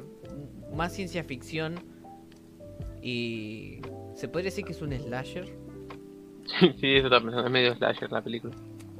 más 0.73 0.93
ciencia 0.93 1.23
ficción 1.25 1.75
y 3.03 3.81
¿Se 4.15 4.27
podría 4.27 4.45
decir 4.49 4.63
que 4.65 4.71
es 4.71 4.81
un 4.81 4.93
slasher? 4.93 5.45
Sí, 6.59 6.73
sí, 6.79 6.95
eso 6.95 7.09
también 7.09 7.37
es 7.39 7.51
medio 7.51 7.75
slasher 7.75 8.11
la 8.11 8.21
película. 8.23 8.55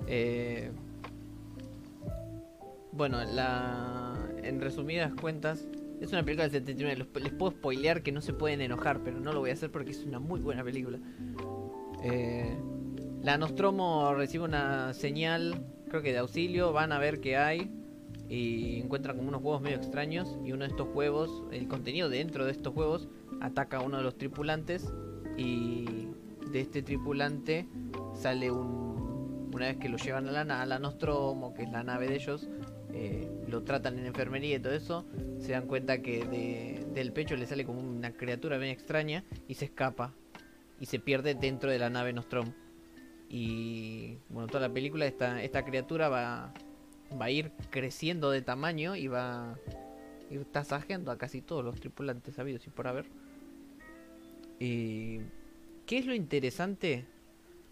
Eh, 0.08 0.72
bueno, 2.92 3.24
la 3.24 4.16
en 4.44 4.60
resumidas 4.62 5.14
cuentas, 5.14 5.68
es 6.02 6.12
una 6.12 6.24
película 6.24 6.44
del 6.44 6.52
79. 6.52 6.98
Los- 6.98 7.24
Les 7.24 7.34
puedo 7.34 7.52
spoilear 7.52 8.04
que 8.04 8.12
no 8.12 8.22
se 8.22 8.34
pueden 8.34 8.62
enojar, 8.62 9.00
pero 9.04 9.20
no 9.20 9.32
lo 9.34 9.40
voy 9.40 9.52
a 9.52 9.54
hacer 9.54 9.72
porque 9.72 9.92
es 9.92 10.04
una 10.04 10.20
muy 10.20 10.40
buena 10.42 10.64
película. 10.64 11.00
Eh, 12.04 12.56
la 13.22 13.38
Nostromo 13.38 14.14
recibe 14.16 14.44
una 14.46 14.94
señal, 14.94 15.64
creo 15.90 16.02
que 16.02 16.12
de 16.12 16.20
auxilio. 16.20 16.72
Van 16.74 16.92
a 16.92 17.00
ver 17.00 17.20
qué 17.22 17.38
hay 17.38 17.72
y 18.30 18.80
encuentran 18.80 19.18
como 19.18 19.30
unos 19.30 19.42
huevos 19.44 19.62
medio 19.62 19.78
extraños. 19.78 20.38
Y 20.44 20.52
uno 20.54 20.64
de 20.66 20.72
estos 20.72 20.88
huevos, 20.94 21.44
el 21.52 21.68
contenido 21.68 22.10
dentro 22.10 22.46
de 22.46 22.52
estos 22.52 22.76
huevos, 22.76 23.08
ataca 23.42 23.78
a 23.78 23.82
uno 23.82 23.98
de 23.98 24.04
los 24.04 24.18
tripulantes. 24.18 24.92
Y 25.38 26.08
de 26.52 26.62
este 26.62 26.82
tripulante 26.82 27.68
sale 28.14 28.52
un. 28.52 28.92
Una 29.54 29.68
vez 29.68 29.78
que 29.78 29.90
lo 29.90 29.98
llevan 29.98 30.30
a 30.30 30.32
la, 30.46 30.62
a 30.62 30.66
la 30.66 30.80
Nostromo, 30.80 31.54
que 31.54 31.64
es 31.64 31.70
la 31.70 31.84
nave 31.84 32.08
de 32.08 32.16
ellos, 32.16 32.48
eh, 32.94 33.30
lo 33.50 33.64
tratan 33.64 34.00
en 34.00 34.06
enfermería 34.06 34.56
y 34.56 34.60
todo 34.62 34.74
eso, 34.74 35.06
se 35.40 35.52
dan 35.52 35.68
cuenta 35.68 36.02
que 36.02 36.24
de- 36.26 36.86
del 36.94 37.12
pecho 37.12 37.36
le 37.36 37.46
sale 37.46 37.66
como 37.66 37.82
una 37.82 38.14
criatura 38.14 38.58
bien 38.58 38.72
extraña 38.72 39.26
y 39.50 39.56
se 39.56 39.66
escapa 39.66 40.14
y 40.82 40.88
se 40.88 41.00
pierde 41.00 41.36
dentro 41.36 41.70
de 41.70 41.78
la 41.78 41.92
nave 41.92 42.12
Nostromo. 42.12 42.54
Y 43.30 44.18
bueno, 44.30 44.48
toda 44.48 44.68
la 44.68 44.74
película 44.74 45.06
esta, 45.06 45.42
esta 45.44 45.64
criatura 45.64 46.10
va, 46.10 46.54
va 47.20 47.26
a 47.26 47.30
ir 47.30 47.52
creciendo 47.70 48.32
de 48.32 48.42
tamaño 48.42 48.96
y 48.96 49.08
va 49.08 49.52
a 49.52 49.60
ir 50.32 50.44
tasajeando 50.46 51.12
a 51.12 51.20
casi 51.20 51.44
todos 51.44 51.64
los 51.64 51.80
tripulantes 51.80 52.40
habidos 52.40 52.66
y 52.66 52.72
por 52.72 52.88
haber. 52.88 53.06
Y 54.60 55.20
¿qué 55.86 56.00
es 56.00 56.08
lo 56.08 56.16
interesante? 56.16 57.06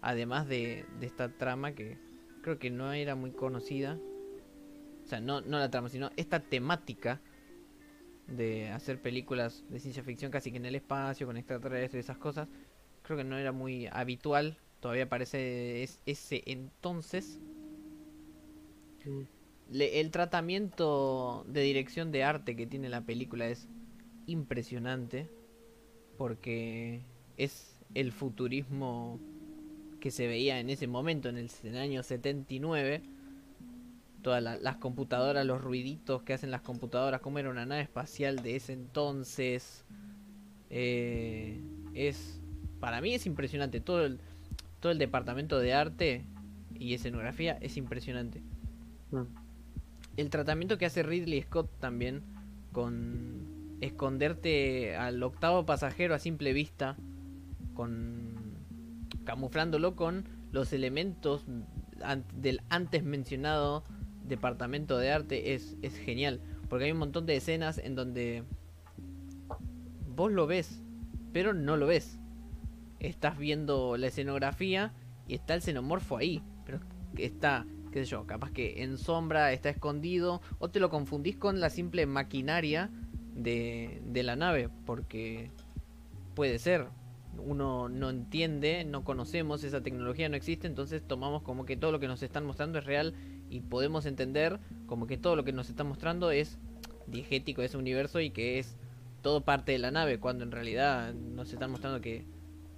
Además 0.02 0.46
de, 0.46 0.86
de 1.00 1.06
esta 1.06 1.30
trama 1.30 1.72
que 1.72 1.98
creo 2.42 2.60
que 2.60 2.70
no 2.70 2.92
era 2.92 3.16
muy 3.16 3.32
conocida. 3.32 3.98
O 5.04 5.08
sea, 5.08 5.20
no, 5.20 5.40
no 5.40 5.58
la 5.58 5.68
trama, 5.68 5.88
sino 5.88 6.12
esta 6.16 6.38
temática 6.38 7.20
de 8.28 8.68
hacer 8.68 9.02
películas 9.02 9.64
de 9.68 9.80
ciencia 9.80 10.04
ficción 10.04 10.30
casi 10.30 10.52
que 10.52 10.58
en 10.58 10.66
el 10.66 10.76
espacio, 10.76 11.26
con 11.26 11.36
extraterrestres, 11.36 12.04
esas 12.04 12.16
cosas. 12.16 12.48
Creo 13.02 13.18
que 13.18 13.24
no 13.24 13.36
era 13.38 13.52
muy 13.52 13.86
habitual. 13.92 14.56
Todavía 14.80 15.08
parece 15.08 15.82
es, 15.82 16.00
ese 16.06 16.42
entonces. 16.46 17.38
Le- 19.70 20.00
el 20.00 20.10
tratamiento 20.10 21.44
de 21.48 21.60
dirección 21.62 22.10
de 22.12 22.24
arte 22.24 22.56
que 22.56 22.66
tiene 22.66 22.88
la 22.88 23.02
película 23.02 23.46
es 23.48 23.68
impresionante. 24.26 25.28
Porque 26.18 27.02
es 27.36 27.80
el 27.94 28.12
futurismo 28.12 29.20
que 30.00 30.10
se 30.10 30.28
veía 30.28 30.60
en 30.60 30.70
ese 30.70 30.86
momento, 30.88 31.28
en 31.28 31.38
el, 31.38 31.50
en 31.64 31.74
el 31.76 31.80
año 31.82 32.02
79 32.02 33.02
todas 34.22 34.42
la- 34.42 34.56
las 34.58 34.76
computadoras, 34.76 35.46
los 35.46 35.60
ruiditos 35.62 36.22
que 36.22 36.34
hacen 36.34 36.50
las 36.50 36.60
computadoras, 36.62 37.20
cómo 37.20 37.38
era 37.38 37.50
una 37.50 37.66
nave 37.66 37.82
espacial 37.82 38.36
de 38.42 38.56
ese 38.56 38.72
entonces. 38.74 39.84
Eh, 40.70 41.60
es 41.94 42.39
para 42.80 43.00
mí 43.00 43.14
es 43.14 43.26
impresionante 43.26 43.80
todo 43.80 44.04
el 44.06 44.18
todo 44.80 44.92
el 44.92 44.98
departamento 44.98 45.58
de 45.58 45.74
arte 45.74 46.24
y 46.78 46.94
escenografía 46.94 47.58
es 47.60 47.76
impresionante. 47.76 48.40
Mm. 49.10 49.24
El 50.16 50.30
tratamiento 50.30 50.78
que 50.78 50.86
hace 50.86 51.02
Ridley 51.02 51.42
Scott 51.42 51.70
también 51.80 52.22
con 52.72 53.76
esconderte 53.82 54.96
al 54.96 55.22
octavo 55.22 55.66
pasajero 55.66 56.14
a 56.14 56.18
simple 56.18 56.52
vista 56.54 56.96
con 57.74 58.34
camuflándolo 59.24 59.96
con 59.96 60.24
los 60.52 60.72
elementos 60.72 61.44
an- 62.02 62.24
del 62.34 62.62
antes 62.70 63.04
mencionado 63.04 63.84
departamento 64.26 64.96
de 64.98 65.10
arte 65.12 65.54
es, 65.54 65.76
es 65.82 65.94
genial. 65.96 66.40
Porque 66.68 66.86
hay 66.86 66.92
un 66.92 66.98
montón 66.98 67.26
de 67.26 67.36
escenas 67.36 67.78
en 67.78 67.94
donde 67.96 68.44
vos 70.14 70.32
lo 70.32 70.46
ves, 70.46 70.82
pero 71.32 71.52
no 71.52 71.76
lo 71.76 71.86
ves. 71.86 72.18
Estás 73.00 73.38
viendo 73.38 73.96
la 73.96 74.06
escenografía 74.08 74.92
y 75.26 75.34
está 75.34 75.54
el 75.54 75.62
xenomorfo 75.62 76.16
ahí, 76.16 76.42
pero 76.64 76.80
está, 77.16 77.66
qué 77.92 78.04
sé 78.04 78.10
yo, 78.10 78.26
capaz 78.26 78.50
que 78.52 78.82
en 78.82 78.98
sombra, 78.98 79.52
está 79.52 79.70
escondido, 79.70 80.40
o 80.58 80.70
te 80.70 80.80
lo 80.80 80.90
confundís 80.90 81.36
con 81.36 81.60
la 81.60 81.70
simple 81.70 82.06
maquinaria 82.06 82.90
de, 83.34 84.02
de 84.04 84.22
la 84.22 84.36
nave, 84.36 84.68
porque 84.86 85.50
puede 86.34 86.58
ser. 86.58 86.86
Uno 87.38 87.88
no 87.88 88.10
entiende, 88.10 88.84
no 88.84 89.04
conocemos, 89.04 89.62
esa 89.62 89.82
tecnología 89.82 90.28
no 90.28 90.36
existe, 90.36 90.66
entonces 90.66 91.00
tomamos 91.06 91.42
como 91.42 91.64
que 91.64 91.76
todo 91.76 91.92
lo 91.92 92.00
que 92.00 92.08
nos 92.08 92.22
están 92.22 92.44
mostrando 92.44 92.78
es 92.78 92.84
real 92.84 93.14
y 93.48 93.60
podemos 93.60 94.04
entender 94.04 94.58
como 94.86 95.06
que 95.06 95.16
todo 95.16 95.36
lo 95.36 95.44
que 95.44 95.52
nos 95.52 95.70
están 95.70 95.86
mostrando 95.86 96.30
es 96.32 96.58
diegético 97.06 97.60
de 97.60 97.68
ese 97.68 97.76
universo 97.76 98.20
y 98.20 98.30
que 98.30 98.58
es 98.58 98.76
todo 99.22 99.42
parte 99.42 99.72
de 99.72 99.78
la 99.78 99.90
nave, 99.90 100.18
cuando 100.18 100.44
en 100.44 100.50
realidad 100.50 101.14
nos 101.14 101.52
están 101.52 101.70
mostrando 101.70 102.00
que 102.00 102.24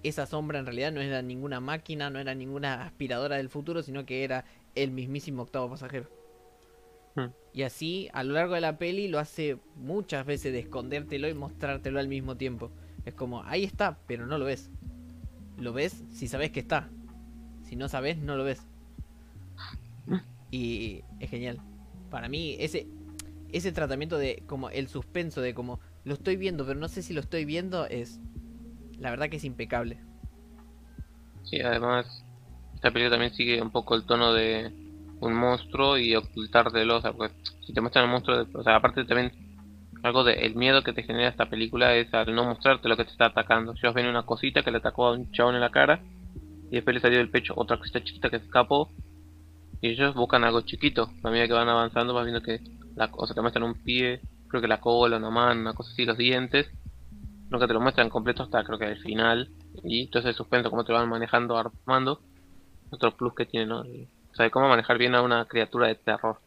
esa 0.03 0.27
sombra 0.27 0.59
en 0.59 0.67
realidad 0.67 0.93
no 0.93 1.01
era 1.01 1.23
ninguna 1.23 1.61
máquina, 1.61 2.11
no 2.11 2.19
era 2.19 2.35
ninguna 2.35 2.85
aspiradora 2.85 3.37
del 3.37 3.49
futuro, 3.49 3.83
sino 3.83 4.05
que 4.05 4.25
era 4.25 4.45
el 4.75 4.91
mismísimo 4.91 5.43
octavo 5.43 5.71
pasajero. 5.71 6.09
Hmm. 7.15 7.29
Y 7.53 7.63
así, 7.63 8.09
a 8.13 8.25
lo 8.25 8.35
largo 8.35 8.55
de 8.55 8.61
la 8.61 8.79
peli, 8.79 9.09
lo 9.09 9.19
hace 9.19 9.59
muchas 9.77 10.27
veces 10.27 10.53
de 10.53 10.61
escondértelo 10.61 11.29
y 11.29 11.35
mostrártelo 11.35 12.01
al 12.01 12.09
mismo 12.09 12.37
tiempo. 12.37 12.71
Es 13.05 13.15
como, 13.15 13.43
ahí 13.45 13.65
está, 13.65 13.99
pero 14.07 14.27
no 14.27 14.39
lo 14.39 14.45
ves. 14.45 14.71
Lo 15.59 15.73
ves 15.73 16.05
si 16.11 16.29
sabes 16.29 16.51
que 16.51 16.61
está. 16.61 16.89
Si 17.65 17.77
no 17.77 17.89
sabes, 17.89 18.19
no 18.19 18.37
lo 18.37 18.45
ves. 18.45 18.67
Y 20.51 21.03
es 21.19 21.31
genial. 21.31 21.61
Para 22.11 22.29
mí, 22.29 22.57
ese, 22.59 22.87
ese 23.53 23.73
tratamiento 23.73 24.19
de 24.19 24.43
como 24.47 24.69
el 24.69 24.89
suspenso 24.89 25.41
de 25.41 25.55
como 25.55 25.81
lo 26.05 26.15
estoy 26.15 26.37
viendo, 26.37 26.67
pero 26.67 26.79
no 26.79 26.89
sé 26.89 27.03
si 27.03 27.15
lo 27.15 27.21
estoy 27.21 27.47
viendo, 27.47 27.87
es 27.87 28.21
la 29.03 29.11
verdad 29.11 29.29
que 29.29 29.37
es 29.37 29.45
impecable. 29.45 29.99
Sí, 31.43 31.61
además, 31.61 32.25
esta 32.75 32.93
película 32.93 33.11
también 33.11 33.35
sigue 33.35 33.61
un 33.61 33.71
poco 33.71 33.97
el 33.97 34.05
tono 34.05 34.33
de 34.33 34.73
un 35.21 35.35
monstruo 35.35 35.99
y 35.99 36.15
ocultártelo, 36.15 36.97
o 36.97 37.01
sea, 37.01 37.13
porque 37.13 37.35
si 37.67 37.73
te 37.73 37.81
muestran 37.81 38.05
el 38.05 38.11
monstruo, 38.13 38.47
o 38.55 38.63
sea, 38.63 38.77
aparte 38.77 39.05
también 39.05 39.33
algo 40.05 40.25
de 40.25 40.35
el 40.35 40.55
miedo 40.55 40.83
que 40.83 40.93
te 40.93 41.03
genera 41.03 41.29
esta 41.29 41.51
película 41.51 41.95
es 41.97 42.13
al 42.15 42.35
no 42.35 42.45
mostrarte 42.45 42.89
lo 42.89 42.97
que 42.97 43.05
te 43.05 43.11
está 43.11 43.27
atacando. 43.27 43.73
Ellos 43.73 43.95
ven 43.95 44.07
una 44.07 44.25
cosita 44.25 44.63
que 44.63 44.71
le 44.71 44.79
atacó 44.79 45.07
a 45.07 45.13
un 45.13 45.31
chabón 45.33 45.57
en 45.57 45.61
la 45.61 45.71
cara 45.71 46.01
y 46.71 46.77
después 46.77 46.95
le 46.95 47.01
salió 47.01 47.19
del 47.19 47.31
pecho 47.31 47.55
otra 47.57 47.79
cosita 47.79 48.03
chiquita 48.03 48.31
que 48.31 48.39
se 48.39 48.47
escapó 48.47 48.91
y 49.81 49.89
ellos 49.89 50.15
buscan 50.15 50.45
algo 50.45 50.61
chiquito. 50.63 51.11
A 51.23 51.31
medida 51.31 51.49
que 51.49 51.53
van 51.53 51.69
avanzando 51.69 52.15
vas 52.15 52.25
viendo 52.25 52.43
que 52.43 52.61
la 52.95 53.11
cosa 53.11 53.35
te 53.35 53.41
muestran 53.41 53.65
un 53.65 53.75
pie, 53.75 54.21
creo 54.49 54.63
que 54.63 54.69
la 54.69 54.81
cola, 54.81 55.17
una 55.17 55.31
mano, 55.31 55.61
una 55.61 55.75
cosa 55.75 55.91
así, 55.93 56.05
los 56.05 56.17
dientes. 56.17 56.71
Nunca 57.53 57.67
te 57.69 57.75
lo 57.75 57.81
muestran 57.81 58.09
completo 58.11 58.43
hasta 58.43 58.65
creo 58.65 58.79
que 58.79 58.87
al 58.87 58.99
final. 58.99 59.51
Y 59.85 60.05
entonces 60.05 60.31
el 60.31 60.35
suspenso, 60.35 60.71
cómo 60.71 60.85
te 60.85 60.93
van 60.93 61.09
manejando, 61.09 61.57
armando. 61.59 62.23
Otro 62.91 63.17
plus 63.17 63.35
que 63.35 63.47
tiene, 63.47 63.67
¿no? 63.67 63.85
Y- 63.87 64.05
O 64.33 64.35
sea, 64.35 64.51
cómo 64.51 64.69
manejar 64.69 64.99
bien 64.99 65.15
a 65.15 65.23
una 65.23 65.47
criatura 65.47 65.89
de 65.89 65.97
terror. 65.97 66.41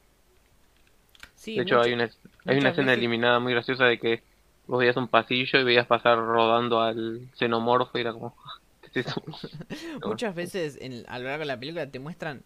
Sí, 1.35 1.55
de 1.55 1.63
hecho, 1.63 1.81
hay 1.81 1.93
una, 1.93 2.09
hay 2.45 2.57
una 2.57 2.69
escena 2.69 2.91
veces- 2.91 2.97
eliminada 2.97 3.39
muy 3.39 3.53
graciosa 3.53 3.85
de 3.85 3.99
que 3.99 4.23
vos 4.67 4.79
veías 4.79 4.97
un 4.97 5.07
pasillo 5.07 5.59
y 5.59 5.63
veías 5.63 5.87
pasar 5.87 6.17
rodando 6.17 6.81
al 6.81 7.29
xenomorfo 7.37 7.97
y 7.97 8.01
era 8.01 8.13
como, 8.13 8.35
¿qué 8.81 8.99
es 8.99 9.07
eso? 9.07 9.23
Pero 9.23 9.61
muchas 10.09 10.35
veces 10.35 10.77
en, 10.81 11.03
a 11.07 11.19
lo 11.19 11.25
largo 11.25 11.39
de 11.41 11.45
la 11.45 11.59
película 11.59 11.89
te 11.89 11.99
muestran 11.99 12.43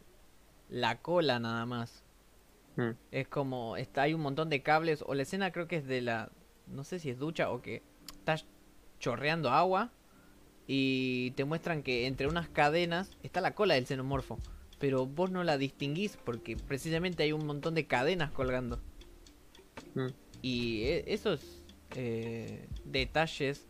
la 0.70 1.02
cola 1.02 1.40
nada 1.40 1.66
más. 1.66 2.04
bueno. 2.76 2.98
Es 3.12 3.28
como, 3.28 3.76
está, 3.78 4.04
hay 4.04 4.14
un 4.14 4.22
montón 4.22 4.50
de 4.50 4.62
cables, 4.62 5.04
o 5.06 5.14
la 5.16 5.24
escena 5.24 5.52
creo 5.52 5.68
que 5.68 5.78
es 5.78 5.88
de 5.88 6.02
la, 6.02 6.32
no 6.68 6.84
sé 6.84 7.00
si 7.00 7.10
es 7.10 7.18
ducha 7.18 7.50
o 7.50 7.62
que 7.62 7.82
está 8.20 8.36
chorreando 9.00 9.50
agua 9.50 9.92
y 10.68 11.32
te 11.32 11.46
muestran 11.46 11.82
que 11.84 12.06
entre 12.06 12.28
unas 12.28 12.50
cadenas 12.50 13.18
está 13.24 13.42
la 13.42 13.56
cola 13.56 13.74
del 13.76 13.88
xenomorfo, 13.88 14.38
pero 14.78 15.06
vos 15.08 15.32
no 15.32 15.44
la 15.44 15.58
distinguís 15.58 16.18
porque 16.24 16.56
precisamente 16.56 17.24
hay 17.24 17.32
un 17.32 17.46
montón 17.46 17.74
de 17.76 17.88
cadenas 17.88 18.32
colgando. 18.32 18.80
Mm. 19.96 20.08
Y 20.42 20.82
e- 20.84 21.04
esos 21.08 21.64
eh, 21.96 22.68
detalles 22.86 23.66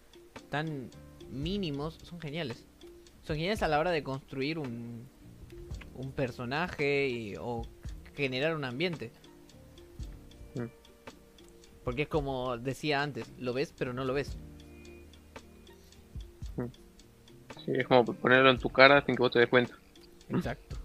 tan 0.49 0.89
mínimos 1.31 1.97
son 2.03 2.19
geniales. 2.19 2.65
Son 3.21 3.35
geniales 3.37 3.63
a 3.63 3.67
la 3.67 3.79
hora 3.79 3.91
de 3.91 4.03
construir 4.03 4.59
un, 4.59 5.07
un 5.95 6.11
personaje 6.11 7.07
y- 7.07 7.35
o 7.39 7.61
generar 8.15 8.55
un 8.55 8.65
ambiente. 8.65 9.11
Porque 11.89 12.03
es 12.03 12.07
como 12.07 12.55
decía 12.55 13.01
antes, 13.01 13.33
lo 13.39 13.51
ves 13.51 13.73
pero 13.75 13.93
no 13.93 14.03
lo 14.05 14.13
ves. 14.13 14.37
Sí, 17.65 17.71
es 17.73 17.87
como 17.87 18.05
ponerlo 18.05 18.51
en 18.51 18.59
tu 18.59 18.69
cara 18.69 19.03
sin 19.07 19.15
que 19.15 19.23
vos 19.23 19.31
te 19.31 19.39
des 19.39 19.49
cuenta. 19.49 19.73
Exacto. 20.29 20.75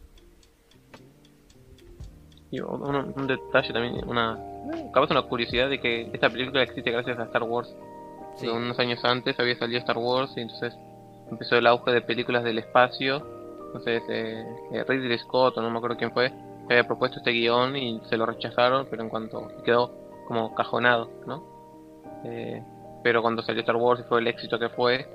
Y 2.50 2.58
un, 2.60 2.80
un- 2.82 3.26
detalle 3.26 3.70
también, 3.74 4.02
una 4.08 4.38
capaz 4.94 5.10
una 5.10 5.20
curiosidad 5.24 5.68
de 5.68 5.78
que 5.78 6.08
esta 6.10 6.30
película 6.30 6.62
existe 6.62 6.90
gracias 6.90 7.18
a 7.18 7.24
Star 7.24 7.42
Wars. 7.42 7.76
Sí. 8.38 8.48
Unos 8.48 8.78
años 8.78 9.04
antes 9.04 9.38
había 9.38 9.58
salido 9.58 9.80
Star 9.80 9.98
Wars 9.98 10.32
y 10.38 10.40
entonces 10.40 10.72
empezó 11.30 11.56
el 11.56 11.66
auge 11.66 11.92
de 11.92 12.00
películas 12.00 12.44
del 12.44 12.56
espacio. 12.60 13.16
Entonces, 13.66 14.02
eh, 14.08 14.42
eh, 14.72 14.84
Ridley 14.88 15.18
Scott, 15.18 15.58
o 15.58 15.60
no 15.60 15.68
me 15.68 15.76
acuerdo 15.76 15.98
quién 15.98 16.12
fue, 16.12 16.32
había 16.70 16.86
propuesto 16.86 17.18
este 17.18 17.32
guion 17.32 17.76
y 17.76 18.00
se 18.08 18.16
lo 18.16 18.24
rechazaron, 18.24 18.86
pero 18.88 19.02
en 19.02 19.10
cuanto 19.10 19.48
quedó 19.66 20.02
como 20.26 20.54
cajonado, 20.54 21.10
¿no? 21.26 21.44
Eh, 22.24 22.62
pero 23.02 23.20
cuando 23.22 23.42
salió 23.42 23.60
Star 23.60 23.76
Wars 23.76 24.00
y 24.00 24.08
fue 24.08 24.20
el 24.20 24.26
éxito 24.26 24.58
que 24.58 24.68
fue, 24.70 25.06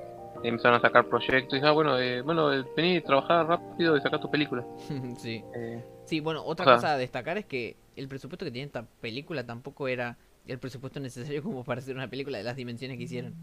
empezaron 0.44 0.78
a 0.78 0.82
sacar 0.82 1.06
proyectos 1.08 1.54
y 1.54 1.56
dijeron, 1.56 1.70
ah, 1.70 1.74
bueno, 1.74 1.98
eh, 2.00 2.22
bueno, 2.22 2.54
eh, 2.54 2.64
vení 2.78 2.98
a 2.98 3.04
trabajar 3.04 3.48
rápido 3.48 3.98
y 3.98 4.02
sacar 4.02 4.20
tu 4.20 4.30
película. 4.30 4.66
sí. 5.18 5.44
Eh, 5.56 5.84
Sí, 6.06 6.22
bueno, 6.22 6.44
otra 6.44 6.64
o 6.64 6.68
sea- 6.68 6.76
cosa 6.76 6.94
a 6.94 6.98
destacar 6.98 7.38
es 7.38 7.46
que 7.46 7.76
el 7.96 8.08
presupuesto 8.08 8.44
que 8.46 8.52
tiene 8.52 8.66
esta 8.66 8.84
película 9.02 9.46
tampoco 9.46 9.88
era 9.88 10.18
el 10.48 10.58
presupuesto 10.58 11.00
necesario 11.00 11.44
como 11.44 11.64
para 11.64 11.80
hacer 11.82 11.96
una 11.96 12.08
película 12.08 12.38
de 12.40 12.44
las 12.44 12.56
dimensiones 12.56 12.98
que 12.98 13.04
hicieron. 13.04 13.36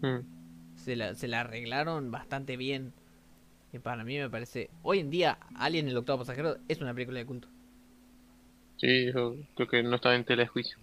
mm, 0.00 0.76
Se 0.76 0.96
la, 0.96 1.14
se 1.14 1.28
la 1.28 1.40
arreglaron 1.40 2.10
bastante 2.10 2.56
bien. 2.56 2.92
Y 3.72 3.78
para 3.78 4.04
mí 4.04 4.18
me 4.18 4.28
parece... 4.28 4.68
Hoy 4.82 4.98
en 4.98 5.08
día, 5.10 5.38
Alien 5.56 5.88
el 5.88 5.96
octavo 5.96 6.18
pasajero 6.20 6.56
es 6.68 6.80
una 6.80 6.92
película 6.94 7.18
de 7.18 7.26
culto. 7.26 7.48
Sí, 8.76 9.12
yo 9.12 9.36
creo 9.54 9.68
que 9.68 9.82
no 9.82 9.96
estaba 9.96 10.14
en 10.14 10.24
tela 10.24 10.42
de 10.42 10.48
juicio. 10.48 10.76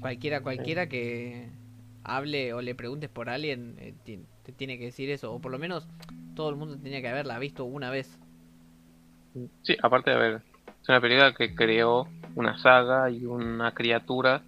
Cualquiera, 0.00 0.40
cualquiera 0.40 0.88
que 0.88 1.48
hable 2.02 2.52
o 2.52 2.60
le 2.60 2.74
preguntes 2.74 3.08
por 3.08 3.28
Alien 3.28 3.76
eh, 3.78 3.94
te 4.44 4.52
tiene 4.52 4.78
que 4.78 4.86
decir 4.86 5.10
eso. 5.10 5.32
O 5.32 5.40
por 5.40 5.52
lo 5.52 5.58
menos 5.58 5.86
todo 6.34 6.50
el 6.50 6.56
mundo 6.56 6.76
tenía 6.76 7.00
que 7.00 7.08
haberla 7.08 7.38
visto 7.38 7.64
una 7.64 7.90
vez. 7.90 8.18
Sí, 9.62 9.76
aparte 9.82 10.10
de 10.10 10.16
ver, 10.16 10.42
es 10.82 10.88
una 10.88 11.00
película 11.00 11.34
que 11.34 11.54
creó 11.54 12.06
una 12.36 12.58
saga 12.58 13.10
y 13.10 13.24
una 13.24 13.72
criatura 13.72 14.42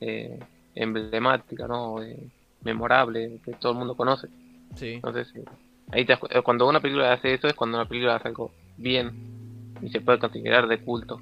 eh, 0.00 0.38
emblemática, 0.74 1.66
¿no? 1.66 2.02
Eh, 2.02 2.16
memorable, 2.62 3.38
que 3.44 3.52
todo 3.54 3.72
el 3.72 3.78
mundo 3.78 3.96
conoce. 3.96 4.28
Sí. 4.76 4.94
Entonces, 4.94 5.34
eh, 5.34 5.44
ahí 5.90 6.04
te 6.04 6.16
cuando 6.44 6.68
una 6.68 6.80
película 6.80 7.12
hace 7.12 7.34
eso 7.34 7.48
es 7.48 7.54
cuando 7.54 7.78
una 7.78 7.88
película 7.88 8.16
hace 8.16 8.28
algo 8.28 8.52
bien 8.76 9.12
y 9.82 9.90
se 9.90 10.00
puede 10.00 10.18
considerar 10.18 10.68
de 10.68 10.78
culto. 10.78 11.20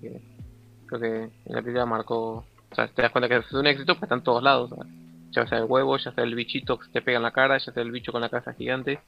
Creo 0.00 1.00
que 1.00 1.30
la 1.46 1.60
película 1.60 1.86
marcó, 1.86 2.44
o 2.70 2.74
sea, 2.74 2.88
te 2.88 3.02
das 3.02 3.12
cuenta 3.12 3.28
que 3.28 3.36
es 3.36 3.52
un 3.52 3.66
éxito, 3.66 3.94
pues 3.94 4.04
está 4.04 4.14
en 4.14 4.22
todos 4.22 4.42
lados. 4.42 4.70
ya 5.30 5.46
sea 5.46 5.58
el 5.58 5.64
huevo, 5.64 5.96
ya 5.98 6.12
sea 6.12 6.24
el 6.24 6.34
bichito 6.34 6.78
que 6.78 6.88
te 6.88 7.02
pega 7.02 7.18
en 7.18 7.22
la 7.22 7.32
cara, 7.32 7.58
ya 7.58 7.72
sea 7.72 7.82
el 7.82 7.90
bicho 7.90 8.12
con 8.12 8.20
la 8.20 8.28
cabeza 8.28 8.52
gigante. 8.54 9.00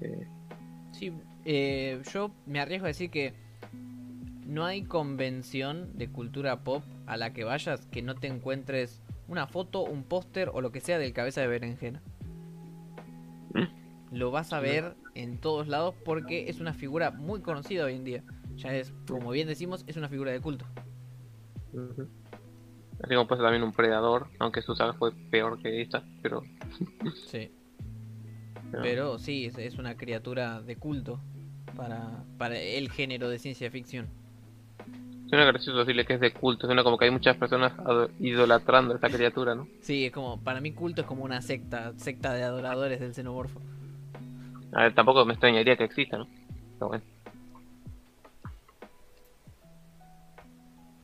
Eh, 0.00 0.26
Sí, 0.98 1.12
eh, 1.44 2.02
yo 2.12 2.32
me 2.46 2.58
arriesgo 2.58 2.86
a 2.86 2.88
decir 2.88 3.10
que 3.10 3.32
no 4.46 4.64
hay 4.64 4.82
convención 4.82 5.96
de 5.96 6.08
cultura 6.08 6.64
pop 6.64 6.82
a 7.06 7.16
la 7.16 7.32
que 7.32 7.44
vayas 7.44 7.86
que 7.86 8.02
no 8.02 8.16
te 8.16 8.26
encuentres 8.26 9.00
una 9.28 9.46
foto, 9.46 9.82
un 9.82 10.02
póster 10.02 10.50
o 10.52 10.60
lo 10.60 10.72
que 10.72 10.80
sea 10.80 10.98
del 10.98 11.12
cabeza 11.12 11.40
de 11.40 11.46
berenjena. 11.46 12.02
Lo 14.10 14.30
vas 14.30 14.52
a 14.52 14.60
ver 14.60 14.96
en 15.14 15.38
todos 15.38 15.68
lados 15.68 15.94
porque 16.04 16.48
es 16.48 16.60
una 16.60 16.72
figura 16.72 17.10
muy 17.10 17.42
conocida 17.42 17.84
hoy 17.84 17.94
en 17.94 18.04
día. 18.04 18.24
Ya 18.58 18.74
es, 18.74 18.92
como 19.08 19.30
bien 19.30 19.48
decimos, 19.48 19.84
es 19.86 19.96
una 19.96 20.08
figura 20.08 20.30
de 20.32 20.40
culto. 20.40 20.64
Así 23.02 23.14
como 23.14 23.28
pasa 23.28 23.42
también 23.42 23.62
un 23.62 23.72
predador, 23.72 24.26
aunque 24.38 24.62
su 24.62 24.74
saga 24.74 24.92
fue 24.94 25.12
peor 25.30 25.58
que 25.60 25.80
esta, 25.82 26.02
pero. 26.22 26.42
Sí. 27.26 27.50
pero- 28.70 28.82
Pero 28.82 29.18
sí, 29.18 29.46
es, 29.46 29.56
es 29.58 29.78
una 29.78 29.96
criatura 29.96 30.60
de 30.60 30.76
culto 30.76 31.20
para, 31.76 32.24
para 32.36 32.58
el 32.58 32.90
género 32.90 33.28
de 33.28 33.38
ciencia 33.38 33.70
ficción. 33.70 34.06
Suena 35.28 35.44
gracioso 35.44 35.78
decirle 35.80 36.06
que 36.06 36.14
es 36.14 36.20
de 36.20 36.32
culto, 36.32 36.66
suena 36.66 36.82
como 36.82 36.96
que 36.98 37.04
hay 37.04 37.10
muchas 37.10 37.36
personas 37.36 37.72
idolatrando 38.18 38.92
a 38.94 38.96
esta 38.96 39.10
criatura, 39.10 39.54
¿no? 39.54 39.68
Sí, 39.82 40.06
es 40.06 40.12
como, 40.12 40.40
para 40.40 40.60
mí 40.62 40.72
culto 40.72 41.02
es 41.02 41.06
como 41.06 41.22
una 41.22 41.42
secta, 41.42 41.92
secta 41.98 42.32
de 42.32 42.42
adoradores 42.44 42.98
del 42.98 43.14
xenomorfo. 43.14 43.60
A 44.72 44.84
ver, 44.84 44.94
tampoco 44.94 45.24
me 45.26 45.34
extrañaría 45.34 45.76
que 45.76 45.84
exista, 45.84 46.16
¿no? 46.18 46.26
Pero 46.78 46.88
bueno. 46.88 47.04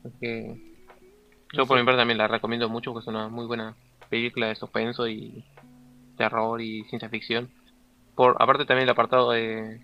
Así 0.04 0.18
que 0.20 0.74
yo 1.52 1.66
por 1.66 1.78
mi 1.78 1.84
parte 1.84 1.98
también 1.98 2.18
la 2.18 2.28
recomiendo 2.28 2.68
mucho 2.68 2.92
porque 2.92 3.04
es 3.04 3.08
una 3.08 3.28
muy 3.28 3.46
buena 3.46 3.74
película 4.08 4.48
de 4.48 4.56
suspenso 4.56 5.08
y 5.08 5.44
terror 6.16 6.60
y 6.60 6.84
ciencia 6.84 7.08
ficción. 7.08 7.50
Por 8.14 8.36
aparte 8.40 8.64
también 8.64 8.84
el 8.84 8.90
apartado 8.90 9.32
de, 9.32 9.80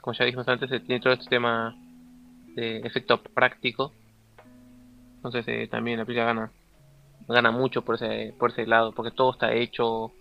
como 0.00 0.14
ya 0.14 0.24
dijimos 0.24 0.48
antes, 0.48 0.70
eh, 0.72 0.80
tiene 0.80 1.00
todo 1.00 1.12
este 1.12 1.28
tema 1.28 1.76
de 2.54 2.78
efecto 2.78 3.22
práctico. 3.22 3.92
Entonces 5.16 5.44
eh, 5.48 5.68
también 5.70 5.98
la 5.98 6.04
película 6.04 6.26
gana 6.26 6.52
gana 7.28 7.50
mucho 7.50 7.82
por 7.82 7.96
ese 7.96 8.34
por 8.38 8.50
ese 8.50 8.66
lado 8.66 8.92
porque 8.92 9.12
todo 9.12 9.32
está 9.32 9.52
hecho 9.52 10.12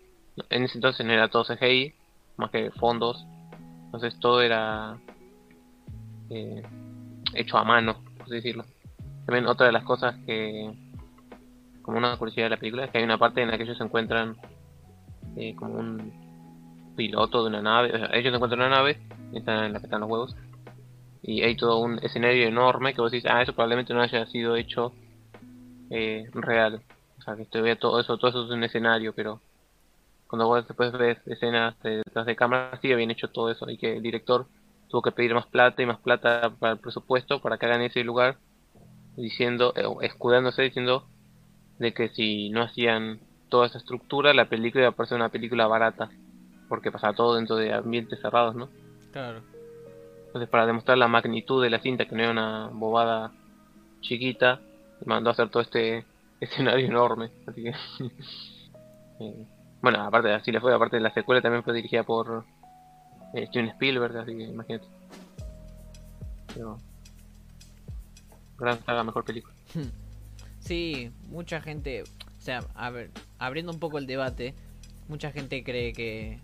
en 0.50 0.64
ese 0.64 0.78
entonces 0.78 1.06
no 1.06 1.14
era 1.14 1.28
todo 1.28 1.44
CGI 1.44 1.94
más 2.38 2.52
que 2.52 2.72
fondos 2.72 3.26
entonces 3.86 4.20
todo 4.20 4.42
era 4.42 4.98
eh, 6.30 6.62
hecho 7.34 7.58
a 7.58 7.64
mano 7.64 7.96
por 8.18 8.26
así 8.26 8.36
decirlo 8.36 8.66
también 9.30 9.46
otra 9.46 9.68
de 9.68 9.72
las 9.72 9.84
cosas 9.84 10.16
que 10.26 10.72
como 11.84 12.00
una 12.00 12.18
curiosidad 12.18 12.48
de 12.48 12.50
la 12.50 12.58
película 12.58 12.86
es 12.86 12.92
que 12.92 12.98
hay 12.98 13.04
una 13.04 13.20
parte 13.20 13.44
en 13.44 13.52
la 13.52 13.58
que 13.58 13.64
ellos 13.64 13.78
se 13.78 13.84
encuentran 13.84 14.36
eh, 15.36 15.56
como 15.56 15.76
un 15.76 16.94
piloto 16.96 17.44
de 17.44 17.50
una 17.50 17.62
nave 17.62 17.94
o 17.94 17.98
sea, 18.00 18.10
ellos 18.14 18.34
encuentran 18.34 18.62
en 18.62 18.68
una 18.68 18.76
nave 18.78 19.00
están 19.34 19.66
en 19.66 19.74
la 19.74 19.80
que 19.80 19.86
están 19.86 20.02
los 20.02 20.10
huevos 20.10 20.36
y 21.22 21.44
hay 21.44 21.56
todo 21.56 21.78
un 21.78 22.00
escenario 22.02 22.48
enorme 22.48 22.96
que 22.96 23.02
vos 23.02 23.12
decís 23.12 23.30
ah 23.30 23.44
eso 23.44 23.54
probablemente 23.54 23.94
no 23.94 24.02
haya 24.02 24.26
sido 24.26 24.56
hecho 24.56 24.94
eh, 25.92 26.28
real 26.34 26.82
o 27.20 27.22
sea 27.22 27.36
que 27.36 27.46
todavía 27.46 27.78
todo 27.78 28.00
eso 28.00 28.18
todo 28.18 28.32
eso 28.32 28.46
es 28.46 28.50
un 28.52 28.64
escenario 28.64 29.14
pero 29.14 29.42
cuando 30.26 30.48
vos 30.48 30.68
después 30.68 30.92
ves 30.94 31.20
escenas 31.28 31.80
de- 31.84 31.98
detrás 31.98 32.26
de 32.26 32.36
cámara 32.36 32.80
sí 32.82 32.92
habían 32.92 33.12
hecho 33.12 33.28
todo 33.28 33.52
eso 33.52 33.70
y 33.70 33.78
que 33.78 33.98
el 33.98 34.02
director 34.02 34.48
tuvo 34.88 35.04
que 35.04 35.12
pedir 35.12 35.36
más 35.36 35.46
plata 35.46 35.84
y 35.84 35.86
más 35.86 36.00
plata 36.00 36.50
para 36.58 36.74
el 36.74 36.80
presupuesto 36.80 37.40
para 37.44 37.60
que 37.60 37.68
hagan 37.68 37.84
ese 37.84 38.04
lugar 38.04 38.40
diciendo 39.22 39.74
eh, 39.76 39.84
escudándose 40.02 40.62
diciendo 40.64 41.06
de 41.78 41.94
que 41.94 42.10
si 42.10 42.50
no 42.50 42.62
hacían 42.64 43.20
toda 43.50 43.68
esa 43.68 43.78
estructura 43.80 44.34
la 44.34 44.50
película 44.50 44.84
iba 44.84 44.90
a 44.90 44.96
parecer 44.96 45.16
una 45.18 45.30
película 45.30 45.68
barata 45.68 46.10
porque 46.68 46.92
pasaba 46.92 47.14
todo 47.14 47.36
dentro 47.36 47.56
de 47.56 47.74
ambientes 47.74 48.20
cerrados 48.22 48.56
no 48.56 48.70
Claro. 49.12 49.42
entonces 50.28 50.50
para 50.50 50.66
demostrar 50.68 50.98
la 50.98 51.08
magnitud 51.08 51.64
de 51.64 51.70
la 51.70 51.80
cinta 51.80 52.06
que 52.06 52.16
no 52.16 52.22
era 52.24 52.32
una 52.32 52.70
bobada 52.72 53.32
chiquita 54.02 54.60
mandó 55.06 55.30
a 55.30 55.34
hacer 55.34 55.50
todo 55.50 55.62
este 55.64 56.06
escenario 56.40 56.86
enorme 56.88 57.32
así 57.48 57.64
que 57.64 57.70
eh, 59.20 59.46
bueno 59.82 60.02
aparte 60.02 60.32
así 60.34 60.52
le 60.52 60.60
fue 60.62 60.74
aparte 60.74 60.98
de 60.98 61.02
la 61.04 61.14
secuela 61.14 61.42
también 61.42 61.64
fue 61.64 61.74
dirigida 61.74 62.04
por 62.04 62.46
eh, 63.34 63.48
Steven 63.48 63.70
Spielberg 63.70 64.18
así 64.18 64.38
que 64.38 64.44
imagínate 64.44 64.86
pero 66.54 66.78
gran 68.60 68.84
saga 68.86 69.04
mejor 69.04 69.26
película. 69.26 69.54
Sí, 70.62 71.10
mucha 71.30 71.62
gente, 71.62 72.04
o 72.04 72.42
sea, 72.42 72.66
a 72.76 72.90
ver, 72.90 73.12
abriendo 73.38 73.72
un 73.72 73.80
poco 73.80 73.98
el 73.98 74.06
debate, 74.06 74.54
mucha 75.08 75.32
gente 75.32 75.64
cree 75.64 75.94
que 75.94 76.38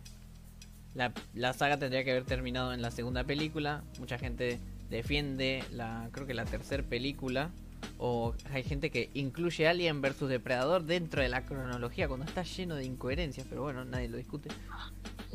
la, 0.94 1.12
la 1.34 1.52
saga 1.52 1.78
tendría 1.78 2.06
que 2.06 2.12
haber 2.12 2.24
terminado 2.24 2.74
en 2.74 2.82
la 2.82 2.92
segunda 2.92 3.26
película, 3.26 3.84
mucha 4.00 4.18
gente 4.18 4.58
defiende 4.90 5.64
la, 5.72 6.08
creo 6.14 6.26
que 6.26 6.34
la 6.34 6.46
tercera 6.46 6.82
película, 6.82 7.52
o 7.98 8.34
hay 8.52 8.64
gente 8.64 8.90
que 8.90 9.10
incluye 9.14 9.68
Alien 9.68 10.02
versus 10.02 10.30
Depredador 10.30 10.84
dentro 10.84 11.22
de 11.22 11.30
la 11.30 11.46
cronología 11.46 12.08
cuando 12.08 12.26
está 12.26 12.44
lleno 12.44 12.76
de 12.76 12.86
incoherencias, 12.86 13.46
pero 13.50 13.64
bueno, 13.64 13.86
nadie 13.86 14.08
lo 14.08 14.18
discute. 14.18 14.50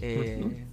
Eh, 0.01 0.66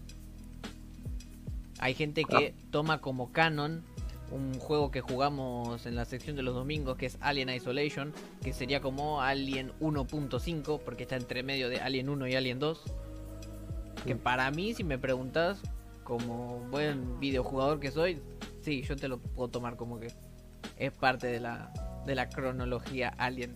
hay 1.79 1.93
gente 1.93 2.23
que 2.23 2.53
toma 2.71 2.99
como 2.99 3.31
canon 3.31 3.83
un 4.31 4.59
juego 4.59 4.91
que 4.91 5.01
jugamos 5.01 5.85
en 5.85 5.95
la 5.95 6.05
sección 6.05 6.35
de 6.35 6.43
los 6.43 6.53
domingos 6.53 6.97
que 6.97 7.05
es 7.05 7.17
Alien 7.21 7.49
Isolation, 7.49 8.13
que 8.43 8.53
sería 8.53 8.81
como 8.81 9.21
Alien 9.21 9.71
1.5, 9.79 10.79
porque 10.83 11.03
está 11.03 11.15
entre 11.15 11.43
medio 11.43 11.69
de 11.69 11.79
Alien 11.79 12.09
1 12.09 12.27
y 12.27 12.35
Alien 12.35 12.59
2. 12.59 12.83
Que 14.05 14.15
para 14.15 14.49
mí, 14.51 14.73
si 14.73 14.83
me 14.83 14.97
preguntas, 14.97 15.59
como 16.03 16.59
buen 16.71 17.19
videojugador 17.19 17.79
que 17.79 17.91
soy, 17.91 18.21
sí, 18.61 18.81
yo 18.83 18.95
te 18.95 19.07
lo 19.07 19.19
puedo 19.19 19.49
tomar 19.49 19.75
como 19.75 19.99
que 19.99 20.07
es 20.77 20.91
parte 20.91 21.27
de 21.27 21.39
la, 21.39 21.71
de 22.05 22.15
la 22.15 22.29
cronología 22.29 23.09
Alien. 23.17 23.55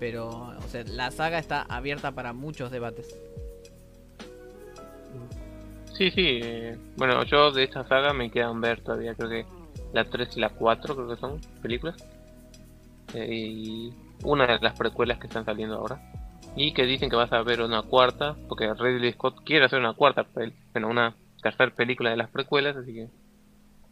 Pero, 0.00 0.28
o 0.28 0.68
sea, 0.68 0.84
la 0.84 1.10
saga 1.10 1.38
está 1.38 1.62
abierta 1.62 2.12
para 2.12 2.32
muchos 2.32 2.70
debates. 2.70 3.14
Sí 5.96 6.10
sí 6.10 6.40
eh, 6.42 6.78
bueno 6.96 7.24
yo 7.24 7.50
de 7.50 7.64
esta 7.64 7.86
saga 7.86 8.12
me 8.12 8.30
quedan 8.30 8.60
ver 8.60 8.82
todavía 8.82 9.14
creo 9.14 9.30
que 9.30 9.46
la 9.94 10.04
3 10.04 10.36
y 10.36 10.40
la 10.40 10.50
4 10.50 10.96
creo 10.96 11.08
que 11.08 11.16
son 11.16 11.40
películas. 11.62 11.96
Eh, 13.14 13.28
y 13.30 13.94
una 14.24 14.46
de 14.46 14.58
las 14.58 14.76
precuelas 14.76 15.18
que 15.18 15.28
están 15.28 15.44
saliendo 15.44 15.76
ahora. 15.76 16.00
Y 16.56 16.72
que 16.72 16.84
dicen 16.84 17.08
que 17.08 17.16
vas 17.16 17.32
a 17.32 17.42
ver 17.42 17.62
una 17.62 17.82
cuarta 17.82 18.36
porque 18.48 18.72
Ridley 18.74 19.12
Scott 19.12 19.42
quiere 19.44 19.64
hacer 19.64 19.78
una 19.78 19.94
cuarta 19.94 20.26
bueno 20.72 20.88
una 20.88 21.14
tercera 21.42 21.74
película 21.74 22.10
de 22.10 22.16
las 22.16 22.30
precuelas 22.30 22.76
así 22.76 22.94
que 22.94 23.08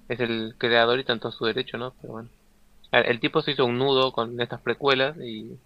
es 0.09 0.20
el 0.20 0.55
creador 0.59 0.99
y 1.01 1.05
tanto 1.05 1.29
a 1.29 1.33
su 1.33 1.45
derecho 1.45 1.79
no 1.79 1.93
pero 2.01 2.15
bueno. 2.15 2.29
El, 2.93 3.07
el 3.07 3.20
tipo 3.20 3.43
se 3.43 3.53
hizo 3.53 3.65
un 3.65 3.79
nudo 3.79 4.12
con 4.12 4.41
estas 4.41 4.61
precuelas 4.61 5.16
y 5.19 5.59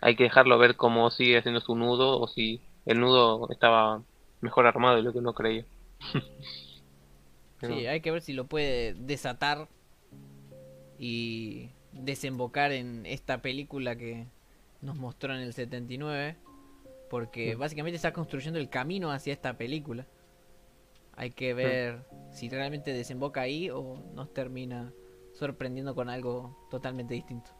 hay 0.00 0.16
que 0.16 0.24
dejarlo 0.24 0.58
ver 0.58 0.76
cómo 0.76 1.10
sigue 1.10 1.38
haciendo 1.38 1.60
su 1.60 1.76
nudo 1.76 2.20
o 2.20 2.26
si 2.28 2.60
el 2.86 3.00
nudo 3.00 3.48
estaba 3.50 4.02
mejor 4.42 4.66
armado 4.66 4.96
de 4.96 5.02
lo 5.02 5.12
que 5.12 5.18
uno 5.18 5.32
creía. 5.32 5.64
Sí, 7.60 7.86
hay 7.86 8.00
que 8.00 8.10
ver 8.10 8.22
si 8.22 8.32
lo 8.32 8.46
puede 8.48 8.94
desatar 8.94 9.68
y 10.98 11.70
desembocar 11.92 12.72
en 12.72 13.06
esta 13.06 13.40
película 13.40 13.94
que 13.94 14.26
nos 14.80 14.96
mostró 14.96 15.32
en 15.32 15.42
el 15.42 15.52
79. 15.52 16.36
Porque 17.08 17.54
básicamente 17.54 17.94
está 17.94 18.12
construyendo 18.12 18.58
el 18.58 18.68
camino 18.68 19.12
hacia 19.12 19.32
esta 19.32 19.56
película. 19.56 20.06
Hay 21.14 21.30
que 21.30 21.54
ver 21.54 22.04
si 22.32 22.48
realmente 22.48 22.92
desemboca 22.92 23.42
ahí 23.42 23.70
o 23.70 24.02
nos 24.12 24.34
termina 24.34 24.92
sorprendiendo 25.32 25.94
con 25.94 26.08
algo 26.08 26.66
totalmente 26.68 27.14
distinto. 27.14 27.50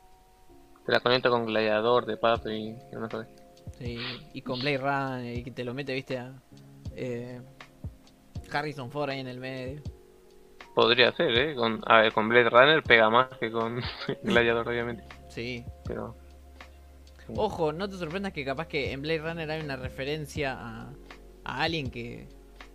Te 0.85 0.91
la 0.91 0.99
conecta 0.99 1.31
con 1.31 1.47
Gladiador 1.47 2.07
de 2.07 2.17
Pato 2.17 2.51
y 2.51 2.73
no 2.93 3.09
sé. 3.09 3.29
Sí, 3.79 3.99
y 4.33 4.43
con 4.43 4.59
Blade 4.59 4.79
Runner 4.79 5.39
y 5.39 5.45
que 5.45 5.53
te 5.53 5.65
lo 5.65 5.75
mete, 5.75 5.95
viste, 5.95 6.19
a 6.19 6.35
eh, 6.97 7.41
Harrison 8.51 8.91
Ford 8.91 9.11
ahí 9.11 9.21
en 9.21 9.29
el 9.29 9.41
medio. 9.41 9.83
Podría 10.75 11.13
ser, 11.13 11.37
¿eh? 11.37 11.55
Con, 11.55 11.83
a 11.87 12.01
ver, 12.01 12.13
con 12.13 12.29
Blade 12.29 12.49
Runner 12.49 12.83
pega 12.83 13.11
más 13.11 13.29
que 13.39 13.51
con 13.51 13.81
Gladiador, 14.23 14.69
obviamente. 14.69 15.05
Sí. 15.29 15.65
Pero. 15.85 16.17
Ojo, 17.37 17.73
no 17.73 17.89
te 17.89 17.97
sorprendas 17.97 18.33
que 18.33 18.45
capaz 18.45 18.67
que 18.67 18.93
en 18.93 19.03
Blade 19.03 19.19
Runner 19.19 19.51
hay 19.51 19.63
una 19.63 19.77
referencia 19.77 20.57
a, 20.59 20.93
a 21.45 21.63
alguien 21.63 21.91
que 21.91 22.29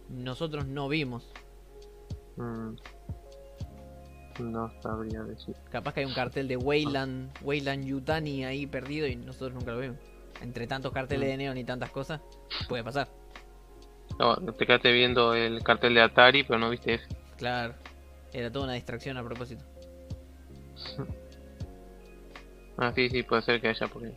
nosotros 0.10 0.68
no 0.68 0.88
vimos. 0.88 1.28
Mm. 2.38 2.76
No 4.40 4.72
sabría 4.82 5.24
decir. 5.24 5.56
Capaz 5.72 5.94
que 5.94 6.02
hay 6.02 6.06
un 6.06 6.14
cartel 6.14 6.48
de 6.48 6.58
Wayland, 6.58 7.32
Wayland 7.42 7.86
Yutani 7.86 8.46
ahí 8.46 8.68
perdido 8.68 9.08
y 9.08 9.16
nosotros 9.16 9.54
nunca 9.54 9.72
lo 9.72 9.80
vimos. 9.80 9.98
Entre 10.42 10.68
tantos 10.68 10.92
carteles 10.92 11.30
de 11.30 11.38
neon 11.38 11.58
y 11.58 11.64
tantas 11.64 11.90
cosas, 11.90 12.22
puede 12.70 12.84
pasar. 12.84 13.08
No, 14.20 14.36
te 14.36 14.66
quedaste 14.66 14.92
viendo 14.92 15.34
el 15.34 15.62
cartel 15.64 15.94
de 15.94 16.02
Atari, 16.02 16.44
pero 16.44 16.60
no 16.60 16.70
viste 16.70 16.96
ese. 16.96 17.08
Claro, 17.38 17.76
era 18.34 18.52
toda 18.52 18.66
una 18.66 18.74
distracción 18.74 19.18
a 19.18 19.24
propósito. 19.24 19.64
ah, 22.78 22.92
sí, 22.96 23.10
sí, 23.10 23.24
puede 23.24 23.44
ser 23.44 23.62
que 23.62 23.70
haya, 23.70 23.88
porque 23.88 24.14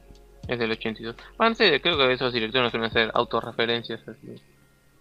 es 0.48 0.58
del 0.58 0.70
82. 0.70 1.16
Bueno, 1.36 1.54
sí, 1.54 1.64
creo 1.80 1.98
que 1.98 2.12
esos 2.12 2.32
directores 2.32 2.64
no 2.64 2.70
suelen 2.70 2.90
hacer 2.90 3.10
autorreferencias, 3.14 4.06
así 4.08 4.34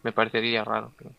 me 0.03 0.11
parecería 0.11 0.63
raro, 0.63 0.93
pero 0.97 1.11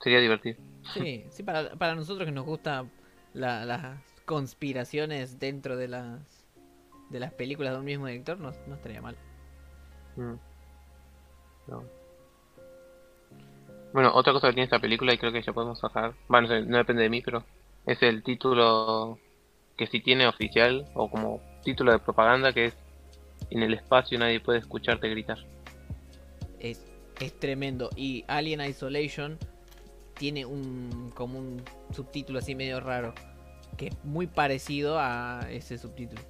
sería 0.00 0.20
divertido. 0.20 0.56
Sí, 0.94 1.24
sí, 1.30 1.42
para, 1.42 1.70
para 1.76 1.94
nosotros 1.94 2.26
que 2.26 2.32
nos 2.32 2.44
gusta 2.44 2.86
las 3.32 4.00
conspiraciones 4.24 5.38
dentro 5.38 5.76
de 5.76 5.88
las 5.88 6.46
de 7.10 7.20
las 7.20 7.32
películas 7.32 7.72
de 7.72 7.78
un 7.78 7.84
mismo 7.86 8.06
director, 8.06 8.38
no, 8.38 8.52
no 8.66 8.74
estaría 8.74 9.00
mal. 9.00 9.16
Mm. 10.16 10.34
Bueno, 13.92 14.12
otra 14.14 14.32
cosa 14.32 14.48
que 14.48 14.54
tiene 14.54 14.64
esta 14.64 14.78
película, 14.78 15.14
y 15.14 15.18
creo 15.18 15.32
que 15.32 15.42
ya 15.42 15.52
podemos 15.52 15.78
sacar, 15.78 16.14
bueno, 16.28 16.48
no, 16.66 16.76
depende 16.76 17.02
de 17.02 17.08
mí, 17.08 17.22
pero 17.22 17.44
es 17.86 18.02
el 18.02 18.22
título 18.22 19.18
que 19.76 19.86
si 19.86 20.00
tiene 20.00 20.26
oficial, 20.26 20.86
o 20.94 21.10
como 21.10 21.40
título 21.62 21.92
de 21.92 21.98
propaganda, 21.98 22.52
que 22.52 22.66
es 22.66 22.76
En 23.50 23.62
el 23.62 23.72
espacio 23.72 24.18
nadie 24.18 24.40
puede 24.40 24.58
escucharte 24.58 25.08
gritar. 25.08 25.38
Es, 26.58 26.84
es 27.20 27.38
tremendo. 27.38 27.88
Y 27.96 28.24
Alien 28.26 28.60
Isolation 28.60 29.38
tiene 30.14 30.44
un 30.44 31.12
como 31.14 31.38
un 31.38 31.62
subtítulo 31.94 32.40
así 32.40 32.54
medio 32.54 32.80
raro, 32.80 33.14
que 33.76 33.88
es 33.88 34.04
muy 34.04 34.26
parecido 34.26 34.98
a 34.98 35.46
ese 35.50 35.78
subtítulo. 35.78 36.20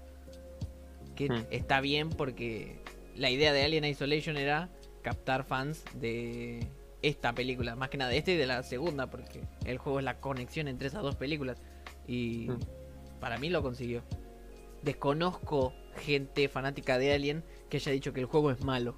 Que 1.16 1.30
hmm. 1.30 1.46
está 1.50 1.80
bien 1.80 2.10
porque 2.10 2.78
la 3.16 3.30
idea 3.30 3.52
de 3.52 3.64
Alien 3.64 3.84
Isolation 3.84 4.36
era 4.36 4.68
captar 5.02 5.44
fans 5.44 5.84
de 5.94 6.66
esta 7.02 7.32
película, 7.32 7.76
más 7.76 7.90
que 7.90 7.98
nada 7.98 8.10
de 8.10 8.18
esta 8.18 8.32
y 8.32 8.36
de 8.36 8.46
la 8.46 8.62
segunda, 8.62 9.08
porque 9.08 9.42
el 9.64 9.78
juego 9.78 9.98
es 9.98 10.04
la 10.04 10.20
conexión 10.20 10.68
entre 10.68 10.88
esas 10.88 11.02
dos 11.02 11.16
películas. 11.16 11.60
Y 12.06 12.48
hmm. 12.48 12.58
para 13.20 13.38
mí 13.38 13.50
lo 13.50 13.62
consiguió. 13.62 14.02
Desconozco 14.82 15.74
gente 15.96 16.48
fanática 16.48 16.98
de 16.98 17.12
Alien 17.12 17.44
que 17.68 17.78
haya 17.78 17.92
dicho 17.92 18.12
que 18.12 18.20
el 18.20 18.26
juego 18.26 18.50
es 18.50 18.64
malo. 18.64 18.96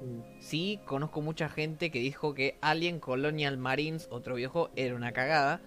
Hmm. 0.00 0.20
Sí, 0.40 0.80
conozco 0.84 1.20
mucha 1.20 1.48
gente 1.48 1.90
que 1.90 2.00
dijo 2.00 2.34
que 2.34 2.58
Alien 2.60 3.00
Colonial 3.00 3.56
Marines, 3.56 4.08
otro 4.10 4.34
viejo, 4.34 4.70
era 4.76 4.94
una 4.94 5.12
cagada. 5.12 5.60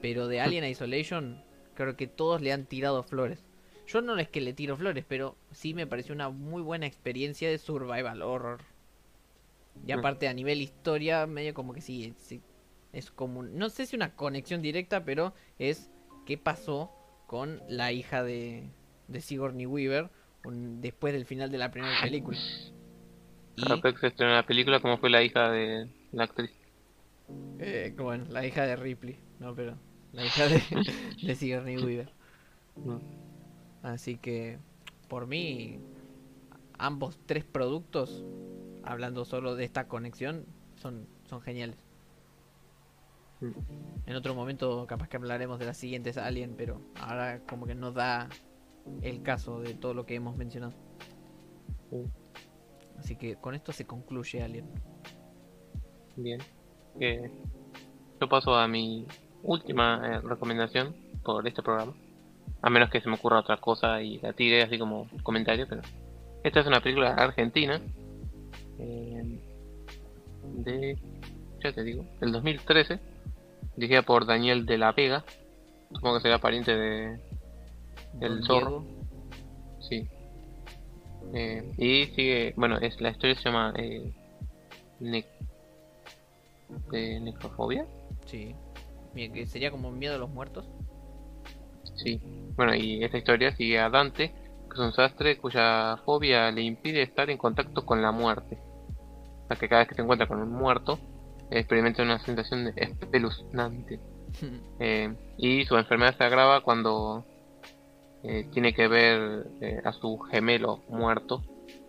Pero 0.00 0.28
de 0.28 0.40
Alien 0.40 0.64
Isolation, 0.68 1.42
creo 1.74 1.96
que 1.96 2.06
todos 2.06 2.40
le 2.40 2.52
han 2.52 2.66
tirado 2.66 3.02
flores. 3.02 3.44
Yo 3.86 4.02
no 4.02 4.18
es 4.18 4.28
que 4.28 4.40
le 4.40 4.52
tiro 4.52 4.76
flores, 4.76 5.04
pero 5.06 5.36
sí 5.52 5.72
me 5.72 5.86
pareció 5.86 6.12
una 6.12 6.28
muy 6.28 6.60
buena 6.60 6.86
experiencia 6.86 7.48
de 7.48 7.58
survival 7.58 8.22
horror. 8.22 8.60
Y 9.84 9.94
mm. 9.94 9.98
aparte 9.98 10.28
a 10.28 10.34
nivel 10.34 10.62
historia, 10.62 11.26
medio 11.26 11.54
como 11.54 11.72
que 11.72 11.80
sí, 11.80 12.14
es 12.92 13.10
como, 13.10 13.42
no 13.42 13.68
sé 13.68 13.86
si 13.86 13.96
una 13.96 14.14
conexión 14.14 14.62
directa, 14.62 15.04
pero 15.04 15.34
es 15.58 15.90
qué 16.24 16.38
pasó 16.38 16.90
con 17.26 17.60
la 17.68 17.92
hija 17.92 18.22
de, 18.22 18.70
de 19.08 19.20
Sigourney 19.20 19.66
Weaver 19.66 20.10
después 20.80 21.12
del 21.12 21.26
final 21.26 21.50
de 21.50 21.58
la 21.58 21.70
primera 21.70 22.00
película. 22.02 22.38
Y, 23.56 23.62
se 24.00 24.06
estrenó 24.06 24.34
la 24.34 24.46
película, 24.46 24.80
¿cómo 24.80 24.98
fue 24.98 25.10
la 25.10 25.22
hija 25.22 25.50
de 25.50 25.88
la 26.12 26.24
actriz? 26.24 26.50
Eh, 27.58 27.94
bueno, 27.96 28.26
la 28.28 28.46
hija 28.46 28.64
de 28.64 28.76
Ripley, 28.76 29.18
no, 29.40 29.54
pero 29.54 29.76
la 30.12 30.24
hija 30.24 30.46
de, 30.46 30.62
de 31.22 31.34
Sigourney 31.34 31.78
Weaver. 31.78 32.12
Así 33.82 34.16
que, 34.16 34.58
por 35.08 35.26
mí, 35.26 35.80
ambos 36.78 37.18
tres 37.26 37.44
productos 37.44 38.24
hablando 38.86 39.24
solo 39.24 39.54
de 39.56 39.64
esta 39.64 39.88
conexión, 39.88 40.46
son, 40.76 41.06
son 41.24 41.40
geniales. 41.42 41.76
En 44.06 44.16
otro 44.16 44.34
momento 44.34 44.86
capaz 44.86 45.08
que 45.08 45.18
hablaremos 45.18 45.58
de 45.58 45.66
las 45.66 45.76
siguientes 45.76 46.16
Alien, 46.16 46.54
pero 46.56 46.80
ahora 46.98 47.40
como 47.46 47.66
que 47.66 47.74
nos 47.74 47.94
da 47.94 48.28
el 49.02 49.22
caso 49.22 49.60
de 49.60 49.74
todo 49.74 49.92
lo 49.92 50.06
que 50.06 50.14
hemos 50.14 50.36
mencionado. 50.36 50.72
Así 52.98 53.16
que 53.16 53.36
con 53.36 53.54
esto 53.54 53.72
se 53.72 53.86
concluye 53.86 54.42
Alien. 54.42 54.66
Bien. 56.16 56.40
Eh, 56.98 57.30
yo 58.18 58.28
paso 58.28 58.54
a 58.54 58.66
mi 58.66 59.06
última 59.42 60.00
eh, 60.02 60.20
recomendación 60.20 60.96
por 61.22 61.46
este 61.46 61.62
programa. 61.62 61.92
A 62.62 62.70
menos 62.70 62.88
que 62.88 63.02
se 63.02 63.08
me 63.08 63.16
ocurra 63.16 63.40
otra 63.40 63.58
cosa 63.58 64.00
y 64.00 64.18
la 64.18 64.32
tire 64.32 64.62
así 64.62 64.78
como 64.78 65.06
comentario, 65.22 65.66
pero 65.68 65.82
esta 66.42 66.60
es 66.60 66.66
una 66.66 66.80
película 66.80 67.12
argentina 67.14 67.82
eh, 68.78 69.38
de, 70.56 70.98
ya 71.62 71.72
te 71.72 71.82
digo, 71.82 72.04
el 72.20 72.32
2013, 72.32 72.98
dirigida 73.76 74.02
por 74.02 74.26
Daniel 74.26 74.66
de 74.66 74.78
la 74.78 74.92
Vega, 74.92 75.24
supongo 75.92 76.16
que 76.16 76.22
será 76.22 76.38
pariente 76.38 76.76
de 76.76 77.18
del 78.14 78.44
zorro. 78.44 78.84
Sí. 79.80 80.08
Eh, 81.34 81.72
y 81.76 82.06
sigue, 82.14 82.54
bueno, 82.56 82.78
es 82.78 83.00
la 83.00 83.10
historia 83.10 83.34
se 83.34 83.42
llama 83.42 83.74
eh, 83.76 84.12
de 85.00 85.24
necrofobia. 87.20 87.84
Sí. 88.26 88.54
que 89.14 89.46
sería 89.46 89.70
como 89.70 89.90
miedo 89.90 90.14
a 90.14 90.18
los 90.18 90.30
muertos. 90.30 90.64
Sí. 91.96 92.20
Bueno, 92.56 92.74
y 92.74 93.04
esta 93.04 93.18
historia 93.18 93.54
sigue 93.54 93.78
a 93.78 93.90
Dante, 93.90 94.32
es 94.76 94.80
un 94.80 94.92
sastre 94.92 95.38
cuya 95.38 95.98
fobia 96.04 96.50
le 96.50 96.62
impide 96.62 97.02
estar 97.02 97.28
en 97.30 97.38
contacto 97.38 97.84
con 97.84 98.00
la 98.02 98.12
muerte 98.12 98.58
que 99.54 99.68
cada 99.68 99.82
vez 99.82 99.88
que 99.88 99.94
se 99.94 100.02
encuentra 100.02 100.26
con 100.26 100.40
un 100.40 100.50
muerto 100.50 100.98
experimenta 101.50 102.02
una 102.02 102.18
sensación 102.18 102.72
espeluznante. 102.76 104.00
Eh, 104.78 105.14
y 105.38 105.64
su 105.64 105.78
enfermedad 105.78 106.14
se 106.14 106.22
agrava 106.22 106.60
cuando 106.60 107.24
eh, 108.22 108.46
tiene 108.52 108.74
que 108.74 108.86
ver 108.86 109.46
eh, 109.62 109.80
a 109.82 109.92
su 109.92 110.18
gemelo 110.18 110.82
muerto. 110.90 111.42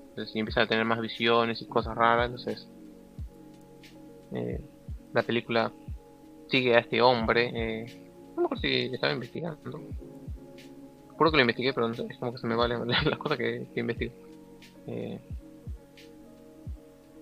Entonces 0.10 0.34
empieza 0.34 0.62
a 0.62 0.66
tener 0.66 0.86
más 0.86 1.02
visiones 1.02 1.62
y 1.62 1.68
cosas 1.68 1.98
raras. 1.98 2.28
Entonces 2.28 2.70
la 5.14 5.24
película 5.24 5.74
sigue 6.48 6.74
a 6.76 6.80
este 6.80 7.02
hombre. 7.02 7.52
no 7.52 8.44
me 8.44 8.46
acuerdo 8.46 8.62
si 8.62 8.86
estaba 8.94 9.12
investigando. 9.12 9.82
Juro 11.18 11.32
que 11.32 11.38
lo 11.38 11.42
investigué, 11.42 11.74
pero 11.74 11.90
es 11.90 12.18
como 12.20 12.32
que 12.32 12.38
se 12.38 12.48
me 12.48 12.56
valen 12.56 12.88
las 12.88 13.18
cosas 13.18 13.38
que, 13.38 13.68
que 13.74 13.80
investigo. 13.80 14.14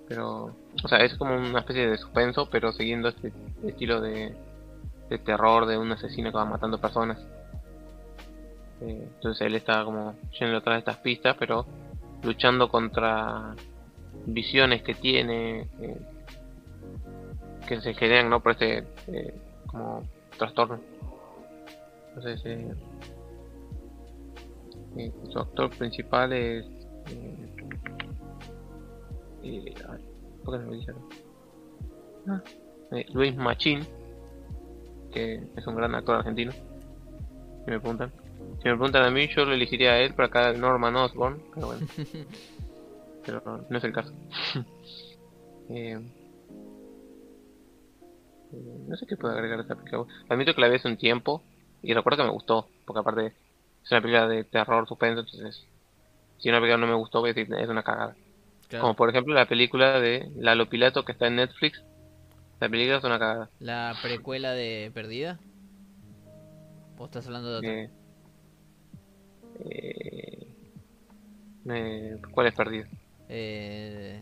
Pero, 0.07 0.55
o 0.83 0.87
sea, 0.87 0.99
es 0.99 1.15
como 1.15 1.35
una 1.35 1.59
especie 1.59 1.87
de 1.87 1.97
suspenso, 1.97 2.47
pero 2.49 2.71
siguiendo 2.71 3.09
este 3.09 3.33
estilo 3.65 4.01
de, 4.01 4.35
de 5.09 5.17
terror 5.17 5.65
de 5.65 5.77
un 5.77 5.91
asesino 5.91 6.31
que 6.31 6.37
va 6.37 6.45
matando 6.45 6.79
personas. 6.79 7.19
Eh, 8.81 9.07
entonces 9.15 9.47
él 9.47 9.55
está 9.55 9.83
como 9.83 10.15
yendo 10.39 10.57
atrás 10.57 10.75
de 10.75 10.79
estas 10.79 10.97
pistas, 10.97 11.35
pero 11.39 11.65
luchando 12.23 12.69
contra 12.69 13.55
visiones 14.25 14.81
que 14.83 14.93
tiene, 14.93 15.67
eh, 15.81 15.97
que 17.67 17.81
se 17.81 17.93
generan 17.93 18.29
¿no? 18.29 18.41
por 18.41 18.53
este 18.53 18.85
eh, 19.07 19.33
como 19.67 20.03
trastorno. 20.37 20.79
Entonces, 22.15 22.77
su 25.29 25.39
actor 25.39 25.69
principal 25.77 26.33
es 26.33 26.65
Eh, 29.43 29.73
ver, 29.75 30.01
¿por 30.43 30.57
qué 30.57 30.63
no 30.63 30.71
me 30.71 30.77
dice? 30.77 30.93
Ah, 32.27 32.41
eh, 32.91 33.05
Luis 33.13 33.35
Machín, 33.35 33.85
que 35.11 35.47
es 35.55 35.67
un 35.67 35.75
gran 35.75 35.93
actor 35.93 36.15
argentino. 36.15 36.51
Si 36.51 37.71
me 37.71 37.79
preguntan. 37.79 38.11
Si 38.61 38.69
me 38.69 38.75
preguntan 38.75 39.03
a 39.03 39.11
mí, 39.11 39.27
yo 39.27 39.45
lo 39.45 39.53
elegiría 39.53 39.91
a 39.91 39.99
él 39.99 40.13
para 40.15 40.27
acá 40.27 40.53
Norman 40.53 40.95
Osborn, 40.95 41.41
pero 41.53 41.67
bueno. 41.67 41.87
pero 43.25 43.65
no 43.69 43.77
es 43.77 43.83
el 43.83 43.93
caso. 43.93 44.13
Eh, 45.67 45.99
eh, 48.53 48.83
no 48.87 48.95
sé 48.95 49.07
qué 49.07 49.17
puedo 49.17 49.33
agregar 49.33 49.57
a 49.57 49.63
esta 49.63 49.73
película. 49.73 50.05
Admito 50.29 50.53
que 50.53 50.61
la 50.61 50.67
vi 50.67 50.75
hace 50.75 50.87
un 50.87 50.95
tiempo 50.95 51.41
y 51.81 51.91
recuerdo 51.95 52.17
que 52.17 52.27
me 52.27 52.33
gustó, 52.33 52.69
porque 52.85 52.99
aparte 52.99 53.33
es 53.85 53.91
una 53.91 54.01
película 54.01 54.27
de 54.27 54.43
terror, 54.43 54.87
suspenso, 54.87 55.21
entonces 55.21 55.65
si 56.37 56.49
una 56.49 56.59
película 56.59 56.77
no 56.77 56.87
me 56.87 56.95
gustó, 56.95 57.25
es 57.25 57.69
una 57.69 57.83
cagada. 57.83 58.15
Claro. 58.67 58.81
Como 58.81 58.95
por 58.95 59.09
ejemplo 59.09 59.33
la 59.33 59.45
película 59.45 59.99
de 59.99 60.29
Lalo 60.35 60.67
Pilato 60.67 61.05
que 61.05 61.11
está 61.11 61.27
en 61.27 61.37
Netflix. 61.37 61.83
La 62.59 62.69
película 62.69 62.97
es 62.97 63.03
una 63.03 63.19
cagada. 63.19 63.49
La 63.59 63.95
precuela 64.01 64.53
de 64.53 64.91
Perdida. 64.93 65.39
¿O 66.97 67.05
estás 67.05 67.27
hablando 67.27 67.51
de 67.51 67.57
otra? 67.57 67.91
Eh, 69.59 70.47
eh, 71.69 72.17
¿Cuál 72.31 72.47
es 72.47 72.53
perdido? 72.53 72.87
Eh, 73.29 74.21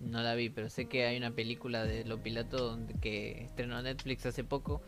no 0.00 0.22
la 0.22 0.34
vi, 0.34 0.50
pero 0.50 0.68
sé 0.68 0.86
que 0.86 1.06
hay 1.06 1.16
una 1.16 1.32
película 1.32 1.84
de 1.84 2.04
Lo 2.04 2.18
Pilato 2.18 2.58
donde, 2.58 2.94
que 3.00 3.44
estrenó 3.44 3.82
Netflix 3.82 4.26
hace 4.26 4.44
poco 4.44 4.80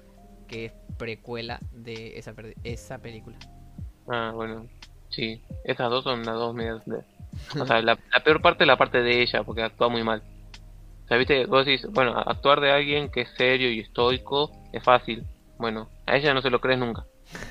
que 0.48 0.64
es 0.66 0.72
precuela 0.96 1.60
de 1.70 2.18
esa, 2.18 2.34
esa 2.64 2.98
película. 2.98 3.36
Ah, 4.08 4.32
bueno, 4.34 4.66
sí. 5.10 5.40
Estas 5.64 5.90
dos 5.90 6.02
son 6.04 6.24
las 6.24 6.34
dos 6.34 6.54
medias 6.54 6.84
de... 6.86 6.96
O 7.60 7.66
sea, 7.66 7.80
la, 7.82 7.96
la 8.12 8.20
peor 8.24 8.40
parte 8.42 8.64
es 8.64 8.68
la 8.68 8.76
parte 8.78 9.02
de 9.02 9.22
ella, 9.22 9.44
porque 9.44 9.62
actúa 9.62 9.88
muy 9.88 10.02
mal. 10.02 10.22
O 11.04 11.08
sea, 11.08 11.16
viste, 11.16 11.46
vos 11.46 11.64
decís, 11.64 11.86
bueno, 11.92 12.12
actuar 12.18 12.60
de 12.60 12.70
alguien 12.72 13.10
que 13.10 13.22
es 13.22 13.30
serio 13.36 13.70
y 13.70 13.80
estoico 13.80 14.50
es 14.72 14.82
fácil. 14.82 15.24
Bueno, 15.58 15.88
a 16.06 16.16
ella 16.16 16.34
no 16.34 16.42
se 16.42 16.50
lo 16.50 16.60
crees 16.60 16.78
nunca. 16.78 17.04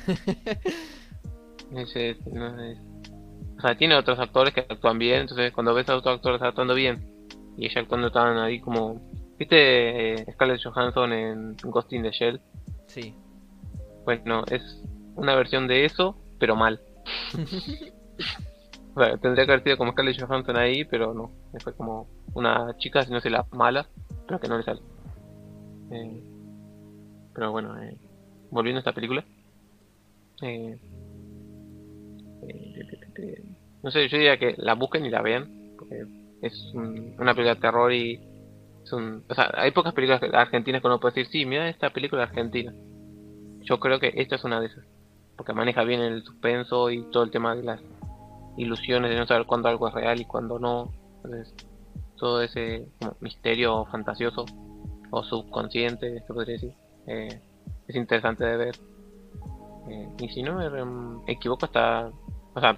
Ese, 1.75 2.17
no 2.31 2.63
es- 2.63 2.79
O 3.57 3.61
sea, 3.61 3.75
tiene 3.75 3.95
otros 3.95 4.19
actores 4.19 4.53
que 4.53 4.61
actúan 4.61 4.99
bien, 4.99 5.21
entonces 5.21 5.51
cuando 5.51 5.73
ves 5.73 5.89
a 5.89 5.95
otros 5.95 6.15
actores 6.15 6.41
actuando 6.41 6.75
bien 6.75 7.03
y 7.57 7.65
ella 7.65 7.81
actuando 7.81 8.11
tan 8.11 8.37
ahí 8.37 8.59
como... 8.59 9.01
¿Viste 9.39 10.13
eh, 10.13 10.25
Scarlett 10.33 10.63
Johansson 10.63 11.13
en 11.13 11.57
Ghost 11.63 11.93
in 11.93 12.03
the 12.03 12.11
Shell? 12.11 12.41
Sí. 12.97 13.13
Bueno, 14.05 14.43
es 14.49 14.61
una 15.15 15.35
versión 15.35 15.67
de 15.67 15.85
eso, 15.85 16.15
pero 16.39 16.55
mal. 16.55 16.79
O 18.95 18.99
sea, 18.99 19.15
tendría 19.19 19.45
que 19.45 19.51
haber 19.51 19.63
sido 19.63 19.77
como 19.77 19.91
Scarlett 19.91 20.19
Johansson 20.19 20.57
ahí, 20.57 20.83
pero 20.83 21.13
no. 21.13 21.29
Fue 21.63 21.71
como 21.75 22.07
una 22.33 22.75
chica 22.79 23.01
haciéndose 23.01 23.29
la 23.29 23.45
mala, 23.51 23.87
pero 24.25 24.39
que 24.39 24.47
no 24.47 24.57
le 24.57 24.63
sale. 24.63 24.81
Eh, 25.91 26.19
pero 27.35 27.51
bueno, 27.51 27.79
eh, 27.79 27.95
volviendo 28.49 28.79
a 28.79 28.81
esta 28.81 28.93
película. 28.93 29.23
Eh, 30.41 30.79
eh, 32.47 33.43
no 33.83 33.91
sé, 33.91 34.07
yo 34.09 34.17
diría 34.17 34.39
que 34.39 34.55
la 34.57 34.73
busquen 34.73 35.05
y 35.05 35.11
la 35.11 35.21
vean, 35.21 35.47
porque 35.77 36.03
es 36.41 36.71
un- 36.73 37.13
una 37.19 37.35
película 37.35 37.53
de 37.53 37.61
terror 37.61 37.93
y 37.93 38.19
hay 39.55 39.71
pocas 39.71 39.93
películas 39.93 40.21
argentinas 40.33 40.81
que 40.81 40.87
uno 40.87 40.99
puede 40.99 41.15
decir, 41.15 41.31
sí, 41.31 41.45
mira 41.45 41.69
esta 41.69 41.89
película 41.89 42.23
argentina. 42.23 42.73
Yo 43.61 43.79
creo 43.79 43.99
que 43.99 44.13
esta 44.15 44.35
es 44.35 44.43
una 44.43 44.59
de 44.59 44.67
esas, 44.67 44.85
porque 45.35 45.53
maneja 45.53 45.83
bien 45.83 46.01
el 46.01 46.23
suspenso 46.23 46.89
y 46.89 47.03
todo 47.11 47.23
el 47.23 47.31
tema 47.31 47.55
de 47.55 47.63
las 47.63 47.81
ilusiones 48.57 49.11
de 49.11 49.17
no 49.17 49.27
saber 49.27 49.45
cuándo 49.45 49.69
algo 49.69 49.87
es 49.87 49.93
real 49.93 50.19
y 50.19 50.25
cuándo 50.25 50.59
no. 50.59 50.91
Entonces, 51.17 51.53
todo 52.17 52.41
ese 52.41 52.87
como, 52.99 53.15
misterio 53.19 53.85
fantasioso 53.85 54.45
o 55.11 55.23
subconsciente, 55.23 56.19
se 56.19 56.33
podría 56.33 56.53
decir, 56.53 56.73
eh, 57.07 57.41
es 57.87 57.95
interesante 57.95 58.45
de 58.45 58.57
ver. 58.57 58.75
Eh, 59.89 60.09
y 60.19 60.29
si 60.29 60.43
no 60.43 60.55
me 60.55 61.31
equivoco, 61.31 61.65
hasta. 61.65 62.11
O 62.53 62.59
sea, 62.59 62.77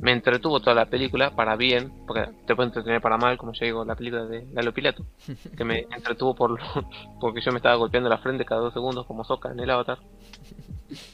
me 0.00 0.12
entretuvo 0.12 0.60
toda 0.60 0.74
la 0.74 0.86
película 0.86 1.30
para 1.34 1.56
bien, 1.56 1.90
porque 2.06 2.26
te 2.46 2.54
puede 2.54 2.68
entretener 2.68 3.00
para 3.00 3.16
mal, 3.16 3.38
como 3.38 3.52
ya 3.52 3.64
digo, 3.66 3.84
la 3.84 3.94
película 3.96 4.26
de 4.26 4.46
Lalo 4.52 4.72
Pilato, 4.74 5.04
que 5.56 5.64
me 5.64 5.86
entretuvo 5.96 6.34
por 6.34 6.50
lo- 6.50 6.88
porque 7.20 7.40
yo 7.40 7.50
me 7.52 7.58
estaba 7.58 7.76
golpeando 7.76 8.08
la 8.08 8.18
frente 8.18 8.44
cada 8.44 8.60
dos 8.60 8.74
segundos 8.74 9.06
como 9.06 9.24
Soca 9.24 9.50
en 9.52 9.60
el 9.60 9.70
Avatar. 9.70 9.98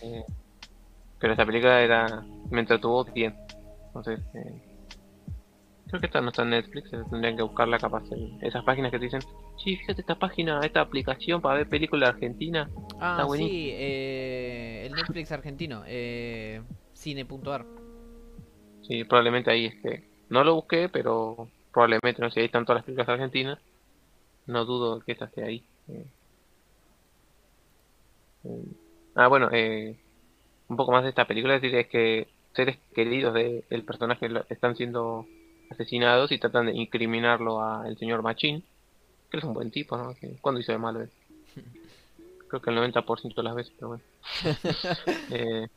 Eh, 0.02 0.24
pero 1.18 1.32
esta 1.32 1.46
película 1.46 1.80
era 1.80 2.24
me 2.50 2.60
entretuvo 2.60 3.04
bien. 3.04 3.36
Entonces, 3.86 4.20
eh, 4.34 4.62
creo 5.88 6.00
que 6.00 6.06
esta 6.06 6.20
no 6.20 6.28
está 6.30 6.42
en 6.42 6.50
Netflix, 6.50 6.92
eh, 6.92 7.02
tendrían 7.10 7.36
que 7.36 7.42
buscarla 7.42 7.78
capaz 7.78 8.02
en 8.10 8.44
esas 8.44 8.64
páginas 8.64 8.90
que 8.90 8.98
te 8.98 9.04
dicen, 9.04 9.20
sí, 9.62 9.76
fíjate 9.76 10.00
esta 10.00 10.14
página, 10.18 10.58
esta 10.64 10.80
aplicación 10.80 11.40
para 11.40 11.58
ver 11.58 11.68
películas 11.68 12.14
argentinas. 12.14 12.68
Ah, 12.98 13.10
Está 13.12 13.24
buenísimo. 13.24 13.48
sí, 13.54 13.70
eh, 13.72 14.86
el 14.86 14.94
Netflix 14.96 15.30
argentino, 15.30 15.82
eh, 15.86 16.62
cine.ar. 16.94 17.64
Sí, 18.82 19.04
probablemente 19.04 19.50
ahí 19.50 19.66
esté. 19.66 20.08
No 20.28 20.44
lo 20.44 20.54
busqué, 20.54 20.88
pero 20.88 21.52
probablemente, 21.72 22.20
no 22.22 22.30
sé, 22.30 22.40
ahí 22.40 22.46
están 22.46 22.64
todas 22.64 22.78
las 22.78 22.84
películas 22.84 23.08
argentinas. 23.08 23.58
No 24.46 24.64
dudo 24.66 25.00
que 25.02 25.12
esta 25.12 25.26
esté 25.26 25.44
ahí. 25.44 25.68
Eh, 25.88 26.06
eh, 28.44 28.64
ah, 29.14 29.28
bueno, 29.28 29.48
eh, 29.52 30.00
un 30.68 30.76
poco 30.76 30.92
más 30.92 31.04
de 31.04 31.10
esta 31.10 31.26
película, 31.26 31.56
es 31.56 31.62
decir, 31.62 31.78
es 31.78 31.88
que 31.88 32.34
seres 32.54 32.80
queridos 32.94 33.34
de- 33.34 33.66
del 33.70 33.84
personaje 33.84 34.28
lo- 34.30 34.46
están 34.50 34.76
siendo 34.76 35.30
asesinados 35.70 36.32
y 36.32 36.38
tratan 36.40 36.66
de 36.68 36.74
incriminarlo 36.76 37.62
al 37.62 37.96
señor 37.98 38.22
Machín, 38.22 38.68
que 39.30 39.38
es 39.38 39.44
un 39.44 39.54
buen 39.54 39.70
tipo, 39.72 39.96
¿no? 39.98 40.14
¿Cuándo 40.42 40.60
hizo 40.60 40.72
de 40.72 40.78
malo 40.78 41.02
él? 41.02 41.12
Creo 42.48 42.62
que 42.62 42.70
el 42.70 42.76
90% 42.76 43.42
de 43.42 43.44
las 43.46 43.56
veces, 43.56 43.74
pero 43.78 43.88
bueno. 43.90 44.04
Eh, 45.28 45.68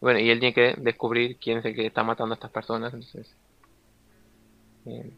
bueno, 0.00 0.20
y 0.20 0.30
él 0.30 0.40
tiene 0.40 0.54
que 0.54 0.74
descubrir 0.80 1.36
quién 1.38 1.58
es 1.58 1.64
el 1.64 1.74
que 1.74 1.86
está 1.86 2.02
matando 2.04 2.32
a 2.34 2.36
estas 2.36 2.50
personas, 2.50 2.92
entonces... 2.94 3.34
eh, 4.86 5.12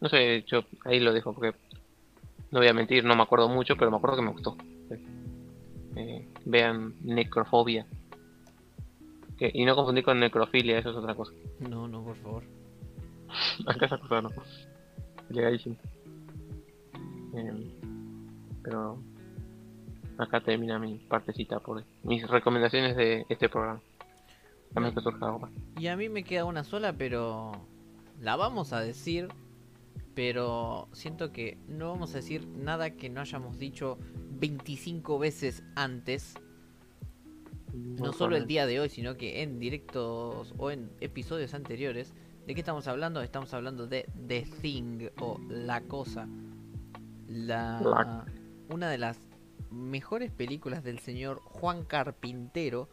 no 0.00 0.08
sé, 0.08 0.44
yo 0.46 0.64
ahí 0.84 1.00
lo 1.00 1.12
dejo 1.12 1.32
porque 1.32 1.54
no 2.50 2.60
voy 2.60 2.68
a 2.68 2.74
mentir, 2.74 3.04
no 3.04 3.16
me 3.16 3.22
acuerdo 3.22 3.48
mucho, 3.48 3.76
pero 3.76 3.90
me 3.90 3.96
acuerdo 3.96 4.16
que 4.16 4.22
me 4.22 4.30
gustó. 4.32 4.56
Eh, 5.96 6.28
vean 6.44 6.94
Necrofobia. 7.02 7.86
Que- 9.36 9.50
y 9.52 9.64
no 9.64 9.74
confundir 9.74 10.04
con 10.04 10.20
necrofilia, 10.20 10.78
eso 10.78 10.90
es 10.90 10.96
otra 10.96 11.14
cosa. 11.14 11.32
No, 11.60 11.88
no, 11.88 12.02
por 12.04 12.16
favor. 12.18 12.42
Acá 13.66 13.86
esa 13.86 13.98
cosa 13.98 14.22
no. 14.22 14.30
Llegadísimo. 15.30 15.76
Eh, 17.34 17.74
pero 18.62 18.98
acá 20.18 20.40
termina 20.40 20.78
mi 20.78 20.98
partecita 20.98 21.60
por 21.60 21.84
mis 22.02 22.26
recomendaciones 22.28 22.96
de 22.96 23.24
este 23.28 23.48
programa. 23.48 23.80
A 24.74 24.80
menos 24.80 24.94
que 24.94 25.00
surja 25.00 25.38
más. 25.38 25.50
Y 25.78 25.86
a 25.86 25.96
mí 25.96 26.08
me 26.08 26.24
queda 26.24 26.44
una 26.44 26.62
sola, 26.64 26.92
pero 26.92 27.52
la 28.20 28.36
vamos 28.36 28.72
a 28.72 28.80
decir. 28.80 29.28
Pero 30.14 30.88
siento 30.92 31.30
que 31.32 31.56
no 31.68 31.90
vamos 31.90 32.12
a 32.12 32.16
decir 32.18 32.44
nada 32.48 32.90
que 32.90 33.08
no 33.08 33.20
hayamos 33.20 33.56
dicho 33.58 33.98
25 34.40 35.18
veces 35.18 35.62
antes. 35.76 36.34
No 37.72 38.12
solo 38.12 38.34
el 38.36 38.46
día 38.46 38.66
de 38.66 38.80
hoy, 38.80 38.88
sino 38.88 39.16
que 39.16 39.42
en 39.42 39.60
directos 39.60 40.52
o 40.58 40.70
en 40.72 40.90
episodios 41.00 41.54
anteriores. 41.54 42.12
¿De 42.46 42.54
qué 42.54 42.60
estamos 42.60 42.88
hablando? 42.88 43.20
Estamos 43.22 43.52
hablando 43.54 43.86
de 43.86 44.08
The 44.26 44.42
Thing 44.60 45.08
o 45.20 45.38
La 45.48 45.82
Cosa. 45.82 46.26
La, 47.28 47.80
La- 47.80 48.24
Una 48.70 48.88
de 48.90 48.98
las 48.98 49.18
mejores 49.70 50.30
películas 50.30 50.82
del 50.84 50.98
señor 50.98 51.40
Juan 51.44 51.84
Carpintero. 51.84 52.88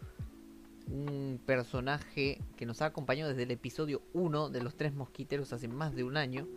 Un 0.87 1.39
personaje 1.45 2.39
que 2.57 2.65
nos 2.65 2.81
ha 2.81 2.85
acompañado 2.87 3.29
desde 3.29 3.43
el 3.43 3.51
episodio 3.51 4.01
1 4.13 4.49
de 4.49 4.61
Los 4.61 4.75
Tres 4.75 4.93
Mosquiteros 4.93 5.51
hace 5.53 5.67
más 5.67 5.95
de 5.95 6.03
un 6.03 6.17
año. 6.17 6.47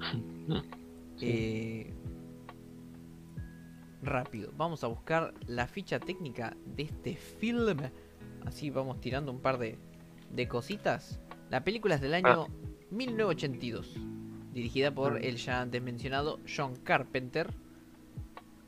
Sí. 1.16 1.26
Eh, 1.28 1.94
rápido, 4.02 4.52
vamos 4.56 4.82
a 4.82 4.88
buscar 4.88 5.32
la 5.46 5.66
ficha 5.68 6.00
técnica 6.00 6.56
de 6.76 6.82
este 6.82 7.14
film. 7.14 7.78
Así 8.44 8.68
vamos 8.70 9.00
tirando 9.00 9.30
un 9.30 9.38
par 9.40 9.58
de, 9.58 9.78
de 10.32 10.48
cositas. 10.48 11.20
La 11.50 11.62
película 11.62 11.94
es 11.94 12.00
del 12.00 12.14
año 12.14 12.48
1982, 12.90 13.94
dirigida 14.52 14.92
por 14.92 15.14
Ah. 15.14 15.20
el 15.20 15.36
ya 15.36 15.60
antes 15.60 15.80
mencionado 15.80 16.40
John 16.54 16.74
Carpenter. 16.82 17.48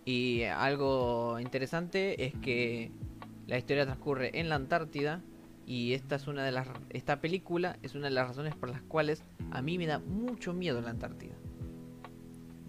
Y 0.07 0.45
algo 0.45 1.41
interesante 1.41 2.25
es 2.25 2.33
que 2.35 2.93
la 3.49 3.59
historia 3.59 3.85
transcurre 3.85 4.39
en 4.39 4.49
la 4.49 4.55
Antártida 4.55 5.21
y 5.67 5.95
esta 5.95 6.15
es 6.15 6.29
una 6.29 6.45
de 6.45 6.53
las 6.53 6.69
esta 6.91 7.21
película 7.21 7.77
es 7.83 7.97
una 7.97 8.05
de 8.05 8.13
las 8.13 8.29
razones 8.29 8.55
por 8.55 8.71
las 8.71 8.83
cuales 8.83 9.25
a 9.51 9.63
mí 9.63 9.79
me 9.79 9.87
da 9.87 9.99
mucho 9.99 10.53
miedo 10.53 10.81
la 10.81 10.91
Antártida. 10.91 11.35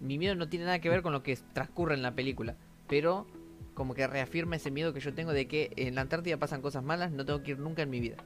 Mi 0.00 0.18
miedo 0.18 0.34
no 0.34 0.48
tiene 0.48 0.64
nada 0.64 0.80
que 0.80 0.88
ver 0.88 1.00
con 1.00 1.12
lo 1.12 1.22
que 1.22 1.38
transcurre 1.52 1.94
en 1.94 2.02
la 2.02 2.16
película, 2.16 2.56
pero 2.88 3.28
como 3.72 3.94
que 3.94 4.08
reafirma 4.08 4.56
ese 4.56 4.72
miedo 4.72 4.92
que 4.92 4.98
yo 4.98 5.14
tengo 5.14 5.32
de 5.32 5.46
que 5.46 5.70
en 5.76 5.94
la 5.94 6.00
Antártida 6.00 6.38
pasan 6.38 6.60
cosas 6.60 6.82
malas, 6.82 7.12
no 7.12 7.24
tengo 7.24 7.44
que 7.44 7.52
ir 7.52 7.60
nunca 7.60 7.82
en 7.82 7.90
mi 7.90 8.00
vida. 8.00 8.16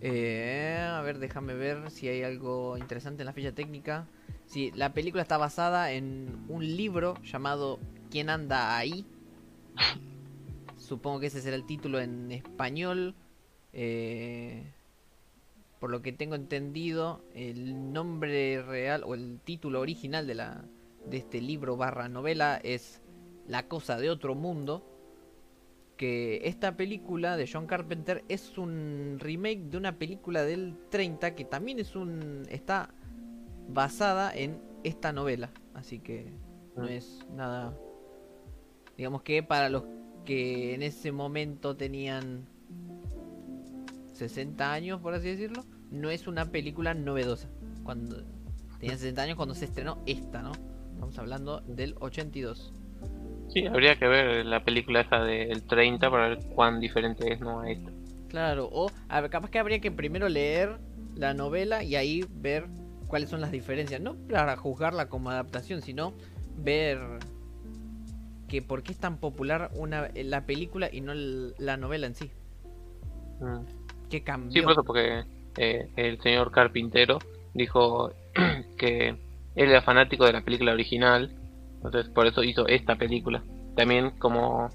Eh, 0.00 0.88
a 0.88 1.02
ver, 1.02 1.18
déjame 1.18 1.52
ver 1.52 1.90
si 1.90 2.08
hay 2.08 2.22
algo 2.22 2.78
interesante 2.78 3.22
en 3.22 3.26
la 3.26 3.34
ficha 3.34 3.52
técnica. 3.52 4.06
Sí, 4.46 4.72
la 4.74 4.94
película 4.94 5.22
está 5.22 5.38
basada 5.38 5.92
en 5.92 6.44
un 6.48 6.64
libro 6.64 7.20
llamado 7.24 7.80
¿Quién 8.10 8.30
anda 8.30 8.78
ahí? 8.78 9.04
Supongo 10.76 11.20
que 11.20 11.26
ese 11.26 11.42
será 11.42 11.56
el 11.56 11.66
título 11.66 12.00
en 12.00 12.30
español. 12.30 13.16
Eh, 13.72 14.72
por 15.80 15.90
lo 15.90 16.00
que 16.00 16.12
tengo 16.12 16.36
entendido, 16.36 17.22
el 17.34 17.92
nombre 17.92 18.62
real 18.62 19.02
o 19.04 19.14
el 19.14 19.40
título 19.44 19.80
original 19.80 20.26
de, 20.26 20.36
la, 20.36 20.64
de 21.04 21.16
este 21.16 21.40
libro 21.40 21.76
barra 21.76 22.08
novela 22.08 22.60
es 22.62 23.02
La 23.48 23.66
cosa 23.66 23.98
de 23.98 24.10
otro 24.10 24.36
mundo. 24.36 24.92
Que 25.96 26.42
esta 26.44 26.76
película 26.76 27.36
de 27.36 27.48
John 27.52 27.66
Carpenter 27.66 28.22
es 28.28 28.58
un 28.58 29.16
remake 29.18 29.62
de 29.62 29.76
una 29.76 29.98
película 29.98 30.44
del 30.44 30.76
30 30.90 31.34
que 31.34 31.44
también 31.44 31.78
es 31.78 31.96
un 31.96 32.46
está 32.50 32.90
basada 33.68 34.34
en 34.34 34.60
esta 34.84 35.12
novela. 35.12 35.50
Así 35.74 35.98
que 35.98 36.32
no 36.76 36.84
Mm. 36.84 36.88
es 36.88 37.26
nada. 37.34 37.74
Digamos 38.96 39.22
que 39.22 39.42
para 39.42 39.68
los 39.68 39.84
que 40.24 40.74
en 40.74 40.82
ese 40.82 41.12
momento 41.12 41.76
tenían 41.76 42.46
60 44.12 44.72
años, 44.72 45.00
por 45.00 45.14
así 45.14 45.28
decirlo, 45.28 45.64
no 45.90 46.10
es 46.10 46.26
una 46.26 46.46
película 46.46 46.94
novedosa. 46.94 47.48
Cuando 47.84 48.22
tenían 48.80 48.98
60 48.98 49.22
años 49.22 49.36
cuando 49.36 49.54
se 49.54 49.66
estrenó 49.66 50.02
esta, 50.06 50.42
¿no? 50.42 50.52
Estamos 50.94 51.18
hablando 51.18 51.60
del 51.60 51.94
82. 52.00 52.72
Sí, 53.48 53.66
habría 53.66 53.96
que 53.98 54.08
ver 54.08 54.44
la 54.46 54.64
película 54.64 55.02
esa 55.02 55.20
del 55.20 55.62
30 55.62 56.10
para 56.10 56.28
ver 56.30 56.38
cuán 56.54 56.80
diferente 56.80 57.32
es 57.32 57.40
no 57.40 57.60
a 57.60 57.70
esta. 57.70 57.90
Claro, 58.28 58.68
o 58.72 58.90
a 59.08 59.20
ver, 59.20 59.30
capaz 59.30 59.50
que 59.50 59.58
habría 59.58 59.78
que 59.80 59.92
primero 59.92 60.28
leer 60.28 60.78
la 61.14 61.32
novela 61.32 61.84
y 61.84 61.94
ahí 61.94 62.24
ver 62.30 62.66
cuáles 63.06 63.28
son 63.30 63.40
las 63.40 63.52
diferencias. 63.52 64.00
No 64.00 64.14
para 64.28 64.56
juzgarla 64.56 65.08
como 65.08 65.30
adaptación, 65.30 65.82
sino 65.82 66.14
ver 66.56 66.98
que 68.48 68.62
por 68.62 68.82
qué 68.82 68.92
es 68.92 68.98
tan 68.98 69.18
popular 69.18 69.70
una, 69.74 70.08
la 70.14 70.46
película 70.46 70.88
y 70.90 71.00
no 71.00 71.12
el- 71.12 71.54
la 71.58 71.76
novela 71.76 72.06
en 72.06 72.14
sí. 72.14 72.30
Mm. 73.40 73.60
¿Qué 74.08 74.22
cambió? 74.22 74.52
Sí, 74.52 74.62
por 74.62 74.72
eso, 74.72 74.84
porque 74.84 75.24
eh, 75.56 75.88
el 75.96 76.20
señor 76.20 76.50
Carpintero 76.52 77.18
dijo 77.54 78.12
que 78.78 79.08
él 79.08 79.18
era 79.70 79.82
fanático 79.82 80.24
de 80.26 80.32
la 80.32 80.42
película 80.42 80.72
original, 80.72 81.34
entonces 81.76 82.08
por 82.12 82.26
eso 82.26 82.42
hizo 82.44 82.66
esta 82.68 82.96
película. 82.96 83.42
También 83.74 84.10
como, 84.18 84.68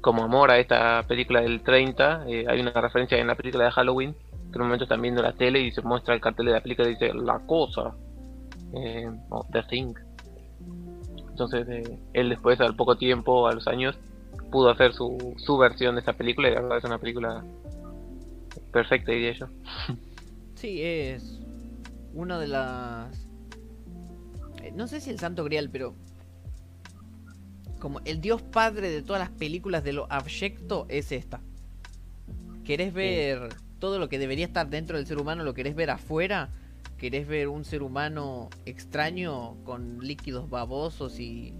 como 0.00 0.22
amor 0.22 0.50
a 0.50 0.58
esta 0.58 1.04
película 1.08 1.40
del 1.40 1.62
30, 1.62 2.24
eh, 2.28 2.44
hay 2.48 2.60
una 2.60 2.72
referencia 2.72 3.18
en 3.18 3.26
la 3.26 3.34
película 3.34 3.64
de 3.64 3.70
Halloween, 3.72 4.14
que 4.50 4.56
en 4.56 4.62
un 4.62 4.66
momento 4.68 4.84
están 4.84 5.02
viendo 5.02 5.22
la 5.22 5.32
tele 5.32 5.60
y 5.60 5.70
se 5.70 5.82
muestra 5.82 6.14
el 6.14 6.20
cartel 6.20 6.46
de 6.46 6.52
la 6.52 6.60
película 6.62 6.88
y 6.88 6.92
dice 6.92 7.12
La 7.14 7.38
Cosa, 7.40 7.94
eh, 8.74 9.08
o 9.28 9.46
The 9.52 9.62
Thing. 9.64 9.94
Entonces 11.30 11.66
eh, 11.68 11.98
él 12.12 12.28
después, 12.28 12.60
al 12.60 12.74
poco 12.76 12.96
tiempo, 12.96 13.46
a 13.46 13.52
los 13.52 13.66
años, 13.66 13.96
pudo 14.50 14.70
hacer 14.70 14.92
su, 14.92 15.34
su 15.38 15.56
versión 15.56 15.94
de 15.94 16.00
esa 16.00 16.12
película 16.12 16.48
y 16.48 16.54
la 16.54 16.60
verdad 16.62 16.78
es 16.78 16.84
una 16.84 16.98
película 16.98 17.44
perfecta, 18.72 19.12
diría 19.12 19.32
yo. 19.32 19.46
Sí, 20.56 20.82
es 20.82 21.40
una 22.12 22.38
de 22.38 22.46
las... 22.48 23.26
eh, 24.62 24.72
No 24.74 24.86
sé 24.88 25.00
si 25.00 25.08
el 25.08 25.18
Santo 25.18 25.42
Grial, 25.44 25.70
pero... 25.70 25.94
Como 27.78 28.00
el 28.04 28.20
dios 28.20 28.42
padre 28.42 28.90
de 28.90 29.00
todas 29.00 29.20
las 29.20 29.30
películas 29.30 29.82
de 29.84 29.94
lo 29.94 30.06
abyecto 30.12 30.84
es 30.90 31.12
esta. 31.12 31.40
¿Querés 32.62 32.92
ver 32.92 33.48
todo 33.80 33.98
lo 33.98 34.08
que 34.08 34.18
debería 34.18 34.44
estar 34.46 34.68
dentro 34.68 34.96
del 34.96 35.06
ser 35.06 35.18
humano? 35.18 35.42
¿Lo 35.42 35.54
querés 35.54 35.74
ver 35.74 35.90
afuera? 35.90 36.50
¿Querés 36.98 37.26
ver 37.26 37.48
un 37.48 37.64
ser 37.64 37.82
humano 37.82 38.50
extraño 38.66 39.56
con 39.64 39.98
líquidos 40.00 40.48
babosos 40.50 41.18
y 41.18 41.54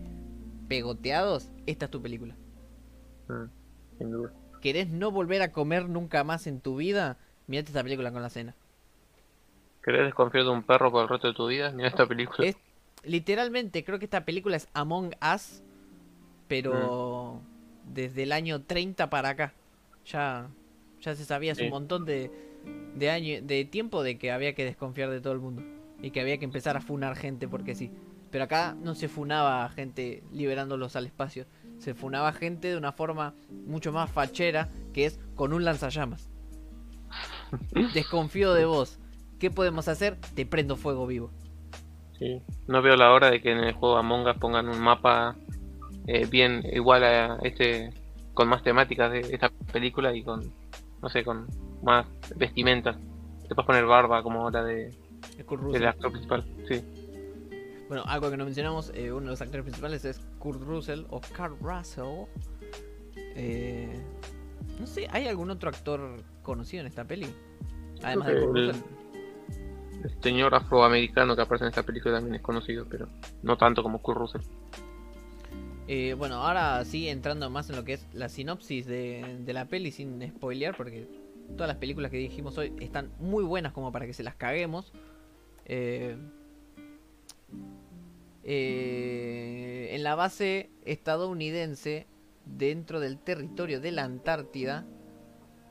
pegoteados? 0.69 1.51
Esta 1.67 1.87
es 1.87 1.91
tu 1.91 2.01
película. 2.01 2.37
Mm, 3.29 3.45
sin 3.99 4.11
duda. 4.11 4.33
¿Querés 4.61 4.89
no 4.91 5.11
volver 5.11 5.41
a 5.43 5.51
comer 5.53 5.89
nunca 5.89 6.23
más 6.23 6.47
en 6.47 6.61
tu 6.61 6.77
vida? 6.77 7.17
Mirate 7.47 7.69
esta 7.71 7.83
película 7.83 8.13
con 8.13 8.23
la 8.23 8.29
cena. 8.31 8.55
¿Querés 9.83 10.05
desconfiar 10.05 10.45
de 10.45 10.51
un 10.51 10.63
perro 10.63 10.91
por 10.93 11.03
el 11.03 11.09
resto 11.09 11.29
de 11.29 11.35
tu 11.35 11.47
vida? 11.47 11.73
Mira 11.73 11.89
esta 11.89 12.07
película. 12.07 12.47
Es- 12.47 12.57
literalmente 13.03 13.83
creo 13.83 13.99
que 13.99 14.05
esta 14.05 14.27
película 14.27 14.57
es 14.57 14.69
Among 14.75 15.15
Us, 15.35 15.63
pero 16.49 17.41
desde 17.85 18.25
el 18.25 18.33
año 18.33 18.61
30 18.63 19.09
para 19.09 19.31
acá. 19.31 19.55
Ya, 20.05 20.49
ya 21.01 21.15
se 21.15 21.25
sabía 21.25 21.53
hace 21.53 21.63
Sí. 21.63 21.67
un 21.67 21.73
montón 21.73 22.05
de, 22.05 22.31
de, 22.95 23.11
año, 23.11 23.41
de 23.43 23.65
tiempo 23.65 24.03
de 24.03 24.19
que 24.19 24.31
había 24.33 24.55
que 24.55 24.65
desconfiar 24.65 25.11
de 25.11 25.21
todo 25.21 25.33
el 25.33 25.41
mundo. 25.41 25.63
Y 26.03 26.11
que 26.13 26.21
había 26.21 26.39
que 26.39 26.45
empezar 26.45 26.77
a 26.77 26.81
funar 26.81 27.17
gente 27.17 27.47
porque 27.49 27.75
sí. 27.75 27.91
Pero 28.31 28.45
acá 28.45 28.77
no 28.81 28.95
se 28.95 29.09
funaba 29.09 29.65
a 29.65 29.69
gente 29.69 30.23
liberándolos 30.33 30.97
al 30.97 31.07
espacio. 31.07 31.47
Se 31.79 31.95
funaba 31.95 32.33
gente 32.33 32.69
de 32.69 32.77
una 32.77 32.93
forma 32.93 33.35
mucho 33.67 33.93
más 33.93 34.11
fachera, 34.11 34.69
que 34.95 35.05
es 35.07 35.19
con 35.35 35.53
un 35.53 35.65
lanzallamas. 35.65 36.31
Desconfío 37.95 38.55
de 38.55 38.65
vos. 38.65 38.99
¿Qué 39.39 39.51
podemos 39.51 39.89
hacer? 39.89 40.17
Te 40.35 40.47
prendo 40.47 40.77
fuego 40.77 41.07
vivo. 41.07 41.31
Sí. 42.19 42.43
No 42.67 42.83
veo 42.83 42.97
la 42.97 43.13
hora 43.13 43.31
de 43.31 43.41
que 43.41 43.51
en 43.53 43.59
el 43.59 43.73
juego 43.73 43.97
Among 43.97 44.27
Us 44.27 44.37
pongan 44.37 44.69
un 44.69 44.79
mapa 44.81 45.37
eh, 46.07 46.27
bien 46.27 46.63
igual 46.73 47.03
a 47.05 47.39
este, 47.43 47.91
con 48.35 48.49
más 48.49 48.63
temáticas 48.63 49.11
de 49.11 49.21
esta 49.21 49.51
película 49.73 50.15
y 50.15 50.23
con, 50.23 50.53
no 51.03 51.09
sé, 51.09 51.25
con 51.25 51.47
más 51.83 52.07
vestimentas. 52.37 52.97
Te 53.49 53.55
puedes 53.55 53.67
poner 53.67 53.85
barba 53.87 54.23
como 54.23 54.51
la 54.51 54.63
de, 54.63 54.95
Kurt 55.47 55.63
del 55.73 55.87
actor 55.87 56.11
principal. 56.13 56.45
Sí. 56.69 56.85
Bueno, 57.89 58.05
algo 58.07 58.31
que 58.31 58.37
no 58.37 58.45
mencionamos, 58.45 58.93
eh, 58.95 59.11
uno 59.11 59.25
de 59.25 59.31
los 59.31 59.43
actores 59.43 59.63
principales 59.65 60.05
es 60.05 60.21
Kurt 60.39 60.63
Russell 60.63 61.05
o 61.11 61.21
Kurt 61.21 61.61
Russell. 61.61 62.27
Eh, 63.17 64.01
no 64.79 64.87
sé, 64.87 65.09
¿hay 65.11 65.27
algún 65.27 65.51
otro 65.51 65.69
actor 65.69 66.17
conocido 66.43 66.83
en 66.83 66.87
esta 66.87 67.05
peli? 67.05 67.27
Además 68.03 68.29
de 68.29 68.41
Kurt 68.41 68.57
el- 68.57 68.69
Russell. 68.69 68.83
El 70.05 70.23
señor 70.23 70.55
afroamericano 70.55 71.37
que 71.37 71.43
aparece 71.43 71.65
en 71.65 71.69
esta 71.71 71.83
película 71.83 72.15
también 72.15 72.37
es 72.37 72.41
conocido, 72.43 72.87
pero 72.89 73.07
no 73.43 73.59
tanto 73.59 73.83
como 73.83 74.01
Kurt 74.01 74.19
Russell. 74.19 74.41
Eh, 75.93 76.15
bueno, 76.15 76.37
ahora 76.37 76.85
sí, 76.85 77.09
entrando 77.09 77.51
más 77.51 77.69
en 77.69 77.75
lo 77.75 77.85
que 77.85 77.95
es 77.95 78.07
la 78.13 78.29
sinopsis 78.29 78.87
de, 78.87 79.43
la 79.49 79.65
peli 79.65 79.91
sin 79.91 80.23
spoilear, 80.37 80.77
porque 80.77 81.09
todas 81.57 81.67
las 81.67 81.79
películas 81.79 82.13
que 82.13 82.17
dijimos 82.17 82.57
hoy 82.59 82.73
están 82.79 83.11
muy 83.19 83.43
buenas 83.43 83.73
como 83.73 83.91
para 83.91 84.07
que 84.07 84.13
se 84.13 84.23
las 84.23 84.37
caguemos. 84.37 84.93
Eh, 85.65 86.17
eh, 88.45 89.89
en 89.91 90.05
la 90.05 90.15
base 90.15 90.71
estadounidense, 90.85 92.07
dentro 92.45 93.01
del 93.01 93.19
territorio 93.19 93.81
de 93.81 93.91
la 93.91 94.05
Antártida, 94.05 94.87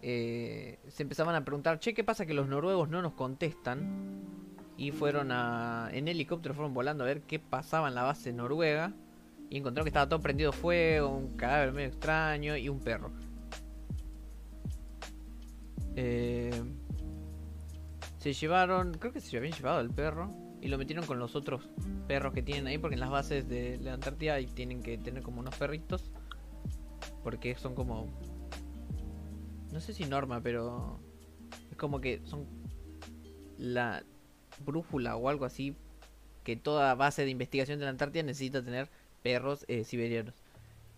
eh, 0.02 0.80
se 0.90 1.04
empezaban 1.04 1.36
a 1.36 1.46
preguntar, 1.46 1.80
che, 1.80 1.94
¿qué 1.94 2.04
pasa 2.04 2.26
que 2.26 2.34
los 2.34 2.50
noruegos 2.50 2.90
no 2.90 3.02
nos 3.02 3.14
contestan? 3.14 4.26
Y 4.76 4.92
fueron 4.92 5.32
a, 5.32 5.90
en 5.94 6.10
helicóptero, 6.10 6.56
fueron 6.56 6.74
volando 6.74 7.06
a 7.06 7.08
ver 7.08 7.22
qué 7.22 7.40
pasaba 7.40 7.88
en 7.88 7.96
la 7.96 8.04
base 8.04 8.34
noruega. 8.34 8.94
Y 9.50 9.58
encontraron 9.58 9.86
que 9.86 9.90
estaba 9.90 10.08
todo 10.08 10.22
prendido 10.22 10.52
fuego, 10.52 11.10
un 11.10 11.36
cadáver 11.36 11.74
medio 11.74 11.88
extraño 11.90 12.56
y 12.56 12.70
un 12.70 12.80
perro. 12.80 13.12
Eh, 15.96 16.52
se 18.20 18.34
llevaron, 18.34 18.94
creo 18.94 19.12
que 19.12 19.22
se 19.22 19.38
habían 19.38 19.54
llevado 19.54 19.80
el 19.80 19.90
perro 19.90 20.30
y 20.62 20.68
lo 20.68 20.78
metieron 20.78 21.06
con 21.06 21.20
los 21.20 21.36
otros 21.36 21.70
perros 22.08 22.34
que 22.34 22.42
tienen 22.42 22.68
ahí 22.68 22.78
porque 22.78 22.96
en 22.96 23.00
las 23.00 23.10
bases 23.10 23.48
de 23.48 23.78
la 23.80 23.94
Antártida 23.94 24.38
tienen 24.54 24.84
que 24.84 24.98
tener 24.98 25.24
como 25.24 25.40
unos 25.40 25.56
perritos 25.56 26.12
porque 27.24 27.56
son 27.56 27.76
como 27.76 28.08
no 29.72 29.80
sé 29.80 29.94
si 29.94 30.06
norma, 30.06 30.42
pero 30.42 31.00
es 31.72 31.78
como 31.78 32.02
que 32.02 32.22
son 32.26 32.46
la 33.58 34.04
brújula 34.66 35.16
o 35.16 35.30
algo 35.30 35.46
así 35.46 35.76
que 36.44 36.56
toda 36.56 36.96
base 36.96 37.24
de 37.24 37.30
investigación 37.30 37.80
de 37.80 37.86
la 37.86 37.92
Antártida 37.92 38.24
necesita 38.24 38.64
tener 38.64 38.90
perros 39.22 39.66
eh, 39.68 39.84
siberianos. 39.84 40.34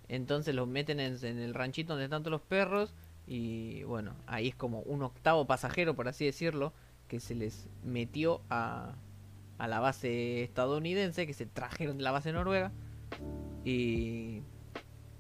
Entonces 0.07 0.53
los 0.56 0.68
meten 0.68 0.99
en, 0.99 1.18
en 1.23 1.39
el 1.39 1.53
ranchito 1.53 1.93
donde 1.93 2.06
están 2.06 2.23
todos 2.23 2.31
los 2.31 2.41
perros 2.41 2.93
y 3.27 3.84
bueno, 3.84 4.14
ahí 4.27 4.49
es 4.49 4.56
como 4.56 4.80
un 4.81 5.03
octavo 5.03 5.45
pasajero, 5.45 5.95
por 5.95 6.07
así 6.07 6.26
decirlo, 6.26 6.73
que 7.07 7.19
se 7.19 7.35
les 7.35 7.68
metió 7.84 8.41
a, 8.49 8.93
a 9.57 9.68
la 9.68 9.80
base 9.80 10.43
estadounidense, 10.43 11.27
que 11.27 11.34
se 11.34 11.45
trajeron 11.45 11.98
de 11.98 12.03
la 12.03 12.11
base 12.11 12.31
noruega. 12.31 12.72
Y 13.64 14.41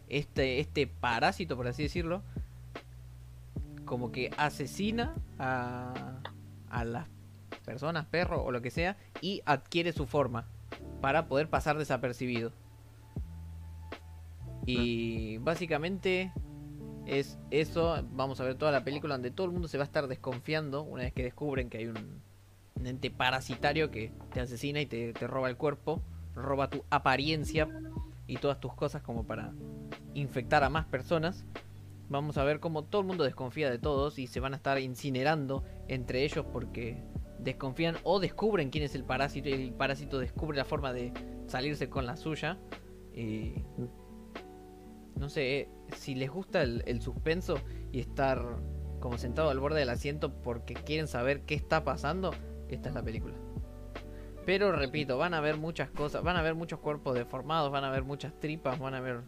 este, 0.09 0.59
este 0.59 0.87
parásito, 0.87 1.55
por 1.55 1.67
así 1.67 1.83
decirlo, 1.83 2.23
como 3.85 4.11
que 4.11 4.31
asesina 4.37 5.13
a, 5.37 6.21
a 6.69 6.83
las 6.85 7.07
personas, 7.65 8.05
perro 8.07 8.43
o 8.43 8.51
lo 8.51 8.61
que 8.61 8.71
sea, 8.71 8.97
y 9.21 9.41
adquiere 9.45 9.93
su 9.93 10.05
forma 10.05 10.47
para 11.01 11.27
poder 11.27 11.49
pasar 11.49 11.77
desapercibido. 11.77 12.51
Y 14.79 15.37
básicamente 15.37 16.31
es 17.05 17.39
eso. 17.49 18.05
Vamos 18.11 18.39
a 18.39 18.43
ver 18.43 18.55
toda 18.55 18.71
la 18.71 18.83
película 18.83 19.15
donde 19.15 19.31
todo 19.31 19.45
el 19.45 19.53
mundo 19.53 19.67
se 19.67 19.77
va 19.77 19.83
a 19.83 19.85
estar 19.85 20.07
desconfiando 20.07 20.83
una 20.83 21.03
vez 21.03 21.13
que 21.13 21.23
descubren 21.23 21.69
que 21.69 21.79
hay 21.79 21.87
un, 21.87 22.21
un 22.75 22.87
ente 22.87 23.11
parasitario 23.11 23.91
que 23.91 24.11
te 24.33 24.39
asesina 24.39 24.81
y 24.81 24.85
te, 24.85 25.13
te 25.13 25.27
roba 25.27 25.49
el 25.49 25.57
cuerpo, 25.57 26.01
roba 26.35 26.69
tu 26.69 26.83
apariencia 26.89 27.67
y 28.27 28.37
todas 28.37 28.59
tus 28.59 28.73
cosas 28.73 29.01
como 29.01 29.25
para 29.25 29.53
infectar 30.13 30.63
a 30.63 30.69
más 30.69 30.85
personas. 30.85 31.45
Vamos 32.09 32.37
a 32.37 32.43
ver 32.43 32.59
cómo 32.59 32.83
todo 32.83 33.01
el 33.01 33.07
mundo 33.07 33.23
desconfía 33.23 33.69
de 33.69 33.79
todos 33.79 34.19
y 34.19 34.27
se 34.27 34.39
van 34.39 34.53
a 34.53 34.57
estar 34.57 34.79
incinerando 34.79 35.63
entre 35.87 36.23
ellos 36.23 36.45
porque 36.51 37.03
desconfían 37.39 37.97
o 38.03 38.19
descubren 38.19 38.69
quién 38.69 38.83
es 38.83 38.95
el 38.95 39.03
parásito 39.03 39.49
y 39.49 39.53
el 39.53 39.73
parásito 39.73 40.19
descubre 40.19 40.57
la 40.57 40.65
forma 40.65 40.93
de 40.93 41.13
salirse 41.47 41.89
con 41.89 42.05
la 42.05 42.17
suya. 42.17 42.57
Y 43.13 43.55
no 45.15 45.29
sé, 45.29 45.69
si 45.95 46.15
les 46.15 46.29
gusta 46.29 46.61
el, 46.61 46.83
el 46.85 47.01
suspenso 47.01 47.55
y 47.91 47.99
estar 47.99 48.43
como 48.99 49.17
sentado 49.17 49.49
al 49.49 49.59
borde 49.59 49.79
del 49.79 49.89
asiento 49.89 50.41
porque 50.41 50.73
quieren 50.73 51.07
saber 51.07 51.41
qué 51.41 51.55
está 51.55 51.83
pasando, 51.83 52.31
esta 52.69 52.89
es 52.89 52.95
la 52.95 53.03
película. 53.03 53.35
Pero 54.45 54.71
repito, 54.71 55.17
van 55.17 55.33
a 55.33 55.41
ver 55.41 55.57
muchas 55.57 55.89
cosas, 55.91 56.23
van 56.23 56.37
a 56.37 56.41
ver 56.41 56.55
muchos 56.55 56.79
cuerpos 56.79 57.15
deformados, 57.15 57.71
van 57.71 57.83
a 57.83 57.91
ver 57.91 58.03
muchas 58.03 58.39
tripas, 58.39 58.79
van 58.79 58.95
a 58.95 59.01
ver 59.01 59.21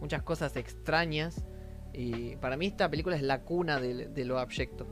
muchas 0.00 0.22
cosas 0.22 0.56
extrañas. 0.56 1.44
Y 1.92 2.36
para 2.36 2.56
mí 2.56 2.66
esta 2.66 2.88
película 2.88 3.16
es 3.16 3.22
la 3.22 3.42
cuna 3.42 3.80
de, 3.80 4.08
de 4.08 4.24
lo 4.24 4.38
abyecto. 4.38 4.86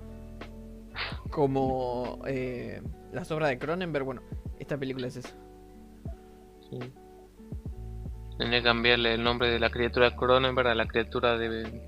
Como 1.31 2.21
eh, 2.27 2.83
las 3.13 3.31
obras 3.31 3.51
de 3.51 3.59
Cronenberg, 3.59 4.05
bueno, 4.05 4.23
esta 4.59 4.77
película 4.77 5.07
es 5.07 5.17
eso. 5.17 5.35
Tendría 8.41 8.61
que 8.61 8.65
cambiarle 8.65 9.13
el 9.13 9.23
nombre 9.23 9.51
de 9.51 9.61
la 9.61 9.69
criatura 9.69 10.09
de 10.09 10.17
Cronenberg 10.17 10.69
a 10.69 10.75
la 10.75 10.87
criatura 10.87 11.37
de 11.37 11.83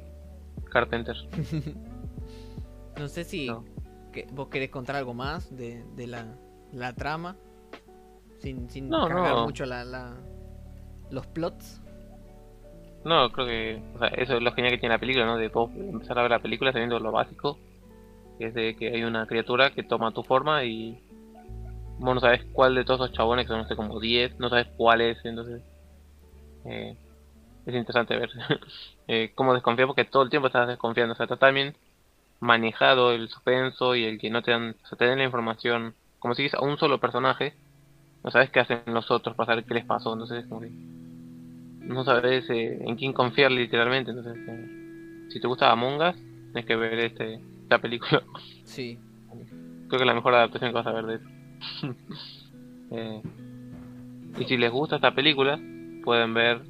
Carpenter. 0.71 1.17
no 2.99 3.09
sé 3.09 3.25
si 3.25 3.47
No. 3.47 3.65
que- 4.13 4.27
vos 4.33 4.49
querés 4.49 4.69
contar 4.69 4.97
algo 4.97 5.15
más 5.15 5.57
de, 5.57 5.83
de 5.97 6.07
la, 6.07 6.27
la 6.75 6.93
trama. 6.93 7.37
Sin, 8.39 8.69
sin 8.69 8.91
No, 8.91 9.09
cargar 9.09 9.35
no. 9.35 9.45
mucho 9.45 9.65
la, 9.65 9.83
la- 9.87 10.15
los 11.11 11.27
plots. 11.29 11.81
No, 13.07 13.33
creo 13.33 13.47
que 13.47 13.83
o 13.95 13.99
sea, 13.99 14.09
eso 14.09 14.37
es 14.37 14.43
lo 14.43 14.53
genial 14.53 14.75
que 14.75 14.79
tiene 14.81 14.95
la 14.95 15.01
película, 15.01 15.25
¿no? 15.25 15.39
De 15.39 15.49
vos 15.49 15.71
empezar 15.75 16.19
a 16.19 16.23
ver 16.23 16.33
la 16.33 16.39
película 16.43 16.71
sabiendo 16.71 16.99
lo 16.99 17.13
básico, 17.13 17.59
que 18.39 18.49
es 18.49 18.55
de 18.55 18.77
que 18.77 18.89
hay 18.89 19.05
una 19.05 19.27
criatura 19.27 19.71
que 19.71 19.85
toma 19.85 20.13
tu 20.13 20.23
forma 20.23 20.65
y 20.65 21.03
vos 21.99 22.15
no 22.15 22.21
sabes 22.21 22.45
cuál 22.53 22.75
de 22.75 22.85
todos 22.85 23.01
esos 23.01 23.17
chabones, 23.17 23.47
que 23.47 23.53
son 23.53 23.63
no 23.63 23.67
sé, 23.69 23.75
como 23.75 23.99
10, 23.99 24.39
no 24.39 24.51
sabes 24.51 24.67
cuál 24.77 25.01
es, 25.01 25.17
entonces 25.25 25.63
eh, 26.65 26.97
es 27.67 27.75
interesante 27.75 28.17
ver 28.17 28.31
eh, 29.09 29.33
cómo 29.35 29.55
desconfía 29.55 29.87
porque 29.87 30.05
todo 30.05 30.23
el 30.23 30.31
tiempo 30.31 30.49
estás 30.49 30.69
desconfiando, 30.69 31.13
o 31.13 31.17
sea, 31.17 31.25
está 31.25 31.37
también 31.37 31.75
manejado 32.41 33.13
el 33.13 33.29
suspenso 33.29 33.95
y 33.95 34.05
el 34.05 34.19
que 34.19 34.31
no 34.31 34.43
te 34.43 34.51
dan, 34.51 34.75
o 34.83 34.87
sea, 34.87 34.99
te 34.99 35.05
den 35.05 35.19
la 35.19 35.25
información, 35.25 35.95
como 36.19 36.35
si 36.35 36.47
es 36.47 36.55
a 36.55 36.61
un 36.61 36.77
solo 36.79 36.99
personaje, 36.99 37.55
no 38.25 38.31
sabes 38.31 38.51
qué 38.51 38.61
hacen 38.61 38.83
los 38.87 39.11
otros 39.11 39.37
para 39.37 39.47
saber 39.47 39.65
qué 39.65 39.75
les 39.75 39.85
pasó, 39.85 40.13
entonces 40.13 40.45
es 40.45 40.47
como 40.47 40.61
que 40.61 40.71
no 40.71 42.05
sabes 42.05 42.49
eh, 42.51 42.79
en 42.81 42.97
quién 42.97 43.13
confiar 43.13 43.51
literalmente, 43.51 44.11
entonces 44.11 44.37
eh, 44.49 45.27
si 45.29 45.41
te 45.41 45.47
gusta 45.47 45.71
Among 45.71 46.01
Us, 46.01 46.17
tienes 46.53 46.67
que 46.67 46.77
ver 46.77 46.99
este 46.99 47.41
esta 47.63 47.79
película. 47.79 48.23
Sí. 48.65 48.99
Creo 49.89 49.89
que 49.89 49.97
es 49.97 50.07
la 50.07 50.15
mejor 50.15 50.35
adaptación 50.35 50.71
que 50.71 50.75
vas 50.75 50.87
a 50.87 50.93
ver 50.93 51.07
de 51.07 51.15
eso. 51.17 51.29
Eh, 52.95 53.23
y 54.39 54.45
si 54.45 54.59
les 54.59 54.71
gusta 54.71 54.97
esta 54.97 55.15
película, 55.15 55.59
pueden 56.05 56.35
ver 56.35 56.61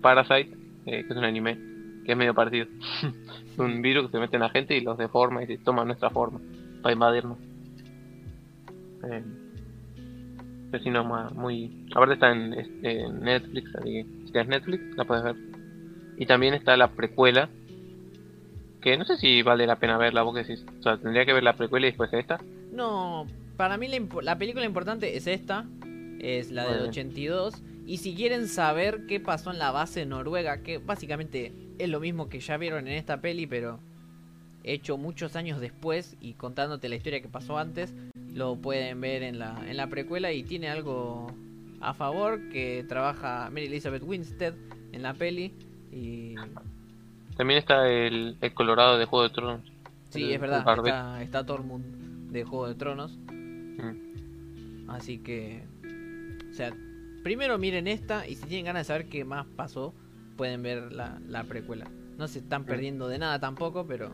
Parasite, 0.00 0.56
eh, 0.86 1.04
que 1.04 1.06
es 1.08 1.16
un 1.16 1.24
anime, 1.24 1.58
que 2.04 2.12
es 2.12 2.18
medio 2.18 2.34
parecido. 2.34 2.66
es 3.52 3.58
un 3.58 3.82
virus 3.82 4.06
que 4.06 4.12
se 4.12 4.18
mete 4.18 4.36
en 4.36 4.42
la 4.42 4.50
gente 4.50 4.76
y 4.76 4.80
los 4.80 4.98
deforma 4.98 5.42
y 5.42 5.46
se 5.46 5.58
toma 5.58 5.84
nuestra 5.84 6.10
forma 6.10 6.40
para 6.82 6.92
invadirnos. 6.92 7.38
Eh, 9.04 9.24
más 11.04 11.32
muy. 11.34 11.86
Aparte 11.94 12.14
está 12.14 12.30
en, 12.30 12.54
en 12.82 13.20
Netflix, 13.20 13.74
así 13.74 13.90
que 13.90 14.06
si 14.26 14.32
tienes 14.32 14.48
Netflix 14.48 14.96
la 14.96 15.04
puedes 15.04 15.24
ver. 15.24 15.36
Y 16.16 16.26
también 16.26 16.54
está 16.54 16.76
la 16.76 16.88
precuela, 16.88 17.48
que 18.80 18.96
no 18.96 19.04
sé 19.04 19.16
si 19.16 19.42
vale 19.42 19.66
la 19.66 19.76
pena 19.76 19.98
verla, 19.98 20.22
vos 20.22 20.34
que 20.34 20.42
decís. 20.44 20.64
O 20.78 20.82
sea, 20.82 20.96
tendría 20.98 21.24
que 21.24 21.32
ver 21.32 21.42
la 21.42 21.54
precuela 21.54 21.86
y 21.86 21.90
después 21.90 22.12
esta. 22.12 22.40
No, 22.72 23.26
para 23.56 23.76
mí 23.76 23.88
la, 24.22 24.38
película 24.38 24.64
importante 24.64 25.16
es 25.16 25.26
esta. 25.26 25.64
Es 26.20 26.50
la 26.50 26.64
del 26.64 26.72
Bueno. 26.74 26.90
82. 26.90 27.62
Y 27.90 27.96
si 27.96 28.14
quieren 28.14 28.46
saber 28.46 29.06
qué 29.08 29.18
pasó 29.18 29.50
en 29.50 29.58
la 29.58 29.72
base 29.72 30.06
noruega, 30.06 30.62
que 30.62 30.78
básicamente 30.78 31.52
es 31.76 31.88
lo 31.88 31.98
mismo 31.98 32.28
que 32.28 32.38
ya 32.38 32.56
vieron 32.56 32.86
en 32.86 32.94
esta 32.94 33.20
peli, 33.20 33.48
pero 33.48 33.80
hecho 34.62 34.96
muchos 34.96 35.34
años 35.34 35.60
después 35.60 36.16
y 36.20 36.34
contándote 36.34 36.88
la 36.88 36.94
historia 36.94 37.20
que 37.20 37.26
pasó 37.26 37.58
antes, 37.58 37.92
lo 38.32 38.54
pueden 38.54 39.00
ver 39.00 39.24
en 39.24 39.40
la, 39.40 39.68
en 39.68 39.76
la 39.76 39.88
precuela 39.88 40.30
y 40.30 40.44
tiene 40.44 40.68
algo 40.68 41.32
a 41.80 41.92
favor 41.92 42.48
que 42.50 42.84
trabaja 42.88 43.50
Mary 43.50 43.66
Elizabeth 43.66 44.04
Winstead 44.04 44.54
en 44.92 45.02
la 45.02 45.14
peli 45.14 45.52
y 45.90 46.36
También 47.36 47.58
está 47.58 47.88
el, 47.88 48.36
el 48.40 48.54
Colorado 48.54 48.98
de 48.98 49.04
Juego 49.06 49.24
de 49.28 49.34
Tronos. 49.34 49.60
sí, 50.10 50.22
El- 50.26 50.34
es 50.34 50.40
verdad, 50.40 50.64
está, 50.76 51.22
está 51.24 51.44
Tormund 51.44 52.30
de 52.30 52.44
Juego 52.44 52.68
de 52.68 52.76
Tronos. 52.76 53.18
Mm. 53.32 54.88
Así 54.90 55.18
que, 55.18 55.64
o 56.50 56.54
sea, 56.54 56.72
primero 57.22 57.58
miren 57.58 57.86
esta 57.86 58.26
y 58.26 58.34
si 58.34 58.46
tienen 58.46 58.66
ganas 58.66 58.86
de 58.86 58.92
saber 58.92 59.08
qué 59.08 59.24
más 59.24 59.46
pasó, 59.56 59.94
pueden 60.36 60.62
ver 60.62 60.92
la, 60.92 61.18
la 61.28 61.44
precuela. 61.44 61.86
No 62.18 62.28
se 62.28 62.40
están 62.40 62.64
perdiendo 62.64 63.08
de 63.08 63.18
nada 63.18 63.38
tampoco, 63.38 63.86
pero 63.86 64.12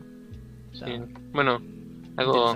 Sí. 0.73 0.85
Bueno, 1.33 1.61
algo, 2.17 2.55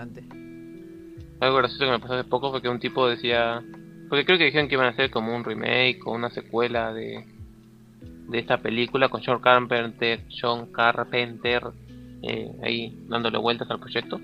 algo 1.40 1.58
gracioso 1.58 1.86
que 1.86 1.92
me 1.92 2.00
pasó 2.00 2.14
hace 2.14 2.30
poco 2.30 2.52
fue 2.52 2.62
que 2.62 2.70
un 2.70 2.80
tipo 2.80 3.08
decía. 3.08 3.64
Porque 4.10 4.26
creo 4.26 4.38
que 4.38 4.46
dijeron 4.46 4.68
que 4.68 4.76
iban 4.76 4.88
a 4.88 4.92
hacer 4.92 5.10
como 5.10 5.36
un 5.36 5.44
remake 5.44 6.02
o 6.06 6.12
una 6.12 6.30
secuela 6.30 6.94
de, 6.94 7.26
de 8.28 8.40
esta 8.40 8.58
película 8.58 9.10
con 9.10 9.22
John 9.26 9.40
Carpenter, 9.40 10.22
John 10.30 10.72
Carpenter 10.72 11.64
eh, 12.22 12.52
ahí 12.62 12.98
dándole 13.08 13.38
vueltas 13.38 13.70
al 13.72 13.80
proyecto. 13.80 14.20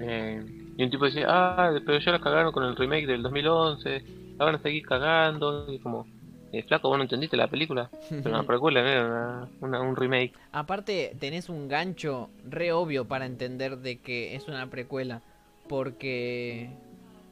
Eh, 0.00 0.44
y 0.76 0.82
un 0.82 0.90
tipo 0.90 1.04
decía, 1.04 1.26
ah, 1.28 1.72
pero 1.86 1.98
ya 1.98 2.12
la 2.12 2.20
cagaron 2.20 2.52
con 2.52 2.64
el 2.64 2.76
remake 2.76 3.06
del 3.06 3.22
2011, 3.22 4.04
la 4.38 4.44
van 4.44 4.54
a 4.56 4.58
seguir 4.62 4.86
cagando. 4.86 5.66
Y 5.72 5.78
como, 5.80 6.06
eh, 6.52 6.62
flaco, 6.62 6.88
vos 6.88 6.96
no 6.98 7.04
entendiste 7.04 7.36
la 7.36 7.48
película. 7.48 7.90
Pero 8.08 8.30
una 8.30 8.44
precuela, 8.44 8.80
era 8.80 9.06
una- 9.06 9.48
una- 9.60 9.80
un 9.80 9.96
remake. 9.96 10.32
Aparte, 10.52 11.14
tenés 11.18 11.48
un 11.48 11.68
gancho 11.68 12.30
re 12.48 12.72
obvio 12.72 13.06
para 13.06 13.26
entender 13.26 13.78
de 13.78 13.98
que 13.98 14.34
es 14.34 14.48
una 14.48 14.68
precuela. 14.70 15.22
Porque 15.68 16.70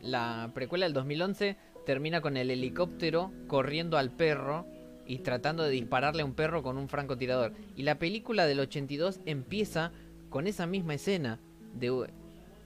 la 0.02 0.50
precuela 0.54 0.86
del 0.86 0.92
2011 0.92 1.56
termina 1.86 2.20
con 2.20 2.36
el 2.36 2.50
helicóptero 2.50 3.32
corriendo 3.46 3.96
al 3.96 4.10
perro 4.10 4.66
y 5.06 5.18
tratando 5.18 5.62
de 5.62 5.70
dispararle 5.70 6.22
a 6.22 6.24
un 6.24 6.34
perro 6.34 6.62
con 6.62 6.78
un 6.78 6.88
francotirador. 6.88 7.52
Y 7.76 7.82
la 7.84 7.98
película 7.98 8.46
del 8.46 8.60
82 8.60 9.20
empieza 9.24 9.92
con 10.30 10.46
esa 10.46 10.66
misma 10.66 10.94
escena 10.94 11.38
de 11.74 11.90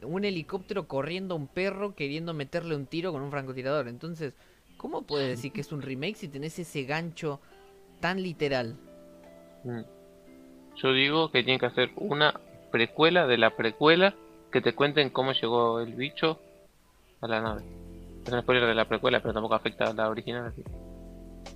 un 0.02 0.24
helicóptero 0.24 0.86
corriendo 0.86 1.34
a 1.34 1.38
un 1.38 1.46
perro 1.46 1.94
queriendo 1.94 2.34
meterle 2.34 2.76
un 2.76 2.86
tiro 2.86 3.12
con 3.12 3.22
un 3.22 3.30
francotirador. 3.30 3.88
Entonces, 3.88 4.34
¿cómo 4.76 5.02
puedes 5.02 5.28
decir 5.28 5.52
que 5.52 5.60
es 5.60 5.72
un 5.72 5.82
remake 5.82 6.16
si 6.16 6.28
tenés 6.28 6.58
ese 6.58 6.84
gancho 6.84 7.40
tan 8.00 8.22
literal? 8.22 8.76
Mm. 9.64 9.82
Yo 10.76 10.92
digo 10.92 11.30
que 11.30 11.42
tienen 11.42 11.58
que 11.58 11.66
hacer 11.66 11.90
una 11.96 12.40
precuela 12.70 13.26
de 13.26 13.36
la 13.36 13.56
precuela 13.56 14.14
que 14.50 14.60
te 14.60 14.74
cuenten 14.74 15.10
cómo 15.10 15.32
llegó 15.32 15.80
el 15.80 15.94
bicho 15.94 16.40
a 17.20 17.28
la 17.28 17.40
nave. 17.40 17.62
Es 18.24 18.32
un 18.32 18.40
spoiler 18.40 18.66
de 18.66 18.74
la 18.74 18.86
precuela, 18.86 19.20
pero 19.20 19.34
tampoco 19.34 19.54
afecta 19.54 19.84
a 19.84 19.94
la 19.94 20.08
original. 20.08 20.46
Así. 20.46 20.62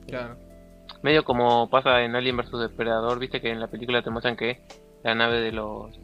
Claro. 0.07 0.37
Medio 1.03 1.25
como 1.25 1.69
pasa 1.69 2.03
en 2.03 2.17
Alien 2.17 2.37
vs 2.37 2.53
Depredador, 2.53 3.19
viste 3.19 3.41
que 3.41 3.51
en 3.51 3.61
la 3.61 3.69
película 3.69 4.03
te 4.03 4.11
muestran 4.11 4.37
que 4.37 4.63
la 5.03 5.15
nave 5.15 5.41
de 5.41 5.53
los... 5.53 5.99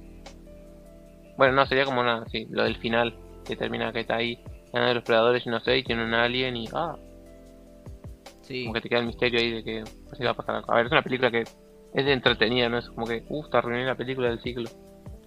Bueno, 1.40 1.54
no, 1.54 1.64
sería 1.64 1.86
como 1.86 2.02
una... 2.02 2.26
Sí, 2.28 2.46
lo 2.50 2.64
del 2.64 2.76
final, 2.76 3.14
que 3.46 3.56
termina 3.56 3.90
que 3.94 4.00
está 4.00 4.16
ahí. 4.16 4.38
De 4.74 4.92
los 4.92 5.02
predadores, 5.02 5.46
y 5.46 5.48
no 5.48 5.58
sé, 5.60 5.78
y 5.78 5.82
tiene 5.82 6.04
un 6.04 6.12
alien 6.12 6.54
y... 6.54 6.68
Ah, 6.74 6.94
Sí. 8.42 8.64
como 8.64 8.74
que 8.74 8.82
te 8.82 8.90
queda 8.90 8.98
el 8.98 9.06
misterio 9.06 9.40
ahí 9.40 9.50
de 9.50 9.64
que 9.64 9.84
pues, 10.04 10.18
sí 10.18 10.24
va 10.24 10.32
a 10.32 10.34
pasar 10.34 10.56
algo. 10.56 10.70
A 10.70 10.76
ver, 10.76 10.84
es 10.84 10.92
una 10.92 11.00
película 11.00 11.30
que 11.30 11.40
es 11.40 11.48
entretenida, 11.94 12.68
no 12.68 12.76
es 12.76 12.90
como 12.90 13.06
que, 13.06 13.24
uff, 13.30 13.48
te 13.48 13.56
arruiné 13.56 13.86
la 13.86 13.94
película 13.94 14.28
del 14.28 14.42
siglo. 14.42 14.68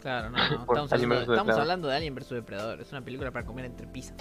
Claro, 0.04 0.30
no, 0.30 0.38
no. 0.38 0.44
Estamos, 0.44 0.94
hablando, 0.94 1.16
vs. 1.16 1.30
estamos 1.30 1.58
hablando 1.58 1.88
de 1.88 1.96
Alien 1.96 2.14
vs 2.14 2.30
Depredador. 2.30 2.80
Es 2.80 2.92
una 2.92 3.02
película 3.02 3.32
para 3.32 3.44
comer 3.44 3.66
entre 3.66 3.88
pizza. 3.88 4.14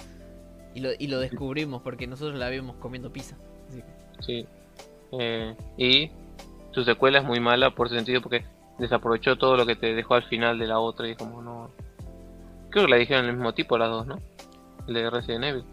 Y 0.73 0.79
lo, 0.79 0.89
y 0.97 1.05
lo 1.09 1.19
descubrimos 1.19 1.83
porque 1.83 2.07
nosotros 2.07 2.39
la 2.39 2.49
vimos 2.49 2.75
comiendo 2.77 3.13
pizza. 3.13 3.37
Así 3.69 3.81
que- 3.83 4.23
Sí. 4.23 4.47
Eh, 5.19 5.55
y 5.77 6.09
su 6.71 6.83
secuela 6.83 7.19
es 7.19 7.23
muy 7.23 7.39
mala 7.39 7.69
por 7.75 7.85
ese 7.85 7.97
sentido 7.97 8.19
porque 8.19 8.45
desaprovechó 8.79 9.37
todo 9.37 9.55
lo 9.57 9.65
que 9.65 9.75
te 9.75 9.93
dejó 9.93 10.15
al 10.15 10.23
final 10.23 10.57
de 10.59 10.67
la 10.67 10.79
otra 10.79 11.07
y 11.07 11.15
como 11.15 11.41
no... 11.41 11.69
Creo 12.69 12.85
que 12.85 12.91
la 12.91 12.97
dijeron 12.97 13.25
el 13.25 13.33
mismo 13.33 13.53
tipo 13.53 13.77
las 13.77 13.89
dos, 13.89 14.07
¿no? 14.07 14.19
El 14.87 14.93
de 14.95 15.09
Resident 15.09 15.43
Evil. 15.45 15.63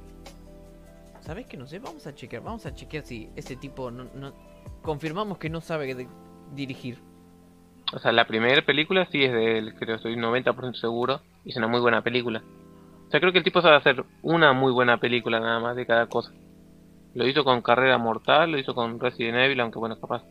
¿Sabes 1.20 1.47
que 1.47 1.56
no 1.56 1.66
sé? 1.66 1.78
Vamos 1.78 2.06
a 2.06 2.14
chequear. 2.14 2.43
Vamos 2.43 2.66
a 2.66 2.74
chequear 2.74 3.05
si 3.05 3.31
ese 3.36 3.56
tipo 3.56 3.90
no, 3.90 4.05
no- 4.14 4.32
Confirmamos 4.82 5.39
que 5.39 5.51
no 5.51 5.60
sabe 5.60 5.94
de- 5.94 6.09
dirigir. 6.55 6.98
O 7.93 7.98
sea, 7.98 8.12
la 8.12 8.27
primera 8.27 8.62
película 8.64 9.06
sí 9.10 9.24
es 9.24 9.32
de 9.32 9.59
él, 9.59 9.74
creo, 9.74 9.97
estoy 9.97 10.16
90% 10.16 10.74
seguro. 10.74 11.20
Y 11.44 11.51
es 11.51 11.56
una 11.56 11.66
muy 11.68 11.81
buena 11.81 12.02
película. 12.02 12.43
O 13.06 13.10
sea, 13.10 13.18
creo 13.20 13.32
que 13.32 13.39
el 13.39 13.44
tipo 13.44 13.60
sabe 13.62 13.77
hacer 13.77 14.05
una 14.22 14.52
muy 14.52 14.72
buena 14.72 14.98
película 14.98 15.40
nada 15.40 15.59
más 15.59 15.77
de 15.77 15.86
cada 15.86 16.06
cosa. 16.06 16.32
Lo 17.14 17.27
hizo 17.27 17.43
con 17.44 17.60
Carrera 17.62 17.98
Mortal, 17.98 18.52
lo 18.52 18.59
hizo 18.59 18.74
con 18.74 19.01
Resident 19.01 19.39
Evil, 19.39 19.60
aunque 19.60 19.78
bueno, 19.78 19.98
capaz. 19.98 20.22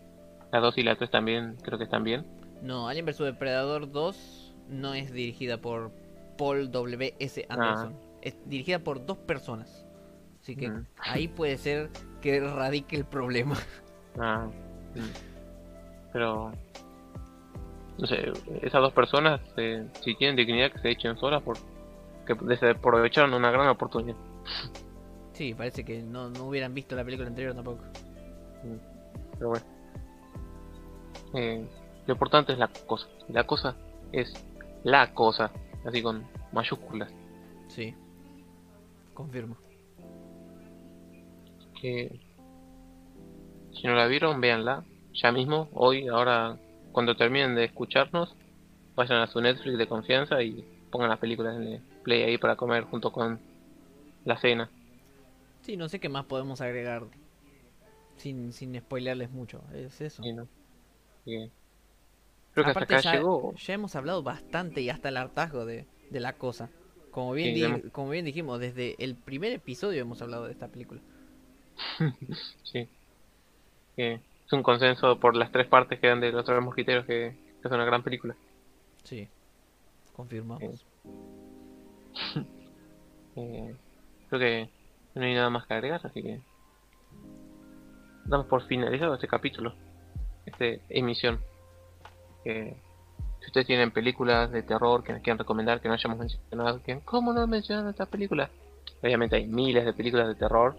La 0.51 0.59
2 0.59 0.77
y 0.77 0.83
la 0.83 0.95
3 0.95 1.11
también, 1.11 1.57
creo 1.61 1.77
que 1.77 1.83
están 1.83 2.03
bien. 2.03 2.25
No, 2.61 2.87
Alien 2.87 3.05
vs 3.05 3.19
Depredador 3.19 3.91
2 3.91 4.55
no 4.69 4.93
es 4.93 5.11
dirigida 5.11 5.57
por 5.59 5.91
Paul 6.37 6.71
W.S. 6.71 7.45
Anderson. 7.49 7.95
Es 8.21 8.35
dirigida 8.45 8.79
por 8.79 9.05
dos 9.05 9.17
personas. 9.17 9.85
Así 10.41 10.55
que 10.55 10.69
Mm. 10.69 10.85
ahí 10.97 11.27
puede 11.27 11.57
ser 11.57 11.89
que 12.21 12.39
radique 12.39 12.95
el 12.95 13.05
problema. 13.05 13.55
Ah, 14.19 14.47
mm. 14.95 16.11
pero 16.11 16.51
no 17.97 18.07
sé, 18.07 18.31
esas 18.61 18.81
dos 18.81 18.93
personas, 18.93 19.39
eh, 19.57 19.85
si 20.01 20.15
tienen 20.15 20.35
dignidad, 20.35 20.71
que 20.71 20.79
se 20.79 20.89
echen 20.89 21.17
solas 21.17 21.41
porque 21.43 21.61
desaprovecharon 22.41 23.33
una 23.33 23.51
gran 23.51 23.67
oportunidad. 23.67 24.17
Sí, 25.33 25.53
parece 25.53 25.85
que 25.85 26.01
no, 26.01 26.29
no 26.29 26.45
hubieran 26.47 26.73
visto 26.73 26.95
la 26.95 27.03
película 27.03 27.27
anterior 27.29 27.53
tampoco. 27.55 27.83
Pero 29.37 29.49
bueno, 29.49 29.65
Eh, 31.35 31.65
lo 32.09 32.13
importante 32.13 32.53
es 32.53 32.57
la 32.57 32.67
cosa. 32.87 33.07
La 33.27 33.45
cosa 33.45 33.75
es 34.11 34.33
la 34.83 35.13
cosa, 35.13 35.51
así 35.85 36.01
con 36.01 36.25
mayúsculas. 36.51 37.11
Sí. 37.67 37.93
Confirmo. 39.13 39.55
Que 41.79 42.19
si 43.73 43.85
no 43.85 43.93
la 43.93 44.07
vieron, 44.07 44.41
véanla 44.41 44.83
ya 45.13 45.31
mismo, 45.31 45.69
hoy, 45.73 46.07
ahora, 46.07 46.57
cuando 46.91 47.15
terminen 47.15 47.53
de 47.53 47.65
escucharnos, 47.65 48.35
vayan 48.95 49.19
a 49.21 49.27
su 49.27 49.39
Netflix 49.39 49.77
de 49.77 49.87
confianza 49.87 50.41
y 50.41 50.65
pongan 50.89 51.09
las 51.09 51.19
películas 51.19 51.57
en 51.57 51.63
el 51.73 51.81
play 52.03 52.23
ahí 52.23 52.37
para 52.39 52.55
comer 52.55 52.85
junto 52.85 53.11
con 53.11 53.39
la 54.25 54.37
cena. 54.39 54.67
Sí, 55.61 55.77
no 55.77 55.87
sé 55.89 55.99
qué 55.99 56.09
más 56.09 56.25
podemos 56.25 56.59
agregar 56.61 57.03
sin, 58.17 58.51
sin 58.51 58.79
spoilearles 58.79 59.29
mucho. 59.29 59.61
Es 59.75 60.01
eso. 60.01 60.23
Sí, 60.23 60.33
¿no? 60.33 60.47
Que 61.23 61.51
creo 62.63 62.65
que 62.65 62.71
hasta 62.71 62.83
Aparte 62.85 62.95
acá 62.95 63.03
ya, 63.03 63.13
llegó. 63.15 63.53
ya 63.55 63.73
hemos 63.73 63.95
hablado 63.95 64.23
bastante 64.23 64.81
y 64.81 64.89
hasta 64.89 65.09
el 65.09 65.17
hartazgo 65.17 65.65
de, 65.65 65.85
de 66.09 66.19
la 66.19 66.33
cosa. 66.33 66.69
Como 67.11 67.33
bien, 67.33 67.55
Sí, 67.55 67.81
di- 67.81 67.89
como 67.89 68.09
bien 68.11 68.25
dijimos, 68.25 68.59
desde 68.59 68.95
el 69.03 69.15
primer 69.15 69.51
episodio 69.53 70.01
hemos 70.01 70.21
hablado 70.21 70.45
de 70.45 70.51
esta 70.51 70.67
película. 70.67 71.01
Sí. 72.63 72.87
Que 73.95 74.13
es 74.45 74.53
un 74.53 74.63
consenso 74.63 75.19
por 75.19 75.35
las 75.35 75.51
tres 75.51 75.67
partes 75.67 75.99
que 75.99 76.07
dan 76.07 76.21
de 76.21 76.31
los 76.31 76.45
tres 76.45 76.61
mosquiteros 76.61 77.05
que, 77.05 77.35
que 77.61 77.67
es 77.67 77.71
una 77.73 77.85
gran 77.85 78.03
película. 78.03 78.35
Sí, 79.03 79.27
confirmamos. 80.15 80.85
Eh, 83.35 83.73
creo 84.27 84.39
que 84.39 84.69
no 85.15 85.21
hay 85.23 85.33
nada 85.33 85.49
más 85.49 85.65
que 85.65 85.73
agregar, 85.73 86.01
así 86.03 86.21
que 86.21 86.41
damos 88.25 88.47
por 88.47 88.65
finalizado 88.67 89.13
este 89.13 89.27
capítulo, 89.27 89.73
esta 90.45 90.65
emisión. 90.89 91.39
Que 92.43 92.75
si 93.39 93.45
ustedes 93.47 93.67
tienen 93.67 93.91
películas 93.91 94.51
de 94.51 94.63
terror 94.63 95.03
que 95.03 95.13
nos 95.13 95.21
quieran 95.21 95.37
recomendar, 95.39 95.81
que 95.81 95.87
no 95.87 95.93
hayamos 95.93 96.17
mencionado, 96.19 96.81
que 96.83 96.99
¿cómo 97.05 97.33
no 97.33 97.45
mencionaron 97.47 97.89
esta 97.89 98.05
película? 98.05 98.49
Obviamente 99.01 99.35
hay 99.37 99.45
miles 99.47 99.85
de 99.85 99.93
películas 99.93 100.27
de 100.27 100.35
terror. 100.35 100.75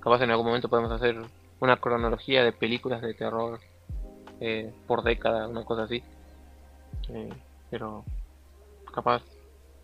Capaz 0.00 0.22
en 0.22 0.30
algún 0.30 0.46
momento 0.46 0.68
podemos 0.68 0.90
hacer 0.92 1.16
una 1.60 1.76
cronología 1.76 2.42
de 2.44 2.52
películas 2.52 3.00
de 3.00 3.14
terror 3.14 3.60
eh, 4.40 4.72
por 4.86 5.02
década, 5.02 5.48
una 5.48 5.64
cosa 5.64 5.84
así. 5.84 6.02
Eh, 7.10 7.32
pero 7.70 8.04
capaz, 8.92 9.22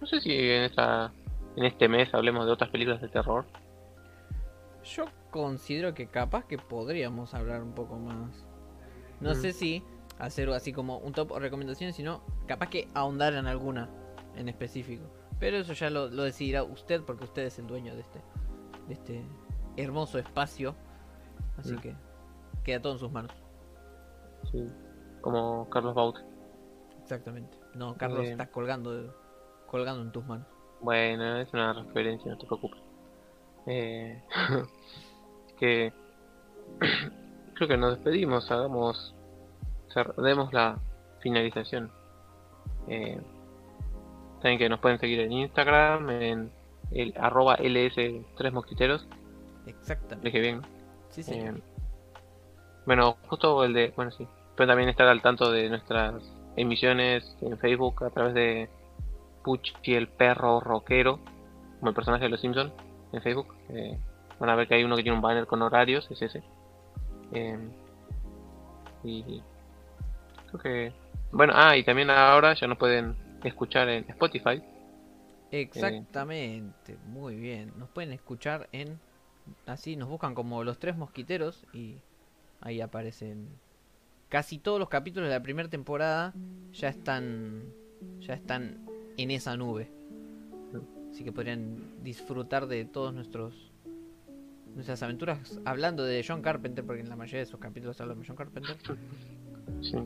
no 0.01 0.07
sé 0.07 0.21
si 0.21 0.33
en 0.33 0.63
esta 0.65 1.13
en 1.57 1.65
este 1.65 1.89
mes 1.89 2.13
hablemos 2.15 2.47
de 2.47 2.53
otras 2.53 2.71
películas 2.71 3.01
de 3.01 3.09
terror. 3.09 3.45
Yo 4.85 5.05
considero 5.31 5.95
que 5.95 6.07
capaz 6.07 6.45
que 6.47 6.59
podríamos 6.59 7.35
hablar 7.35 7.63
un 7.63 7.73
poco 7.73 7.97
más. 7.97 8.31
No 9.21 9.33
Mm. 9.33 9.35
sé 9.35 9.53
si 9.53 9.83
hacer 10.21 10.49
así 10.51 10.73
como 10.73 10.99
un 10.99 11.13
top 11.13 11.33
o 11.33 11.39
recomendaciones, 11.39 11.97
sino 11.97 12.23
capaz 12.47 12.69
que 12.69 12.89
ahondar 12.95 13.35
en 13.35 13.47
alguna 13.47 13.89
en 14.37 14.49
específico. 14.49 15.05
Pero 15.39 15.57
eso 15.57 15.73
ya 15.73 15.91
lo, 15.91 16.09
lo 16.09 16.23
decidirá 16.25 16.63
usted 16.63 17.03
porque 17.03 17.25
usted 17.25 17.43
es 17.47 17.59
el 17.59 17.67
dueño 17.67 17.95
de 17.95 18.03
este, 18.03 18.21
de 18.89 18.95
este 18.95 19.25
hermoso 19.77 20.19
espacio. 20.19 20.75
Así 21.57 21.73
Mm. 21.75 21.81
que 21.81 21.97
queda 22.65 22.81
todo 22.83 22.93
en 22.95 22.99
sus 22.99 23.11
manos. 23.11 23.33
Sí. 24.53 24.71
Como 25.21 25.69
Carlos 25.71 25.95
Baute. 25.95 26.21
Exactamente. 27.03 27.59
No, 27.75 27.97
Carlos, 27.97 28.27
Eh. 28.27 28.31
estás 28.33 28.49
colgando, 28.49 29.15
colgando 29.67 30.03
en 30.03 30.13
tus 30.13 30.25
manos. 30.27 30.47
Bueno, 30.81 31.37
es 31.39 31.53
una 31.53 31.73
referencia, 31.73 32.31
no 32.33 32.39
te 32.39 32.47
preocupes. 32.47 32.81
Eh, 33.67 34.23
que 35.59 35.93
creo 37.55 37.69
que 37.69 37.77
nos 37.77 37.95
despedimos, 37.97 38.51
hagamos, 38.51 39.15
cer- 39.95 40.15
demos 40.17 40.53
la 40.53 40.79
finalización. 41.21 41.91
Eh, 42.89 43.21
saben 44.43 44.59
que 44.59 44.69
nos 44.69 44.81
pueden 44.81 44.99
seguir 44.99 45.21
en 45.21 45.33
Instagram, 45.33 46.11
en 46.11 46.51
el 46.93 47.15
arroba 47.19 47.57
ls3 47.59 48.53
mosquiteros, 48.53 49.07
Exactamente. 49.67 50.27
dije 50.29 50.41
bien. 50.41 50.63
Sí, 51.11 51.23
señor. 51.23 51.57
Eh, 51.57 51.63
bueno, 52.87 53.17
justo 53.29 53.63
el 53.65 53.73
de, 53.75 53.93
bueno 53.95 54.11
sí, 54.11 54.27
pero 54.57 54.69
también 54.69 54.89
estar 54.89 55.07
al 55.07 55.23
tanto 55.23 55.51
de 55.53 55.69
nuestras 55.69 56.15
emisiones 56.57 57.37
en 57.41 57.59
Facebook 57.59 58.03
a 58.05 58.11
través 58.11 58.35
de 58.35 58.69
Puchi 59.45 59.95
el 59.95 60.09
perro 60.09 60.61
rockero, 60.61 61.19
como 61.79 61.91
el 61.91 61.95
personaje 61.95 62.25
de 62.25 62.31
los 62.31 62.41
Simpsons 62.41 62.73
en 63.13 63.23
Facebook. 63.23 63.55
Eh, 63.69 63.99
van 64.39 64.51
a 64.51 64.55
ver 64.55 64.67
que 64.67 64.75
hay 64.75 64.85
uno 64.85 64.97
que 64.97 65.03
tiene 65.03 65.17
un 65.17 65.23
banner 65.23 65.47
con 65.47 65.63
horarios, 65.63 66.11
es 66.11 66.23
ese. 66.23 66.43
Eh, 67.33 67.59
y 69.05 69.43
creo 70.51 70.63
que, 70.63 70.93
bueno, 71.33 71.53
ah, 71.57 71.77
y 71.77 71.85
también 71.85 72.11
ahora 72.11 72.55
ya 72.55 72.67
nos 72.67 72.79
pueden 72.79 73.17
escuchar 73.45 73.89
en 73.89 74.05
Spotify. 74.09 74.63
Exactamente, 75.51 76.97
muy 77.07 77.37
bien. 77.37 77.73
Nos 77.77 77.89
pueden 77.89 78.13
escuchar 78.13 78.69
en. 78.73 78.99
Así 79.67 79.97
nos 79.97 80.09
buscan 80.09 80.35
como 80.35 80.63
los 80.63 80.79
tres 80.79 80.97
mosquiteros 80.97 81.65
y 81.73 81.97
ahí 82.61 82.81
aparecen. 82.81 83.49
Casi 84.29 84.59
todos 84.59 84.79
los 84.79 84.89
capítulos 84.89 85.29
de 85.29 85.35
la 85.35 85.43
primera 85.43 85.69
temporada 85.69 86.33
ya 86.73 86.89
están. 86.89 87.65
Ya 88.21 88.35
están 88.35 88.87
en 89.17 89.31
esa 89.31 89.57
nube. 89.57 89.91
Así 91.11 91.25
que 91.25 91.33
podrían 91.33 92.03
disfrutar 92.03 92.67
de 92.67 92.85
todos 92.85 93.13
nuestros. 93.13 93.73
Nuestras 94.75 95.03
aventuras 95.03 95.59
hablando 95.65 96.05
de 96.05 96.25
John 96.27 96.43
Carpenter, 96.43 96.87
porque 96.87 97.01
en 97.03 97.09
la 97.09 97.17
mayoría 97.17 97.39
de 97.39 97.43
esos 97.43 97.59
capítulos 97.59 98.01
hablan 98.01 98.21
de 98.21 98.27
John 98.27 98.37
Carpenter. 98.37 98.77
Sí. 99.83 99.97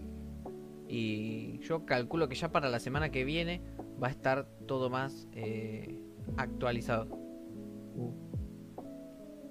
Y 0.88 1.58
yo 1.60 1.84
calculo 1.86 2.28
que 2.28 2.34
ya 2.34 2.52
para 2.52 2.68
la 2.68 2.78
semana 2.78 3.10
que 3.10 3.24
viene 3.24 3.62
va 4.02 4.08
a 4.08 4.10
estar 4.10 4.46
todo 4.66 4.90
más 4.90 5.26
eh, 5.32 5.98
actualizado. 6.36 7.08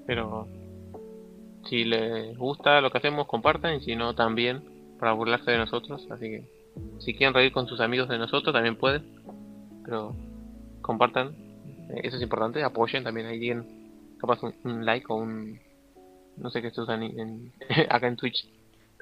Pero 0.05 0.47
si 1.65 1.85
les 1.85 2.37
gusta 2.37 2.81
lo 2.81 2.91
que 2.91 2.97
hacemos, 2.97 3.27
compartan. 3.27 3.75
Y 3.75 3.81
si 3.81 3.95
no, 3.95 4.13
también 4.15 4.61
para 4.99 5.13
burlarse 5.13 5.51
de 5.51 5.57
nosotros. 5.57 6.07
Así 6.11 6.25
que 6.29 6.43
si 6.99 7.13
quieren 7.13 7.33
reír 7.33 7.51
con 7.51 7.67
sus 7.67 7.79
amigos 7.79 8.09
de 8.09 8.17
nosotros, 8.17 8.53
también 8.53 8.75
pueden. 8.77 9.03
Pero 9.85 10.15
compartan. 10.81 11.29
eh, 11.89 12.01
Eso 12.03 12.17
es 12.17 12.21
importante. 12.23 12.63
Apoyen 12.63 13.03
también 13.03 13.27
ahí 13.27 13.51
capaz 14.19 14.39
un, 14.43 14.85
like 14.85 15.05
o 15.09 15.15
un. 15.15 15.59
No 16.37 16.49
sé 16.49 16.61
qué 16.61 16.71
se 16.71 16.81
usan 16.81 17.03
en- 17.03 17.53
acá 17.89 18.07
en 18.07 18.15
Twitch. 18.17 18.47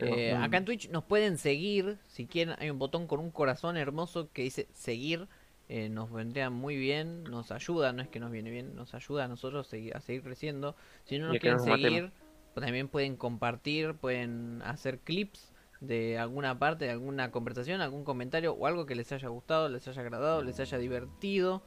Eh, 0.05 0.33
acá 0.35 0.57
en 0.57 0.65
Twitch 0.65 0.89
nos 0.89 1.03
pueden 1.03 1.37
seguir. 1.37 1.97
Si 2.07 2.27
quieren, 2.27 2.55
hay 2.59 2.69
un 2.69 2.79
botón 2.79 3.07
con 3.07 3.19
un 3.19 3.31
corazón 3.31 3.77
hermoso 3.77 4.29
que 4.31 4.43
dice 4.43 4.67
seguir. 4.73 5.27
Eh, 5.69 5.87
nos 5.87 6.11
vendría 6.11 6.49
muy 6.49 6.75
bien, 6.75 7.23
nos 7.23 7.51
ayuda, 7.51 7.93
no 7.93 8.01
es 8.01 8.09
que 8.09 8.19
nos 8.19 8.29
viene 8.31 8.51
bien, 8.51 8.75
nos 8.75 8.93
ayuda 8.93 9.23
a 9.25 9.27
nosotros 9.29 9.71
segui- 9.71 9.93
a 9.95 10.01
seguir 10.01 10.21
creciendo. 10.21 10.75
Si 11.05 11.17
no 11.17 11.27
nos 11.27 11.35
quieren 11.39 11.57
nos 11.57 11.65
seguir, 11.65 12.11
pues 12.53 12.65
también 12.65 12.89
pueden 12.89 13.15
compartir, 13.15 13.93
pueden 13.95 14.61
hacer 14.63 14.99
clips 14.99 15.53
de 15.79 16.17
alguna 16.19 16.59
parte, 16.59 16.85
de 16.85 16.91
alguna 16.91 17.31
conversación, 17.31 17.79
algún 17.79 18.03
comentario 18.03 18.53
o 18.53 18.67
algo 18.67 18.85
que 18.85 18.95
les 18.95 19.11
haya 19.13 19.29
gustado, 19.29 19.69
les 19.69 19.87
haya 19.87 20.01
agradado, 20.01 20.43
les 20.43 20.59
haya 20.59 20.77
divertido. 20.77 21.63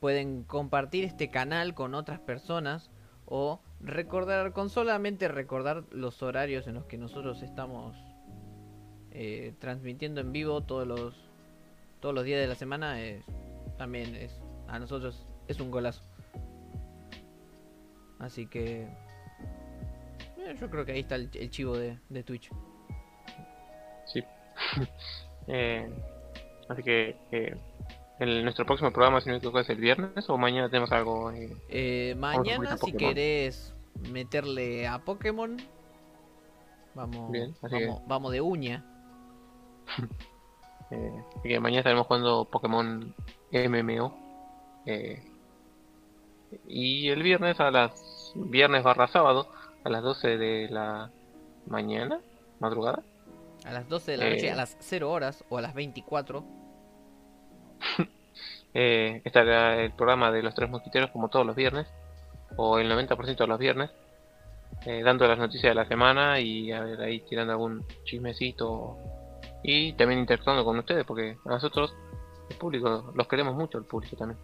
Pueden 0.00 0.42
compartir 0.44 1.04
este 1.04 1.30
canal 1.30 1.74
con 1.74 1.94
otras 1.94 2.18
personas 2.20 2.90
o 3.26 3.60
recordar, 3.80 4.52
con 4.52 4.70
solamente 4.70 5.28
recordar 5.28 5.84
los 5.90 6.22
horarios 6.22 6.66
en 6.66 6.74
los 6.74 6.84
que 6.86 6.98
nosotros 6.98 7.42
estamos 7.42 7.96
eh, 9.12 9.54
transmitiendo 9.58 10.20
en 10.20 10.32
vivo 10.32 10.62
todos 10.62 10.86
los 10.86 11.14
todos 12.00 12.14
los 12.14 12.24
días 12.24 12.40
de 12.40 12.46
la 12.46 12.54
semana 12.54 13.02
es, 13.02 13.24
también 13.76 14.14
es 14.14 14.40
a 14.68 14.78
nosotros 14.78 15.26
es 15.48 15.60
un 15.60 15.70
golazo 15.70 16.02
así 18.18 18.46
que 18.46 18.88
eh, 20.38 20.56
yo 20.58 20.70
creo 20.70 20.84
que 20.84 20.92
ahí 20.92 21.00
está 21.00 21.16
el, 21.16 21.28
el 21.34 21.50
chivo 21.50 21.76
de, 21.76 21.98
de 22.08 22.22
Twitch 22.22 22.50
Sí. 24.06 24.22
Eh, 25.46 25.90
así 26.68 26.82
que 26.82 27.16
el, 28.20 28.42
nuestro 28.44 28.64
próximo 28.66 28.92
programa, 28.92 29.20
si 29.20 29.28
no 29.28 29.32
me 29.34 29.38
equivoco, 29.38 29.60
es 29.60 29.68
el 29.70 29.78
viernes 29.78 30.28
o 30.30 30.36
mañana 30.38 30.68
tenemos 30.68 30.92
algo. 30.92 31.30
eh, 31.32 31.56
Eh, 31.68 32.14
mañana, 32.18 32.76
si 32.76 32.92
querés 32.92 33.74
meterle 34.10 34.86
a 34.86 34.98
Pokémon, 35.00 35.56
vamos, 36.94 37.30
Bien, 37.32 37.54
vamos, 37.62 38.02
vamos 38.06 38.32
de 38.32 38.40
uña. 38.40 38.84
eh, 40.90 41.12
así 41.36 41.48
que 41.48 41.60
mañana 41.60 41.80
estaremos 41.80 42.06
jugando 42.06 42.44
Pokémon 42.44 43.14
MMO. 43.52 44.82
eh, 44.86 45.22
y 46.66 47.08
el 47.08 47.22
viernes 47.22 47.60
a 47.60 47.70
las. 47.70 48.32
Viernes 48.34 48.82
barra 48.84 49.08
sábado, 49.08 49.48
a 49.84 49.88
las 49.88 50.02
12 50.02 50.36
de 50.38 50.68
la 50.68 51.10
mañana, 51.66 52.20
madrugada. 52.60 53.02
A 53.64 53.72
las 53.72 53.88
12 53.88 54.12
de 54.12 54.16
la 54.16 54.30
noche, 54.30 54.46
Eh. 54.46 54.50
a 54.52 54.56
las 54.56 54.76
0 54.80 55.10
horas 55.10 55.44
o 55.48 55.58
a 55.58 55.62
las 55.62 55.74
24. 55.74 56.44
Eh, 58.72 59.20
estará 59.24 59.82
el 59.82 59.90
programa 59.90 60.30
de 60.30 60.44
los 60.44 60.54
tres 60.54 60.70
mosquiteros 60.70 61.10
como 61.10 61.28
todos 61.28 61.44
los 61.44 61.56
viernes, 61.56 61.88
o 62.56 62.78
el 62.78 62.88
90% 62.88 63.36
de 63.36 63.46
los 63.48 63.58
viernes, 63.58 63.90
eh, 64.86 65.02
dando 65.02 65.26
las 65.26 65.38
noticias 65.38 65.70
de 65.70 65.74
la 65.74 65.86
semana 65.86 66.40
y 66.40 66.72
a 66.72 66.80
ver 66.80 67.00
ahí 67.00 67.20
tirando 67.20 67.52
algún 67.52 67.84
chismecito 68.04 68.96
y 69.62 69.92
también 69.94 70.20
interactuando 70.20 70.64
con 70.64 70.78
ustedes, 70.78 71.04
porque 71.04 71.36
a 71.44 71.48
nosotros, 71.48 71.94
el 72.48 72.56
público, 72.56 73.12
los 73.14 73.26
queremos 73.26 73.54
mucho, 73.54 73.78
el 73.78 73.84
público 73.84 74.16
también. 74.16 74.38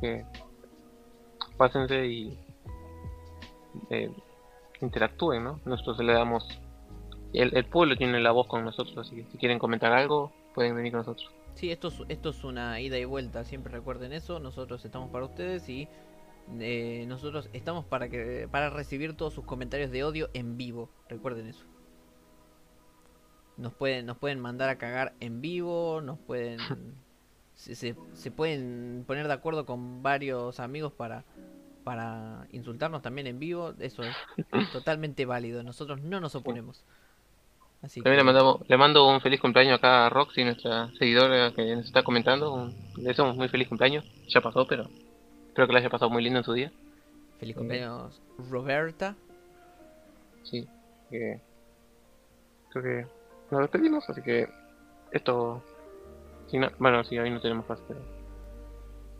Que 0.00 0.24
pásense 1.56 2.06
y 2.06 2.38
eh, 3.90 4.10
interactúen, 4.80 5.42
¿no? 5.42 5.60
Nosotros 5.64 5.98
le 6.00 6.12
damos. 6.12 6.46
El 7.32 7.66
pueblo 7.66 7.96
tiene 7.96 8.18
la 8.20 8.30
voz 8.30 8.46
con 8.46 8.64
nosotros, 8.64 8.96
así 8.96 9.16
que 9.16 9.30
si 9.30 9.36
quieren 9.36 9.58
comentar 9.58 9.92
algo, 9.92 10.32
pueden 10.54 10.74
venir 10.74 10.92
con 10.92 11.00
nosotros. 11.00 11.35
Sí, 11.56 11.70
esto 11.72 11.88
es, 11.88 12.02
esto 12.10 12.28
es 12.28 12.44
una 12.44 12.78
ida 12.82 12.98
y 12.98 13.06
vuelta, 13.06 13.42
siempre 13.42 13.72
recuerden 13.72 14.12
eso. 14.12 14.38
Nosotros 14.40 14.84
estamos 14.84 15.10
para 15.10 15.24
ustedes 15.24 15.66
y 15.70 15.88
eh, 16.60 17.06
nosotros 17.08 17.48
estamos 17.54 17.86
para 17.86 18.10
que 18.10 18.46
para 18.50 18.68
recibir 18.68 19.16
todos 19.16 19.32
sus 19.32 19.46
comentarios 19.46 19.90
de 19.90 20.04
odio 20.04 20.28
en 20.34 20.58
vivo. 20.58 20.90
Recuerden 21.08 21.46
eso. 21.46 21.64
Nos 23.56 23.72
pueden 23.72 24.04
nos 24.04 24.18
pueden 24.18 24.38
mandar 24.38 24.68
a 24.68 24.76
cagar 24.76 25.14
en 25.18 25.40
vivo, 25.40 26.02
nos 26.02 26.18
pueden 26.18 26.58
se, 27.54 27.74
se, 27.74 27.96
se 28.12 28.30
pueden 28.30 29.04
poner 29.06 29.26
de 29.26 29.32
acuerdo 29.32 29.64
con 29.64 30.02
varios 30.02 30.60
amigos 30.60 30.92
para 30.92 31.24
para 31.84 32.46
insultarnos 32.50 33.00
también 33.00 33.28
en 33.28 33.38
vivo. 33.38 33.72
Eso 33.78 34.02
es 34.02 34.14
totalmente 34.72 35.24
válido. 35.24 35.62
Nosotros 35.62 36.02
no 36.02 36.20
nos 36.20 36.34
oponemos. 36.34 36.84
Así 37.86 38.02
También 38.02 38.18
le, 38.18 38.24
mandamos, 38.24 38.68
le 38.68 38.76
mando 38.76 39.08
un 39.08 39.20
feliz 39.20 39.40
cumpleaños 39.40 39.78
acá 39.78 40.06
a 40.06 40.10
Roxy, 40.10 40.42
nuestra 40.42 40.90
seguidora 40.98 41.52
que 41.52 41.76
nos 41.76 41.86
está 41.86 42.02
comentando. 42.02 42.52
Un- 42.52 42.74
le 42.96 43.04
deseamos 43.10 43.36
muy 43.36 43.48
feliz 43.48 43.68
cumpleaños. 43.68 44.04
Ya 44.28 44.40
pasó, 44.40 44.66
pero 44.66 44.88
espero 45.46 45.68
que 45.68 45.72
le 45.72 45.78
haya 45.78 45.88
pasado 45.88 46.10
muy 46.10 46.20
lindo 46.24 46.40
en 46.40 46.44
su 46.44 46.52
día. 46.52 46.72
Feliz 47.38 47.54
cumpleaños, 47.54 48.20
Roberta. 48.50 49.14
Sí, 50.42 50.66
que 51.10 51.40
creo 52.70 52.82
que 52.82 53.06
nos 53.52 53.60
despedimos, 53.60 54.08
así 54.10 54.20
que 54.20 54.48
esto. 55.12 55.62
si 56.48 56.58
no- 56.58 56.70
bueno, 56.78 57.04
sí, 57.04 57.16
hoy 57.18 57.30
no 57.30 57.40
tenemos 57.40 57.68
más, 57.68 57.80
pero 57.86 58.00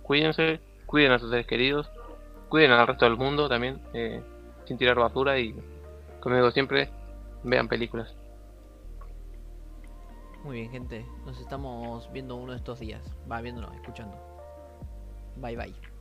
cuídense, 0.02 0.60
cuiden 0.86 1.12
a 1.12 1.18
sus 1.20 1.30
seres 1.30 1.46
queridos, 1.46 1.88
cuiden 2.48 2.72
al 2.72 2.86
resto 2.86 3.04
del 3.04 3.16
mundo 3.16 3.48
también, 3.48 3.80
eh, 3.94 4.20
sin 4.66 4.76
tirar 4.76 4.96
basura 4.96 5.38
y, 5.38 5.54
como 6.20 6.34
digo 6.34 6.50
siempre, 6.50 6.88
vean 7.44 7.68
películas. 7.68 8.15
Muy 10.46 10.58
bien, 10.58 10.70
gente. 10.70 11.04
Nos 11.24 11.40
estamos 11.40 12.08
viendo 12.12 12.36
uno 12.36 12.52
de 12.52 12.58
estos 12.58 12.78
días. 12.78 13.02
Va, 13.30 13.40
viéndonos, 13.40 13.74
escuchando. 13.74 14.16
Bye, 15.38 15.56
bye. 15.56 15.95